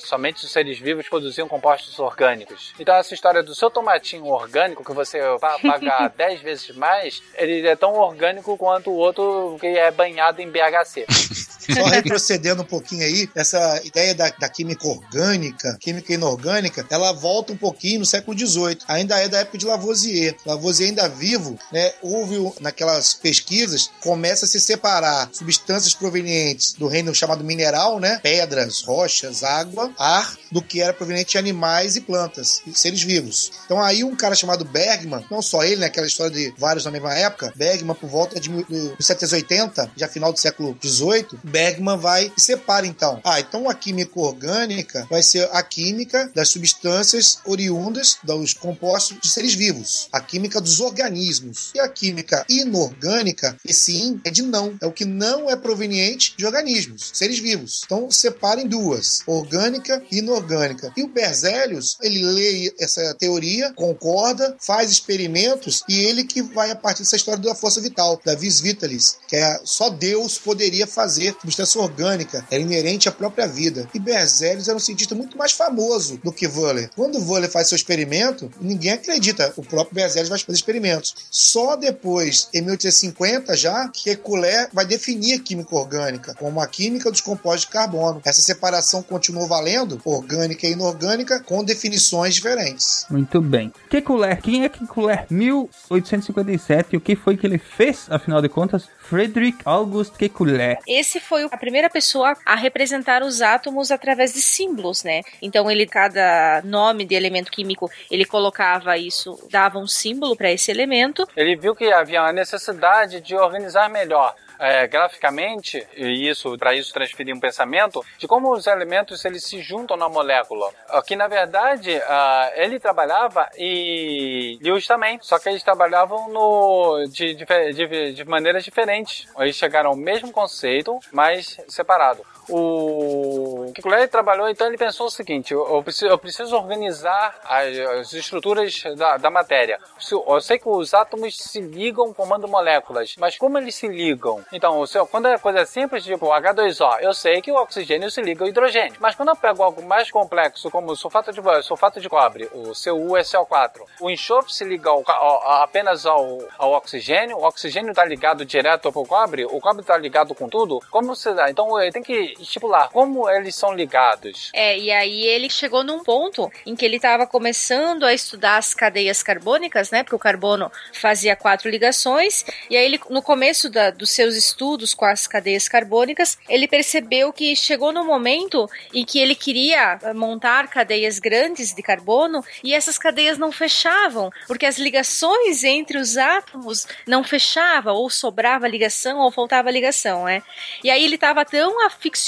somente 0.01 0.45
os 0.45 0.53
seres 0.53 0.79
vivos 0.79 1.09
produziam 1.09 1.49
compostos 1.49 1.99
orgânicos. 1.99 2.73
Então 2.79 2.95
essa 2.95 3.15
história 3.15 3.43
do 3.43 3.55
seu 3.55 3.71
tomatinho 3.71 4.27
orgânico, 4.27 4.85
que 4.85 4.93
você 4.93 5.21
vai 5.39 5.61
pagar 5.63 6.09
10 6.17 6.41
vezes 6.41 6.77
mais, 6.77 7.23
ele 7.35 7.67
é 7.67 7.77
tão 7.77 7.95
orgânico 7.95 8.57
quanto 8.57 8.91
o 8.91 8.97
outro 8.97 9.57
que 9.61 9.67
é 9.67 9.91
banhado 9.91 10.41
em 10.41 10.51
BHC. 10.51 11.07
Só 11.75 11.85
retrocedendo 11.85 12.63
um 12.63 12.67
pouquinho 12.67 13.05
aí, 13.05 13.29
essa 13.35 13.81
ideia 13.85 14.15
da, 14.15 14.31
da 14.31 14.49
química 14.49 14.89
orgânica, 14.89 15.77
química 15.79 16.15
inorgânica, 16.15 16.87
ela 16.91 17.13
volta 17.13 17.53
um 17.53 17.57
pouquinho 17.57 18.01
no 18.01 18.07
século 18.07 18.39
XVIII. 18.39 18.79
Ainda 18.89 19.19
é 19.19 19.29
da 19.29 19.41
época 19.41 19.59
de 19.59 19.67
Lavoisier. 19.67 20.35
Lavoisier 20.47 20.89
ainda 20.89 21.09
vivo, 21.09 21.59
né? 21.71 21.93
Houve 22.01 22.53
naquelas 22.61 23.13
pesquisas, 23.13 23.91
começa 24.01 24.47
a 24.47 24.49
se 24.49 24.61
separar 24.61 25.29
substâncias 25.33 25.95
provenientes 25.95 26.73
do 26.73 26.87
reino 26.87 27.15
chamado 27.15 27.45
mineral, 27.45 28.01
né? 28.01 28.19
Pedras, 28.23 28.81
rochas, 28.81 29.45
água, 29.45 29.78
ar, 29.99 30.37
do 30.51 30.63
que 30.63 30.81
era 30.81 30.93
proveniente 30.93 31.33
de 31.33 31.39
animais 31.39 31.97
e 31.97 32.01
plantas, 32.01 32.63
e 32.67 32.77
seres 32.79 33.03
vivos. 33.03 33.51
Então 33.65 33.83
aí 33.83 34.03
um 34.05 34.17
cara 34.17 34.35
chamado 34.35 34.65
Bergman, 34.65 35.25
não 35.31 35.43
só 35.43 35.63
ele, 35.65 35.77
né? 35.77 35.87
Aquela 35.87 36.07
história 36.07 36.33
de 36.33 36.53
vários 36.59 36.85
na 36.85 36.91
mesma 36.91 37.15
época, 37.15 37.53
Bergman 37.57 37.95
por 37.95 38.09
volta 38.09 38.39
de 38.41 38.51
mil- 38.51 38.65
de 38.69 38.75
1780, 38.75 39.91
já 39.97 40.09
final 40.09 40.33
do 40.33 40.39
século 40.39 40.77
XVIII, 40.83 41.27
Bergman 41.45 41.99
vai 41.99 42.33
e 42.37 42.41
separa 42.41 42.87
então. 42.87 43.21
Ah, 43.25 43.41
então 43.41 43.69
a 43.69 43.75
química 43.75 44.19
orgânica 44.19 45.07
vai 45.11 45.23
ser 45.23 45.49
a 45.53 45.63
química 45.63 46.31
das 46.35 46.49
substâncias 46.49 47.39
oriundas 47.45 48.19
dos 48.23 48.55
compostos 48.55 49.19
de 49.21 49.29
seres 49.29 49.55
vivos, 49.55 50.09
a 50.13 50.21
química 50.21 50.61
dos 50.61 50.81
organismos. 50.81 51.71
E 51.75 51.81
a 51.81 51.89
química 51.89 52.45
inorgânica, 52.49 53.57
in 53.89 54.21
é 54.25 54.31
de 54.31 54.43
não, 54.43 54.77
é 54.81 54.87
o 54.87 54.93
que 54.93 55.05
não 55.05 55.51
é 55.51 55.57
proveniente 55.57 56.35
de 56.37 56.47
organismos, 56.47 57.11
seres 57.13 57.39
vivos. 57.39 57.83
Então 57.85 58.11
separa 58.11 58.61
em 58.61 58.67
duas, 58.67 59.21
orgânica 59.27 59.68
e 60.11 60.19
inorgânica. 60.19 60.93
E 60.97 61.03
o 61.03 61.09
Berzelius, 61.09 61.97
ele 62.03 62.23
lê 62.25 62.75
essa 62.79 63.15
teoria, 63.15 63.73
concorda, 63.75 64.57
faz 64.61 64.91
experimentos 64.91 65.83
e 65.89 66.01
ele 66.01 66.25
que 66.25 66.43
vai 66.43 66.71
a 66.71 66.77
partir 66.77 67.03
dessa 67.03 67.17
história 67.17 67.43
da 67.43 67.55
força 67.55 67.81
vital, 67.81 68.21
da 68.25 68.35
vis 68.35 68.61
vitalis, 68.61 69.19
que 69.29 69.37
é 69.37 69.61
só 69.65 69.91
Deus 69.91 70.39
poderia 70.39 70.87
fazer 70.87 71.37
substância 71.41 71.81
orgânica, 71.81 72.45
era 72.51 72.63
inerente 72.63 73.09
à 73.09 73.13
própria 73.13 73.47
vida. 73.47 73.89
E 73.95 73.99
Berzelius 73.99 74.69
era 74.69 74.77
um 74.77 74.81
cientista 74.81 75.15
muito 75.15 75.37
mais 75.37 75.53
famoso 75.53 76.19
do 76.23 76.33
que 76.33 76.47
Wöhler. 76.47 76.91
Quando 76.95 77.19
Wöhler 77.19 77.51
faz 77.51 77.69
seu 77.69 77.77
experimento, 77.77 78.51
ninguém 78.61 78.93
acredita, 78.93 79.53
o 79.57 79.63
próprio 79.63 79.95
Berzelius 79.95 80.29
vai 80.29 80.39
fazer 80.39 80.57
experimentos. 80.57 81.15
Só 81.31 81.77
depois, 81.77 82.49
em 82.55 82.63
1850 82.63 83.57
já, 83.57 83.89
que 83.89 84.11
Euler 84.11 84.69
vai 84.73 84.87
definir 84.87 85.35
a 85.35 85.41
química 85.41 85.75
orgânica 85.75 86.35
como 86.35 86.61
a 86.61 86.67
química 86.67 87.11
dos 87.11 87.21
compostos 87.21 87.63
de 87.63 87.73
carbono. 87.73 88.21
Essa 88.25 88.41
separação 88.41 89.03
continuou 89.03 89.47
valendo, 89.59 90.01
orgânica 90.05 90.67
e 90.67 90.73
inorgânica, 90.73 91.41
com 91.41 91.65
definições 91.65 92.35
diferentes. 92.35 93.05
Muito 93.11 93.41
bem. 93.41 93.73
Kekulé. 93.91 94.37
Quem 94.37 94.65
é 94.65 94.69
Kekulé? 94.69 95.27
1857. 95.29 96.97
O 96.97 97.01
que 97.01 97.17
foi 97.17 97.37
que 97.37 97.47
ele 97.47 97.59
fez, 97.59 98.07
afinal 98.09 98.41
de 98.41 98.49
contas? 98.49 98.89
Frederick 98.99 99.59
August 99.65 100.17
Kekulé. 100.17 100.79
Esse 100.87 101.19
foi 101.19 101.45
a 101.45 101.57
primeira 101.57 101.91
pessoa 101.91 102.37
a 102.47 102.55
representar 102.55 103.23
os 103.23 103.43
átomos 103.43 103.91
através 103.91 104.33
de 104.33 104.41
símbolos, 104.41 105.03
né? 105.03 105.23
Então 105.43 105.69
ele 105.71 105.87
cada 105.87 106.63
nome 106.63 107.05
de 107.05 107.15
elemento 107.15 107.51
químico, 107.51 107.91
ele 108.11 108.25
colocava 108.25 108.97
isso, 108.97 109.39
dava 109.51 109.79
um 109.79 109.87
símbolo 109.87 110.37
para 110.37 110.53
esse 110.53 110.71
elemento. 110.71 111.27
Ele 111.37 111.57
viu 111.57 111.75
que 111.75 111.91
havia 111.91 112.23
uma 112.23 112.33
necessidade 112.33 113.21
de 113.21 113.35
organizar 113.35 113.91
melhor. 113.91 114.35
É, 114.59 114.87
graficamente, 114.87 115.87
e 115.97 116.29
isso 116.29 116.57
para 116.59 116.75
isso 116.75 116.93
transferir 116.93 117.35
um 117.35 117.41
pensamento 117.41 118.05
de 118.19 118.27
como 118.27 118.53
os 118.53 118.67
elementos 118.67 119.25
eles 119.25 119.45
se 119.45 119.61
juntam 119.61 119.97
na 119.97 120.09
molécula. 120.09 120.71
Aqui, 120.89 121.17
na 121.17 121.29
verdade, 121.29 121.95
ah, 122.07 122.51
ele 122.55 122.81
trabalhava 122.81 123.49
e 123.57 124.59
Lewis 124.63 124.87
também, 124.87 125.19
só 125.23 125.39
que 125.39 125.49
eles 125.49 125.63
trabalhavam 125.63 126.29
no, 126.29 127.05
de, 127.09 127.35
de, 127.35 127.45
de, 127.73 128.13
de 128.13 128.25
maneiras 128.25 128.65
diferentes. 128.65 129.27
Eles 129.39 129.57
chegaram 129.57 129.91
ao 129.91 129.97
mesmo 129.97 130.33
conceito, 130.33 130.99
mas 131.13 131.59
separado. 131.69 132.25
O 132.49 133.71
Kekulé 133.75 134.07
trabalhou, 134.07 134.49
então 134.49 134.67
ele 134.67 134.77
pensou 134.79 135.07
o 135.07 135.11
seguinte: 135.11 135.53
eu, 135.53 135.83
preciso, 135.83 136.07
eu 136.07 136.19
preciso 136.19 136.57
organizar 136.57 137.39
as, 137.45 137.79
as 137.79 138.13
estruturas 138.13 138.83
da, 138.97 139.17
da 139.17 139.31
matéria. 139.31 139.79
Eu 140.27 140.41
sei 140.41 140.59
que 140.59 140.69
os 140.69 140.95
átomos 140.95 141.37
se 141.37 141.61
ligam 141.61 142.13
formando 142.15 142.49
moléculas, 142.49 143.15
mas 143.19 143.37
como 143.37 143.59
eles 143.59 143.75
se 143.75 143.89
ligam? 143.89 144.45
Então, 144.53 144.83
quando 145.11 145.29
é 145.29 145.39
coisa 145.39 145.65
simples, 145.67 146.05
tipo 146.05 146.27
H2O, 146.27 147.01
eu 147.01 147.13
sei 147.13 147.41
que 147.43 147.53
o 147.53 147.57
oxigênio 147.57 148.11
se 148.11 148.21
liga 148.23 148.45
ao 148.45 148.49
hidrogênio. 148.49 148.97
Mas 149.01 149.15
quando 149.15 149.29
eu 149.31 149.37
pego 149.37 149.63
algo 149.63 149.83
mais 149.83 150.11
complexo, 150.11 150.71
como 150.71 150.93
o 150.93 150.97
sulfato 150.97 151.33
de, 151.33 151.63
sulfato 151.63 152.01
de 152.01 152.09
cobre, 152.09 152.49
o 152.53 152.71
CuSO4, 152.73 153.81
o 154.01 154.11
enxofre 154.11 154.53
se 154.53 154.65
liga 154.65 154.91
ao 154.91 155.03
ao- 155.09 155.63
apenas 155.63 156.07
ao, 156.07 156.39
ao 156.59 156.73
oxigênio, 156.73 157.37
o 157.37 157.45
oxigênio 157.45 157.91
está 157.91 158.05
ligado 158.05 158.45
direto 158.45 158.87
ao 158.89 159.05
cobre, 159.05 159.45
o 159.45 159.61
cobre 159.61 159.81
está 159.83 159.97
ligado 159.97 160.35
com 160.35 160.49
tudo. 160.49 160.81
Como 160.91 161.15
se 161.15 161.33
dá? 161.35 161.51
Então, 161.51 161.79
ele 161.81 161.93
tem 161.93 162.03
que 162.03 162.35
estipular 162.41 162.89
como 162.91 163.29
eles 163.29 163.55
são 163.55 163.73
ligados. 163.75 164.51
É, 164.55 164.79
e 164.79 164.91
aí 164.91 165.23
ele 165.25 165.49
chegou 165.51 165.83
num 165.83 166.03
ponto 166.03 166.51
em 166.67 166.75
que 166.77 166.85
ele 166.85 166.97
estava 166.97 167.27
começando 167.27 168.05
a 168.05 168.13
estudar 168.15 168.57
as 168.57 168.75
cadeias 168.75 169.23
carbônicas, 169.23 169.91
né? 169.91 170.03
Porque 170.03 170.15
o 170.17 170.19
carbono 170.19 170.71
fazia 170.93 171.35
quatro 171.37 171.69
ligações. 171.71 172.45
E 172.71 172.77
aí 172.77 172.85
ele, 172.85 173.01
no 173.11 173.23
começo 173.23 173.69
da- 173.71 173.91
dos 173.91 174.11
seus 174.11 174.35
estudos 174.35 174.95
com 174.95 175.05
as 175.05 175.27
cadeias 175.27 175.69
carbônicas, 175.69 176.39
ele 176.49 176.69
percebeu 176.69 177.33
que 177.33 177.55
chegou 177.57 177.93
no 177.93 178.05
momento 178.05 178.69
em 178.95 179.05
que 179.05 179.19
ele 179.19 179.35
queria 179.35 179.99
eh, 180.03 180.13
montar 180.13 180.69
cadeias 180.69 181.19
grandes 181.19 181.75
de 181.75 181.83
carbono 181.83 182.45
e 182.63 182.75
essas 182.75 182.99
cadeias 182.99 183.39
não 183.39 183.51
fechavam, 183.51 184.31
porque 184.47 184.67
as 184.67 184.79
ligações 184.79 185.65
entre 185.65 185.99
os 185.99 186.17
átomos 186.17 186.87
não 187.07 187.25
fechavam, 187.25 187.95
ou 187.95 188.09
sobrava 188.11 188.69
ligação 188.69 189.19
ou 189.19 189.31
faltava 189.31 189.71
ligação, 189.71 190.25
né? 190.25 190.43
E 190.85 190.91
aí 190.91 191.05
ele 191.05 191.15
estava 191.17 191.45
tão 191.45 191.85
aficionado 191.87 192.28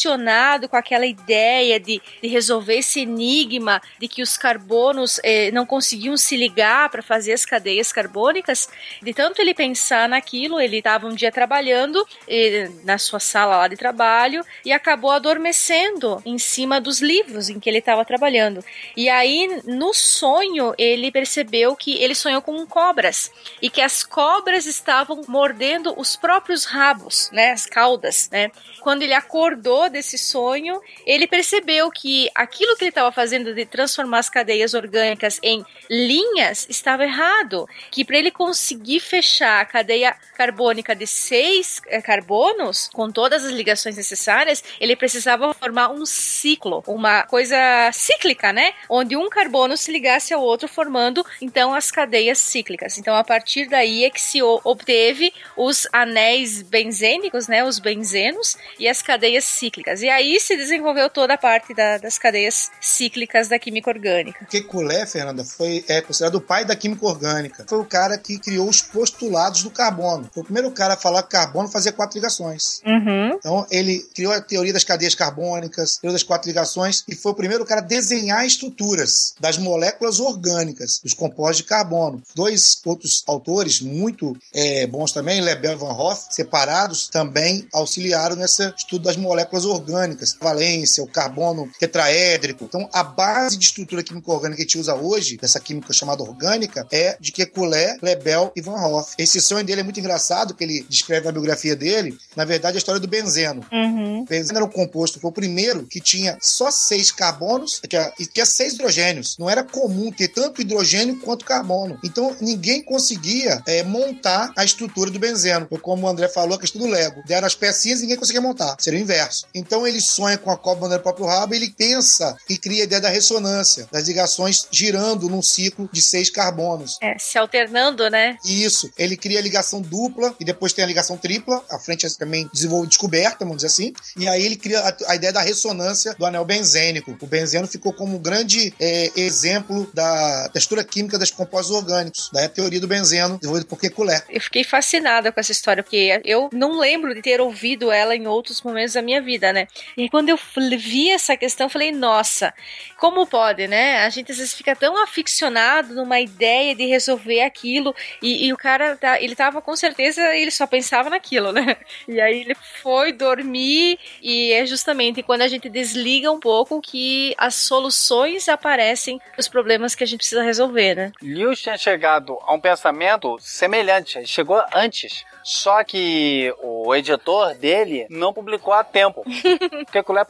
com 0.68 0.76
aquela 0.76 1.06
ideia 1.06 1.78
de, 1.78 2.00
de 2.22 2.28
resolver 2.28 2.76
esse 2.78 3.00
enigma 3.00 3.80
de 3.98 4.08
que 4.08 4.22
os 4.22 4.36
carbonos 4.36 5.20
eh, 5.22 5.50
não 5.50 5.66
conseguiam 5.66 6.16
se 6.16 6.36
ligar 6.36 6.88
para 6.88 7.02
fazer 7.02 7.32
as 7.32 7.44
cadeias 7.44 7.92
carbônicas, 7.92 8.68
de 9.02 9.12
tanto 9.12 9.40
ele 9.40 9.54
pensar 9.54 10.08
naquilo, 10.08 10.60
ele 10.60 10.78
estava 10.78 11.06
um 11.06 11.14
dia 11.14 11.30
trabalhando 11.30 12.06
eh, 12.28 12.70
na 12.84 12.98
sua 12.98 13.20
sala 13.20 13.56
lá 13.56 13.68
de 13.68 13.76
trabalho 13.76 14.44
e 14.64 14.72
acabou 14.72 15.10
adormecendo 15.10 16.22
em 16.24 16.38
cima 16.38 16.80
dos 16.80 17.00
livros 17.00 17.48
em 17.48 17.60
que 17.60 17.68
ele 17.68 17.78
estava 17.78 18.04
trabalhando. 18.04 18.64
E 18.96 19.08
aí, 19.08 19.60
no 19.64 19.92
sonho, 19.92 20.74
ele 20.78 21.10
percebeu 21.10 21.76
que 21.76 22.02
ele 22.02 22.14
sonhou 22.14 22.40
com 22.40 22.66
cobras 22.66 23.30
e 23.60 23.68
que 23.68 23.80
as 23.80 24.02
cobras 24.02 24.66
estavam 24.66 25.22
mordendo 25.28 25.94
os 25.98 26.16
próprios 26.16 26.64
rabos, 26.64 27.30
né, 27.32 27.50
as 27.50 27.66
caudas, 27.66 28.28
né? 28.30 28.50
Quando 28.80 29.02
ele 29.02 29.14
acordou 29.14 29.89
desse 29.90 30.16
sonho, 30.16 30.80
ele 31.04 31.26
percebeu 31.26 31.90
que 31.90 32.30
aquilo 32.34 32.76
que 32.76 32.84
ele 32.84 32.90
estava 32.90 33.12
fazendo 33.12 33.54
de 33.54 33.66
transformar 33.66 34.18
as 34.18 34.30
cadeias 34.30 34.74
orgânicas 34.74 35.38
em 35.42 35.64
linhas 35.88 36.66
estava 36.70 37.04
errado, 37.04 37.68
que 37.90 38.04
para 38.04 38.16
ele 38.16 38.30
conseguir 38.30 39.00
fechar 39.00 39.60
a 39.60 39.64
cadeia 39.64 40.16
carbônica 40.34 40.94
de 40.94 41.06
seis 41.06 41.82
eh, 41.86 42.00
carbonos 42.00 42.88
com 42.92 43.10
todas 43.10 43.44
as 43.44 43.50
ligações 43.50 43.96
necessárias, 43.96 44.62
ele 44.80 44.96
precisava 44.96 45.52
formar 45.52 45.90
um 45.90 46.06
ciclo, 46.06 46.82
uma 46.86 47.24
coisa 47.24 47.56
cíclica, 47.92 48.52
né? 48.52 48.72
Onde 48.88 49.16
um 49.16 49.28
carbono 49.28 49.76
se 49.76 49.92
ligasse 49.92 50.32
ao 50.32 50.42
outro, 50.42 50.68
formando 50.68 51.24
então 51.40 51.74
as 51.74 51.90
cadeias 51.90 52.38
cíclicas. 52.38 52.96
Então, 52.98 53.14
a 53.14 53.24
partir 53.24 53.68
daí 53.68 54.04
é 54.04 54.10
que 54.10 54.20
se 54.20 54.42
obteve 54.42 55.32
os 55.56 55.86
anéis 55.92 56.62
benzênicos, 56.62 57.48
né? 57.48 57.64
Os 57.64 57.78
benzenos 57.78 58.56
e 58.78 58.88
as 58.88 59.02
cadeias 59.02 59.44
cíclicas. 59.44 59.79
E 60.02 60.08
aí 60.08 60.38
se 60.40 60.56
desenvolveu 60.56 61.08
toda 61.08 61.34
a 61.34 61.38
parte 61.38 61.74
da- 61.74 61.98
das 61.98 62.18
cadeias 62.18 62.70
cíclicas 62.80 63.48
da 63.48 63.58
química 63.58 63.90
orgânica. 63.90 64.44
Kekulé, 64.46 65.06
Fernanda, 65.06 65.44
foi 65.44 65.84
é, 65.88 66.00
considerado 66.00 66.36
o 66.36 66.40
pai 66.40 66.64
da 66.64 66.76
química 66.76 67.06
orgânica. 67.06 67.64
Foi 67.68 67.78
o 67.78 67.84
cara 67.84 68.18
que 68.18 68.38
criou 68.38 68.68
os 68.68 68.80
postulados 68.82 69.62
do 69.62 69.70
carbono. 69.70 70.28
Foi 70.32 70.42
o 70.42 70.44
primeiro 70.44 70.70
cara 70.70 70.94
a 70.94 70.96
falar 70.96 71.22
que 71.22 71.28
o 71.28 71.30
carbono 71.40 71.68
fazia 71.68 71.92
quatro 71.92 72.16
ligações. 72.16 72.80
Uhum. 72.84 73.30
Então, 73.38 73.66
ele 73.70 74.00
criou 74.14 74.32
a 74.32 74.40
teoria 74.40 74.72
das 74.72 74.84
cadeias 74.84 75.14
carbônicas, 75.14 75.96
teoria 75.96 76.14
das 76.14 76.22
quatro 76.22 76.48
ligações, 76.48 77.04
e 77.08 77.14
foi 77.14 77.32
o 77.32 77.34
primeiro 77.34 77.64
cara 77.64 77.80
a 77.80 77.84
desenhar 77.84 78.44
estruturas 78.44 79.34
das 79.40 79.58
moléculas 79.58 80.20
orgânicas, 80.20 81.00
dos 81.02 81.14
compostos 81.14 81.58
de 81.58 81.64
carbono. 81.64 82.22
Dois 82.34 82.80
outros 82.84 83.22
autores 83.26 83.80
muito 83.80 84.36
é, 84.54 84.86
bons 84.86 85.12
também, 85.12 85.40
Lebel 85.40 85.72
e 85.72 85.76
Van 85.76 85.92
Hoff, 85.92 86.26
separados, 86.34 87.08
também 87.08 87.66
auxiliaram 87.72 88.36
nesse 88.36 88.72
estudo 88.76 89.04
das 89.04 89.16
moléculas 89.16 89.59
orgânicas. 89.64 90.36
Valência, 90.40 91.02
o 91.02 91.06
carbono 91.06 91.70
tetraédrico. 91.78 92.64
Então, 92.64 92.88
a 92.92 93.02
base 93.02 93.56
de 93.56 93.64
estrutura 93.64 94.02
química 94.02 94.30
orgânica 94.30 94.56
que 94.56 94.62
a 94.62 94.66
gente 94.66 94.78
usa 94.78 94.94
hoje, 94.94 95.36
dessa 95.36 95.60
química 95.60 95.92
chamada 95.92 96.22
orgânica, 96.22 96.86
é 96.90 97.16
de 97.20 97.32
Kekulé, 97.32 97.96
Lebel 98.02 98.52
e 98.56 98.60
Van 98.60 98.74
Hoff. 98.74 99.14
Esse 99.18 99.40
sonho 99.40 99.64
dele 99.64 99.80
é 99.80 99.84
muito 99.84 100.00
engraçado, 100.00 100.54
que 100.54 100.64
ele 100.64 100.84
descreve 100.88 101.26
na 101.26 101.32
biografia 101.32 101.76
dele, 101.76 102.16
na 102.36 102.44
verdade, 102.44 102.76
a 102.76 102.78
história 102.78 103.00
do 103.00 103.08
benzeno. 103.08 103.64
Uhum. 103.72 104.22
O 104.22 104.24
benzeno 104.24 104.58
era 104.58 104.64
um 104.64 104.70
composto, 104.70 105.20
foi 105.20 105.30
o 105.30 105.32
primeiro 105.32 105.86
que 105.86 106.00
tinha 106.00 106.38
só 106.40 106.70
seis 106.70 107.10
carbonos 107.10 107.80
que 107.80 107.96
é, 107.96 108.12
e 108.18 108.26
que 108.26 108.40
é 108.40 108.44
seis 108.44 108.74
hidrogênios. 108.74 109.36
Não 109.38 109.48
era 109.48 109.62
comum 109.62 110.10
ter 110.10 110.28
tanto 110.28 110.60
hidrogênio 110.60 111.20
quanto 111.20 111.44
carbono. 111.44 111.98
Então 112.04 112.36
ninguém 112.40 112.82
conseguia 112.82 113.62
é, 113.66 113.82
montar 113.82 114.52
a 114.56 114.64
estrutura 114.64 115.10
do 115.10 115.18
benzeno. 115.18 115.66
Foi 115.68 115.78
como 115.78 116.06
o 116.06 116.08
André 116.08 116.28
falou, 116.28 116.56
a 116.56 116.60
questão 116.60 116.80
do 116.80 116.88
Lego. 116.88 117.22
Deram 117.26 117.46
as 117.46 117.54
pecinhas 117.54 117.98
e 117.98 118.02
ninguém 118.02 118.16
conseguia 118.16 118.40
montar. 118.40 118.76
Seria 118.78 118.98
o 118.98 119.02
inverso. 119.02 119.46
Então 119.54 119.86
ele 119.86 120.00
sonha 120.00 120.38
com 120.38 120.50
a 120.50 120.56
cobra 120.56 120.88
no 120.88 121.00
próprio 121.00 121.26
rabo 121.26 121.54
e 121.54 121.56
ele 121.56 121.70
pensa 121.76 122.36
e 122.48 122.56
cria 122.56 122.82
a 122.82 122.84
ideia 122.84 123.00
da 123.00 123.08
ressonância, 123.08 123.88
das 123.90 124.06
ligações 124.06 124.66
girando 124.70 125.28
num 125.28 125.42
ciclo 125.42 125.88
de 125.92 126.00
seis 126.00 126.30
carbonos. 126.30 126.98
É, 127.00 127.16
se 127.18 127.38
alternando, 127.38 128.08
né? 128.08 128.36
Isso. 128.44 128.90
Ele 128.96 129.16
cria 129.16 129.38
a 129.38 129.42
ligação 129.42 129.80
dupla 129.80 130.34
e 130.38 130.44
depois 130.44 130.72
tem 130.72 130.84
a 130.84 130.88
ligação 130.88 131.16
tripla. 131.16 131.62
A 131.70 131.78
frente 131.78 132.06
é 132.06 132.10
também 132.10 132.48
desenvolve 132.52 132.88
descoberta, 132.88 133.44
vamos 133.44 133.56
dizer 133.56 133.68
assim. 133.68 133.92
E 134.16 134.28
aí 134.28 134.44
ele 134.44 134.56
cria 134.56 134.80
a, 134.80 135.12
a 135.12 135.16
ideia 135.16 135.32
da 135.32 135.40
ressonância 135.40 136.14
do 136.14 136.26
anel 136.26 136.44
benzênico. 136.44 137.16
O 137.20 137.26
benzeno 137.26 137.66
ficou 137.66 137.92
como 137.92 138.16
um 138.16 138.18
grande 138.18 138.74
é, 138.78 139.10
exemplo 139.16 139.90
da 139.94 140.48
textura 140.52 140.84
química 140.84 141.18
dos 141.18 141.30
compostos 141.30 141.74
orgânicos. 141.74 142.30
Daí 142.32 142.44
a 142.44 142.48
teoria 142.48 142.80
do 142.80 142.88
benzeno, 142.88 143.38
desenvolvida 143.38 143.68
por 143.68 143.78
Kekulé. 143.78 144.22
Eu 144.28 144.40
fiquei 144.40 144.64
fascinada 144.64 145.32
com 145.32 145.40
essa 145.40 145.52
história, 145.52 145.82
porque 145.82 146.20
eu 146.24 146.50
não 146.52 146.78
lembro 146.78 147.14
de 147.14 147.22
ter 147.22 147.40
ouvido 147.40 147.90
ela 147.90 148.14
em 148.14 148.26
outros 148.26 148.62
momentos 148.62 148.94
da 148.94 149.02
minha 149.02 149.22
vida, 149.22 149.39
né? 149.52 149.66
E 149.96 150.08
quando 150.08 150.28
eu 150.28 150.38
vi 150.78 151.10
essa 151.10 151.36
questão, 151.36 151.66
eu 151.66 151.70
falei, 151.70 151.90
nossa, 151.92 152.52
como 152.98 153.26
pode, 153.26 153.66
né? 153.66 154.04
A 154.04 154.10
gente 154.10 154.30
às 154.32 154.38
vezes 154.38 154.54
fica 154.54 154.74
tão 154.76 155.02
aficionado 155.02 155.94
numa 155.94 156.20
ideia 156.20 156.74
de 156.74 156.86
resolver 156.86 157.42
aquilo, 157.42 157.94
e, 158.22 158.46
e 158.46 158.52
o 158.52 158.56
cara, 158.56 158.96
tá- 158.96 159.20
ele 159.20 159.34
tava 159.34 159.60
com 159.62 159.74
certeza, 159.74 160.34
ele 160.36 160.50
só 160.50 160.66
pensava 160.66 161.10
naquilo, 161.10 161.52
né? 161.52 161.76
E 162.06 162.20
aí 162.20 162.40
ele 162.40 162.54
foi 162.82 163.12
dormir, 163.12 163.98
e 164.22 164.52
é 164.52 164.64
justamente 164.66 165.22
quando 165.22 165.42
a 165.42 165.48
gente 165.48 165.68
desliga 165.68 166.30
um 166.30 166.40
pouco 166.40 166.80
que 166.80 167.34
as 167.38 167.54
soluções 167.54 168.48
aparecem 168.48 169.20
os 169.38 169.48
problemas 169.48 169.94
que 169.94 170.04
a 170.04 170.06
gente 170.06 170.18
precisa 170.18 170.42
resolver, 170.42 170.94
né? 170.94 171.12
Lewis 171.22 171.60
tinha 171.60 171.76
chegado 171.78 172.38
a 172.42 172.52
um 172.54 172.60
pensamento 172.60 173.36
semelhante, 173.40 174.24
chegou 174.26 174.62
antes. 174.74 175.24
Só 175.42 175.82
que 175.82 176.54
o 176.62 176.94
editor 176.94 177.54
dele 177.54 178.06
não 178.10 178.32
publicou 178.32 178.74
a 178.74 178.84
tempo. 178.84 179.24
O 179.88 179.92
Kekulé 179.92 180.24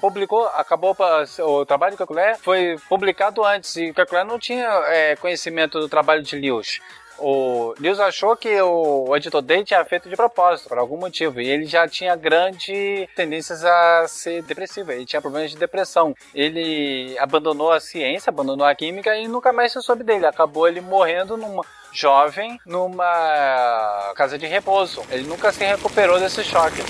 publicou, 0.00 0.46
acabou 0.48 0.96
o 1.40 1.66
trabalho 1.66 1.96
do 1.96 1.98
Kekulé 1.98 2.34
foi 2.36 2.76
publicado 2.88 3.44
antes 3.44 3.76
e 3.76 3.90
o 3.90 3.94
Kekulé 3.94 4.24
não 4.24 4.38
tinha 4.38 4.66
é, 4.86 5.16
conhecimento 5.16 5.78
do 5.80 5.88
trabalho 5.88 6.22
de 6.22 6.36
Lewis. 6.36 6.80
O 7.18 7.74
Lewis 7.78 8.00
achou 8.00 8.36
que 8.36 8.60
o 8.60 9.14
editor 9.16 9.42
dele 9.42 9.64
tinha 9.64 9.84
feito 9.84 10.08
de 10.08 10.16
propósito, 10.16 10.68
por 10.68 10.78
algum 10.78 10.96
motivo, 10.96 11.40
e 11.40 11.48
ele 11.48 11.66
já 11.66 11.86
tinha 11.86 12.16
grandes 12.16 13.08
tendências 13.14 13.64
a 13.64 14.08
ser 14.08 14.42
depressivo, 14.42 14.90
ele 14.90 15.06
tinha 15.06 15.22
problemas 15.22 15.50
de 15.50 15.56
depressão. 15.56 16.16
Ele 16.34 17.16
abandonou 17.18 17.70
a 17.70 17.78
ciência, 17.78 18.30
abandonou 18.30 18.66
a 18.66 18.74
química 18.74 19.14
e 19.16 19.28
nunca 19.28 19.52
mais 19.52 19.72
se 19.72 19.80
soube 19.82 20.02
dele. 20.02 20.26
Acabou 20.26 20.66
ele 20.66 20.80
morrendo 20.80 21.36
numa 21.36 21.64
jovem 21.92 22.58
numa 22.66 24.12
casa 24.16 24.36
de 24.38 24.46
repouso. 24.46 25.02
Ele 25.10 25.22
nunca 25.22 25.52
se 25.52 25.64
recuperou 25.64 26.18
desse 26.18 26.42
choque. 26.42 26.82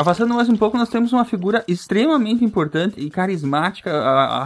Avançando 0.00 0.32
mais 0.32 0.48
um 0.48 0.56
pouco, 0.56 0.78
nós 0.78 0.88
temos 0.88 1.12
uma 1.12 1.26
figura 1.26 1.62
extremamente 1.68 2.42
importante 2.42 2.98
e 2.98 3.10
carismática. 3.10 3.92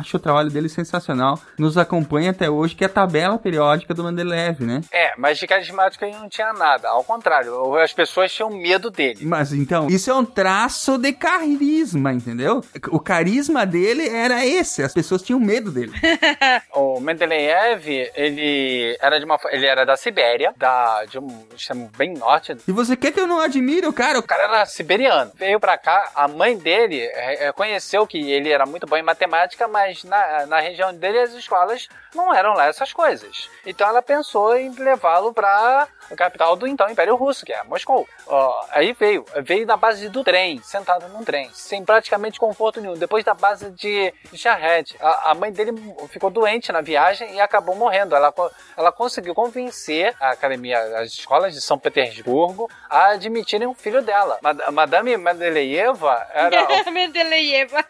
Acho 0.01 0.17
o 0.17 0.21
trabalho 0.21 0.51
dele 0.51 0.69
sensacional. 0.69 1.39
Nos 1.57 1.79
acompanha 1.79 2.33
até 2.33 2.51
hoje, 2.51 2.75
que 2.75 2.83
é 2.83 2.89
a 2.89 2.91
tabela 2.91 3.39
periódica 3.39 3.95
do 3.95 4.03
Mendeleev, 4.03 4.63
né? 4.63 4.81
É, 4.91 5.13
mas 5.17 5.39
de 5.39 5.47
carismático 5.47 6.05
ele 6.05 6.17
não 6.17 6.29
tinha 6.29 6.53
nada. 6.53 6.89
Ao 6.89 7.05
contrário, 7.05 7.73
as 7.77 7.93
pessoas 7.93 8.33
tinham 8.33 8.51
medo 8.51 8.91
dele. 8.91 9.25
Mas 9.25 9.53
então, 9.53 9.87
isso 9.87 10.11
é 10.11 10.15
um 10.15 10.25
traço 10.25 10.99
de 10.99 11.13
carisma, 11.13 12.13
entendeu? 12.13 12.61
O 12.89 12.99
carisma 12.99 13.65
dele 13.65 14.09
era 14.09 14.45
esse, 14.45 14.83
as 14.83 14.93
pessoas 14.93 15.23
tinham 15.23 15.39
medo 15.39 15.71
dele. 15.71 15.93
O 16.75 16.99
Mendeleev, 16.99 17.87
ele 18.17 18.97
era 19.01 19.19
de 19.19 19.25
uma, 19.25 19.39
ele 19.51 19.67
era 19.67 19.85
da 19.85 19.97
Sibéria, 19.97 20.53
da 20.57 21.05
de 21.05 21.19
um 21.19 21.47
extremo 21.55 21.89
bem 21.97 22.15
norte. 22.15 22.57
E 22.67 22.73
você 22.73 22.97
quer 22.97 23.13
que 23.13 23.21
eu 23.21 23.27
não 23.27 23.41
admire 23.41 23.87
o 23.87 23.93
cara? 23.93 24.19
O 24.19 24.23
cara 24.23 24.45
era 24.45 24.67
siberiano. 24.67 25.31
Veio 25.45 25.61
pra 25.61 25.77
cá, 25.77 26.11
a 26.15 26.27
mãe 26.27 26.57
dele 26.57 27.03
é, 27.03 27.49
é, 27.49 27.53
conheceu 27.53 28.07
que 28.07 28.33
ele 28.33 28.51
era 28.51 28.65
muito 28.65 28.87
bom 28.87 28.97
em 28.97 29.03
matemática, 29.03 29.69
mas 29.69 30.03
na, 30.03 30.47
na 30.47 30.59
região 30.59 30.95
dele 30.95 31.19
as 31.19 31.35
escolas 31.35 31.87
não 32.15 32.33
eram 32.33 32.55
lá 32.55 32.65
essas 32.65 32.95
coisas. 32.95 33.51
Então 33.67 33.87
ela 33.87 34.01
pensou 34.01 34.57
em 34.57 34.71
levá-lo 34.71 35.35
pra 35.35 35.87
a 36.11 36.17
capital 36.17 36.57
do 36.57 36.67
então 36.67 36.89
Império 36.91 37.17
Russo, 37.17 37.45
que 37.45 37.53
é 37.53 37.63
Moscou. 37.65 38.07
Ó, 38.27 38.65
aí 38.71 38.93
veio, 38.93 39.25
veio 39.43 39.67
da 39.67 39.77
base 39.77 40.09
do 40.09 40.23
trem, 40.25 40.61
sentado 40.63 41.09
num 41.09 41.25
trem, 41.25 41.51
sem 41.53 41.85
praticamente 41.85 42.39
conforto 42.39 42.81
nenhum. 42.81 42.95
Depois 42.95 43.25
da 43.25 43.35
base 43.35 43.71
de 43.73 44.13
Charrette, 44.35 44.97
a, 45.01 45.31
a 45.31 45.35
mãe 45.35 45.53
dele 45.53 45.73
ficou 46.09 46.31
doente 46.31 46.73
na 46.73 46.81
viagem 46.81 47.35
e 47.35 47.41
acabou 47.41 47.75
morrendo. 47.75 48.15
Ela, 48.15 48.33
ela 48.77 48.93
conseguiu 48.93 49.35
convencer 49.35 50.15
a 50.21 50.31
academia, 50.31 50.79
as 50.99 51.11
escolas 51.13 51.53
de 51.55 51.61
São 51.61 51.79
Petersburgo 51.79 52.71
a 52.89 53.09
admitirem 53.11 53.67
um 53.69 53.75
filho 53.75 54.03
dela. 54.03 54.39
Mad- 54.43 54.71
Madame 54.73 55.17
Mendeleeva 55.17 56.27
era 56.33 56.51
Mendeleeva. 56.91 57.85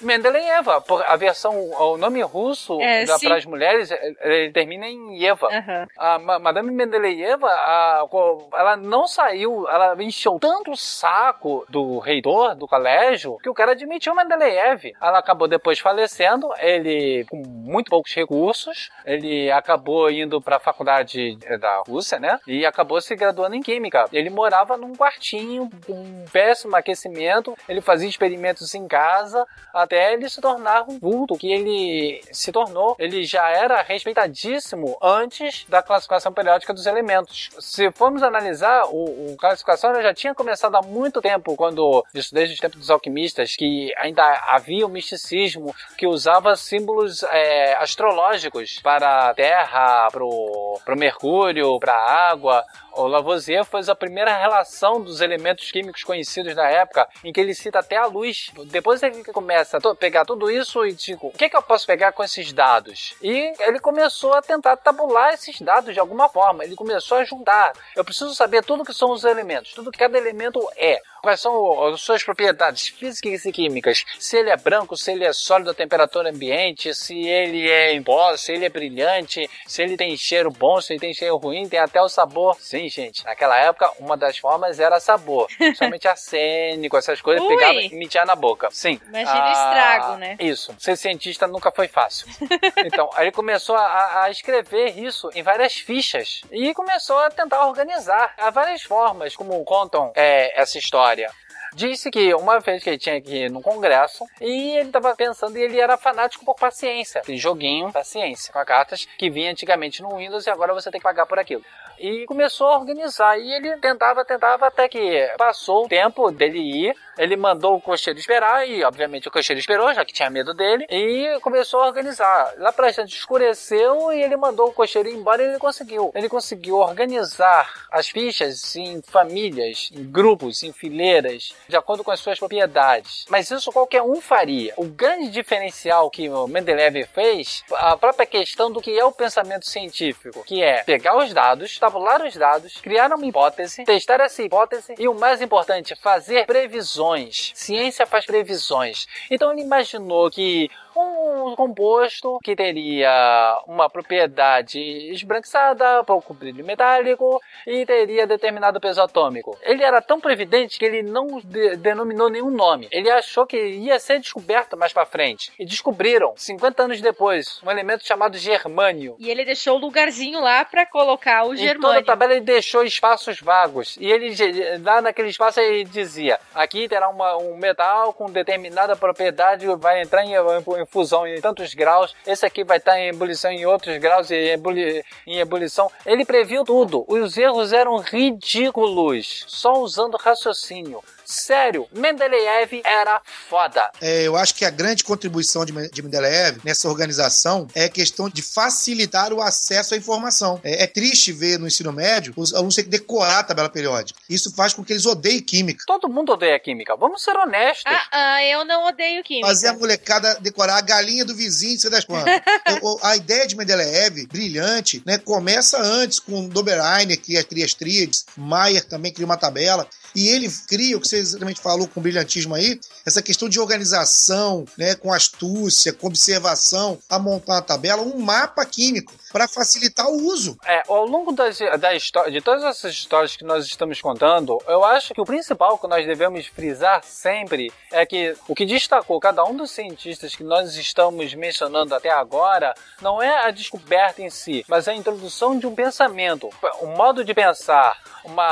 Mendeleeva, 0.00 0.80
por- 0.86 1.04
a 1.06 1.16
versão, 1.16 1.54
o 1.72 1.96
nome 1.96 2.20
russo 2.22 2.80
É, 2.80 3.04
para 3.06 3.36
as 3.36 3.44
mulheres, 3.44 3.90
ele 4.20 4.50
termina 4.52 4.86
em 4.86 5.24
Eva. 5.24 5.48
Aham. 5.48 5.86
A 5.96 6.18
Ma- 6.18 6.38
Madame 6.38 6.70
Mendeleeva, 6.70 7.37
a- 7.46 8.06
co- 8.10 8.48
ela 8.54 8.76
não 8.76 9.06
saiu, 9.06 9.68
ela 9.68 9.94
encheu 10.02 10.38
tanto 10.40 10.72
o 10.72 10.76
saco 10.76 11.64
do 11.68 11.98
reitor 11.98 12.54
do 12.54 12.66
colégio 12.66 13.36
que 13.42 13.48
o 13.48 13.54
cara 13.54 13.72
admitiu 13.72 14.14
Mendeleev. 14.14 14.92
Ela 15.00 15.18
acabou 15.18 15.48
depois 15.48 15.78
falecendo, 15.78 16.48
ele 16.58 17.24
com 17.30 17.42
muito 17.46 17.90
poucos 17.90 18.14
recursos, 18.14 18.90
ele 19.04 19.50
acabou 19.50 20.10
indo 20.10 20.40
para 20.40 20.56
a 20.56 20.60
faculdade 20.60 21.38
eh, 21.44 21.58
da 21.58 21.82
Rússia, 21.86 22.18
né? 22.18 22.38
E 22.46 22.64
acabou 22.66 23.00
se 23.00 23.14
graduando 23.14 23.54
em 23.56 23.60
química. 23.62 24.06
Ele 24.12 24.30
morava 24.30 24.76
num 24.76 24.94
quartinho 24.94 25.68
com 25.86 25.92
um 25.92 26.24
péssimo 26.32 26.74
aquecimento, 26.76 27.56
ele 27.68 27.80
fazia 27.80 28.08
experimentos 28.08 28.74
em 28.74 28.86
casa 28.88 29.46
até 29.72 30.12
ele 30.12 30.28
se 30.28 30.40
tornar 30.40 30.84
um 30.88 30.98
vulto 30.98 31.36
que 31.36 31.50
ele 31.52 32.20
se 32.32 32.50
tornou. 32.52 32.96
Ele 32.98 33.22
já 33.24 33.48
era 33.50 33.82
respeitadíssimo 33.82 34.96
antes 35.02 35.64
da 35.68 35.82
classificação 35.82 36.32
periódica 36.32 36.72
dos 36.72 36.86
elementos. 36.86 37.27
Se 37.30 37.90
formos 37.92 38.22
analisar, 38.22 38.84
o, 38.86 39.32
o 39.32 39.36
classificação 39.36 39.94
já 40.02 40.14
tinha 40.14 40.34
começado 40.34 40.74
há 40.76 40.82
muito 40.82 41.20
tempo, 41.20 41.56
quando 41.56 42.04
isso 42.14 42.34
desde 42.34 42.54
os 42.54 42.60
tempos 42.60 42.78
dos 42.78 42.90
alquimistas, 42.90 43.54
que 43.56 43.92
ainda 43.98 44.22
havia 44.48 44.86
o 44.86 44.88
misticismo 44.88 45.74
que 45.96 46.06
usava 46.06 46.56
símbolos 46.56 47.22
é, 47.24 47.74
astrológicos 47.74 48.80
para 48.82 49.30
a 49.30 49.34
Terra, 49.34 50.08
para 50.10 50.24
o 50.24 50.96
Mercúrio, 50.96 51.78
para 51.78 51.94
a 51.94 52.30
água. 52.30 52.64
O 52.98 53.06
Lavoisier 53.06 53.64
fez 53.64 53.88
a 53.88 53.94
primeira 53.94 54.36
relação 54.36 55.00
dos 55.00 55.20
elementos 55.20 55.70
químicos 55.70 56.02
conhecidos 56.02 56.56
na 56.56 56.68
época, 56.68 57.08
em 57.22 57.32
que 57.32 57.40
ele 57.40 57.54
cita 57.54 57.78
até 57.78 57.96
a 57.96 58.06
luz. 58.06 58.50
Depois 58.66 59.00
ele 59.04 59.22
começa 59.22 59.76
a 59.76 59.94
pegar 59.94 60.24
tudo 60.24 60.50
isso 60.50 60.84
e 60.84 60.92
digo, 60.92 61.28
o 61.28 61.30
que, 61.30 61.48
que 61.48 61.56
eu 61.56 61.62
posso 61.62 61.86
pegar 61.86 62.10
com 62.10 62.24
esses 62.24 62.52
dados? 62.52 63.14
E 63.22 63.52
ele 63.60 63.78
começou 63.78 64.34
a 64.34 64.42
tentar 64.42 64.76
tabular 64.78 65.32
esses 65.32 65.60
dados 65.60 65.94
de 65.94 66.00
alguma 66.00 66.28
forma. 66.28 66.64
Ele 66.64 66.74
começou 66.74 67.18
a 67.18 67.24
juntar. 67.24 67.72
Eu 67.94 68.04
preciso 68.04 68.34
saber 68.34 68.64
tudo 68.64 68.84
que 68.84 68.92
são 68.92 69.12
os 69.12 69.22
elementos, 69.22 69.74
tudo 69.74 69.92
que 69.92 69.98
cada 69.98 70.18
elemento 70.18 70.60
é. 70.76 71.00
Quais 71.22 71.40
são 71.40 71.88
as 71.88 72.00
suas 72.00 72.22
propriedades 72.22 72.88
físicas 72.88 73.44
e 73.44 73.52
químicas? 73.52 74.04
Se 74.18 74.36
ele 74.36 74.50
é 74.50 74.56
branco, 74.56 74.96
se 74.96 75.12
ele 75.12 75.24
é 75.24 75.32
sólido 75.32 75.70
a 75.70 75.74
temperatura 75.74 76.30
ambiente, 76.30 76.94
se 76.94 77.26
ele 77.26 77.68
é 77.68 77.92
em 77.92 78.02
pó, 78.02 78.36
se 78.36 78.52
ele 78.52 78.64
é 78.64 78.68
brilhante, 78.68 79.48
se 79.66 79.82
ele 79.82 79.96
tem 79.96 80.16
cheiro 80.16 80.50
bom, 80.50 80.80
se 80.80 80.92
ele 80.92 81.00
tem 81.00 81.12
cheiro 81.12 81.36
ruim, 81.36 81.68
tem 81.68 81.80
até 81.80 82.00
o 82.00 82.08
sabor. 82.08 82.56
Sim, 82.60 82.87
gente. 82.88 83.24
Naquela 83.24 83.56
época, 83.56 83.90
uma 83.98 84.16
das 84.16 84.38
formas 84.38 84.78
era 84.78 85.00
sabor. 85.00 85.48
Principalmente 85.56 86.08
arsênico, 86.08 86.96
essas 86.96 87.20
coisas, 87.20 87.42
Ui. 87.42 87.48
pegava 87.48 87.80
e 87.80 87.94
metia 87.94 88.24
na 88.24 88.34
boca. 88.34 88.68
Sim. 88.70 89.00
Imagina 89.08 89.48
o 89.48 89.52
estrago, 89.52 90.16
né? 90.16 90.36
Isso. 90.38 90.74
Ser 90.78 90.96
cientista 90.96 91.46
nunca 91.46 91.70
foi 91.70 91.88
fácil. 91.88 92.26
Então, 92.84 93.10
aí 93.14 93.24
ele 93.24 93.32
começou 93.32 93.76
a, 93.76 94.22
a 94.22 94.30
escrever 94.30 94.98
isso 94.98 95.30
em 95.34 95.42
várias 95.42 95.74
fichas 95.74 96.42
e 96.50 96.72
começou 96.74 97.18
a 97.18 97.30
tentar 97.30 97.66
organizar. 97.66 98.32
Há 98.38 98.50
várias 98.50 98.82
formas 98.82 99.36
como 99.36 99.62
contam 99.64 100.12
é, 100.14 100.60
essa 100.60 100.78
história. 100.78 101.30
Disse 101.78 102.10
que 102.10 102.34
uma 102.34 102.58
vez 102.58 102.82
que 102.82 102.90
ele 102.90 102.98
tinha 102.98 103.20
que 103.20 103.44
ir 103.44 103.50
num 103.52 103.62
congresso 103.62 104.26
e 104.40 104.76
ele 104.78 104.88
estava 104.88 105.14
pensando 105.14 105.56
e 105.56 105.62
ele 105.62 105.78
era 105.78 105.96
fanático 105.96 106.44
por 106.44 106.56
paciência. 106.56 107.20
Aquele 107.20 107.38
joguinho 107.38 107.92
paciência 107.92 108.52
com 108.52 108.64
cartas 108.64 109.06
que 109.16 109.30
vinha 109.30 109.52
antigamente 109.52 110.02
no 110.02 110.16
Windows 110.16 110.44
e 110.44 110.50
agora 110.50 110.74
você 110.74 110.90
tem 110.90 110.98
que 110.98 111.04
pagar 111.04 111.24
por 111.24 111.38
aquilo. 111.38 111.62
E 111.96 112.24
começou 112.26 112.66
a 112.66 112.78
organizar. 112.78 113.38
E 113.38 113.52
ele 113.52 113.76
tentava, 113.76 114.24
tentava, 114.24 114.66
até 114.66 114.88
que 114.88 115.32
passou 115.38 115.84
o 115.84 115.88
tempo 115.88 116.32
dele 116.32 116.58
ir. 116.58 116.96
Ele 117.18 117.36
mandou 117.36 117.76
o 117.76 117.80
cocheiro 117.80 118.18
esperar, 118.18 118.66
e 118.68 118.84
obviamente 118.84 119.28
o 119.28 119.30
cocheiro 119.30 119.58
esperou, 119.58 119.92
já 119.92 120.04
que 120.04 120.12
tinha 120.12 120.30
medo 120.30 120.54
dele, 120.54 120.86
e 120.88 121.38
começou 121.40 121.80
a 121.80 121.86
organizar. 121.86 122.54
Lá 122.58 122.72
pra 122.72 122.90
gente 122.90 123.14
escureceu 123.14 124.12
e 124.12 124.22
ele 124.22 124.36
mandou 124.36 124.68
o 124.68 124.72
cocheiro 124.72 125.08
ir 125.08 125.14
embora 125.14 125.42
e 125.42 125.46
ele 125.46 125.58
conseguiu. 125.58 126.12
Ele 126.14 126.28
conseguiu 126.28 126.76
organizar 126.76 127.88
as 127.90 128.08
fichas 128.08 128.76
em 128.76 129.02
famílias, 129.02 129.90
em 129.92 130.04
grupos, 130.04 130.62
em 130.62 130.72
fileiras, 130.72 131.52
de 131.68 131.76
acordo 131.76 132.04
com 132.04 132.10
as 132.10 132.20
suas 132.20 132.38
propriedades. 132.38 133.24
Mas 133.28 133.50
isso 133.50 133.72
qualquer 133.72 134.02
um 134.02 134.20
faria. 134.20 134.72
O 134.76 134.84
grande 134.84 135.30
diferencial 135.30 136.10
que 136.10 136.28
o 136.28 136.46
Mendeleev 136.46 137.04
fez, 137.12 137.64
a 137.72 137.96
própria 137.96 138.26
questão 138.26 138.70
do 138.70 138.80
que 138.80 138.98
é 138.98 139.04
o 139.04 139.12
pensamento 139.12 139.66
científico, 139.66 140.44
que 140.44 140.62
é 140.62 140.82
pegar 140.84 141.16
os 141.16 141.32
dados, 141.32 141.78
tabular 141.78 142.24
os 142.24 142.34
dados, 142.34 142.80
criar 142.80 143.12
uma 143.12 143.26
hipótese, 143.26 143.84
testar 143.84 144.20
essa 144.20 144.42
hipótese 144.42 144.94
e 144.98 145.08
o 145.08 145.14
mais 145.14 145.42
importante, 145.42 145.96
fazer 145.96 146.46
previsões. 146.46 147.07
Ciência 147.54 148.06
faz 148.06 148.26
previsões. 148.26 149.06
Então 149.30 149.52
ele 149.52 149.62
imaginou 149.62 150.30
que 150.30 150.70
um 151.00 151.54
composto 151.56 152.38
que 152.42 152.54
teria 152.56 153.58
uma 153.66 153.88
propriedade 153.88 154.78
esbranquiçada, 155.12 156.02
pouco 156.04 156.34
brilho 156.34 156.64
metálico 156.64 157.40
e 157.66 157.84
teria 157.86 158.26
determinado 158.26 158.80
peso 158.80 159.00
atômico. 159.02 159.56
Ele 159.62 159.82
era 159.82 160.00
tão 160.00 160.20
previdente 160.20 160.78
que 160.78 160.84
ele 160.84 161.02
não 161.02 161.40
de- 161.42 161.76
denominou 161.76 162.28
nenhum 162.28 162.50
nome. 162.50 162.88
Ele 162.90 163.10
achou 163.10 163.46
que 163.46 163.56
ia 163.56 163.98
ser 163.98 164.18
descoberto 164.20 164.76
mais 164.76 164.92
para 164.92 165.06
frente. 165.06 165.52
E 165.58 165.64
descobriram, 165.64 166.34
50 166.36 166.82
anos 166.82 167.00
depois, 167.00 167.60
um 167.64 167.70
elemento 167.70 168.06
chamado 168.06 168.36
germânio. 168.36 169.16
E 169.18 169.30
ele 169.30 169.44
deixou 169.44 169.76
o 169.76 169.80
lugarzinho 169.80 170.40
lá 170.40 170.64
pra 170.64 170.86
colocar 170.86 171.44
o 171.44 171.54
Em 171.54 171.56
toda 171.56 171.62
a 171.62 171.66
germânio. 171.66 172.04
tabela 172.04 172.32
ele 172.32 172.40
deixou 172.40 172.82
espaços 172.84 173.40
vagos. 173.40 173.96
E 174.00 174.10
ele, 174.10 174.34
lá 174.82 175.00
naquele 175.00 175.28
espaço, 175.28 175.60
ele 175.60 175.84
dizia: 175.84 176.38
aqui 176.54 176.88
terá 176.88 177.08
uma- 177.08 177.36
um 177.36 177.56
metal 177.56 178.12
com 178.12 178.26
determinada 178.30 178.96
propriedade, 178.96 179.66
vai 179.76 180.02
entrar 180.02 180.24
em, 180.24 180.32
em 180.34 180.86
fusão 180.90 181.26
em 181.26 181.40
tantos 181.40 181.74
graus. 181.74 182.14
Esse 182.26 182.44
aqui 182.44 182.64
vai 182.64 182.78
estar 182.78 182.98
em 182.98 183.08
ebulição 183.08 183.50
em 183.50 183.66
outros 183.66 183.96
graus, 183.98 184.30
e 184.30 184.34
ebuli, 184.34 185.04
em 185.26 185.38
ebulição. 185.38 185.90
Ele 186.04 186.24
previu 186.24 186.64
tudo. 186.64 187.04
Os 187.08 187.36
erros 187.36 187.72
eram 187.72 187.98
ridículos, 187.98 189.44
só 189.46 189.74
usando 189.74 190.16
raciocínio. 190.16 191.02
Sério, 191.28 191.86
Mendeleev 191.92 192.80
era 192.82 193.20
foda. 193.50 193.90
É, 194.00 194.22
eu 194.22 194.34
acho 194.34 194.54
que 194.54 194.64
a 194.64 194.70
grande 194.70 195.04
contribuição 195.04 195.62
de, 195.62 195.72
de 195.90 196.02
Mendeleev 196.02 196.56
nessa 196.64 196.88
organização 196.88 197.68
é 197.74 197.84
a 197.84 197.88
questão 197.90 198.30
de 198.30 198.40
facilitar 198.40 199.30
o 199.34 199.42
acesso 199.42 199.92
à 199.92 199.98
informação. 199.98 200.58
É, 200.64 200.84
é 200.84 200.86
triste 200.86 201.30
ver 201.30 201.58
no 201.58 201.66
ensino 201.66 201.92
médio 201.92 202.32
os 202.34 202.54
alunos 202.54 202.74
terem 202.74 202.90
que 202.90 202.98
decorar 202.98 203.40
a 203.40 203.42
tabela 203.42 203.68
periódica. 203.68 204.18
Isso 204.26 204.54
faz 204.54 204.72
com 204.72 204.82
que 204.82 204.94
eles 204.94 205.04
odeiem 205.04 205.42
química. 205.42 205.84
Todo 205.86 206.08
mundo 206.08 206.32
odeia 206.32 206.58
química, 206.58 206.96
vamos 206.96 207.22
ser 207.22 207.36
honestos. 207.36 207.84
Ah, 207.86 208.08
ah, 208.10 208.44
eu 208.44 208.64
não 208.64 208.86
odeio 208.86 209.22
química. 209.22 209.48
Fazer 209.48 209.68
a 209.68 209.74
molecada 209.74 210.38
decorar 210.40 210.78
a 210.78 210.80
galinha 210.80 211.26
do 211.26 211.34
vizinho, 211.34 211.78
sei 211.78 211.90
das 211.90 212.06
quantas. 212.06 212.40
A 213.02 213.16
ideia 213.16 213.46
de 213.46 213.56
Mendeleev, 213.56 214.26
brilhante, 214.26 215.02
né, 215.04 215.18
começa 215.18 215.78
antes 215.80 216.18
com 216.18 216.48
Dobereiner, 216.48 217.20
que 217.20 217.42
cria 217.44 217.64
as 217.64 217.74
tríades, 217.74 218.24
Mayer 218.36 218.84
também 218.84 219.12
cria 219.12 219.26
uma 219.26 219.36
tabela, 219.36 219.86
e 220.18 220.28
ele 220.28 220.48
cria, 220.66 220.96
o 220.96 221.00
que 221.00 221.08
você 221.08 221.18
exatamente 221.18 221.60
falou 221.60 221.86
com 221.88 222.00
brilhantismo 222.00 222.54
aí, 222.54 222.78
essa 223.06 223.22
questão 223.22 223.48
de 223.48 223.60
organização, 223.60 224.64
né, 224.76 224.94
com 224.94 225.12
astúcia, 225.12 225.92
com 225.92 226.06
observação, 226.08 226.98
a 227.08 227.18
montar 227.18 227.54
uma 227.54 227.62
tabela, 227.62 228.02
um 228.02 228.18
mapa 228.18 228.64
químico, 228.64 229.12
para 229.32 229.46
facilitar 229.46 230.08
o 230.08 230.16
uso. 230.26 230.58
É, 230.64 230.82
ao 230.88 231.04
longo 231.06 231.32
das, 231.32 231.58
da 231.78 231.94
história, 231.94 232.32
de 232.32 232.40
todas 232.40 232.64
essas 232.64 232.92
histórias 232.94 233.36
que 233.36 233.44
nós 233.44 233.66
estamos 233.66 234.00
contando, 234.00 234.58
eu 234.66 234.82
acho 234.84 235.12
que 235.14 235.20
o 235.20 235.24
principal 235.24 235.78
que 235.78 235.86
nós 235.86 236.06
devemos 236.06 236.46
frisar 236.46 237.02
sempre 237.04 237.70
é 237.90 238.04
que 238.06 238.34
o 238.48 238.54
que 238.54 238.64
destacou 238.64 239.20
cada 239.20 239.44
um 239.44 239.54
dos 239.56 239.70
cientistas 239.70 240.34
que 240.34 240.42
nós 240.42 240.74
estamos 240.76 241.34
mencionando 241.34 241.94
até 241.94 242.10
agora 242.10 242.74
não 243.02 243.22
é 243.22 243.46
a 243.46 243.50
descoberta 243.50 244.22
em 244.22 244.30
si, 244.30 244.64
mas 244.66 244.88
a 244.88 244.94
introdução 244.94 245.58
de 245.58 245.66
um 245.66 245.74
pensamento, 245.74 246.48
um 246.82 246.96
modo 246.96 247.22
de 247.24 247.34
pensar, 247.34 247.98
uma, 248.24 248.42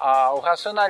a- 0.00 0.32
o 0.34 0.40
racionalismo, 0.40 0.83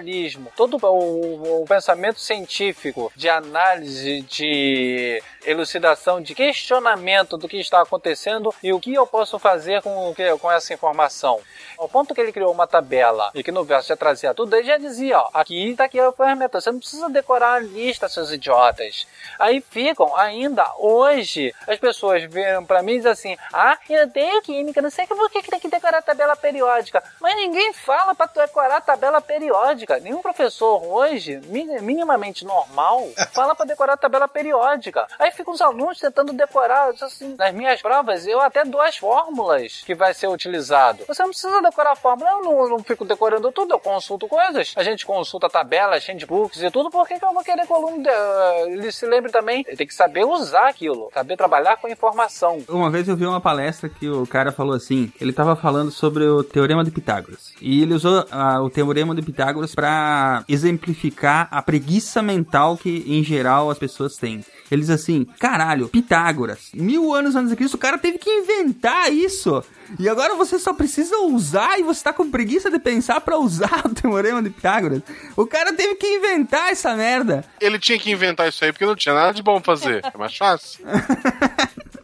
todo 0.56 0.78
o, 0.82 1.62
o 1.62 1.64
pensamento 1.66 2.20
científico 2.20 3.12
de 3.14 3.28
análise, 3.28 4.22
de 4.22 5.22
elucidação, 5.44 6.20
de 6.20 6.34
questionamento 6.34 7.36
do 7.36 7.48
que 7.48 7.58
está 7.58 7.82
acontecendo 7.82 8.54
e 8.62 8.72
o 8.72 8.80
que 8.80 8.94
eu 8.94 9.06
posso 9.06 9.38
fazer 9.38 9.82
com, 9.82 10.14
com 10.40 10.50
essa 10.50 10.72
informação. 10.72 11.40
Ao 11.78 11.88
ponto 11.88 12.14
que 12.14 12.20
ele 12.20 12.32
criou 12.32 12.52
uma 12.52 12.66
tabela 12.66 13.30
e 13.34 13.42
que 13.42 13.52
no 13.52 13.64
verso 13.64 13.88
já 13.88 13.96
trazia 13.96 14.34
tudo, 14.34 14.54
ele 14.54 14.66
já 14.66 14.78
dizia, 14.78 15.18
ó, 15.18 15.30
aqui 15.34 15.70
está 15.70 15.84
aqui 15.84 16.00
a 16.00 16.12
ferramenta, 16.12 16.60
você 16.60 16.70
não 16.70 16.78
precisa 16.78 17.08
decorar 17.08 17.54
a 17.54 17.58
lista, 17.58 18.08
seus 18.08 18.30
idiotas. 18.32 19.06
Aí 19.38 19.60
ficam, 19.60 20.16
ainda 20.16 20.64
hoje, 20.78 21.54
as 21.66 21.78
pessoas 21.78 22.22
viram 22.24 22.64
pra 22.64 22.82
mim 22.82 22.92
e 22.92 22.96
dizem 22.96 23.12
assim, 23.12 23.36
ah, 23.52 23.78
eu 23.88 24.04
odeio 24.04 24.42
química, 24.42 24.80
não 24.80 24.90
sei 24.90 25.06
por 25.06 25.30
que 25.30 25.42
tem 25.42 25.60
que 25.60 25.68
decorar 25.68 25.98
a 25.98 26.02
tabela 26.02 26.36
periódica. 26.36 27.02
Mas 27.20 27.36
ninguém 27.36 27.72
fala 27.72 28.14
para 28.14 28.26
decorar 28.26 28.76
a 28.76 28.80
tabela 28.80 29.20
periódica. 29.20 29.73
Nenhum 30.02 30.22
professor 30.22 30.82
hoje, 30.84 31.40
mi- 31.48 31.80
minimamente 31.80 32.44
normal, 32.44 33.08
fala 33.32 33.54
para 33.54 33.66
decorar 33.66 33.94
a 33.94 33.96
tabela 33.96 34.28
periódica. 34.28 35.06
Aí 35.18 35.30
ficam 35.32 35.52
os 35.54 35.60
alunos 35.60 35.98
tentando 35.98 36.32
decorar, 36.32 36.90
assim, 37.00 37.34
nas 37.36 37.52
minhas 37.54 37.80
provas, 37.82 38.26
eu 38.26 38.40
até 38.40 38.64
dou 38.64 38.80
as 38.80 38.96
fórmulas 38.96 39.82
que 39.84 39.94
vai 39.94 40.12
ser 40.14 40.28
utilizado. 40.28 41.04
Você 41.06 41.22
não 41.22 41.30
precisa 41.30 41.60
decorar 41.62 41.92
a 41.92 41.96
fórmula, 41.96 42.30
eu 42.30 42.42
não, 42.42 42.68
não 42.68 42.78
fico 42.80 43.04
decorando 43.04 43.50
tudo, 43.52 43.72
eu 43.74 43.78
consulto 43.78 44.28
coisas. 44.28 44.72
A 44.76 44.82
gente 44.82 45.04
consulta 45.06 45.48
tabelas, 45.48 46.06
handbooks 46.06 46.62
e 46.62 46.70
tudo, 46.70 46.90
por 46.90 47.06
que, 47.08 47.18
que 47.18 47.24
eu 47.24 47.32
vou 47.32 47.42
querer 47.42 47.66
que 47.66 47.72
o 47.72 47.76
aluno 47.76 48.02
de- 48.02 48.72
ele 48.72 48.90
se 48.92 49.06
lembre 49.06 49.30
também? 49.32 49.64
Ele 49.66 49.76
tem 49.76 49.86
que 49.86 49.94
saber 49.94 50.24
usar 50.24 50.68
aquilo, 50.68 51.10
saber 51.12 51.36
trabalhar 51.36 51.76
com 51.76 51.88
informação. 51.88 52.62
Uma 52.68 52.90
vez 52.90 53.08
eu 53.08 53.16
vi 53.16 53.26
uma 53.26 53.40
palestra 53.40 53.88
que 53.88 54.08
o 54.08 54.26
cara 54.26 54.52
falou 54.52 54.74
assim, 54.74 55.12
ele 55.20 55.32
tava 55.32 55.56
falando 55.56 55.90
sobre 55.90 56.24
o 56.24 56.42
teorema 56.42 56.84
de 56.84 56.90
Pitágoras. 56.90 57.52
E 57.60 57.82
ele 57.82 57.94
usou 57.94 58.24
ah, 58.30 58.60
o 58.60 58.70
teorema 58.70 59.14
de 59.14 59.22
Pitágoras 59.22 59.63
para 59.72 60.42
exemplificar 60.48 61.46
a 61.48 61.62
preguiça 61.62 62.20
mental 62.20 62.76
que 62.76 63.04
em 63.06 63.22
geral 63.22 63.70
as 63.70 63.78
pessoas 63.78 64.16
têm. 64.16 64.44
Ele 64.68 64.80
diz 64.80 64.90
assim, 64.90 65.24
caralho, 65.38 65.88
Pitágoras, 65.88 66.70
mil 66.74 67.14
anos 67.14 67.36
antes 67.36 67.50
de 67.50 67.56
Cristo, 67.56 67.74
o 67.74 67.78
cara 67.78 67.96
teve 67.96 68.18
que 68.18 68.28
inventar 68.28 69.12
isso. 69.12 69.62
E 69.98 70.08
agora 70.08 70.34
você 70.34 70.58
só 70.58 70.72
precisa 70.72 71.16
usar 71.18 71.78
e 71.78 71.84
você 71.84 72.02
tá 72.02 72.12
com 72.12 72.28
preguiça 72.28 72.68
de 72.70 72.80
pensar 72.80 73.20
pra 73.20 73.38
usar 73.38 73.82
o 73.86 73.94
teorema 73.94 74.42
de 74.42 74.50
Pitágoras. 74.50 75.02
O 75.36 75.46
cara 75.46 75.72
teve 75.72 75.94
que 75.94 76.06
inventar 76.06 76.72
essa 76.72 76.96
merda. 76.96 77.44
Ele 77.60 77.78
tinha 77.78 77.98
que 77.98 78.10
inventar 78.10 78.48
isso 78.48 78.64
aí 78.64 78.72
porque 78.72 78.86
não 78.86 78.96
tinha 78.96 79.14
nada 79.14 79.32
de 79.32 79.42
bom 79.42 79.60
fazer. 79.60 80.02
É 80.04 80.18
mais 80.18 80.36
fácil. 80.36 80.84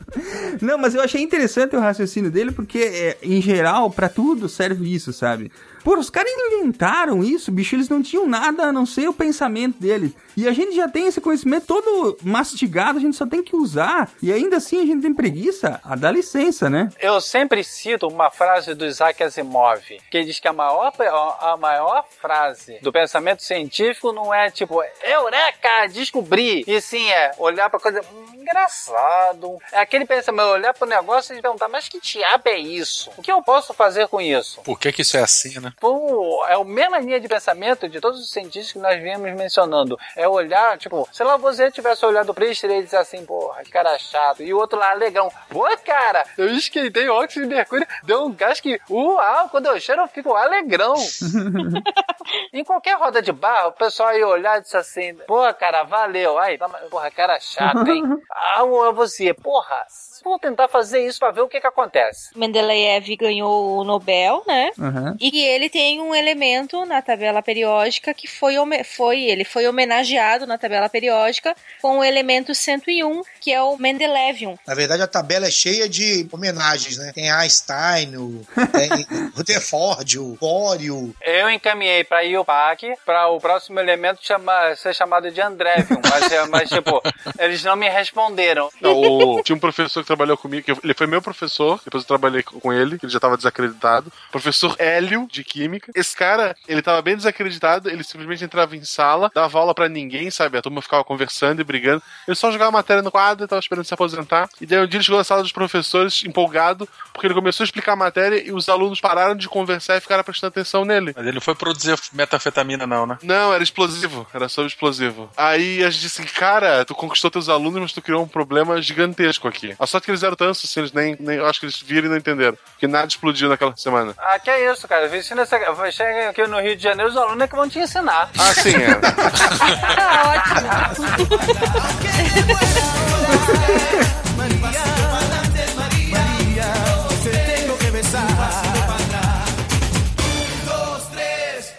Não, 0.61 0.77
mas 0.77 0.95
eu 0.95 1.03
achei 1.03 1.23
interessante 1.23 1.77
o 1.77 1.81
raciocínio 1.81 2.31
dele, 2.31 2.53
porque, 2.53 2.79
é, 2.79 3.19
em 3.23 3.41
geral, 3.41 3.91
pra 3.91 4.09
tudo 4.09 4.49
serve 4.49 4.93
isso, 4.93 5.13
sabe? 5.13 5.51
Pô, 5.83 5.99
os 5.99 6.11
caras 6.11 6.31
inventaram 6.33 7.23
isso, 7.23 7.51
bicho, 7.51 7.75
eles 7.75 7.89
não 7.89 8.03
tinham 8.03 8.27
nada 8.27 8.65
a 8.65 8.73
não 8.73 8.85
ser 8.85 9.09
o 9.09 9.15
pensamento 9.15 9.79
deles. 9.81 10.13
E 10.37 10.49
a 10.49 10.53
gente 10.53 10.75
já 10.75 10.89
tem 10.89 11.07
esse 11.07 11.21
conhecimento 11.21 11.67
todo 11.67 12.17
mastigado, 12.23 12.99
a 12.99 13.01
gente 13.01 13.17
só 13.17 13.27
tem 13.27 13.43
que 13.43 13.57
usar. 13.57 14.11
E 14.23 14.33
ainda 14.33 14.57
assim 14.57 14.81
a 14.81 14.87
gente 14.87 15.03
tem 15.03 15.13
preguiça, 15.13 15.81
a 15.85 15.97
dar 15.97 16.13
licença, 16.13 16.71
né? 16.71 16.91
Eu 17.01 17.21
sempre 17.21 17.63
cito 17.65 18.07
uma 18.07 18.31
frase 18.31 18.75
do 18.75 18.87
Isaac 18.87 19.23
Asimov, 19.23 19.83
que 20.11 20.17
ele 20.17 20.27
diz 20.27 20.39
que 20.39 20.49
a 20.49 20.53
maior, 20.53 20.93
a 21.41 21.57
maior 21.57 22.05
frase 22.21 22.79
do 22.81 22.93
pensamento 22.93 23.43
científico 23.43 24.13
não 24.13 24.33
é 24.33 24.51
tipo, 24.51 24.83
eureka, 25.03 25.87
descobri, 25.93 26.65
e 26.67 26.81
sim 26.81 27.09
é 27.11 27.33
olhar 27.39 27.69
pra 27.69 27.81
coisa, 27.81 28.01
hum, 28.01 28.41
engraçado. 28.41 29.59
É 29.73 29.81
aquele 29.81 30.07
pensamento, 30.07 30.49
olhar 30.49 30.75
pro 30.75 30.89
negócio 30.89 31.37
e 31.37 31.43
perguntar, 31.43 31.69
mas 31.69 31.89
que 31.89 32.01
diabo 32.01 32.49
é 32.49 32.59
isso? 32.59 33.11
O 33.17 33.23
que 33.23 33.31
eu 33.31 33.43
posso 33.43 33.75
fazer 33.75 34.09
com 34.09 34.21
isso? 34.21 34.61
Por 34.63 34.79
que, 34.79 34.93
que 34.93 35.03
isso 35.03 35.17
é 35.17 35.23
assim, 35.23 35.59
né? 35.61 35.70
Pô, 35.79 36.45
é 36.49 36.55
a 36.55 36.65
mesma 36.65 36.99
linha 36.99 37.21
de 37.21 37.29
pensamento 37.29 37.89
de 37.89 38.01
todos 38.01 38.21
os 38.21 38.31
cientistas 38.31 38.73
que 38.73 38.79
nós 38.79 39.01
viemos 39.01 39.31
mencionando. 39.35 39.99
É 40.17 40.27
olhar, 40.29 40.77
tipo, 40.79 41.09
se 41.13 41.23
lá 41.23 41.37
você 41.37 41.71
tivesse 41.71 42.05
olhado 42.05 42.27
pro 42.27 42.35
Priester 42.35 42.71
e 42.71 42.83
dizer 42.83 42.97
assim, 42.97 43.25
porra, 43.25 43.63
que 43.63 43.71
cara 43.71 43.99
chato. 43.99 44.43
E 44.43 44.53
o 44.53 44.59
outro 44.59 44.79
lá, 44.79 44.91
alegão. 44.91 45.31
Pô, 45.49 45.65
cara, 45.85 46.25
eu 46.39 46.49
esquentei 46.55 47.09
óxido 47.09 47.47
de 47.49 47.55
mercúrio, 47.55 47.87
deu 48.03 48.25
um 48.25 48.33
gás 48.33 48.61
que, 48.61 48.81
uau, 48.91 49.49
quando 49.51 49.67
eu 49.67 49.79
cheiro 49.81 50.03
eu 50.03 50.09
fico 50.09 50.35
alegrão. 50.35 50.95
em 52.53 52.65
qualquer 52.65 52.97
roda 52.97 53.21
de 53.23 53.33
bar, 53.33 53.69
o 53.69 53.73
pessoal 53.73 54.13
ia 54.17 54.27
olhar 54.27 54.59
e 54.59 54.63
disse 54.63 54.77
assim, 54.77 55.15
pô, 55.27 55.43
cara, 55.55 55.83
valeu. 55.85 56.39
Aí, 56.39 56.59
toma- 56.59 56.79
porra, 56.91 57.11
cara 57.11 57.39
chato, 57.41 57.87
hein? 57.87 58.03
Ah, 58.53 58.63
ou 58.65 58.93
você, 58.95 59.33
porra, 59.35 59.85
vou 60.23 60.39
tentar 60.39 60.69
fazer 60.69 61.07
isso 61.07 61.19
pra 61.19 61.31
ver 61.31 61.41
o 61.43 61.49
que 61.49 61.61
que 61.61 61.67
acontece. 61.67 62.31
Mendeleev 62.37 63.07
ganhou 63.17 63.79
o 63.79 63.85
Nobel, 63.85 64.43
né? 64.47 64.71
Uhum. 64.79 65.17
E 65.21 65.45
ele 65.45 65.69
tem 65.69 66.01
um 66.01 66.15
elemento 66.15 66.85
na 66.85 67.01
tabela 67.03 67.43
periódica 67.43 68.13
que 68.15 68.27
foi, 68.27 68.55
foi 68.85 69.23
ele 69.25 69.45
foi 69.45 69.67
homenageado 69.67 70.47
na 70.47 70.59
tabela 70.59 70.89
periódica 70.89 71.55
com 71.81 71.99
o 71.99 72.05
elemento 72.05 72.55
101, 72.55 73.23
que 73.41 73.53
é 73.53 73.63
o 73.63 73.77
Mendelevium. 73.77 74.57
Na 74.67 74.75
verdade, 74.75 75.03
a 75.03 75.07
tabela 75.07 75.47
é 75.47 75.51
cheia 75.51 75.89
de 75.89 76.29
homenagens, 76.33 76.97
né? 76.99 77.13
Tem 77.15 77.31
Einstein, 77.31 78.17
o, 78.17 78.47
tem 78.73 79.31
Rutherford, 79.37 80.19
o 80.19 80.37
Borio. 80.41 81.15
Eu 81.23 81.51
encaminhei 81.51 82.05
pra 82.05 82.25
IUPAC 82.25 82.95
para 83.05 83.29
o 83.29 83.41
próximo 83.41 83.81
elemento 83.81 84.21
chama, 84.23 84.75
ser 84.77 84.95
chamado 84.95 85.31
de 85.31 85.41
Andrevium, 85.41 86.01
mas, 86.09 86.31
é- 86.33 86.47
mas 86.47 86.69
tipo, 86.69 87.01
eles 87.39 87.63
não 87.65 87.77
me 87.77 87.89
responderam. 87.89 88.69
Não, 88.81 88.93
o- 89.01 89.43
tinha 89.43 89.57
um 89.57 89.61
professor 89.61 90.03
que 90.03 90.10
trabalhou 90.11 90.37
comigo, 90.37 90.65
que 90.65 90.85
ele 90.85 90.95
foi 90.95 91.07
meu 91.07 91.23
professor, 91.23 91.81
depois 91.85 92.03
eu 92.03 92.09
trabalhei 92.09 92.43
com 92.43 92.73
ele, 92.73 92.99
que 92.99 93.07
ele 93.07 93.13
já 93.13 93.19
estava 93.19 93.37
desacreditado. 93.37 94.13
Professor 94.33 94.75
Hélio, 94.79 95.29
de 95.31 95.45
Química. 95.45 95.93
Esse 95.95 96.17
cara, 96.17 96.57
ele 96.67 96.83
tava 96.83 97.01
bem 97.01 97.17
desacreditado, 97.17 97.89
ele 97.89 98.03
simplesmente 98.03 98.45
entrava 98.45 98.77
em 98.77 98.85
sala, 98.85 99.31
dava 99.33 99.59
aula 99.59 99.75
pra 99.75 99.89
ninguém, 99.89 100.31
sabe? 100.31 100.59
A 100.59 100.63
turma 100.63 100.83
ficava 100.83 101.05
conversando 101.05 101.61
e 101.61 101.65
brigando. 101.65 102.03
Ele 102.27 102.35
só 102.35 102.51
jogava 102.51 102.73
matéria 102.73 103.03
no 103.03 103.11
quadro, 103.11 103.47
tava 103.47 103.61
esperando 103.61 103.85
se 103.85 103.95
aposentar. 103.95 104.49
E 104.61 104.67
daí 104.67 104.81
um 104.81 104.87
dia 104.87 104.99
ele 104.99 105.05
chegou 105.05 105.19
na 105.19 105.25
sala 105.25 105.43
dos 105.43 105.53
professores, 105.53 106.25
empolgado, 106.25 106.89
porque 107.13 107.27
ele 107.27 107.35
começou 107.35 107.63
a 107.63 107.67
explicar 107.67 107.93
a 107.93 107.97
matéria 107.97 108.43
e 108.45 108.53
os 108.53 108.69
alunos 108.69 109.01
pararam 109.01 109.37
de 109.37 109.49
conversar 109.49 109.97
e 109.97 110.01
ficaram 110.01 110.25
prestando 110.25 110.49
atenção 110.49 110.85
nele. 110.85 111.13
Mas 111.15 111.25
ele 111.25 111.35
não 111.35 111.41
foi 111.41 111.55
produzir 111.55 111.97
metafetamina, 112.13 112.87
não, 112.87 113.07
né? 113.07 113.19
Não, 113.23 113.55
era 113.55 113.63
explosivo. 113.63 114.27
Era 114.35 114.49
sobre 114.49 114.69
explosivo. 114.69 115.31
Aí 115.37 115.85
a 115.85 115.91
gente 115.91 116.03
disse, 116.03 116.23
cara, 116.25 116.85
tu 116.85 116.95
conquistou 116.95 117.31
teus 117.31 117.49
alunos, 117.49 117.81
mas 117.81 117.93
tu 117.93 118.03
criou 118.03 118.23
um 118.25 118.29
problema 118.29 118.81
gigantesco 118.83 119.47
aqui. 119.47 119.75
A 119.79 119.87
sorte 120.01 120.05
que 120.05 120.11
eles 120.11 120.23
eram 120.23 120.37
tantos, 120.37 120.65
assim, 120.65 120.81
eles 120.81 120.93
nem, 120.93 121.17
nem. 121.21 121.37
Eu 121.37 121.47
acho 121.47 121.61
que 121.61 121.67
eles 121.67 121.79
viram 121.81 122.07
e 122.07 122.11
não 122.11 122.17
entenderam. 122.17 122.57
Porque 122.73 122.89
nada 122.89 123.07
explodiu 123.07 123.49
naquela 123.49 123.77
semana. 123.77 124.15
Ah, 124.19 124.39
que 124.39 124.51
é 124.51 124.73
isso, 124.73 124.89
cara. 124.89 125.15
Ensina 125.17 125.43
essa... 125.43 125.59
Chega 125.93 126.31
aqui 126.31 126.47
no 126.47 126.61
Rio 126.61 126.77
de 126.77 126.83
Janeiro, 126.83 127.11
os 127.11 127.17
alunos 127.17 127.43
é 127.43 127.49
que 127.49 127.55
vão 127.55 127.69
te 127.69 127.79
ensinar. 127.79 128.31
Ah, 128.39 128.55
sim, 128.55 128.75
é. 128.75 129.01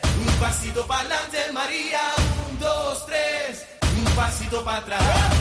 Que 0.02 0.18
un 0.18 0.26
pasito 0.40 0.88
para 0.88 1.02
adelante, 1.02 1.52
María. 1.54 2.02
Un, 2.50 2.58
dos, 2.60 3.06
tres, 3.06 3.66
un 3.98 4.06
pasito 4.16 4.64
para 4.64 4.78
atrás. 4.78 5.41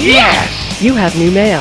Yes! 0.00 0.80
You 0.80 0.96
have 0.96 1.14
new 1.18 1.30
mail. 1.30 1.60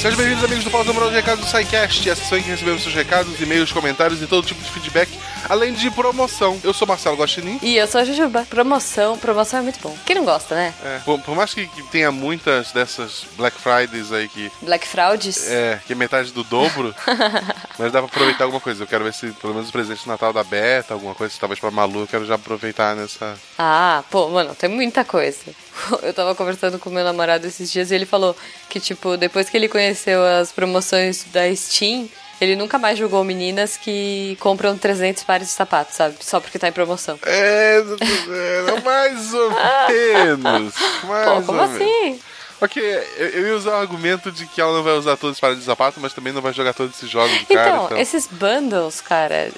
Sejam 0.00 0.16
bem-vindos, 0.16 0.42
amigos 0.42 0.64
do 0.64 0.70
Pausa 0.70 0.94
Moral 0.94 1.10
de 1.10 1.16
Recados 1.16 1.44
do 1.44 1.50
SciCast, 1.50 2.08
a 2.08 2.16
sessão 2.16 2.38
em 2.38 2.42
que 2.42 2.48
recebemos 2.48 2.82
seus 2.82 2.94
recados, 2.94 3.38
e-mails, 3.38 3.70
comentários 3.70 4.22
e 4.22 4.26
todo 4.26 4.46
tipo 4.46 4.62
de 4.62 4.70
feedback, 4.70 5.10
além 5.46 5.74
de 5.74 5.90
promoção. 5.90 6.58
Eu 6.64 6.72
sou 6.72 6.88
Marcelo 6.88 7.18
Guaxinim. 7.18 7.58
E 7.60 7.76
eu 7.76 7.86
sou 7.86 8.00
a 8.00 8.04
Jujuba. 8.04 8.46
Promoção, 8.48 9.18
promoção 9.18 9.58
é 9.58 9.62
muito 9.62 9.78
bom. 9.80 9.94
Quem 10.06 10.16
não 10.16 10.24
gosta, 10.24 10.54
né? 10.54 10.72
É, 10.82 11.00
por, 11.04 11.20
por 11.20 11.36
mais 11.36 11.52
que, 11.52 11.66
que 11.66 11.82
tenha 11.90 12.10
muitas 12.10 12.72
dessas 12.72 13.26
Black 13.36 13.58
Fridays 13.60 14.10
aí 14.10 14.26
que. 14.26 14.50
Black 14.62 14.88
Frauds. 14.88 15.50
É, 15.50 15.78
que 15.86 15.92
é 15.92 15.96
metade 15.96 16.32
do 16.32 16.42
dobro, 16.44 16.94
mas 17.78 17.92
dá 17.92 18.00
pra 18.00 18.06
aproveitar 18.06 18.44
alguma 18.44 18.60
coisa. 18.60 18.82
Eu 18.82 18.86
quero 18.86 19.04
ver 19.04 19.12
se 19.12 19.26
pelo 19.32 19.52
menos 19.52 19.68
o 19.68 19.72
presente 19.72 20.00
de 20.00 20.08
Natal 20.08 20.32
da 20.32 20.42
Beta, 20.42 20.94
alguma 20.94 21.14
coisa, 21.14 21.34
talvez 21.38 21.60
pra 21.60 21.70
Malu, 21.70 22.00
eu 22.00 22.06
quero 22.06 22.24
já 22.24 22.36
aproveitar 22.36 22.96
nessa. 22.96 23.36
Ah, 23.58 24.02
pô, 24.10 24.30
mano, 24.30 24.54
tem 24.54 24.70
muita 24.70 25.04
coisa. 25.04 25.36
Eu 26.02 26.12
tava 26.12 26.34
conversando 26.34 26.78
com 26.78 26.90
meu 26.90 27.04
namorado 27.04 27.46
esses 27.46 27.70
dias 27.70 27.90
e 27.90 27.94
ele 27.94 28.06
falou 28.06 28.36
que, 28.68 28.80
tipo, 28.80 29.16
depois 29.16 29.48
que 29.48 29.56
ele 29.56 29.68
conheceu 29.68 30.24
as 30.24 30.52
promoções 30.52 31.24
da 31.32 31.54
Steam, 31.54 32.08
ele 32.40 32.56
nunca 32.56 32.78
mais 32.78 32.98
julgou 32.98 33.22
meninas 33.22 33.76
que 33.76 34.36
compram 34.40 34.76
300 34.76 35.22
pares 35.24 35.48
de 35.48 35.52
sapatos, 35.52 35.94
sabe? 35.96 36.16
Só 36.20 36.40
porque 36.40 36.58
tá 36.58 36.68
em 36.68 36.72
promoção. 36.72 37.18
É, 37.26 37.78
é 37.78 38.80
mais 38.80 39.34
ou 39.34 39.50
menos. 39.88 40.74
Mais 41.04 41.28
Pô, 41.28 41.42
como 41.42 41.62
ou 41.62 41.68
menos. 41.68 42.20
Ok, 42.60 42.82
eu, 42.82 43.26
eu 43.28 43.46
ia 43.48 43.56
usar 43.56 43.70
o 43.70 43.80
argumento 43.80 44.30
de 44.30 44.46
que 44.46 44.60
ela 44.60 44.76
não 44.76 44.82
vai 44.82 44.92
usar 44.92 45.16
todos 45.16 45.36
os 45.36 45.40
pares 45.40 45.58
de 45.58 45.64
sapato, 45.64 45.98
mas 45.98 46.12
também 46.12 46.32
não 46.32 46.42
vai 46.42 46.52
jogar 46.52 46.74
todos 46.74 46.94
esses 46.94 47.08
jogos 47.08 47.30
do 47.38 47.46
cara. 47.46 47.68
Então, 47.68 47.84
Então, 47.86 47.98
esses 47.98 48.26
bundles, 48.26 49.00
cara, 49.00 49.50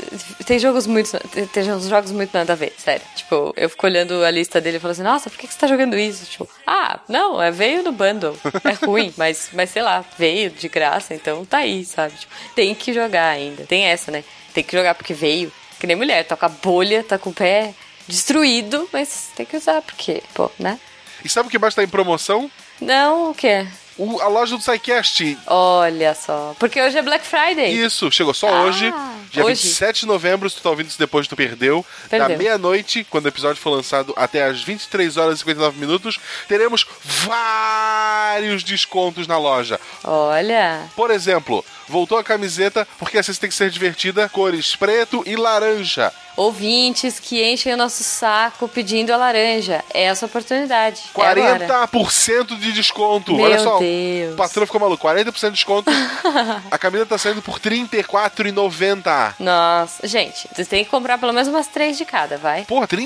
tem 0.46 0.58
jogos 0.58 0.86
muito. 0.86 1.18
Tem, 1.28 1.46
tem 1.46 1.72
uns 1.72 1.88
jogos 1.88 2.12
muito 2.12 2.32
nada 2.32 2.52
a 2.52 2.56
ver, 2.56 2.72
sério. 2.78 3.02
Tipo, 3.16 3.52
eu 3.56 3.68
fico 3.68 3.86
olhando 3.86 4.24
a 4.24 4.30
lista 4.30 4.60
dele 4.60 4.76
e 4.76 4.80
falo 4.80 4.92
assim, 4.92 5.02
nossa, 5.02 5.28
por 5.28 5.38
que 5.38 5.46
que 5.48 5.52
você 5.52 5.58
tá 5.58 5.66
jogando 5.66 5.98
isso? 5.98 6.24
Tipo, 6.26 6.48
ah, 6.66 7.00
não, 7.08 7.42
é 7.42 7.50
veio 7.50 7.82
no 7.82 7.90
bundle. 7.92 8.36
É 8.64 8.86
ruim, 8.86 9.12
mas, 9.18 9.50
mas 9.52 9.70
sei 9.70 9.82
lá, 9.82 10.04
veio 10.16 10.50
de 10.50 10.68
graça, 10.68 11.12
então 11.12 11.44
tá 11.44 11.58
aí, 11.58 11.84
sabe? 11.84 12.14
Tipo, 12.14 12.32
tem 12.54 12.74
que 12.74 12.92
jogar 12.92 13.30
ainda. 13.30 13.64
Tem 13.64 13.84
essa, 13.84 14.10
né? 14.12 14.22
Tem 14.54 14.62
que 14.62 14.76
jogar 14.76 14.94
porque 14.94 15.12
veio. 15.12 15.50
Que 15.80 15.86
nem 15.88 15.96
mulher, 15.96 16.24
tá 16.24 16.36
com 16.36 16.46
a 16.46 16.48
bolha, 16.48 17.02
tá 17.02 17.18
com 17.18 17.30
o 17.30 17.34
pé 17.34 17.74
destruído, 18.06 18.88
mas 18.92 19.30
tem 19.34 19.44
que 19.44 19.56
usar 19.56 19.82
porque, 19.82 20.22
pô, 20.34 20.48
né? 20.58 20.78
E 21.24 21.28
sabe 21.28 21.48
o 21.48 21.50
que 21.50 21.58
mais 21.58 21.74
tá 21.74 21.82
em 21.82 21.88
promoção? 21.88 22.50
Não, 22.82 23.30
o 23.30 23.34
quê? 23.34 23.66
O, 23.98 24.20
a 24.20 24.26
loja 24.28 24.56
do 24.56 24.62
SciCast. 24.62 25.38
Olha 25.46 26.14
só. 26.14 26.54
Porque 26.58 26.80
hoje 26.80 26.96
é 26.98 27.02
Black 27.02 27.26
Friday. 27.26 27.72
Isso, 27.72 28.10
chegou 28.10 28.32
só 28.32 28.48
Ah, 28.48 28.62
hoje, 28.62 28.92
dia 29.30 29.44
hoje. 29.44 29.62
27 29.62 30.00
de 30.00 30.06
novembro, 30.06 30.48
se 30.48 30.56
tu 30.56 30.62
tá 30.62 30.70
ouvindo 30.70 30.88
isso 30.88 30.98
depois 30.98 31.28
tu 31.28 31.36
perdeu. 31.36 31.84
Da 32.04 32.18
Perdeu. 32.18 32.38
meia-noite, 32.38 33.06
quando 33.10 33.26
o 33.26 33.28
episódio 33.28 33.60
for 33.60 33.68
lançado, 33.70 34.14
até 34.16 34.44
as 34.44 34.62
23 34.62 35.16
horas 35.18 35.34
e 35.36 35.38
59 35.40 35.78
minutos, 35.78 36.18
teremos 36.48 36.86
vários 37.02 38.64
descontos 38.64 39.26
na 39.26 39.36
loja. 39.38 39.78
Olha. 40.04 40.80
Por 40.96 41.10
exemplo, 41.10 41.64
voltou 41.86 42.16
a 42.18 42.24
camiseta, 42.24 42.88
porque 42.98 43.18
essa 43.18 43.32
tem 43.34 43.48
que 43.50 43.54
ser 43.54 43.70
divertida, 43.70 44.28
cores 44.28 44.74
preto 44.74 45.22
e 45.26 45.36
laranja. 45.36 46.12
Ouvintes 46.36 47.20
que 47.20 47.42
enchem 47.44 47.74
o 47.74 47.76
nosso 47.76 48.02
saco 48.02 48.66
pedindo 48.68 49.12
a 49.12 49.16
laranja. 49.16 49.84
É 49.92 50.04
essa 50.04 50.26
oportunidade. 50.26 51.02
É 51.16 51.20
agora. 51.26 51.88
40% 51.88 52.58
de 52.58 52.72
desconto. 52.72 53.34
Meu 53.34 53.44
Olha 53.44 53.58
só, 53.58 53.78
Deus. 53.78 54.34
o 54.34 54.36
patrão 54.36 54.66
ficou 54.66 54.80
maluco. 54.80 55.06
40% 55.06 55.32
de 55.46 55.50
desconto. 55.52 55.90
a 56.70 56.78
camisa 56.78 57.06
tá 57.06 57.18
saindo 57.18 57.42
por 57.42 57.54
R$ 57.58 57.60
34,90. 57.70 59.34
Nossa, 59.38 60.06
gente, 60.06 60.48
vocês 60.52 60.66
têm 60.68 60.84
que 60.84 60.90
comprar 60.90 61.18
pelo 61.18 61.32
menos 61.32 61.48
umas 61.48 61.66
três 61.66 61.96
de 61.98 62.04
cada, 62.04 62.36
vai. 62.38 62.64
Porra, 62.64 62.86
R$ 62.90 62.96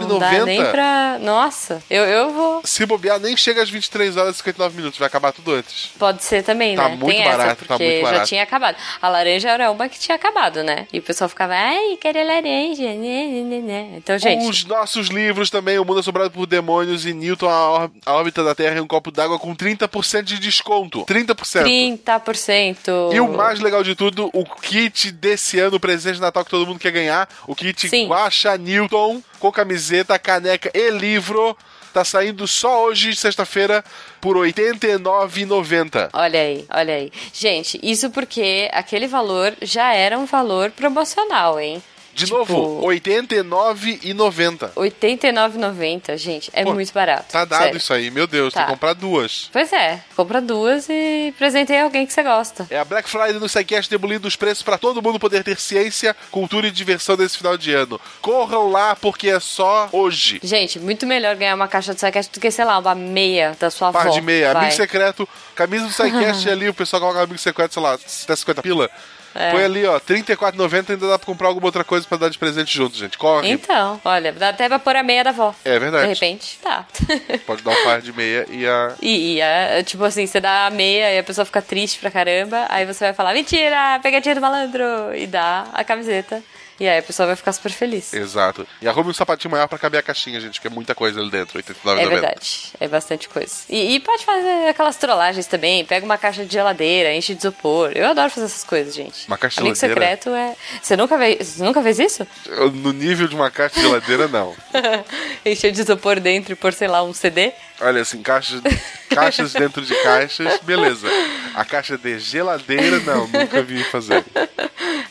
Não 0.00 0.18
dá 0.18 0.30
nem 0.44 0.60
34,90? 0.60 0.70
pra. 0.70 1.18
Nossa, 1.20 1.82
eu, 1.90 2.04
eu 2.04 2.30
vou. 2.30 2.60
Se 2.64 2.84
bobear, 2.86 3.18
nem 3.18 3.36
chega 3.36 3.62
às 3.62 3.70
23 3.70 4.16
horas 4.16 4.34
e 4.36 4.38
59 4.38 4.76
minutos. 4.76 4.98
Vai 4.98 5.06
acabar 5.08 5.32
tudo 5.32 5.52
antes. 5.52 5.90
Pode 5.98 6.22
ser 6.22 6.42
também, 6.42 6.76
Tá 6.76 6.88
né? 6.88 6.96
muito 6.96 7.14
Tem 7.16 7.24
barato, 7.24 7.42
essa, 7.42 7.56
tá 7.56 7.64
porque 7.66 7.84
muito 7.84 8.04
já 8.04 8.10
barato. 8.10 8.28
tinha 8.28 8.42
acabado. 8.42 8.76
A 9.00 9.08
laranja 9.08 9.50
era 9.50 9.70
uma 9.70 9.88
que 9.88 9.98
tinha 9.98 10.14
acabado, 10.14 10.62
né? 10.62 10.86
E 10.92 10.98
o 10.98 11.02
pessoal 11.02 11.28
ficava, 11.28 11.54
ai, 11.54 11.96
quero 12.00 12.24
laranja. 12.26 12.59
Né, 12.68 12.94
né, 12.94 13.42
né, 13.42 13.58
né. 13.60 13.94
Então, 13.96 14.18
gente. 14.18 14.48
Os 14.48 14.64
nossos 14.64 15.08
livros 15.08 15.48
também, 15.50 15.78
O 15.78 15.84
Mundo 15.84 16.00
Assombrado 16.00 16.30
por 16.30 16.46
Demônios 16.46 17.06
e 17.06 17.14
Newton, 17.14 17.48
a, 17.48 17.90
Órbita 18.12 18.44
da 18.44 18.54
Terra 18.54 18.76
e 18.76 18.80
um 18.80 18.86
Copo 18.86 19.10
d'Água 19.10 19.38
com 19.38 19.54
30% 19.54 20.22
de 20.22 20.38
desconto. 20.38 21.04
30%. 21.06 21.64
30%. 21.64 23.14
E 23.14 23.20
o 23.20 23.32
mais 23.32 23.60
legal 23.60 23.82
de 23.82 23.94
tudo, 23.94 24.30
o 24.32 24.44
kit 24.44 25.10
desse 25.10 25.58
ano, 25.58 25.76
o 25.76 25.80
presente 25.80 26.16
de 26.16 26.20
Natal 26.20 26.44
que 26.44 26.50
todo 26.50 26.66
mundo 26.66 26.78
quer 26.78 26.92
ganhar, 26.92 27.28
o 27.46 27.54
kit 27.54 27.88
Guaxa 28.06 28.56
Newton, 28.56 29.22
com 29.38 29.50
camiseta, 29.50 30.18
caneca 30.18 30.70
e 30.74 30.90
livro, 30.90 31.56
tá 31.92 32.04
saindo 32.04 32.46
só 32.46 32.84
hoje, 32.84 33.14
sexta-feira, 33.14 33.84
por 34.20 34.36
R$ 34.36 34.52
89,90. 34.52 36.10
Olha 36.12 36.40
aí, 36.40 36.64
olha 36.70 36.94
aí. 36.94 37.12
Gente, 37.32 37.78
isso 37.82 38.10
porque 38.10 38.68
aquele 38.72 39.06
valor 39.06 39.54
já 39.62 39.92
era 39.94 40.18
um 40.18 40.26
valor 40.26 40.70
promocional, 40.70 41.58
hein? 41.58 41.82
De 42.12 42.24
Tipo- 42.26 42.38
novo, 42.38 42.80
R$ 42.80 42.86
89,90. 43.00 44.70
89,90, 44.76 46.16
gente, 46.16 46.50
é 46.52 46.64
Pô, 46.64 46.74
muito 46.74 46.92
barato. 46.92 47.26
Tá 47.30 47.44
dado 47.44 47.62
sério. 47.62 47.76
isso 47.76 47.92
aí, 47.94 48.10
meu 48.10 48.26
Deus, 48.26 48.52
tem 48.52 48.60
Tá. 48.62 48.66
que 48.66 48.72
comprar 48.72 48.92
duas. 48.94 49.48
Pois 49.52 49.72
é, 49.72 50.00
compra 50.16 50.40
duas 50.40 50.86
e 50.88 51.32
presenteia 51.38 51.84
alguém 51.84 52.06
que 52.06 52.12
você 52.12 52.22
gosta. 52.22 52.66
É 52.70 52.78
a 52.78 52.84
Black 52.84 53.08
Friday 53.08 53.34
no 53.34 53.48
SciCast 53.48 53.90
demolindo 53.90 54.26
os 54.28 54.36
preços 54.36 54.62
para 54.62 54.76
todo 54.76 55.00
mundo 55.02 55.18
poder 55.18 55.42
ter 55.44 55.58
ciência, 55.58 56.14
cultura 56.30 56.66
e 56.66 56.70
diversão 56.70 57.16
nesse 57.16 57.38
final 57.38 57.56
de 57.56 57.72
ano. 57.72 58.00
Corram 58.20 58.70
lá 58.70 58.94
porque 58.96 59.28
é 59.30 59.40
só 59.40 59.88
hoje. 59.92 60.40
Gente, 60.42 60.78
muito 60.78 61.06
melhor 61.06 61.36
ganhar 61.36 61.54
uma 61.54 61.68
caixa 61.68 61.94
de 61.94 62.00
saquete 62.00 62.30
do 62.32 62.40
que, 62.40 62.50
sei 62.50 62.64
lá, 62.64 62.78
uma 62.78 62.94
meia 62.94 63.56
da 63.58 63.70
sua 63.70 63.92
Par 63.92 64.06
avó. 64.06 64.14
de 64.14 64.20
meia, 64.20 64.52
vai. 64.52 64.64
amigo 64.64 64.76
secreto, 64.76 65.28
camisa 65.54 65.86
do 65.86 65.92
SciCast 65.92 66.48
ali, 66.50 66.68
o 66.68 66.74
pessoal 66.74 67.00
coloca 67.00 67.20
amigo 67.22 67.38
secreto, 67.38 67.72
sei 67.74 67.82
lá, 67.82 67.94
até 67.94 68.36
50 68.36 68.62
pila. 68.62 68.90
É. 69.34 69.52
Põe 69.52 69.64
ali, 69.64 69.86
ó, 69.86 69.94
R$34,90 69.94 70.90
ainda 70.90 71.08
dá 71.08 71.18
pra 71.18 71.26
comprar 71.26 71.48
alguma 71.48 71.66
outra 71.66 71.84
coisa 71.84 72.06
pra 72.06 72.18
dar 72.18 72.28
de 72.28 72.38
presente 72.38 72.74
junto, 72.76 72.96
gente. 72.96 73.16
Corre. 73.16 73.50
Então, 73.50 74.00
olha, 74.04 74.32
dá 74.32 74.48
até 74.50 74.68
pra 74.68 74.78
pôr 74.78 74.96
a 74.96 75.02
meia 75.02 75.22
da 75.24 75.30
avó. 75.30 75.54
É 75.64 75.78
verdade. 75.78 76.04
De 76.04 76.14
repente, 76.14 76.58
tá. 76.62 76.86
Pode 77.46 77.62
dar 77.62 77.70
um 77.70 77.84
par 77.84 78.00
de 78.00 78.12
meia 78.12 78.46
e 78.50 78.66
a. 78.66 78.94
E, 79.00 79.34
e 79.34 79.40
é, 79.40 79.82
tipo 79.82 80.04
assim, 80.04 80.26
você 80.26 80.40
dá 80.40 80.66
a 80.66 80.70
meia 80.70 81.12
e 81.14 81.18
a 81.18 81.22
pessoa 81.22 81.44
fica 81.44 81.62
triste 81.62 81.98
pra 81.98 82.10
caramba, 82.10 82.66
aí 82.68 82.84
você 82.84 83.04
vai 83.04 83.14
falar, 83.14 83.32
mentira, 83.34 84.00
pegadinha 84.02 84.34
do 84.34 84.40
malandro, 84.40 85.14
e 85.14 85.26
dá 85.26 85.66
a 85.72 85.84
camiseta. 85.84 86.42
E 86.80 86.88
aí 86.88 86.98
a 86.98 87.02
pessoa 87.02 87.26
vai 87.26 87.36
ficar 87.36 87.52
super 87.52 87.70
feliz. 87.70 88.14
Exato. 88.14 88.66
E 88.80 88.88
arrume 88.88 89.10
um 89.10 89.12
sapatinho 89.12 89.50
maior 89.50 89.68
pra 89.68 89.78
caber 89.78 90.00
a 90.00 90.02
caixinha, 90.02 90.40
gente, 90.40 90.58
que 90.58 90.66
é 90.66 90.70
muita 90.70 90.94
coisa 90.94 91.20
ali 91.20 91.30
dentro, 91.30 91.58
R$89,90. 91.58 91.98
É 91.98 92.08
verdade, 92.08 92.72
é 92.80 92.88
bastante 92.88 93.28
coisa. 93.28 93.54
E, 93.68 93.94
e 93.96 94.00
pode 94.00 94.24
fazer 94.24 94.68
aquelas 94.68 94.96
trollagens 94.96 95.46
também, 95.46 95.84
pega 95.84 96.06
uma 96.06 96.16
caixa 96.16 96.42
de 96.42 96.50
geladeira, 96.50 97.14
enche 97.14 97.34
de 97.34 97.40
isopor. 97.40 97.92
Eu 97.94 98.08
adoro 98.08 98.30
fazer 98.30 98.46
essas 98.46 98.64
coisas, 98.64 98.94
gente. 98.94 99.26
Uma 99.28 99.36
caixa 99.36 99.56
de 99.56 99.66
Amigo 99.66 99.76
geladeira? 99.76 100.16
secreto 100.16 100.30
é. 100.34 100.56
Você 100.80 100.96
nunca, 100.96 101.18
vê... 101.18 101.36
você 101.36 101.62
nunca 101.62 101.82
fez 101.82 101.98
isso? 101.98 102.26
No 102.72 102.94
nível 102.94 103.28
de 103.28 103.34
uma 103.34 103.50
caixa 103.50 103.74
de 103.74 103.82
geladeira, 103.82 104.26
não. 104.26 104.56
Encher 105.44 105.72
de 105.72 105.82
isopor 105.82 106.18
dentro 106.18 106.54
e 106.54 106.56
pôr, 106.56 106.72
sei 106.72 106.88
lá, 106.88 107.02
um 107.02 107.12
CD? 107.12 107.52
Olha, 107.80 108.02
assim, 108.02 108.22
caixas, 108.22 108.60
caixas 109.08 109.52
dentro 109.52 109.82
de 109.82 109.94
caixas, 110.02 110.60
beleza. 110.62 111.08
A 111.54 111.64
caixa 111.64 111.96
de 111.96 112.18
geladeira, 112.18 113.00
não, 113.00 113.26
nunca 113.26 113.62
vi 113.62 113.82
fazer. 113.84 114.24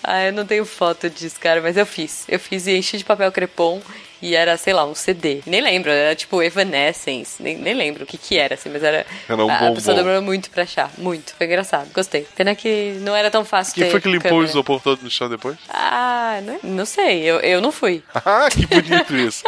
Ah, 0.04 0.26
eu 0.26 0.34
não 0.34 0.46
tenho 0.46 0.66
foto 0.66 1.10
disso, 1.10 1.40
cara, 1.40 1.62
mas 1.62 1.78
eu 1.78 1.86
fiz. 1.86 2.26
Eu 2.28 2.40
fiz 2.40 2.68
e 2.68 2.72
enchi 2.76 2.98
de 2.98 3.04
papel 3.04 3.32
crepom 3.32 3.82
e 4.22 4.36
era, 4.36 4.58
sei 4.58 4.74
lá, 4.74 4.86
um 4.86 4.96
CD. 4.96 5.42
Nem 5.46 5.62
lembro, 5.62 5.90
era 5.92 6.16
tipo 6.16 6.42
Evanescence. 6.42 7.42
Nem, 7.42 7.58
nem 7.58 7.74
lembro 7.74 8.04
o 8.04 8.08
que 8.08 8.18
que 8.18 8.38
era, 8.38 8.56
assim, 8.56 8.70
mas 8.70 8.84
era. 8.84 9.06
Era 9.28 9.46
um 9.46 9.50
a 9.50 9.58
bombom. 9.60 9.76
pessoa 9.76 9.96
demorou 9.96 10.22
muito 10.22 10.50
pra 10.50 10.64
achar. 10.64 10.92
Muito. 10.98 11.34
Foi 11.38 11.46
engraçado. 11.48 11.90
Gostei. 11.94 12.26
Pena 12.36 12.54
que 12.56 12.98
não 13.02 13.16
era 13.16 13.30
tão 13.32 13.46
fácil 13.46 13.74
Quem 13.76 13.90
foi 13.90 14.02
que 14.02 14.10
limpou 14.10 14.32
o 14.32 14.36
câmera. 14.36 14.50
isopor 14.50 14.82
todo 14.82 15.02
no 15.02 15.10
chão 15.10 15.30
depois? 15.30 15.58
Ah, 15.70 16.40
não, 16.44 16.60
não 16.64 16.86
sei. 16.86 17.22
Eu, 17.24 17.40
eu 17.40 17.62
não 17.62 17.72
fui. 17.72 18.04
Ah, 18.26 18.48
que 18.52 18.66
bonito 18.66 19.16
isso. 19.16 19.44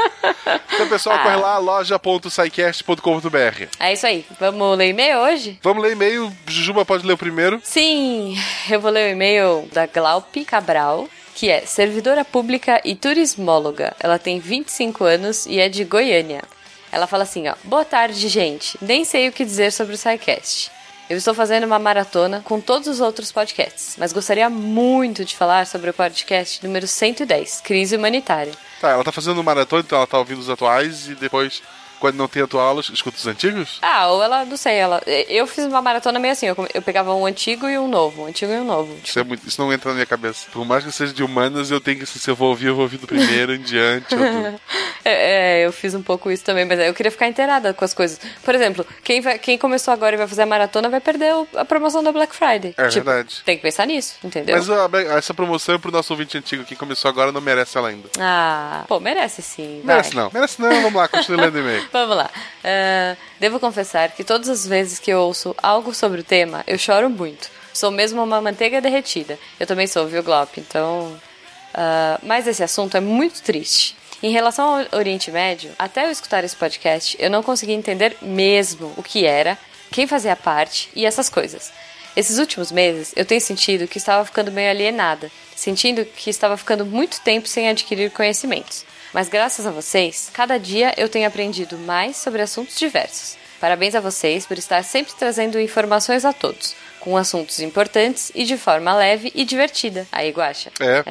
Então, 0.74 0.88
pessoal, 0.90 1.18
Ah. 1.18 1.24
corre 1.24 1.36
lá, 1.36 1.58
loja.sicast.com.br. 1.58 3.66
É 3.80 3.94
isso 3.94 4.06
aí. 4.08 4.26
Vamos 4.40 4.78
ler 4.78 4.90
e-mail 4.90 5.18
hoje? 5.20 5.60
Vamos 5.62 5.84
ler 5.84 5.92
e-mail. 5.94 6.32
Jujuba 6.48 6.86
pode 6.86 7.06
ler 7.06 7.14
o 7.14 7.18
primeiro. 7.18 7.60
Sim, 7.64 8.36
eu 8.70 8.80
vou 8.80 8.92
ler 8.92 9.10
o 9.10 9.12
e-mail 9.12 9.68
da 9.72 9.86
Glaupe 9.86 10.44
Cabral. 10.46 11.08
Que 11.36 11.50
é 11.50 11.62
servidora 11.62 12.24
pública 12.24 12.82
e 12.84 12.96
turismóloga. 12.96 13.96
Ela 14.00 14.20
tem 14.20 14.40
25 14.40 15.04
anos 15.04 15.46
e 15.46 15.60
é 15.60 15.70
de 15.70 15.84
Goiânia. 15.84 16.44
Ela 16.92 17.08
fala 17.08 17.24
assim, 17.24 17.48
ó: 17.48 17.56
"Boa 17.64 17.86
tarde, 17.86 18.28
gente. 18.28 18.78
Nem 18.82 19.06
sei 19.06 19.28
o 19.28 19.32
que 19.32 19.46
dizer 19.46 19.72
sobre 19.72 19.96
o 19.96 19.98
SciCast. 19.98 20.72
Eu 21.12 21.18
estou 21.18 21.34
fazendo 21.34 21.66
uma 21.66 21.78
maratona 21.78 22.42
com 22.46 22.62
todos 22.62 22.88
os 22.88 23.02
outros 23.02 23.34
podcasts, 23.34 23.98
mas 23.98 24.14
gostaria 24.14 24.50
muito 24.50 25.26
de 25.26 25.36
falar 25.36 25.68
sobre 25.68 25.90
o 25.90 25.94
podcast 25.94 26.66
número 26.66 26.88
110, 26.88 27.60
Crise 27.66 27.98
Humanitária. 27.98 28.54
Tá, 28.80 28.92
ela 28.92 29.04
tá 29.04 29.12
fazendo 29.12 29.44
maratona, 29.44 29.84
então 29.86 29.98
ela 29.98 30.08
tá 30.08 30.18
ouvindo 30.18 30.40
os 30.40 30.50
atuais 30.50 31.10
e 31.10 31.16
depois, 31.16 31.62
quando 32.02 32.16
não 32.18 32.28
tem 32.28 32.42
atual, 32.44 32.72
ela 32.72 32.82
escuta 32.82 33.16
os 33.18 33.28
antigos? 33.28 33.78
Ah, 33.82 34.08
ou 34.08 34.22
ela, 34.24 34.44
não 34.44 34.58
sei, 34.58 34.76
ela. 34.76 35.02
Eu 35.30 35.48
fiz 35.48 35.64
uma 35.66 35.82
maratona 35.82 36.20
meio 36.20 36.34
assim, 36.34 36.48
eu, 36.48 36.68
eu 36.74 36.82
pegava 36.82 37.14
um 37.14 37.26
antigo 37.26 37.70
e 37.70 37.78
um 37.78 37.88
novo, 37.88 38.24
um 38.24 38.26
antigo 38.26 38.52
e 38.52 38.58
um 38.58 38.66
novo. 38.66 38.94
Isso, 39.04 39.20
é 39.20 39.24
muito- 39.24 39.48
isso 39.48 39.62
não 39.62 39.72
entra 39.72 39.90
na 39.92 39.94
minha 39.96 40.06
cabeça. 40.06 40.48
Por 40.52 40.66
mais 40.66 40.84
que 40.84 40.90
eu 40.90 40.94
seja 40.94 41.14
de 41.14 41.24
humanas, 41.24 41.72
eu 41.72 41.80
tenho 41.80 42.00
que, 42.00 42.06
se 42.06 42.30
eu 42.30 42.36
vou 42.36 42.50
ouvir, 42.50 42.68
eu 42.68 42.76
vou 42.76 42.84
ouvir 42.84 42.98
do 42.98 43.08
primeiro 43.08 43.54
em 43.56 43.62
diante. 43.62 44.16
É, 45.04 45.62
é, 45.62 45.66
eu 45.66 45.72
fiz 45.72 45.96
um 45.96 46.02
pouco 46.04 46.30
isso 46.30 46.44
também, 46.44 46.64
mas 46.64 46.80
eu 46.80 46.94
queria 46.94 47.12
ficar 47.12 47.28
inteirada 47.28 47.74
com 47.74 47.84
as 47.84 47.92
coisas. 47.92 48.20
Por 48.44 48.54
exemplo, 48.54 48.86
quem, 49.04 49.20
vai, 49.20 49.40
quem 49.40 49.58
começou 49.58 49.92
agora 49.92 50.14
e 50.14 50.18
vai 50.18 50.28
fazer 50.28 50.44
a 50.44 50.46
maratona 50.46 50.90
vai 50.90 51.00
perder 51.02 51.34
o- 51.34 51.48
a 51.56 51.66
promoção 51.66 52.04
da 52.04 52.12
Black 52.12 52.36
Friday. 52.36 52.76
É 52.78 52.88
Tipo, 52.88 53.06
verdade. 53.06 53.42
Tem 53.44 53.56
que 53.56 53.64
pensar 53.64 53.88
nisso, 53.88 54.14
entendeu? 54.24 54.56
Mas 54.56 54.70
a- 54.70 55.18
essa 55.18 55.34
promoção 55.34 55.74
é 55.74 55.78
pro 55.80 55.92
nosso 55.92 56.14
ouvinte 56.14 56.38
antigo. 56.38 56.64
Quem 56.66 56.78
começou 56.78 57.10
agora 57.10 57.32
não 57.32 57.42
merece 57.42 57.80
ela 57.80 57.90
ainda. 57.90 58.10
Ah, 58.20 58.84
pô, 58.88 59.00
merece 59.00 59.42
sim. 59.42 59.82
vai. 59.84 59.96
Merece 59.96 60.16
não. 60.16 60.30
Merece 60.32 60.62
não. 60.62 60.70
Vamos 60.70 60.94
lá, 60.94 61.08
continue 61.08 61.42
lendo 61.42 61.58
e-mail. 61.60 61.88
Vamos 61.94 62.16
lá. 62.16 62.30
Ah, 62.64 63.16
devo 63.40 63.60
confessar 63.60 64.12
que 64.12 64.24
todas 64.24 64.50
as 64.50 64.66
vezes 64.66 65.00
que 65.00 65.12
eu 65.12 65.20
ouço 65.20 65.56
algo 65.62 65.94
sobre 65.94 66.22
o 66.22 66.24
tema, 66.24 66.64
eu 66.66 66.78
choro 66.78 67.10
muito. 67.10 67.50
Sou 67.74 67.92
mesmo 67.92 68.24
uma 68.24 68.42
manteiga 68.42 68.82
derretida. 68.82 69.38
Eu 69.60 69.68
também 69.68 69.88
sou, 69.88 70.08
viu, 70.08 70.24
Glaup? 70.24 70.58
Então. 70.58 71.20
ah, 71.74 72.20
mas 72.24 72.48
esse 72.48 72.64
assunto 72.64 72.98
é 72.98 73.02
muito 73.02 73.42
triste. 73.42 73.96
Em 74.24 74.32
relação 74.32 74.86
ao 74.92 75.00
Oriente 75.00 75.32
Médio, 75.32 75.72
até 75.80 76.06
eu 76.06 76.12
escutar 76.12 76.44
esse 76.44 76.56
podcast, 76.56 77.18
eu 77.20 77.30
não 77.30 77.42
consegui 77.42 77.74
entender 77.74 78.16
mesmo 78.22 78.94
o 78.96 79.02
que 79.02 79.26
era, 79.26 79.58
quem 79.92 80.06
fazia 80.06 80.36
parte 80.36 80.90
e 80.96 81.08
essas 81.08 81.28
coisas. 81.28 81.74
Esses 82.16 82.38
últimos 82.38 82.72
meses, 82.72 83.14
eu 83.16 83.26
tenho 83.26 83.42
sentido 83.42 83.88
que 83.88 83.98
estava 83.98 84.24
ficando 84.24 84.52
meio 84.52 84.70
alienada, 84.70 85.32
sentindo 85.56 86.06
que 86.06 86.30
estava 86.30 86.56
ficando 86.56 86.86
muito 86.86 87.20
tempo 87.22 87.48
sem 87.48 87.68
adquirir 87.68 88.12
conhecimentos. 88.12 88.86
Mas 89.14 89.28
graças 89.28 89.66
a 89.68 89.72
vocês, 89.72 90.30
cada 90.34 90.58
dia 90.58 90.94
eu 90.98 91.10
tenho 91.10 91.28
aprendido 91.28 91.78
mais 91.78 92.18
sobre 92.18 92.42
assuntos 92.42 92.78
diversos. 92.78 93.36
Parabéns 93.60 93.94
a 93.94 94.00
vocês 94.00 94.46
por 94.46 94.58
estar 94.58 94.84
sempre 94.84 95.14
trazendo 95.18 95.60
informações 95.60 96.26
a 96.26 96.34
todos, 96.34 96.76
com 97.00 97.16
assuntos 97.16 97.60
importantes 97.60 98.32
e 98.34 98.44
de 98.46 98.58
forma 98.58 98.94
leve 98.96 99.32
e 99.36 99.44
divertida. 99.46 100.08
Aí, 100.12 100.32
Guaxa. 100.32 100.72
É, 100.80 101.02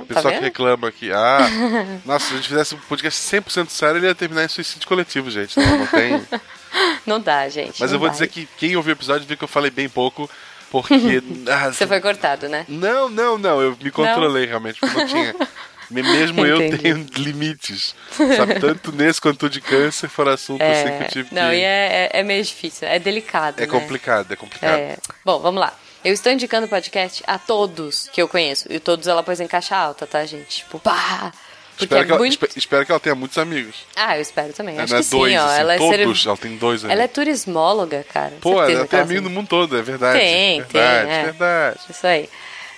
o 0.00 0.06
tá 0.06 0.14
pessoal 0.14 0.24
que 0.24 0.30
vendo? 0.38 0.44
reclama 0.44 0.88
aqui. 0.88 1.12
Ah, 1.12 1.40
nossa, 2.06 2.26
se 2.26 2.32
a 2.32 2.36
gente 2.36 2.48
fizesse 2.48 2.74
um 2.74 2.78
podcast 2.78 3.20
100% 3.36 3.68
sério, 3.68 3.98
ele 3.98 4.06
ia 4.06 4.14
terminar 4.14 4.44
em 4.44 4.48
suicídio 4.48 4.88
coletivo, 4.88 5.30
gente. 5.30 5.58
Não, 5.58 5.78
não 5.78 5.86
tem. 5.86 6.22
Não 7.06 7.18
dá, 7.18 7.48
gente. 7.48 7.80
Mas 7.80 7.90
não 7.90 7.96
eu 7.96 7.98
vou 7.98 8.08
vai. 8.08 8.10
dizer 8.10 8.28
que 8.28 8.46
quem 8.58 8.76
ouviu 8.76 8.92
o 8.92 8.96
episódio 8.96 9.26
viu 9.26 9.38
que 9.38 9.44
eu 9.44 9.48
falei 9.48 9.70
bem 9.70 9.88
pouco, 9.88 10.30
porque. 10.70 11.22
ah, 11.50 11.72
Você 11.72 11.86
foi 11.86 11.98
cortado, 11.98 12.46
né? 12.46 12.66
Não, 12.68 13.08
não, 13.08 13.38
não. 13.38 13.60
Eu 13.62 13.74
me 13.82 13.90
controlei 13.90 14.44
realmente, 14.44 14.78
porque 14.78 14.94
não 14.98 15.06
tinha. 15.06 15.34
Me- 15.90 16.02
Mesmo 16.02 16.44
eu 16.44 16.58
tenho 16.78 17.06
limites. 17.16 17.94
Sabe, 18.36 18.60
tanto 18.60 18.92
nesse 18.92 19.20
quanto 19.20 19.48
de 19.48 19.60
câncer 19.60 20.08
foram 20.08 20.32
assuntos 20.32 20.66
assim 20.66 20.96
que 20.98 21.04
eu 21.04 21.08
tive 21.08 21.34
Não, 21.34 21.50
que. 21.50 21.56
e 21.56 21.60
é, 21.62 22.10
é, 22.12 22.20
é 22.20 22.22
meio 22.22 22.42
difícil, 22.44 22.86
é 22.86 22.98
delicado. 22.98 23.58
É 23.60 23.66
né? 23.66 23.72
complicado, 23.72 24.32
é 24.32 24.36
complicado. 24.36 24.78
É. 24.78 24.96
Bom, 25.24 25.38
vamos 25.40 25.60
lá. 25.60 25.72
Eu 26.04 26.12
estou 26.12 26.30
indicando 26.32 26.66
o 26.66 26.68
podcast 26.70 27.22
a 27.26 27.38
todos 27.38 28.08
que 28.12 28.22
eu 28.22 28.28
conheço. 28.28 28.70
E 28.72 28.78
todos 28.78 29.06
ela 29.08 29.22
pôs 29.22 29.40
em 29.40 29.46
caixa 29.48 29.76
alta, 29.76 30.06
tá, 30.06 30.24
gente? 30.24 30.58
Tipo, 30.58 30.78
pá! 30.78 31.32
Porque 31.72 31.84
Espero, 31.84 32.02
é 32.02 32.04
que 32.06 32.10
ela, 32.10 32.18
muito. 32.18 32.32
espe- 32.32 32.58
espero 32.58 32.84
que 32.86 32.90
ela 32.90 32.98
tenha 33.00 33.14
muitos 33.14 33.38
amigos. 33.38 33.76
Ah, 33.94 34.16
eu 34.16 34.22
espero 34.22 34.52
também. 34.52 34.76
É, 34.76 34.82
Acho 34.82 34.96
é 34.96 35.02
que 35.02 35.10
dois, 35.10 35.32
sim, 35.32 35.38
ó. 35.38 35.44
assim, 35.46 35.60
ela 35.60 35.74
é 35.74 35.78
todos, 35.78 36.22
ser- 36.22 36.28
ela 36.28 36.36
tem 36.36 36.56
dois 36.56 36.82
Ela 36.82 36.92
é 36.92 36.96
amigos. 36.96 37.12
turismóloga, 37.14 38.04
cara. 38.12 38.32
Pô, 38.40 38.62
ela 38.62 38.84
tem 38.86 38.98
ela 38.98 39.06
amigo 39.08 39.22
no 39.22 39.30
mundo 39.30 39.46
todo, 39.48 39.78
é 39.78 39.82
verdade. 39.82 40.18
Tem, 40.18 40.60
verdade, 40.62 41.06
tem, 41.06 41.14
é. 41.16 41.22
verdade. 41.24 41.78
Isso 41.88 42.06
aí. 42.06 42.28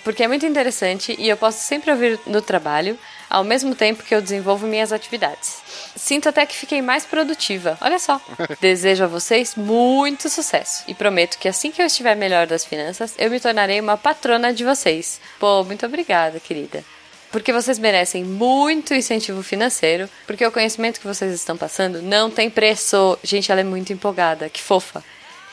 Porque 0.02 0.22
é 0.22 0.28
muito 0.28 0.46
interessante 0.46 1.14
e 1.18 1.28
eu 1.28 1.36
posso 1.36 1.58
sempre 1.58 1.90
ouvir 1.90 2.18
no 2.26 2.40
trabalho, 2.40 2.98
ao 3.28 3.44
mesmo 3.44 3.74
tempo 3.74 4.02
que 4.02 4.14
eu 4.14 4.22
desenvolvo 4.22 4.66
minhas 4.66 4.92
atividades. 4.92 5.62
Sinto 5.96 6.28
até 6.28 6.44
que 6.46 6.56
fiquei 6.56 6.80
mais 6.80 7.04
produtiva. 7.04 7.76
Olha 7.80 7.98
só. 7.98 8.20
Desejo 8.60 9.04
a 9.04 9.06
vocês 9.06 9.54
muito 9.54 10.28
sucesso 10.28 10.84
e 10.88 10.94
prometo 10.94 11.38
que 11.38 11.48
assim 11.48 11.70
que 11.70 11.80
eu 11.80 11.86
estiver 11.86 12.16
melhor 12.16 12.46
das 12.46 12.64
finanças, 12.64 13.14
eu 13.18 13.30
me 13.30 13.38
tornarei 13.38 13.80
uma 13.80 13.96
patrona 13.96 14.52
de 14.52 14.64
vocês. 14.64 15.20
Pô, 15.38 15.62
muito 15.64 15.84
obrigada, 15.86 16.40
querida. 16.40 16.84
Porque 17.30 17.52
vocês 17.52 17.78
merecem 17.78 18.24
muito 18.24 18.92
incentivo 18.92 19.42
financeiro, 19.42 20.10
porque 20.26 20.44
o 20.44 20.50
conhecimento 20.50 20.98
que 20.98 21.06
vocês 21.06 21.32
estão 21.32 21.56
passando 21.56 22.02
não 22.02 22.28
tem 22.28 22.50
preço. 22.50 23.16
Gente, 23.22 23.52
ela 23.52 23.60
é 23.60 23.64
muito 23.64 23.92
empolgada, 23.92 24.48
que 24.48 24.60
fofa 24.60 25.04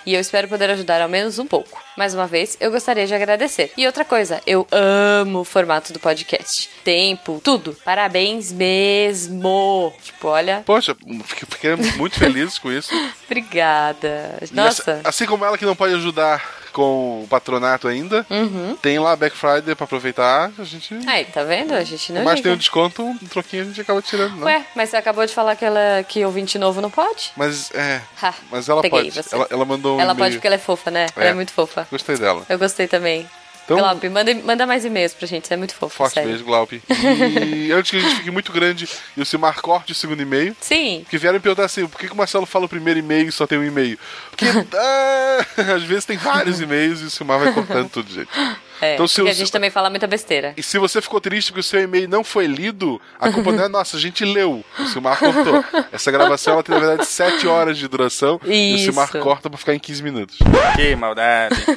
e 0.08 0.14
eu 0.14 0.22
espero 0.22 0.48
poder 0.48 0.70
ajudar 0.70 1.02
ao 1.02 1.10
menos 1.10 1.38
um 1.38 1.46
pouco. 1.46 1.87
Mais 1.98 2.14
uma 2.14 2.28
vez, 2.28 2.56
eu 2.60 2.70
gostaria 2.72 3.08
de 3.08 3.14
agradecer. 3.16 3.72
E 3.76 3.86
outra 3.88 4.06
coisa, 4.06 4.40
eu 4.46 4.68
amo 4.72 5.40
o 5.40 5.44
formato 5.44 5.92
do 5.92 6.00
podcast. 6.00 6.70
Tempo, 6.84 7.42
tudo. 7.44 7.76
Parabéns 7.84 8.52
mesmo. 8.52 9.92
Tipo, 10.04 10.28
olha, 10.28 10.62
Poxa, 10.64 10.96
fiquei, 11.26 11.76
muito 11.98 12.20
feliz 12.20 12.60
com 12.60 12.72
isso. 12.72 12.92
obrigada. 13.26 14.38
Nossa. 14.52 14.92
assim, 14.94 15.02
assim 15.04 15.26
como 15.26 15.44
ela 15.44 15.58
que 15.58 15.66
não 15.66 15.76
pode 15.76 15.96
ajudar 15.96 16.58
com 16.72 17.24
o 17.24 17.28
patronato 17.28 17.88
ainda, 17.88 18.24
Uhum. 18.30 18.76
tem 18.80 19.00
lá 19.00 19.16
Black 19.16 19.36
Friday 19.36 19.74
pra 19.74 19.86
aproveitar. 19.86 20.52
A 20.60 20.64
gente. 20.64 20.94
Aí, 21.08 21.26
tá 21.26 21.44
vendo? 21.44 21.74
A 21.74 21.84
gente 21.84 22.12
não 22.14 22.24
Mas 22.24 22.36
liga. 22.36 22.44
tem 22.44 22.52
um 22.54 22.58
desconto, 22.58 23.02
um 23.04 23.18
troquinho 23.18 23.64
a 23.64 23.66
gente 23.66 23.82
acaba 23.82 24.00
tirando, 24.00 24.36
não. 24.36 24.46
Ué, 24.46 24.64
mas 24.76 24.90
você 24.92 24.98
acabou 24.98 25.26
de 25.26 25.34
falar 25.34 25.56
que, 25.56 25.66
ela, 25.66 26.04
que 26.08 26.24
ouvinte 26.24 26.60
novo 26.60 26.80
não 26.80 26.92
pode? 26.92 27.32
Mas 27.36 27.72
é. 27.74 28.00
Ha, 28.22 28.32
Mas 28.52 28.70
ela 28.70 28.84
peguei 28.84 29.06
pode. 29.06 29.24
você. 29.24 29.34
Ela, 29.34 29.48
ela 29.50 29.66
mandou 29.66 29.98
um 29.98 30.02
ela 30.02 30.14
pode 30.14 30.36
porque 30.36 30.46
ela 30.46 30.56
é 30.56 30.60
fofa, 30.60 30.92
né? 30.92 31.08
Ela 31.16 31.26
é 31.30 31.34
muito 31.34 31.52
fofa. 31.52 31.87
Gostei 31.92 32.18
dela. 32.18 32.46
Eu 32.50 32.58
gostei 32.60 32.88
também. 32.88 33.28
Então- 33.66 33.78
Glaup, 33.78 34.02
manda, 34.06 34.34
manda 34.46 34.66
mais 34.66 34.86
e-mails 34.86 35.14
pra 35.14 35.28
gente, 35.28 35.46
você 35.46 35.54
é 35.54 35.58
muito 35.58 35.76
fofo. 35.76 35.94
Forte 35.94 36.14
sério. 36.14 36.30
beijo, 36.30 36.46
Glaup. 36.46 36.72
E 36.72 37.70
antes 37.74 37.92
que 37.92 37.98
a 37.98 38.00
gente 38.00 38.16
fique 38.16 38.32
muito 38.32 38.50
grande 38.54 38.88
e 39.16 39.22
o 39.22 39.26
Silmar 39.26 39.60
corte 39.62 39.92
o 39.92 39.96
segundo 39.96 40.22
e-mail. 40.22 40.56
Sim. 40.62 41.02
Porque 41.04 41.18
vieram 41.18 41.36
me 41.36 41.42
perguntar 41.42 41.66
assim, 41.66 41.86
por 41.86 42.00
que, 42.00 42.08
que 42.08 42.14
o 42.14 42.16
Marcelo 42.16 42.46
fala 42.46 42.64
o 42.64 42.70
primeiro 42.70 42.98
e-mail 42.98 43.28
e 43.28 43.32
só 43.32 43.46
tem 43.46 43.58
um 43.58 43.66
e-mail? 43.66 44.00
Porque 44.32 44.46
ah, 44.74 45.46
às 45.76 45.84
vezes 45.84 46.06
tem 46.06 46.16
vários 46.18 46.62
e-mails 46.62 47.02
e 47.02 47.06
o 47.06 47.10
Silmar 47.10 47.40
vai 47.40 47.52
cortando 47.54 47.90
tudo, 47.90 48.10
gente. 48.10 48.30
É, 48.82 48.94
Então, 48.94 49.08
se 49.08 49.16
porque 49.16 49.30
o- 49.30 49.32
a 49.32 49.36
gente 49.36 49.52
também 49.52 49.70
fala 49.70 49.90
muita 49.90 50.08
besteira. 50.08 50.54
E 50.58 50.64
se 50.64 50.78
você 50.78 51.02
ficou 51.02 51.20
triste 51.22 51.52
porque 51.52 51.62
o 51.62 51.64
seu 51.64 51.82
e-mail 51.82 52.08
não 52.08 52.24
foi 52.24 52.46
lido, 52.48 53.02
a 53.20 53.32
culpa 53.32 53.52
não 53.52 53.64
é 53.64 53.68
nossa, 53.70 53.98
a 53.98 54.00
gente 54.00 54.24
leu. 54.26 54.64
O 54.80 54.86
Silmar 54.86 55.18
cortou. 55.18 55.64
Essa 55.92 56.12
gravação 56.12 56.54
ela 56.54 56.64
tem, 56.64 56.74
na 56.76 56.80
verdade, 56.82 57.06
7 57.08 57.48
horas 57.48 57.78
de 57.78 57.88
duração 57.88 58.40
e 58.44 58.48
o 58.74 58.76
Isso. 58.76 58.84
Silmar 58.86 59.10
corta 59.12 59.50
pra 59.50 59.58
ficar 59.58 59.74
em 59.74 59.80
15 59.80 60.04
minutos. 60.04 60.38
Que 60.76 60.96
maldade. 60.96 61.56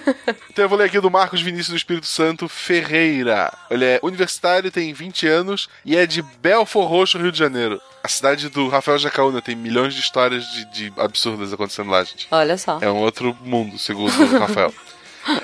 Então 0.51 0.64
eu 0.64 0.68
vou 0.68 0.77
ler 0.78 0.85
aqui 0.86 1.01
do 1.01 1.10
Marcos 1.10 1.40
Vinícius 1.40 1.68
do 1.70 1.77
Espírito 1.77 2.06
Santo 2.06 2.48
Ferreira. 2.48 3.52
Ele 3.70 3.85
é 3.85 4.01
universitário, 4.02 4.70
tem 4.70 4.93
20 4.93 5.27
anos 5.27 5.68
e 5.85 5.97
é 5.97 6.06
de 6.06 6.22
Belfor 6.22 6.86
Roxo, 6.86 7.18
Rio 7.18 7.31
de 7.32 7.39
Janeiro. 7.39 7.81
A 8.02 8.09
cidade 8.09 8.48
do 8.48 8.68
Rafael 8.68 8.98
Jacaúna 8.98 9.40
tem 9.40 9.55
milhões 9.55 9.94
de 9.94 10.01
histórias 10.01 10.44
de, 10.52 10.64
de 10.66 10.93
absurdas 10.98 11.52
acontecendo 11.52 11.90
lá, 11.90 12.02
gente. 12.02 12.27
Olha 12.31 12.56
só. 12.59 12.78
É 12.81 12.90
um 12.90 12.97
outro 12.97 13.36
mundo, 13.43 13.78
segundo 13.78 14.10
o 14.10 14.39
Rafael. 14.39 14.72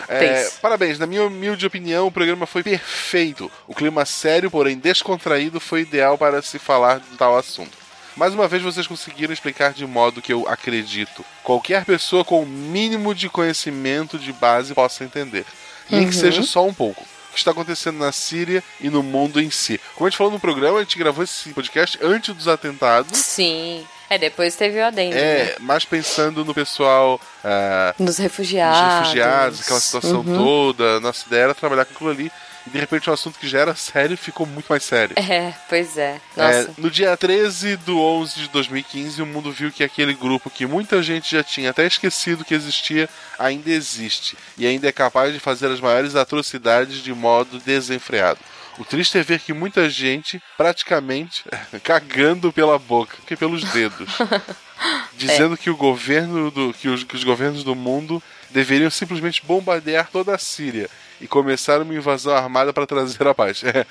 É, 0.09 0.49
parabéns, 0.63 0.99
na 0.99 1.07
minha 1.07 1.25
humilde 1.25 1.67
opinião, 1.67 2.07
o 2.07 2.11
programa 2.13 2.47
foi 2.47 2.63
perfeito. 2.63 3.51
O 3.67 3.75
clima 3.75 4.05
sério, 4.05 4.51
porém 4.51 4.79
descontraído, 4.79 5.61
foi 5.61 5.83
ideal 5.83 6.17
para 6.17 6.41
se 6.43 6.59
falar 6.59 7.01
de 7.01 7.17
tal 7.17 7.37
assunto. 7.37 7.77
Mais 8.17 8.33
uma 8.33 8.49
vez, 8.49 8.63
vocês 8.63 8.87
conseguiram 8.87 9.33
explicar 9.35 9.75
de 9.75 9.87
modo 9.87 10.23
que 10.23 10.33
eu 10.33 10.49
acredito. 10.49 11.23
Qualquer 11.45 11.85
pessoa 11.85 12.25
com 12.25 12.43
o 12.43 12.47
mínimo 12.47 13.15
de 13.15 13.29
conhecimento 13.29 14.19
de 14.19 14.33
base 14.33 14.73
possa 14.75 15.05
entender. 15.05 15.45
Nem 15.91 16.01
Uhum. 16.05 16.09
que 16.09 16.17
seja 16.17 16.43
só 16.43 16.65
um 16.65 16.73
pouco. 16.73 17.03
O 17.03 17.33
que 17.37 17.39
está 17.39 17.51
acontecendo 17.51 17.99
na 17.99 18.11
Síria 18.13 18.65
e 18.81 18.89
no 18.89 19.03
mundo 19.03 19.39
em 19.39 19.51
si. 19.51 19.79
Como 19.95 20.07
a 20.07 20.11
gente 20.11 20.17
falou 20.17 20.33
no 20.33 20.41
programa, 20.41 20.79
a 20.79 20.81
gente 20.83 20.97
gravou 20.99 21.23
esse 21.23 21.51
podcast 21.51 21.99
antes 22.01 22.35
dos 22.35 22.49
atentados. 22.49 23.19
Sim. 23.19 23.87
É, 24.09 24.19
depois 24.19 24.55
teve 24.57 24.79
o 24.79 24.85
adendo. 24.85 25.15
né? 25.15 25.21
É, 25.21 25.57
mais 25.61 25.85
pensando 25.85 26.45
no 26.45 26.55
pessoal. 26.55 27.21
ah, 27.45 27.95
Nos 27.99 28.19
refugiados. 28.19 28.79
Os 28.81 28.99
refugiados, 29.01 29.61
aquela 29.63 29.81
situação 29.81 30.21
Uhum. 30.21 30.37
toda. 30.37 31.01
Nossa 31.01 31.27
ideia 31.27 31.43
era 31.45 31.55
trabalhar 31.55 31.85
com 31.85 31.93
aquilo 31.95 32.11
ali. 32.11 32.33
E 32.67 32.71
de 32.71 32.79
repente 32.81 33.09
um 33.09 33.13
assunto 33.13 33.39
que 33.39 33.47
já 33.47 33.61
era 33.61 33.77
sério 33.77 34.17
ficou 34.19 34.45
muito 34.45 34.67
mais 34.69 34.83
sério. 34.83 35.15
É, 35.17 35.53
pois 35.69 35.97
é. 35.97 36.21
É, 36.37 36.67
no 36.77 36.91
dia 36.91 37.17
13 37.17 37.77
do 37.77 38.01
11 38.01 38.41
de 38.41 38.49
2015, 38.49 39.23
o 39.23 39.27
mundo 39.27 39.53
viu 39.53 39.71
que 39.71 39.85
aquele 39.85 40.13
grupo 40.15 40.51
que 40.51 40.67
muita 40.67 41.01
gente 41.01 41.31
já 41.31 41.45
tinha 41.45 41.71
até 41.71 41.87
esquecido 41.87 42.45
que 42.45 42.55
existia, 42.55 43.09
ainda 43.39 43.71
existe. 43.71 44.37
E 44.59 44.67
ainda 44.67 44.89
é 44.89 44.93
capaz 44.93 45.33
de 45.33 45.39
fazer 45.39 45.69
as 45.71 45.81
maiores 45.81 46.17
atrocidades 46.17 46.97
de 47.05 47.15
modo 47.15 47.61
desenfreado. 47.61 48.41
O 48.79 48.85
triste 48.85 49.17
é 49.19 49.23
ver 49.23 49.41
que 49.41 49.53
muita 49.53 49.89
gente, 49.89 50.41
praticamente, 50.57 51.43
cagando 51.83 52.53
pela 52.53 52.79
boca, 52.79 53.17
que 53.27 53.37
pelos 53.37 53.63
dedos. 53.65 54.11
Dizendo 55.17 55.57
que 55.57 55.71
o 55.71 55.77
governo 55.77 56.51
do. 56.51 56.73
Que 56.75 56.89
os, 56.89 57.03
que 57.03 57.17
os 57.17 57.25
governos 57.25 57.65
do 57.65 57.75
mundo 57.75 58.23
deveriam 58.51 58.91
simplesmente 58.91 59.43
bombardear 59.45 60.09
toda 60.13 60.35
a 60.35 60.39
Síria. 60.39 60.89
e 61.19 61.27
começaram 61.27 61.83
uma 61.85 61.95
invasão 61.95 62.35
armada 62.37 62.73
para 62.75 62.87
trazer 62.87 63.27
a 63.27 63.35
paz. 63.35 63.63
É. 63.65 63.87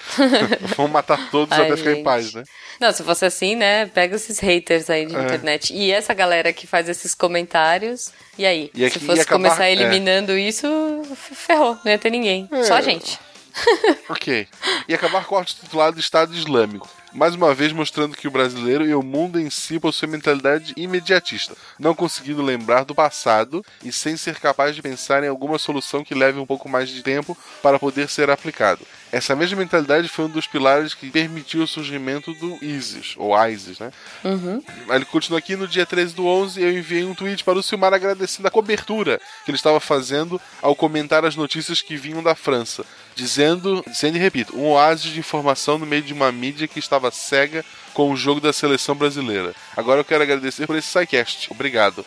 Vamos 0.77 0.91
matar 0.91 1.29
todos 1.31 1.51
Ai, 1.57 1.65
até 1.65 1.75
ficar 1.77 1.91
em 1.93 2.03
paz, 2.03 2.33
né? 2.35 2.43
Não, 2.79 2.91
se 2.93 3.03
fosse 3.03 3.25
assim, 3.25 3.55
né? 3.55 3.87
Pega 3.87 4.15
esses 4.15 4.37
haters 4.39 4.89
aí 4.89 5.07
de 5.07 5.15
É. 5.15 5.19
internet. 5.23 5.73
E 5.73 5.91
essa 5.91 6.13
galera 6.13 6.53
que 6.53 6.67
faz 6.67 6.87
esses 6.87 7.15
comentários. 7.15 8.11
E 8.37 8.45
aí? 8.45 8.69
E 8.75 8.79
se 8.79 8.85
aqui 8.85 8.99
fosse 8.99 9.17
ia 9.17 9.23
acabar- 9.23 9.37
começar 9.49 9.65
é. 9.65 9.71
eliminando 9.71 10.37
isso, 10.37 10.67
f- 11.11 11.33
ferrou. 11.33 11.75
Não 11.83 11.91
ia 11.91 11.97
ter 11.97 12.11
ninguém. 12.11 12.47
É. 12.51 12.63
Só 12.63 12.75
a 12.75 12.81
gente. 12.81 13.19
Ok. 14.09 14.47
E 14.87 14.93
acabar 14.93 15.25
com 15.25 15.35
o 15.35 15.43
titulado 15.43 15.99
Estado 15.99 16.33
Islâmico. 16.33 16.89
Mais 17.13 17.33
uma 17.33 17.53
vez 17.53 17.71
mostrando 17.71 18.15
que 18.15 18.27
o 18.27 18.31
brasileiro 18.31 18.85
e 18.85 18.93
o 18.93 19.01
mundo 19.01 19.39
em 19.39 19.49
si 19.49 19.79
possuem 19.79 20.11
mentalidade 20.11 20.73
imediatista, 20.75 21.55
não 21.79 21.95
conseguindo 21.95 22.41
lembrar 22.41 22.83
do 22.83 22.93
passado 22.93 23.65
e 23.81 23.91
sem 23.91 24.17
ser 24.17 24.37
capaz 24.37 24.75
de 24.75 24.81
pensar 24.81 25.23
em 25.23 25.29
alguma 25.29 25.57
solução 25.57 26.03
que 26.03 26.13
leve 26.13 26.39
um 26.39 26.45
pouco 26.45 26.67
mais 26.67 26.89
de 26.89 27.01
tempo 27.01 27.37
para 27.63 27.79
poder 27.79 28.09
ser 28.09 28.29
aplicado. 28.29 28.85
Essa 29.15 29.33
mesma 29.33 29.57
mentalidade 29.59 30.09
foi 30.09 30.25
um 30.25 30.29
dos 30.29 30.45
pilares 30.45 30.93
que 30.93 31.09
permitiu 31.09 31.63
o 31.63 31.67
surgimento 31.67 32.33
do 32.33 32.57
ISIS, 32.61 33.13
ou 33.15 33.33
ISIS, 33.47 33.79
né? 33.79 33.89
Uhum. 34.25 34.61
Ele 34.89 35.05
continua 35.05 35.39
aqui 35.39 35.55
no 35.55 35.69
dia 35.69 35.85
13 35.85 36.13
do 36.13 36.27
11. 36.27 36.61
Eu 36.61 36.77
enviei 36.77 37.05
um 37.05 37.15
tweet 37.15 37.41
para 37.41 37.57
o 37.57 37.63
Silmar 37.63 37.93
agradecendo 37.93 38.45
a 38.45 38.51
cobertura 38.51 39.17
que 39.45 39.51
ele 39.51 39.55
estava 39.55 39.79
fazendo 39.79 40.39
ao 40.61 40.75
comentar 40.75 41.23
as 41.23 41.37
notícias 41.37 41.81
que 41.81 41.95
vinham 41.95 42.21
da 42.21 42.35
França, 42.35 42.85
dizendo, 43.15 43.81
dizendo 43.87 44.17
e 44.17 44.19
repito, 44.19 44.53
um 44.57 44.65
oásis 44.71 45.13
de 45.13 45.19
informação 45.19 45.77
no 45.77 45.85
meio 45.85 46.01
de 46.01 46.11
uma 46.11 46.29
mídia 46.29 46.67
que 46.67 46.77
estava 46.79 47.09
cega 47.09 47.63
com 47.93 48.11
o 48.11 48.17
jogo 48.17 48.41
da 48.41 48.51
seleção 48.51 48.95
brasileira. 48.95 49.55
Agora 49.77 50.01
eu 50.01 50.05
quero 50.05 50.23
agradecer 50.23 50.67
por 50.67 50.75
esse 50.75 50.89
sidecast. 50.89 51.47
Obrigado. 51.51 52.05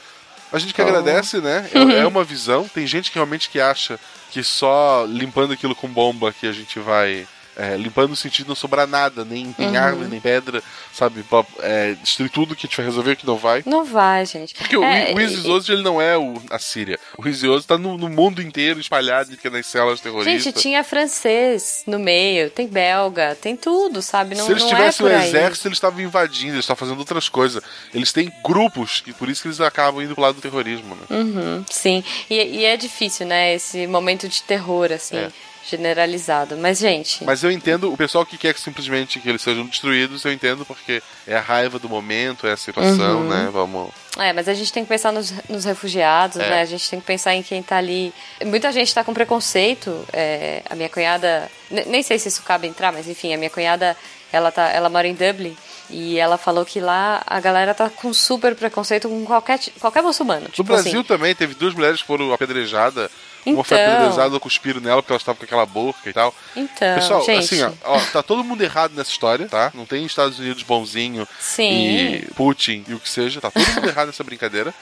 A 0.52 0.58
gente 0.58 0.74
que 0.74 0.82
Oh. 0.82 0.86
agradece, 0.86 1.38
né? 1.40 1.68
É, 1.72 2.00
é 2.00 2.06
uma 2.06 2.24
visão. 2.24 2.68
Tem 2.68 2.86
gente 2.86 3.10
que 3.10 3.16
realmente 3.16 3.48
que 3.50 3.60
acha 3.60 3.98
que 4.30 4.42
só 4.42 5.04
limpando 5.08 5.52
aquilo 5.52 5.74
com 5.74 5.88
bomba 5.88 6.32
que 6.32 6.46
a 6.46 6.52
gente 6.52 6.78
vai. 6.78 7.26
É, 7.58 7.76
limpando 7.76 8.10
no 8.10 8.16
sentido 8.16 8.44
de 8.44 8.48
não 8.48 8.54
sobrar 8.56 8.86
nada, 8.86 9.24
nem, 9.24 9.54
nem 9.58 9.68
Uhum. 9.70 9.76
árvore, 9.78 10.08
nem 10.08 10.20
pedra, 10.20 10.62
sabe? 10.92 11.22
Pra, 11.24 11.44
é, 11.60 11.94
destruir 12.02 12.30
tudo 12.30 12.54
que 12.54 12.66
a 12.66 12.68
gente 12.68 12.76
vai 12.76 12.86
resolver 12.86 13.16
que 13.16 13.26
não 13.26 13.36
vai. 13.36 13.62
Não 13.66 13.84
vai, 13.84 14.24
gente. 14.24 14.54
Porque 14.54 14.76
o- 14.76 14.84
É, 14.84 15.12
o 15.12 15.20
ISIS 15.20 15.44
hoje 15.44 15.72
ele 15.72 15.82
não 15.82 16.00
é 16.00 16.16
o, 16.16 16.40
a 16.50 16.58
Síria. 16.58 16.98
O 17.18 17.26
ISIS 17.28 17.42
hoje 17.44 17.66
tá 17.66 17.76
no, 17.76 17.98
no 17.98 18.08
mundo 18.08 18.40
inteiro 18.40 18.78
espalhado 18.80 19.36
que 19.36 19.50
nas 19.50 19.66
células 19.66 20.00
terroristas. 20.00 20.42
Gente, 20.44 20.54
tinha 20.60 20.82
francês 20.84 21.82
no 21.86 21.98
meio, 21.98 22.48
tem 22.50 22.66
belga, 22.68 23.34
tem 23.40 23.56
tudo, 23.56 24.00
sabe? 24.02 24.34
Não, 24.36 24.44
Se 24.46 24.52
eles 24.52 24.62
não 24.62 24.68
tivessem 24.70 25.06
é 25.06 25.08
o 25.08 25.12
por 25.12 25.20
aí. 25.20 25.28
exército, 25.28 25.68
eles 25.68 25.76
estavam 25.76 26.00
invadindo, 26.00 26.52
eles 26.54 26.64
estavam 26.64 26.78
fazendo 26.78 26.98
outras 26.98 27.28
coisas. 27.28 27.62
Eles 27.92 28.12
têm 28.12 28.32
grupos, 28.44 29.02
e 29.06 29.12
por 29.12 29.28
isso 29.28 29.42
que 29.42 29.48
eles 29.48 29.60
acabam 29.60 30.02
indo 30.02 30.14
pro 30.14 30.22
lado 30.22 30.36
do 30.36 30.40
terrorismo, 30.40 30.94
né? 30.94 31.16
Uhum, 31.18 31.64
sim. 31.70 32.04
E, 32.30 32.34
e 32.36 32.64
é 32.64 32.76
difícil, 32.76 33.26
né? 33.26 33.54
Esse 33.54 33.86
momento 33.86 34.28
de 34.28 34.42
terror, 34.42 34.92
assim, 34.92 35.16
É. 35.16 35.30
generalizado. 35.70 36.56
Mas, 36.56 36.78
gente. 36.78 37.24
Mas 37.24 37.42
eu 37.42 37.50
entendo 37.50 37.92
o 37.92 37.96
pessoal 37.96 38.24
que 38.24 38.36
quer 38.38 38.54
que 38.54 38.60
simplesmente 38.60 39.20
que 39.20 39.28
eles 39.28 39.42
sejam 39.42 39.66
destruídos, 39.66 40.24
eu 40.24 40.32
entendo 40.32 40.64
porque 40.64 41.02
é 41.26 41.36
a 41.36 41.40
raiva 41.40 41.78
do 41.78 41.88
momento, 41.88 42.46
é 42.46 42.52
a 42.52 42.56
situação, 42.56 43.20
Uhum. 43.22 43.28
né? 43.28 43.48
Vamos. 43.52 43.90
É, 44.18 44.32
mas 44.32 44.48
a 44.48 44.54
gente 44.54 44.72
tem 44.72 44.82
que 44.82 44.88
pensar 44.88 45.12
nos, 45.12 45.32
nos 45.48 45.64
refugiados, 45.64 46.38
É. 46.38 46.50
né? 46.50 46.62
A 46.62 46.64
gente 46.64 46.88
tem 46.90 46.98
que 47.00 47.06
pensar 47.06 47.34
em 47.34 47.42
quem 47.42 47.62
tá 47.62 47.76
ali. 47.76 48.12
Muita 48.44 48.72
gente 48.72 48.92
tá 48.94 49.04
com 49.04 49.14
preconceito. 49.14 50.04
é, 50.12 50.62
a 50.68 50.74
minha 50.74 50.88
cunhada. 50.88 51.50
ne- 51.70 51.84
Nem 51.84 52.02
sei 52.02 52.18
se 52.18 52.28
isso 52.28 52.42
cabe 52.42 52.66
entrar, 52.66 52.92
mas 52.92 53.06
enfim, 53.08 53.32
a 53.34 53.36
minha 53.38 53.50
cunhada, 53.50 53.96
ela, 54.32 54.50
tá, 54.50 54.68
ela 54.70 54.88
mora 54.88 55.06
em 55.06 55.14
Dublin. 55.14 55.56
E 55.90 56.18
ela 56.18 56.36
falou 56.36 56.66
que 56.66 56.80
lá 56.80 57.22
a 57.26 57.40
galera 57.40 57.72
tá 57.72 57.88
com 57.88 58.12
super 58.12 58.54
preconceito 58.54 59.08
com 59.08 59.24
qualquer, 59.24 59.58
qualquer 59.80 60.02
muçulmano. 60.02 60.42
No 60.42 60.48
Tipo 60.50 60.64
Brasil 60.64 61.00
assim, 61.00 61.02
também 61.08 61.34
teve 61.34 61.54
duas 61.54 61.72
mulheres 61.74 62.00
que 62.02 62.06
foram 62.06 62.32
apedrejadas. 62.32 63.10
Uma 63.54 63.64
foi 63.64 63.78
Então. 63.78 63.96
apedrejada, 63.96 64.40
cuspiram 64.40 64.80
nela 64.80 65.02
porque 65.02 65.12
ela 65.12 65.18
estava 65.18 65.38
com 65.38 65.44
aquela 65.44 65.66
boca 65.66 66.08
e 66.08 66.12
tal. 66.12 66.34
Então, 66.56 66.94
Pessoal, 66.96 67.24
gente. 67.24 67.38
assim, 67.44 67.62
ó, 67.62 67.70
ó, 67.84 68.00
tá 68.12 68.22
todo 68.22 68.44
mundo 68.44 68.62
errado 68.62 68.92
nessa 68.94 69.10
história, 69.10 69.46
tá? 69.48 69.70
Não 69.74 69.86
tem 69.86 70.04
Estados 70.06 70.38
Unidos 70.38 70.62
bonzinho 70.62 71.26
Sim. 71.40 71.72
e 71.72 72.28
Putin 72.34 72.84
e 72.88 72.94
o 72.94 73.00
que 73.00 73.08
seja. 73.08 73.40
Tá 73.40 73.50
todo 73.50 73.66
mundo 73.66 73.88
errado 73.88 74.06
nessa 74.08 74.24
brincadeira. 74.24 74.74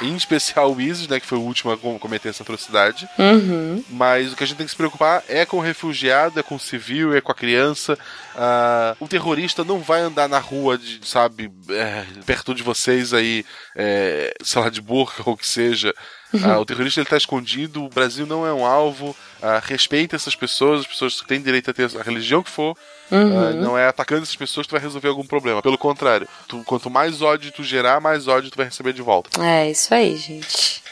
Em 0.00 0.16
especial 0.16 0.72
o 0.72 0.80
ISIS, 0.80 1.06
né, 1.06 1.20
que 1.20 1.26
foi 1.26 1.36
o 1.38 1.42
último 1.42 1.70
a 1.70 1.76
com- 1.78 1.98
cometer 1.98 2.30
essa 2.30 2.42
atrocidade. 2.42 3.06
Uhum. 3.18 3.84
Mas 3.90 4.32
o 4.32 4.36
que 4.36 4.42
a 4.42 4.46
gente 4.46 4.56
tem 4.56 4.66
que 4.66 4.70
se 4.70 4.76
preocupar 4.76 5.22
é 5.28 5.44
com 5.46 5.58
o 5.58 5.60
refugiado, 5.60 6.40
é 6.40 6.42
com 6.42 6.56
o 6.56 6.58
civil, 6.60 7.14
é 7.14 7.20
com 7.20 7.30
a 7.30 7.34
criança. 7.34 7.96
Ah, 8.34 8.96
o 8.98 9.06
terrorista 9.06 9.62
não 9.62 9.78
vai 9.80 10.00
andar 10.00 10.28
na 10.28 10.38
rua, 10.38 10.76
de, 10.78 11.00
sabe, 11.06 11.52
é, 11.70 12.04
perto 12.26 12.54
de 12.54 12.62
vocês 12.62 13.12
aí, 13.12 13.44
é, 13.76 14.34
sei 14.42 14.62
lá, 14.62 14.68
de 14.70 14.80
burca 14.80 15.22
ou 15.26 15.34
o 15.34 15.36
que 15.36 15.46
seja. 15.46 15.94
Ah, 16.42 16.58
o 16.58 16.64
terrorista 16.64 17.00
ele 17.00 17.08
tá 17.08 17.16
escondido, 17.16 17.84
o 17.84 17.88
Brasil 17.88 18.26
não 18.26 18.46
é 18.46 18.52
um 18.52 18.64
alvo. 18.64 19.14
Ah, 19.42 19.60
respeita 19.64 20.16
essas 20.16 20.34
pessoas, 20.34 20.80
as 20.80 20.86
pessoas 20.86 21.16
têm 21.26 21.40
direito 21.42 21.70
a 21.70 21.74
ter 21.74 21.90
a 21.98 22.02
religião 22.02 22.42
que 22.42 22.50
for. 22.50 22.76
Uhum. 23.10 23.38
Ah, 23.48 23.50
não 23.52 23.76
é 23.78 23.86
atacando 23.86 24.22
essas 24.22 24.34
pessoas 24.36 24.66
que 24.66 24.70
tu 24.70 24.72
vai 24.72 24.80
resolver 24.80 25.08
algum 25.08 25.26
problema. 25.26 25.60
Pelo 25.62 25.76
contrário, 25.78 26.26
tu- 26.48 26.62
quanto 26.64 26.88
mais 26.90 27.20
ódio 27.22 27.52
tu 27.52 27.62
gerar, 27.62 28.00
mais 28.00 28.26
ódio 28.26 28.50
tu 28.50 28.56
vai 28.56 28.66
receber 28.66 28.92
de 28.92 29.02
volta. 29.02 29.44
É, 29.44 29.70
isso 29.70 29.92
aí, 29.94 30.16
gente. 30.16 30.82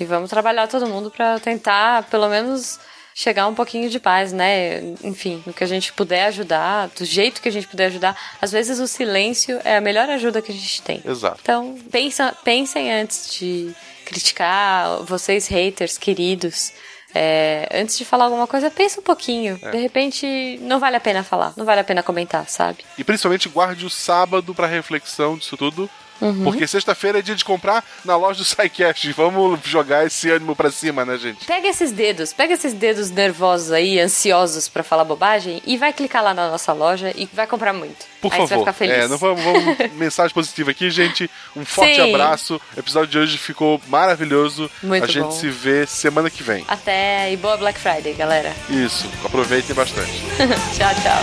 E 0.00 0.04
vamos 0.04 0.28
trabalhar 0.28 0.66
todo 0.66 0.86
mundo 0.88 1.10
pra 1.10 1.38
tentar, 1.38 2.02
pelo 2.04 2.28
menos, 2.28 2.80
chegar 3.14 3.46
um 3.46 3.54
pouquinho 3.54 3.88
de 3.90 4.00
paz, 4.00 4.32
né? 4.32 4.80
Enfim, 5.04 5.42
no 5.46 5.52
que 5.52 5.62
a 5.62 5.66
gente 5.66 5.92
puder 5.92 6.24
ajudar, 6.26 6.88
do 6.88 7.04
jeito 7.04 7.40
que 7.40 7.48
a 7.48 7.52
gente 7.52 7.68
puder 7.68 7.86
ajudar. 7.86 8.16
Às 8.40 8.50
vezes 8.50 8.80
o 8.80 8.88
silêncio 8.88 9.60
é 9.64 9.76
a 9.76 9.80
melhor 9.80 10.08
ajuda 10.08 10.42
que 10.42 10.50
a 10.50 10.54
gente 10.54 10.82
tem. 10.82 11.00
Exato. 11.04 11.38
Então, 11.42 11.78
pensa, 11.92 12.34
pensem 12.42 12.90
antes 12.92 13.30
de 13.38 13.72
criticar 14.04 15.02
vocês 15.04 15.46
haters 15.46 15.96
queridos. 15.98 16.72
É, 17.14 17.68
antes 17.74 17.98
de 17.98 18.04
falar 18.04 18.24
alguma 18.24 18.46
coisa, 18.46 18.70
pensa 18.70 19.00
um 19.00 19.02
pouquinho. 19.02 19.58
É. 19.62 19.70
De 19.70 19.78
repente, 19.78 20.58
não 20.62 20.80
vale 20.80 20.96
a 20.96 21.00
pena 21.00 21.22
falar, 21.22 21.52
não 21.56 21.64
vale 21.64 21.80
a 21.80 21.84
pena 21.84 22.02
comentar, 22.02 22.48
sabe? 22.48 22.78
E 22.96 23.04
principalmente 23.04 23.48
guarde 23.48 23.84
o 23.84 23.90
sábado 23.90 24.54
pra 24.54 24.66
reflexão 24.66 25.36
disso 25.36 25.56
tudo. 25.56 25.90
Uhum. 26.22 26.44
Porque 26.44 26.66
sexta-feira 26.66 27.18
é 27.18 27.22
dia 27.22 27.34
de 27.34 27.44
comprar 27.44 27.84
na 28.04 28.16
loja 28.16 28.38
do 28.38 28.44
SciCast. 28.44 29.12
Vamos 29.12 29.58
jogar 29.64 30.06
esse 30.06 30.30
ânimo 30.30 30.54
pra 30.54 30.70
cima, 30.70 31.04
né, 31.04 31.18
gente? 31.18 31.44
Pega 31.44 31.66
esses 31.68 31.90
dedos, 31.90 32.32
pega 32.32 32.54
esses 32.54 32.72
dedos 32.72 33.10
nervosos 33.10 33.72
aí, 33.72 33.98
ansiosos 33.98 34.68
pra 34.68 34.82
falar 34.82 35.04
bobagem 35.04 35.60
e 35.66 35.76
vai 35.76 35.92
clicar 35.92 36.22
lá 36.22 36.32
na 36.32 36.48
nossa 36.50 36.72
loja 36.72 37.12
e 37.16 37.28
vai 37.32 37.46
comprar 37.46 37.72
muito. 37.72 38.06
Por 38.20 38.32
aí 38.32 38.38
você 38.38 38.38
vai 38.38 38.48
favor. 38.48 38.60
ficar 38.62 38.72
feliz. 38.72 38.94
É, 38.96 39.08
não 39.08 39.18
vamos, 39.18 39.42
vamos 39.42 39.76
mensagem 39.98 40.32
positiva 40.32 40.70
aqui, 40.70 40.90
gente. 40.90 41.28
Um 41.56 41.64
forte 41.64 41.96
Sim. 41.96 42.14
abraço. 42.14 42.60
O 42.76 42.80
episódio 42.80 43.08
de 43.08 43.18
hoje 43.18 43.36
ficou 43.38 43.80
maravilhoso. 43.88 44.70
Muito 44.82 45.02
A 45.04 45.06
gente 45.08 45.24
bom. 45.24 45.30
se 45.32 45.48
vê 45.50 45.86
semana 45.86 46.30
que 46.30 46.42
vem. 46.42 46.64
Até 46.68 47.32
e 47.32 47.36
boa 47.36 47.56
Black 47.56 47.78
Friday, 47.80 48.14
galera. 48.14 48.52
Isso. 48.70 49.08
Aproveitem 49.24 49.74
bastante. 49.74 50.12
tchau, 50.76 50.94
tchau. 51.02 51.22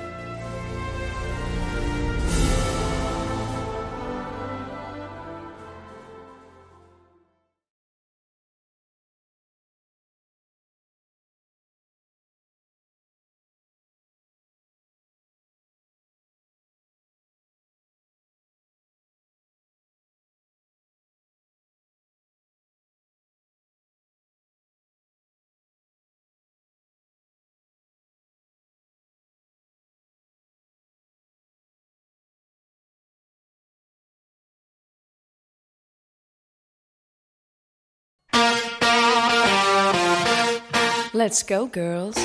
Let's 41.21 41.43
go, 41.43 41.69
girls. 41.71 42.17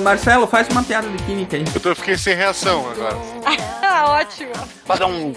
Marcelo, 0.00 0.46
faz 0.46 0.68
uma 0.68 0.84
piada 0.84 1.08
de 1.08 1.20
química 1.24 1.56
aí. 1.56 1.64
Eu, 1.74 1.80
tô, 1.80 1.88
eu 1.88 1.96
fiquei 1.96 2.16
sem 2.16 2.36
reação 2.36 2.88
agora. 2.88 3.16
Ótimo. 4.20 4.52
Pra 4.86 5.04
um. 5.08 5.34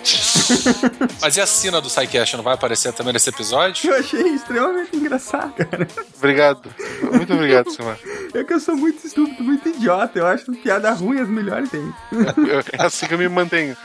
Mas 1.19 1.37
e 1.37 1.41
a 1.41 1.47
cena 1.47 1.81
do 1.81 1.89
Psycast 1.89 2.37
não 2.37 2.43
vai 2.43 2.53
aparecer 2.53 2.93
também 2.93 3.13
nesse 3.13 3.29
episódio? 3.29 3.89
Eu 3.89 3.99
achei 3.99 4.21
extremamente 4.21 4.95
engraçado, 4.95 5.53
cara. 5.55 5.87
Obrigado. 6.15 6.69
Muito 7.11 7.33
obrigado, 7.33 7.71
Silmar. 7.71 7.97
É 8.33 8.43
que 8.43 8.53
eu 8.53 8.59
sou 8.59 8.77
muito 8.77 9.05
estúpido, 9.07 9.43
muito 9.43 9.69
idiota. 9.69 10.19
Eu 10.19 10.27
acho 10.27 10.45
que 10.45 10.57
piada 10.57 10.91
ruim 10.91 11.19
as 11.19 11.27
melhores 11.27 11.71
tem. 11.71 11.93
É 12.77 12.85
assim 12.85 13.07
que 13.07 13.15
eu 13.15 13.17
me 13.17 13.27
mantenho. 13.27 13.75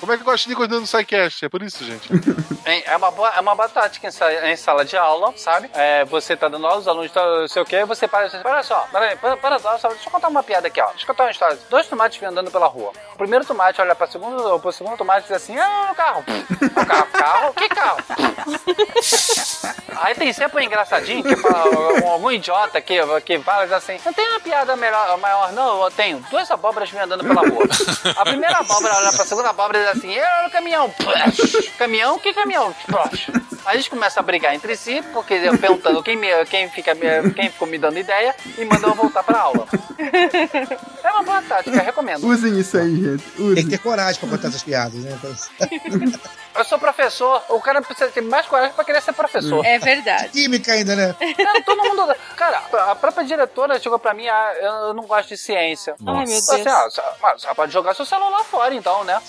Como 0.00 0.12
é 0.12 0.16
que 0.16 0.22
gosto 0.24 0.48
de 0.48 0.54
coordenando 0.54 0.82
no 0.82 0.86
SciCast? 0.86 1.44
É 1.44 1.48
por 1.48 1.62
isso, 1.62 1.84
gente. 1.84 2.08
É 2.68 2.94
uma, 2.98 3.10
boa, 3.10 3.30
é 3.30 3.40
uma 3.40 3.54
boa 3.54 3.66
tática 3.66 4.08
em, 4.08 4.10
sa- 4.10 4.46
em 4.46 4.54
sala 4.54 4.84
de 4.84 4.94
aula, 4.94 5.32
sabe? 5.38 5.70
É, 5.72 6.04
você 6.04 6.36
tá 6.36 6.48
dando 6.48 6.66
aula, 6.66 6.78
os 6.80 6.86
alunos 6.86 7.06
estão 7.06 7.40
não 7.40 7.48
sei 7.48 7.62
o 7.62 7.64
quê, 7.64 7.82
você 7.86 8.06
para 8.06 8.28
você, 8.28 8.38
olha 8.44 8.62
só, 8.62 8.86
para 8.92 9.06
aí, 9.06 9.16
para, 9.16 9.38
para, 9.38 9.58
para, 9.58 9.78
só, 9.78 9.88
deixa 9.88 10.06
eu 10.06 10.10
contar 10.12 10.28
uma 10.28 10.42
piada 10.42 10.66
aqui, 10.68 10.78
ó. 10.78 10.88
Deixa 10.88 11.04
eu 11.04 11.06
contar 11.06 11.24
uma 11.24 11.30
história. 11.30 11.58
Dois 11.70 11.86
tomates 11.86 12.18
vêm 12.20 12.28
andando 12.28 12.50
pela 12.50 12.66
rua. 12.66 12.92
O 13.14 13.16
primeiro 13.16 13.42
tomate 13.46 13.80
olha 13.80 13.94
para 13.94 14.06
o 14.06 14.10
segundo, 14.12 14.60
pro 14.60 14.70
segundo 14.70 14.98
tomate 14.98 15.20
e 15.20 15.22
diz 15.28 15.32
assim, 15.32 15.56
ah, 15.58 15.88
o 15.90 15.94
carro. 15.94 16.22
O 16.28 16.84
carro, 16.86 17.06
carro, 17.10 17.54
que 17.54 17.68
carro? 17.70 17.98
Aí 20.00 20.14
tem 20.14 20.30
sempre 20.34 20.60
um 20.60 20.64
engraçadinho 20.66 21.22
que 21.24 21.36
fala, 21.36 21.64
algum, 22.12 22.30
idiota 22.30 22.82
que, 22.82 23.00
que 23.24 23.38
fala 23.40 23.64
diz 23.64 23.72
assim, 23.72 23.98
não 24.04 24.12
tem 24.12 24.28
uma 24.28 24.40
piada 24.40 24.76
melhor, 24.76 25.16
maior, 25.16 25.52
não, 25.52 25.82
eu 25.84 25.90
tenho. 25.90 26.18
Duas 26.30 26.50
abóboras 26.50 26.90
vêm 26.90 27.00
andando 27.00 27.24
pela 27.24 27.40
rua. 27.48 27.64
A 28.14 28.24
primeira 28.26 28.58
abóbora 28.58 28.94
olha 28.94 29.12
pra 29.12 29.24
segunda 29.24 29.48
abóbora 29.50 29.78
e 29.78 29.87
assim, 29.90 30.12
eu 30.14 30.44
no 30.44 30.50
caminhão. 30.50 30.92
Caminhão? 31.78 32.18
Que 32.18 32.32
caminhão? 32.32 32.74
Aí 33.64 33.74
a 33.74 33.76
gente 33.76 33.90
começa 33.90 34.20
a 34.20 34.22
brigar 34.22 34.54
entre 34.54 34.76
si, 34.76 35.02
porque 35.12 35.34
eu 35.34 35.58
perguntando 35.58 36.02
quem, 36.02 36.16
me, 36.16 36.28
quem, 36.46 36.70
fica, 36.70 36.96
quem 37.34 37.50
ficou 37.50 37.68
me 37.68 37.78
dando 37.78 37.98
ideia 37.98 38.34
e 38.56 38.64
mandando 38.64 38.88
eu 38.88 38.94
voltar 38.94 39.22
pra 39.22 39.40
aula. 39.40 39.66
É 41.02 41.10
uma 41.10 41.22
boa 41.22 41.42
tática, 41.42 41.82
recomendo. 41.82 42.24
Usem 42.26 42.58
isso 42.58 42.78
aí, 42.78 42.96
gente. 42.96 43.22
Tem 43.22 43.46
Usem. 43.46 43.64
que 43.64 43.70
ter 43.70 43.78
coragem 43.78 44.20
pra 44.20 44.30
contar 44.30 44.48
essas 44.48 44.62
piadas, 44.62 44.94
né? 44.94 45.18
Eu 46.58 46.64
sou 46.64 46.78
professor, 46.78 47.42
o 47.50 47.60
cara 47.60 47.80
precisa 47.80 48.10
ter 48.10 48.20
mais 48.20 48.46
coragem 48.46 48.72
pra 48.74 48.84
querer 48.84 49.00
ser 49.00 49.12
professor. 49.12 49.64
É 49.64 49.78
verdade. 49.78 50.28
Química 50.30 50.72
ainda, 50.72 50.96
né? 50.96 51.14
Cara, 51.36 51.62
todo 51.62 51.84
mundo. 51.84 52.14
Cara, 52.36 52.62
a 52.90 52.94
própria 52.96 53.24
diretora 53.24 53.78
chegou 53.80 53.98
pra 53.98 54.12
mim, 54.14 54.26
ah, 54.26 54.52
eu 54.60 54.94
não 54.94 55.04
gosto 55.04 55.28
de 55.28 55.36
ciência. 55.36 55.94
Ai, 56.06 56.24
meu 56.26 56.38
Assim, 56.38 56.56
Deus. 56.64 56.66
ah, 56.66 56.84
você- 56.90 57.02
mas 57.22 57.42
você 57.42 57.54
pode 57.54 57.72
jogar 57.72 57.94
seu 57.94 58.04
celular 58.04 58.42
fora, 58.44 58.74
então, 58.74 59.04
né? 59.04 59.20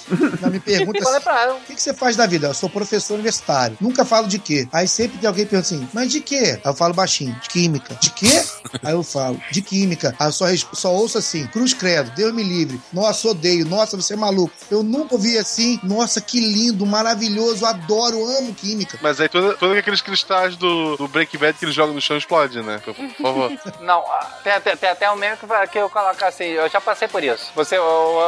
Não, 0.42 0.50
me 0.50 0.60
pergunta 0.60 1.00
Falei 1.04 1.16
assim, 1.18 1.24
pra 1.24 1.42
ela. 1.42 1.54
o 1.56 1.62
que, 1.62 1.76
que 1.76 1.82
você 1.82 1.94
faz 1.94 2.16
da 2.16 2.26
vida? 2.26 2.48
Eu 2.48 2.54
sou 2.54 2.70
professor 2.70 3.14
universitário. 3.14 3.78
Nunca 3.80 4.04
falo 4.04 4.28
de 4.28 4.40
quê? 4.40 4.68
Aí 4.74 4.88
sempre 4.88 5.18
tem 5.20 5.28
alguém 5.28 5.46
que 5.46 5.52
pergunta 5.52 5.68
assim, 5.76 5.88
mas 5.94 6.12
de 6.12 6.22
quê? 6.22 6.60
Aí 6.64 6.72
eu 6.72 6.74
falo 6.74 6.94
baixinho, 6.94 7.34
de 7.42 7.50
química. 7.50 7.94
De 7.96 8.10
quê? 8.12 8.42
Aí 8.84 8.94
eu 8.94 9.04
falo, 9.04 9.40
de 9.52 9.62
química. 9.62 10.16
Aí 10.20 10.28
eu 10.28 10.32
só, 10.32 10.46
só 10.74 10.92
ouço 10.94 11.18
assim, 11.18 11.46
cruz 11.48 11.74
credo, 11.74 12.12
Deus 12.12 12.34
me 12.34 12.44
livre. 12.44 12.80
Nossa, 12.92 13.28
odeio. 13.30 13.66
Nossa, 13.66 13.96
você 13.98 14.14
é 14.14 14.18
maluco. 14.18 14.54
Eu 14.72 14.82
nunca 14.84 15.16
ouvi 15.16 15.38
assim. 15.38 15.80
Nossa, 15.84 16.20
que 16.22 16.40
lindo, 16.40 16.86
maravilhoso, 16.86 17.19
adoro, 17.66 18.24
amo 18.38 18.54
química. 18.54 18.98
Mas 19.02 19.20
aí 19.20 19.28
todos 19.30 19.58
todo 19.58 19.74
aqueles 19.78 20.02
cristais 20.02 20.56
do, 20.56 20.96
do 20.98 21.08
Breaking 21.08 21.38
Bad 21.40 21.58
que 21.58 21.66
ele 21.66 21.72
joga 21.72 21.92
no 21.94 22.02
chão 22.02 22.18
explode, 22.18 22.62
né? 22.62 22.80
Por, 22.84 22.94
por 22.94 23.10
favor. 23.22 23.52
Não, 23.82 24.00
ah, 24.00 24.28
tem, 24.44 24.60
tem- 24.62 24.78
tem 24.78 24.90
até 24.90 25.10
um 25.12 25.16
meme 25.16 25.38
que, 25.72 25.78
eu 25.80 25.90
coloco 25.90 26.24
assim, 26.26 26.46
eu 26.46 26.70
já 26.70 26.80
passei 26.82 27.08
por 27.08 27.24
isso. 27.24 27.52
Você, 27.56 27.78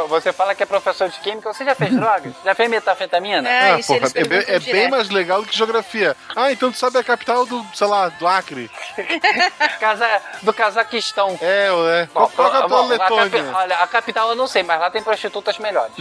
você 0.08 0.32
fala 0.34 0.54
que 0.56 0.64
é 0.64 0.66
professor 0.66 1.10
de 1.10 1.20
química, 1.20 1.52
você 1.54 1.64
já 1.66 1.76
fez 1.76 1.92
drogas? 1.96 2.34
Já 2.44 2.56
fez 2.56 2.70
metafetamina? 2.70 3.48
É, 3.48 3.72
Ah, 3.72 3.80
isso 3.80 3.88
porra, 3.88 4.00
eles 4.00 4.16
é, 4.16 4.24
bem, 4.24 4.44
é 4.48 4.60
bem 4.60 4.90
mais 4.90 5.10
legal 5.10 5.42
do 5.42 5.48
que 5.48 5.56
geografia. 5.58 6.16
Ah, 6.36 6.52
então 6.52 6.72
tu 6.72 6.78
sabe 6.78 6.98
a 6.98 7.04
capital 7.04 7.46
do, 7.46 7.66
sei 7.74 7.88
lá, 7.88 8.10
do 8.10 8.28
Acre. 8.28 8.70
Casa, 9.80 10.08
do 10.42 10.54
Cazaquistão. 10.54 11.38
É, 11.42 11.68
é. 11.68 12.06
Bom, 12.14 12.28
Qual, 12.28 12.30
qual 12.30 12.54
a 12.64 12.68
bom, 12.68 12.88
da 12.88 12.96
a 12.96 13.00
capi- 13.00 13.14
Letônia? 13.16 13.52
olha, 13.56 13.76
a 13.78 13.88
capital 13.88 14.30
eu 14.30 14.36
não 14.36 14.48
sei, 14.48 14.64
mas 14.64 14.80
lá 14.80 14.90
tem 14.90 15.02
prostitutas 15.02 15.58
melhores. 15.58 15.94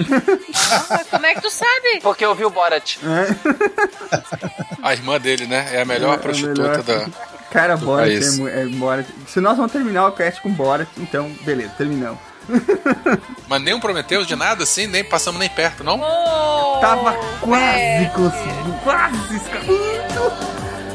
Mas 0.88 1.08
como 1.08 1.26
é 1.26 1.34
que 1.34 1.40
tu 1.40 1.50
sabe? 1.50 2.00
Porque 2.02 2.24
eu 2.24 2.34
vi 2.34 2.44
o 2.44 2.50
Borat. 2.70 2.98
A 4.82 4.92
irmã 4.92 5.18
dele, 5.20 5.46
né? 5.46 5.68
É 5.72 5.82
a 5.82 5.84
melhor 5.84 6.14
É, 6.14 6.18
prostituta 6.18 6.62
melhor. 6.62 6.82
da. 6.82 7.06
Cara, 7.50 7.76
do 7.76 7.84
Borat 7.84 8.08
é, 8.10 8.62
é 8.62 8.66
Borat. 8.66 9.06
Se 9.26 9.40
nós 9.40 9.56
vamos 9.56 9.72
terminar 9.72 10.06
o 10.06 10.12
cast 10.12 10.40
com 10.40 10.50
Borat, 10.52 10.88
então, 10.96 11.30
beleza, 11.42 11.72
terminamos. 11.76 12.18
Mas 13.48 13.62
nem 13.62 13.74
um 13.74 13.80
Prometheus 13.80 14.26
de 14.26 14.34
nada 14.36 14.62
assim, 14.62 14.86
nem 14.86 15.04
passamos 15.04 15.38
nem 15.38 15.48
perto, 15.48 15.84
não? 15.84 16.00
Oh, 16.00 16.80
Tava 16.80 17.12
quase 17.40 17.64
é. 17.64 18.10
conseguindo, 18.14 18.72
quase 18.82 19.36
escapando. 19.36 20.32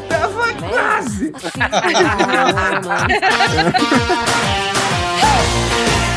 Tava 0.09 0.53
quase. 0.53 1.33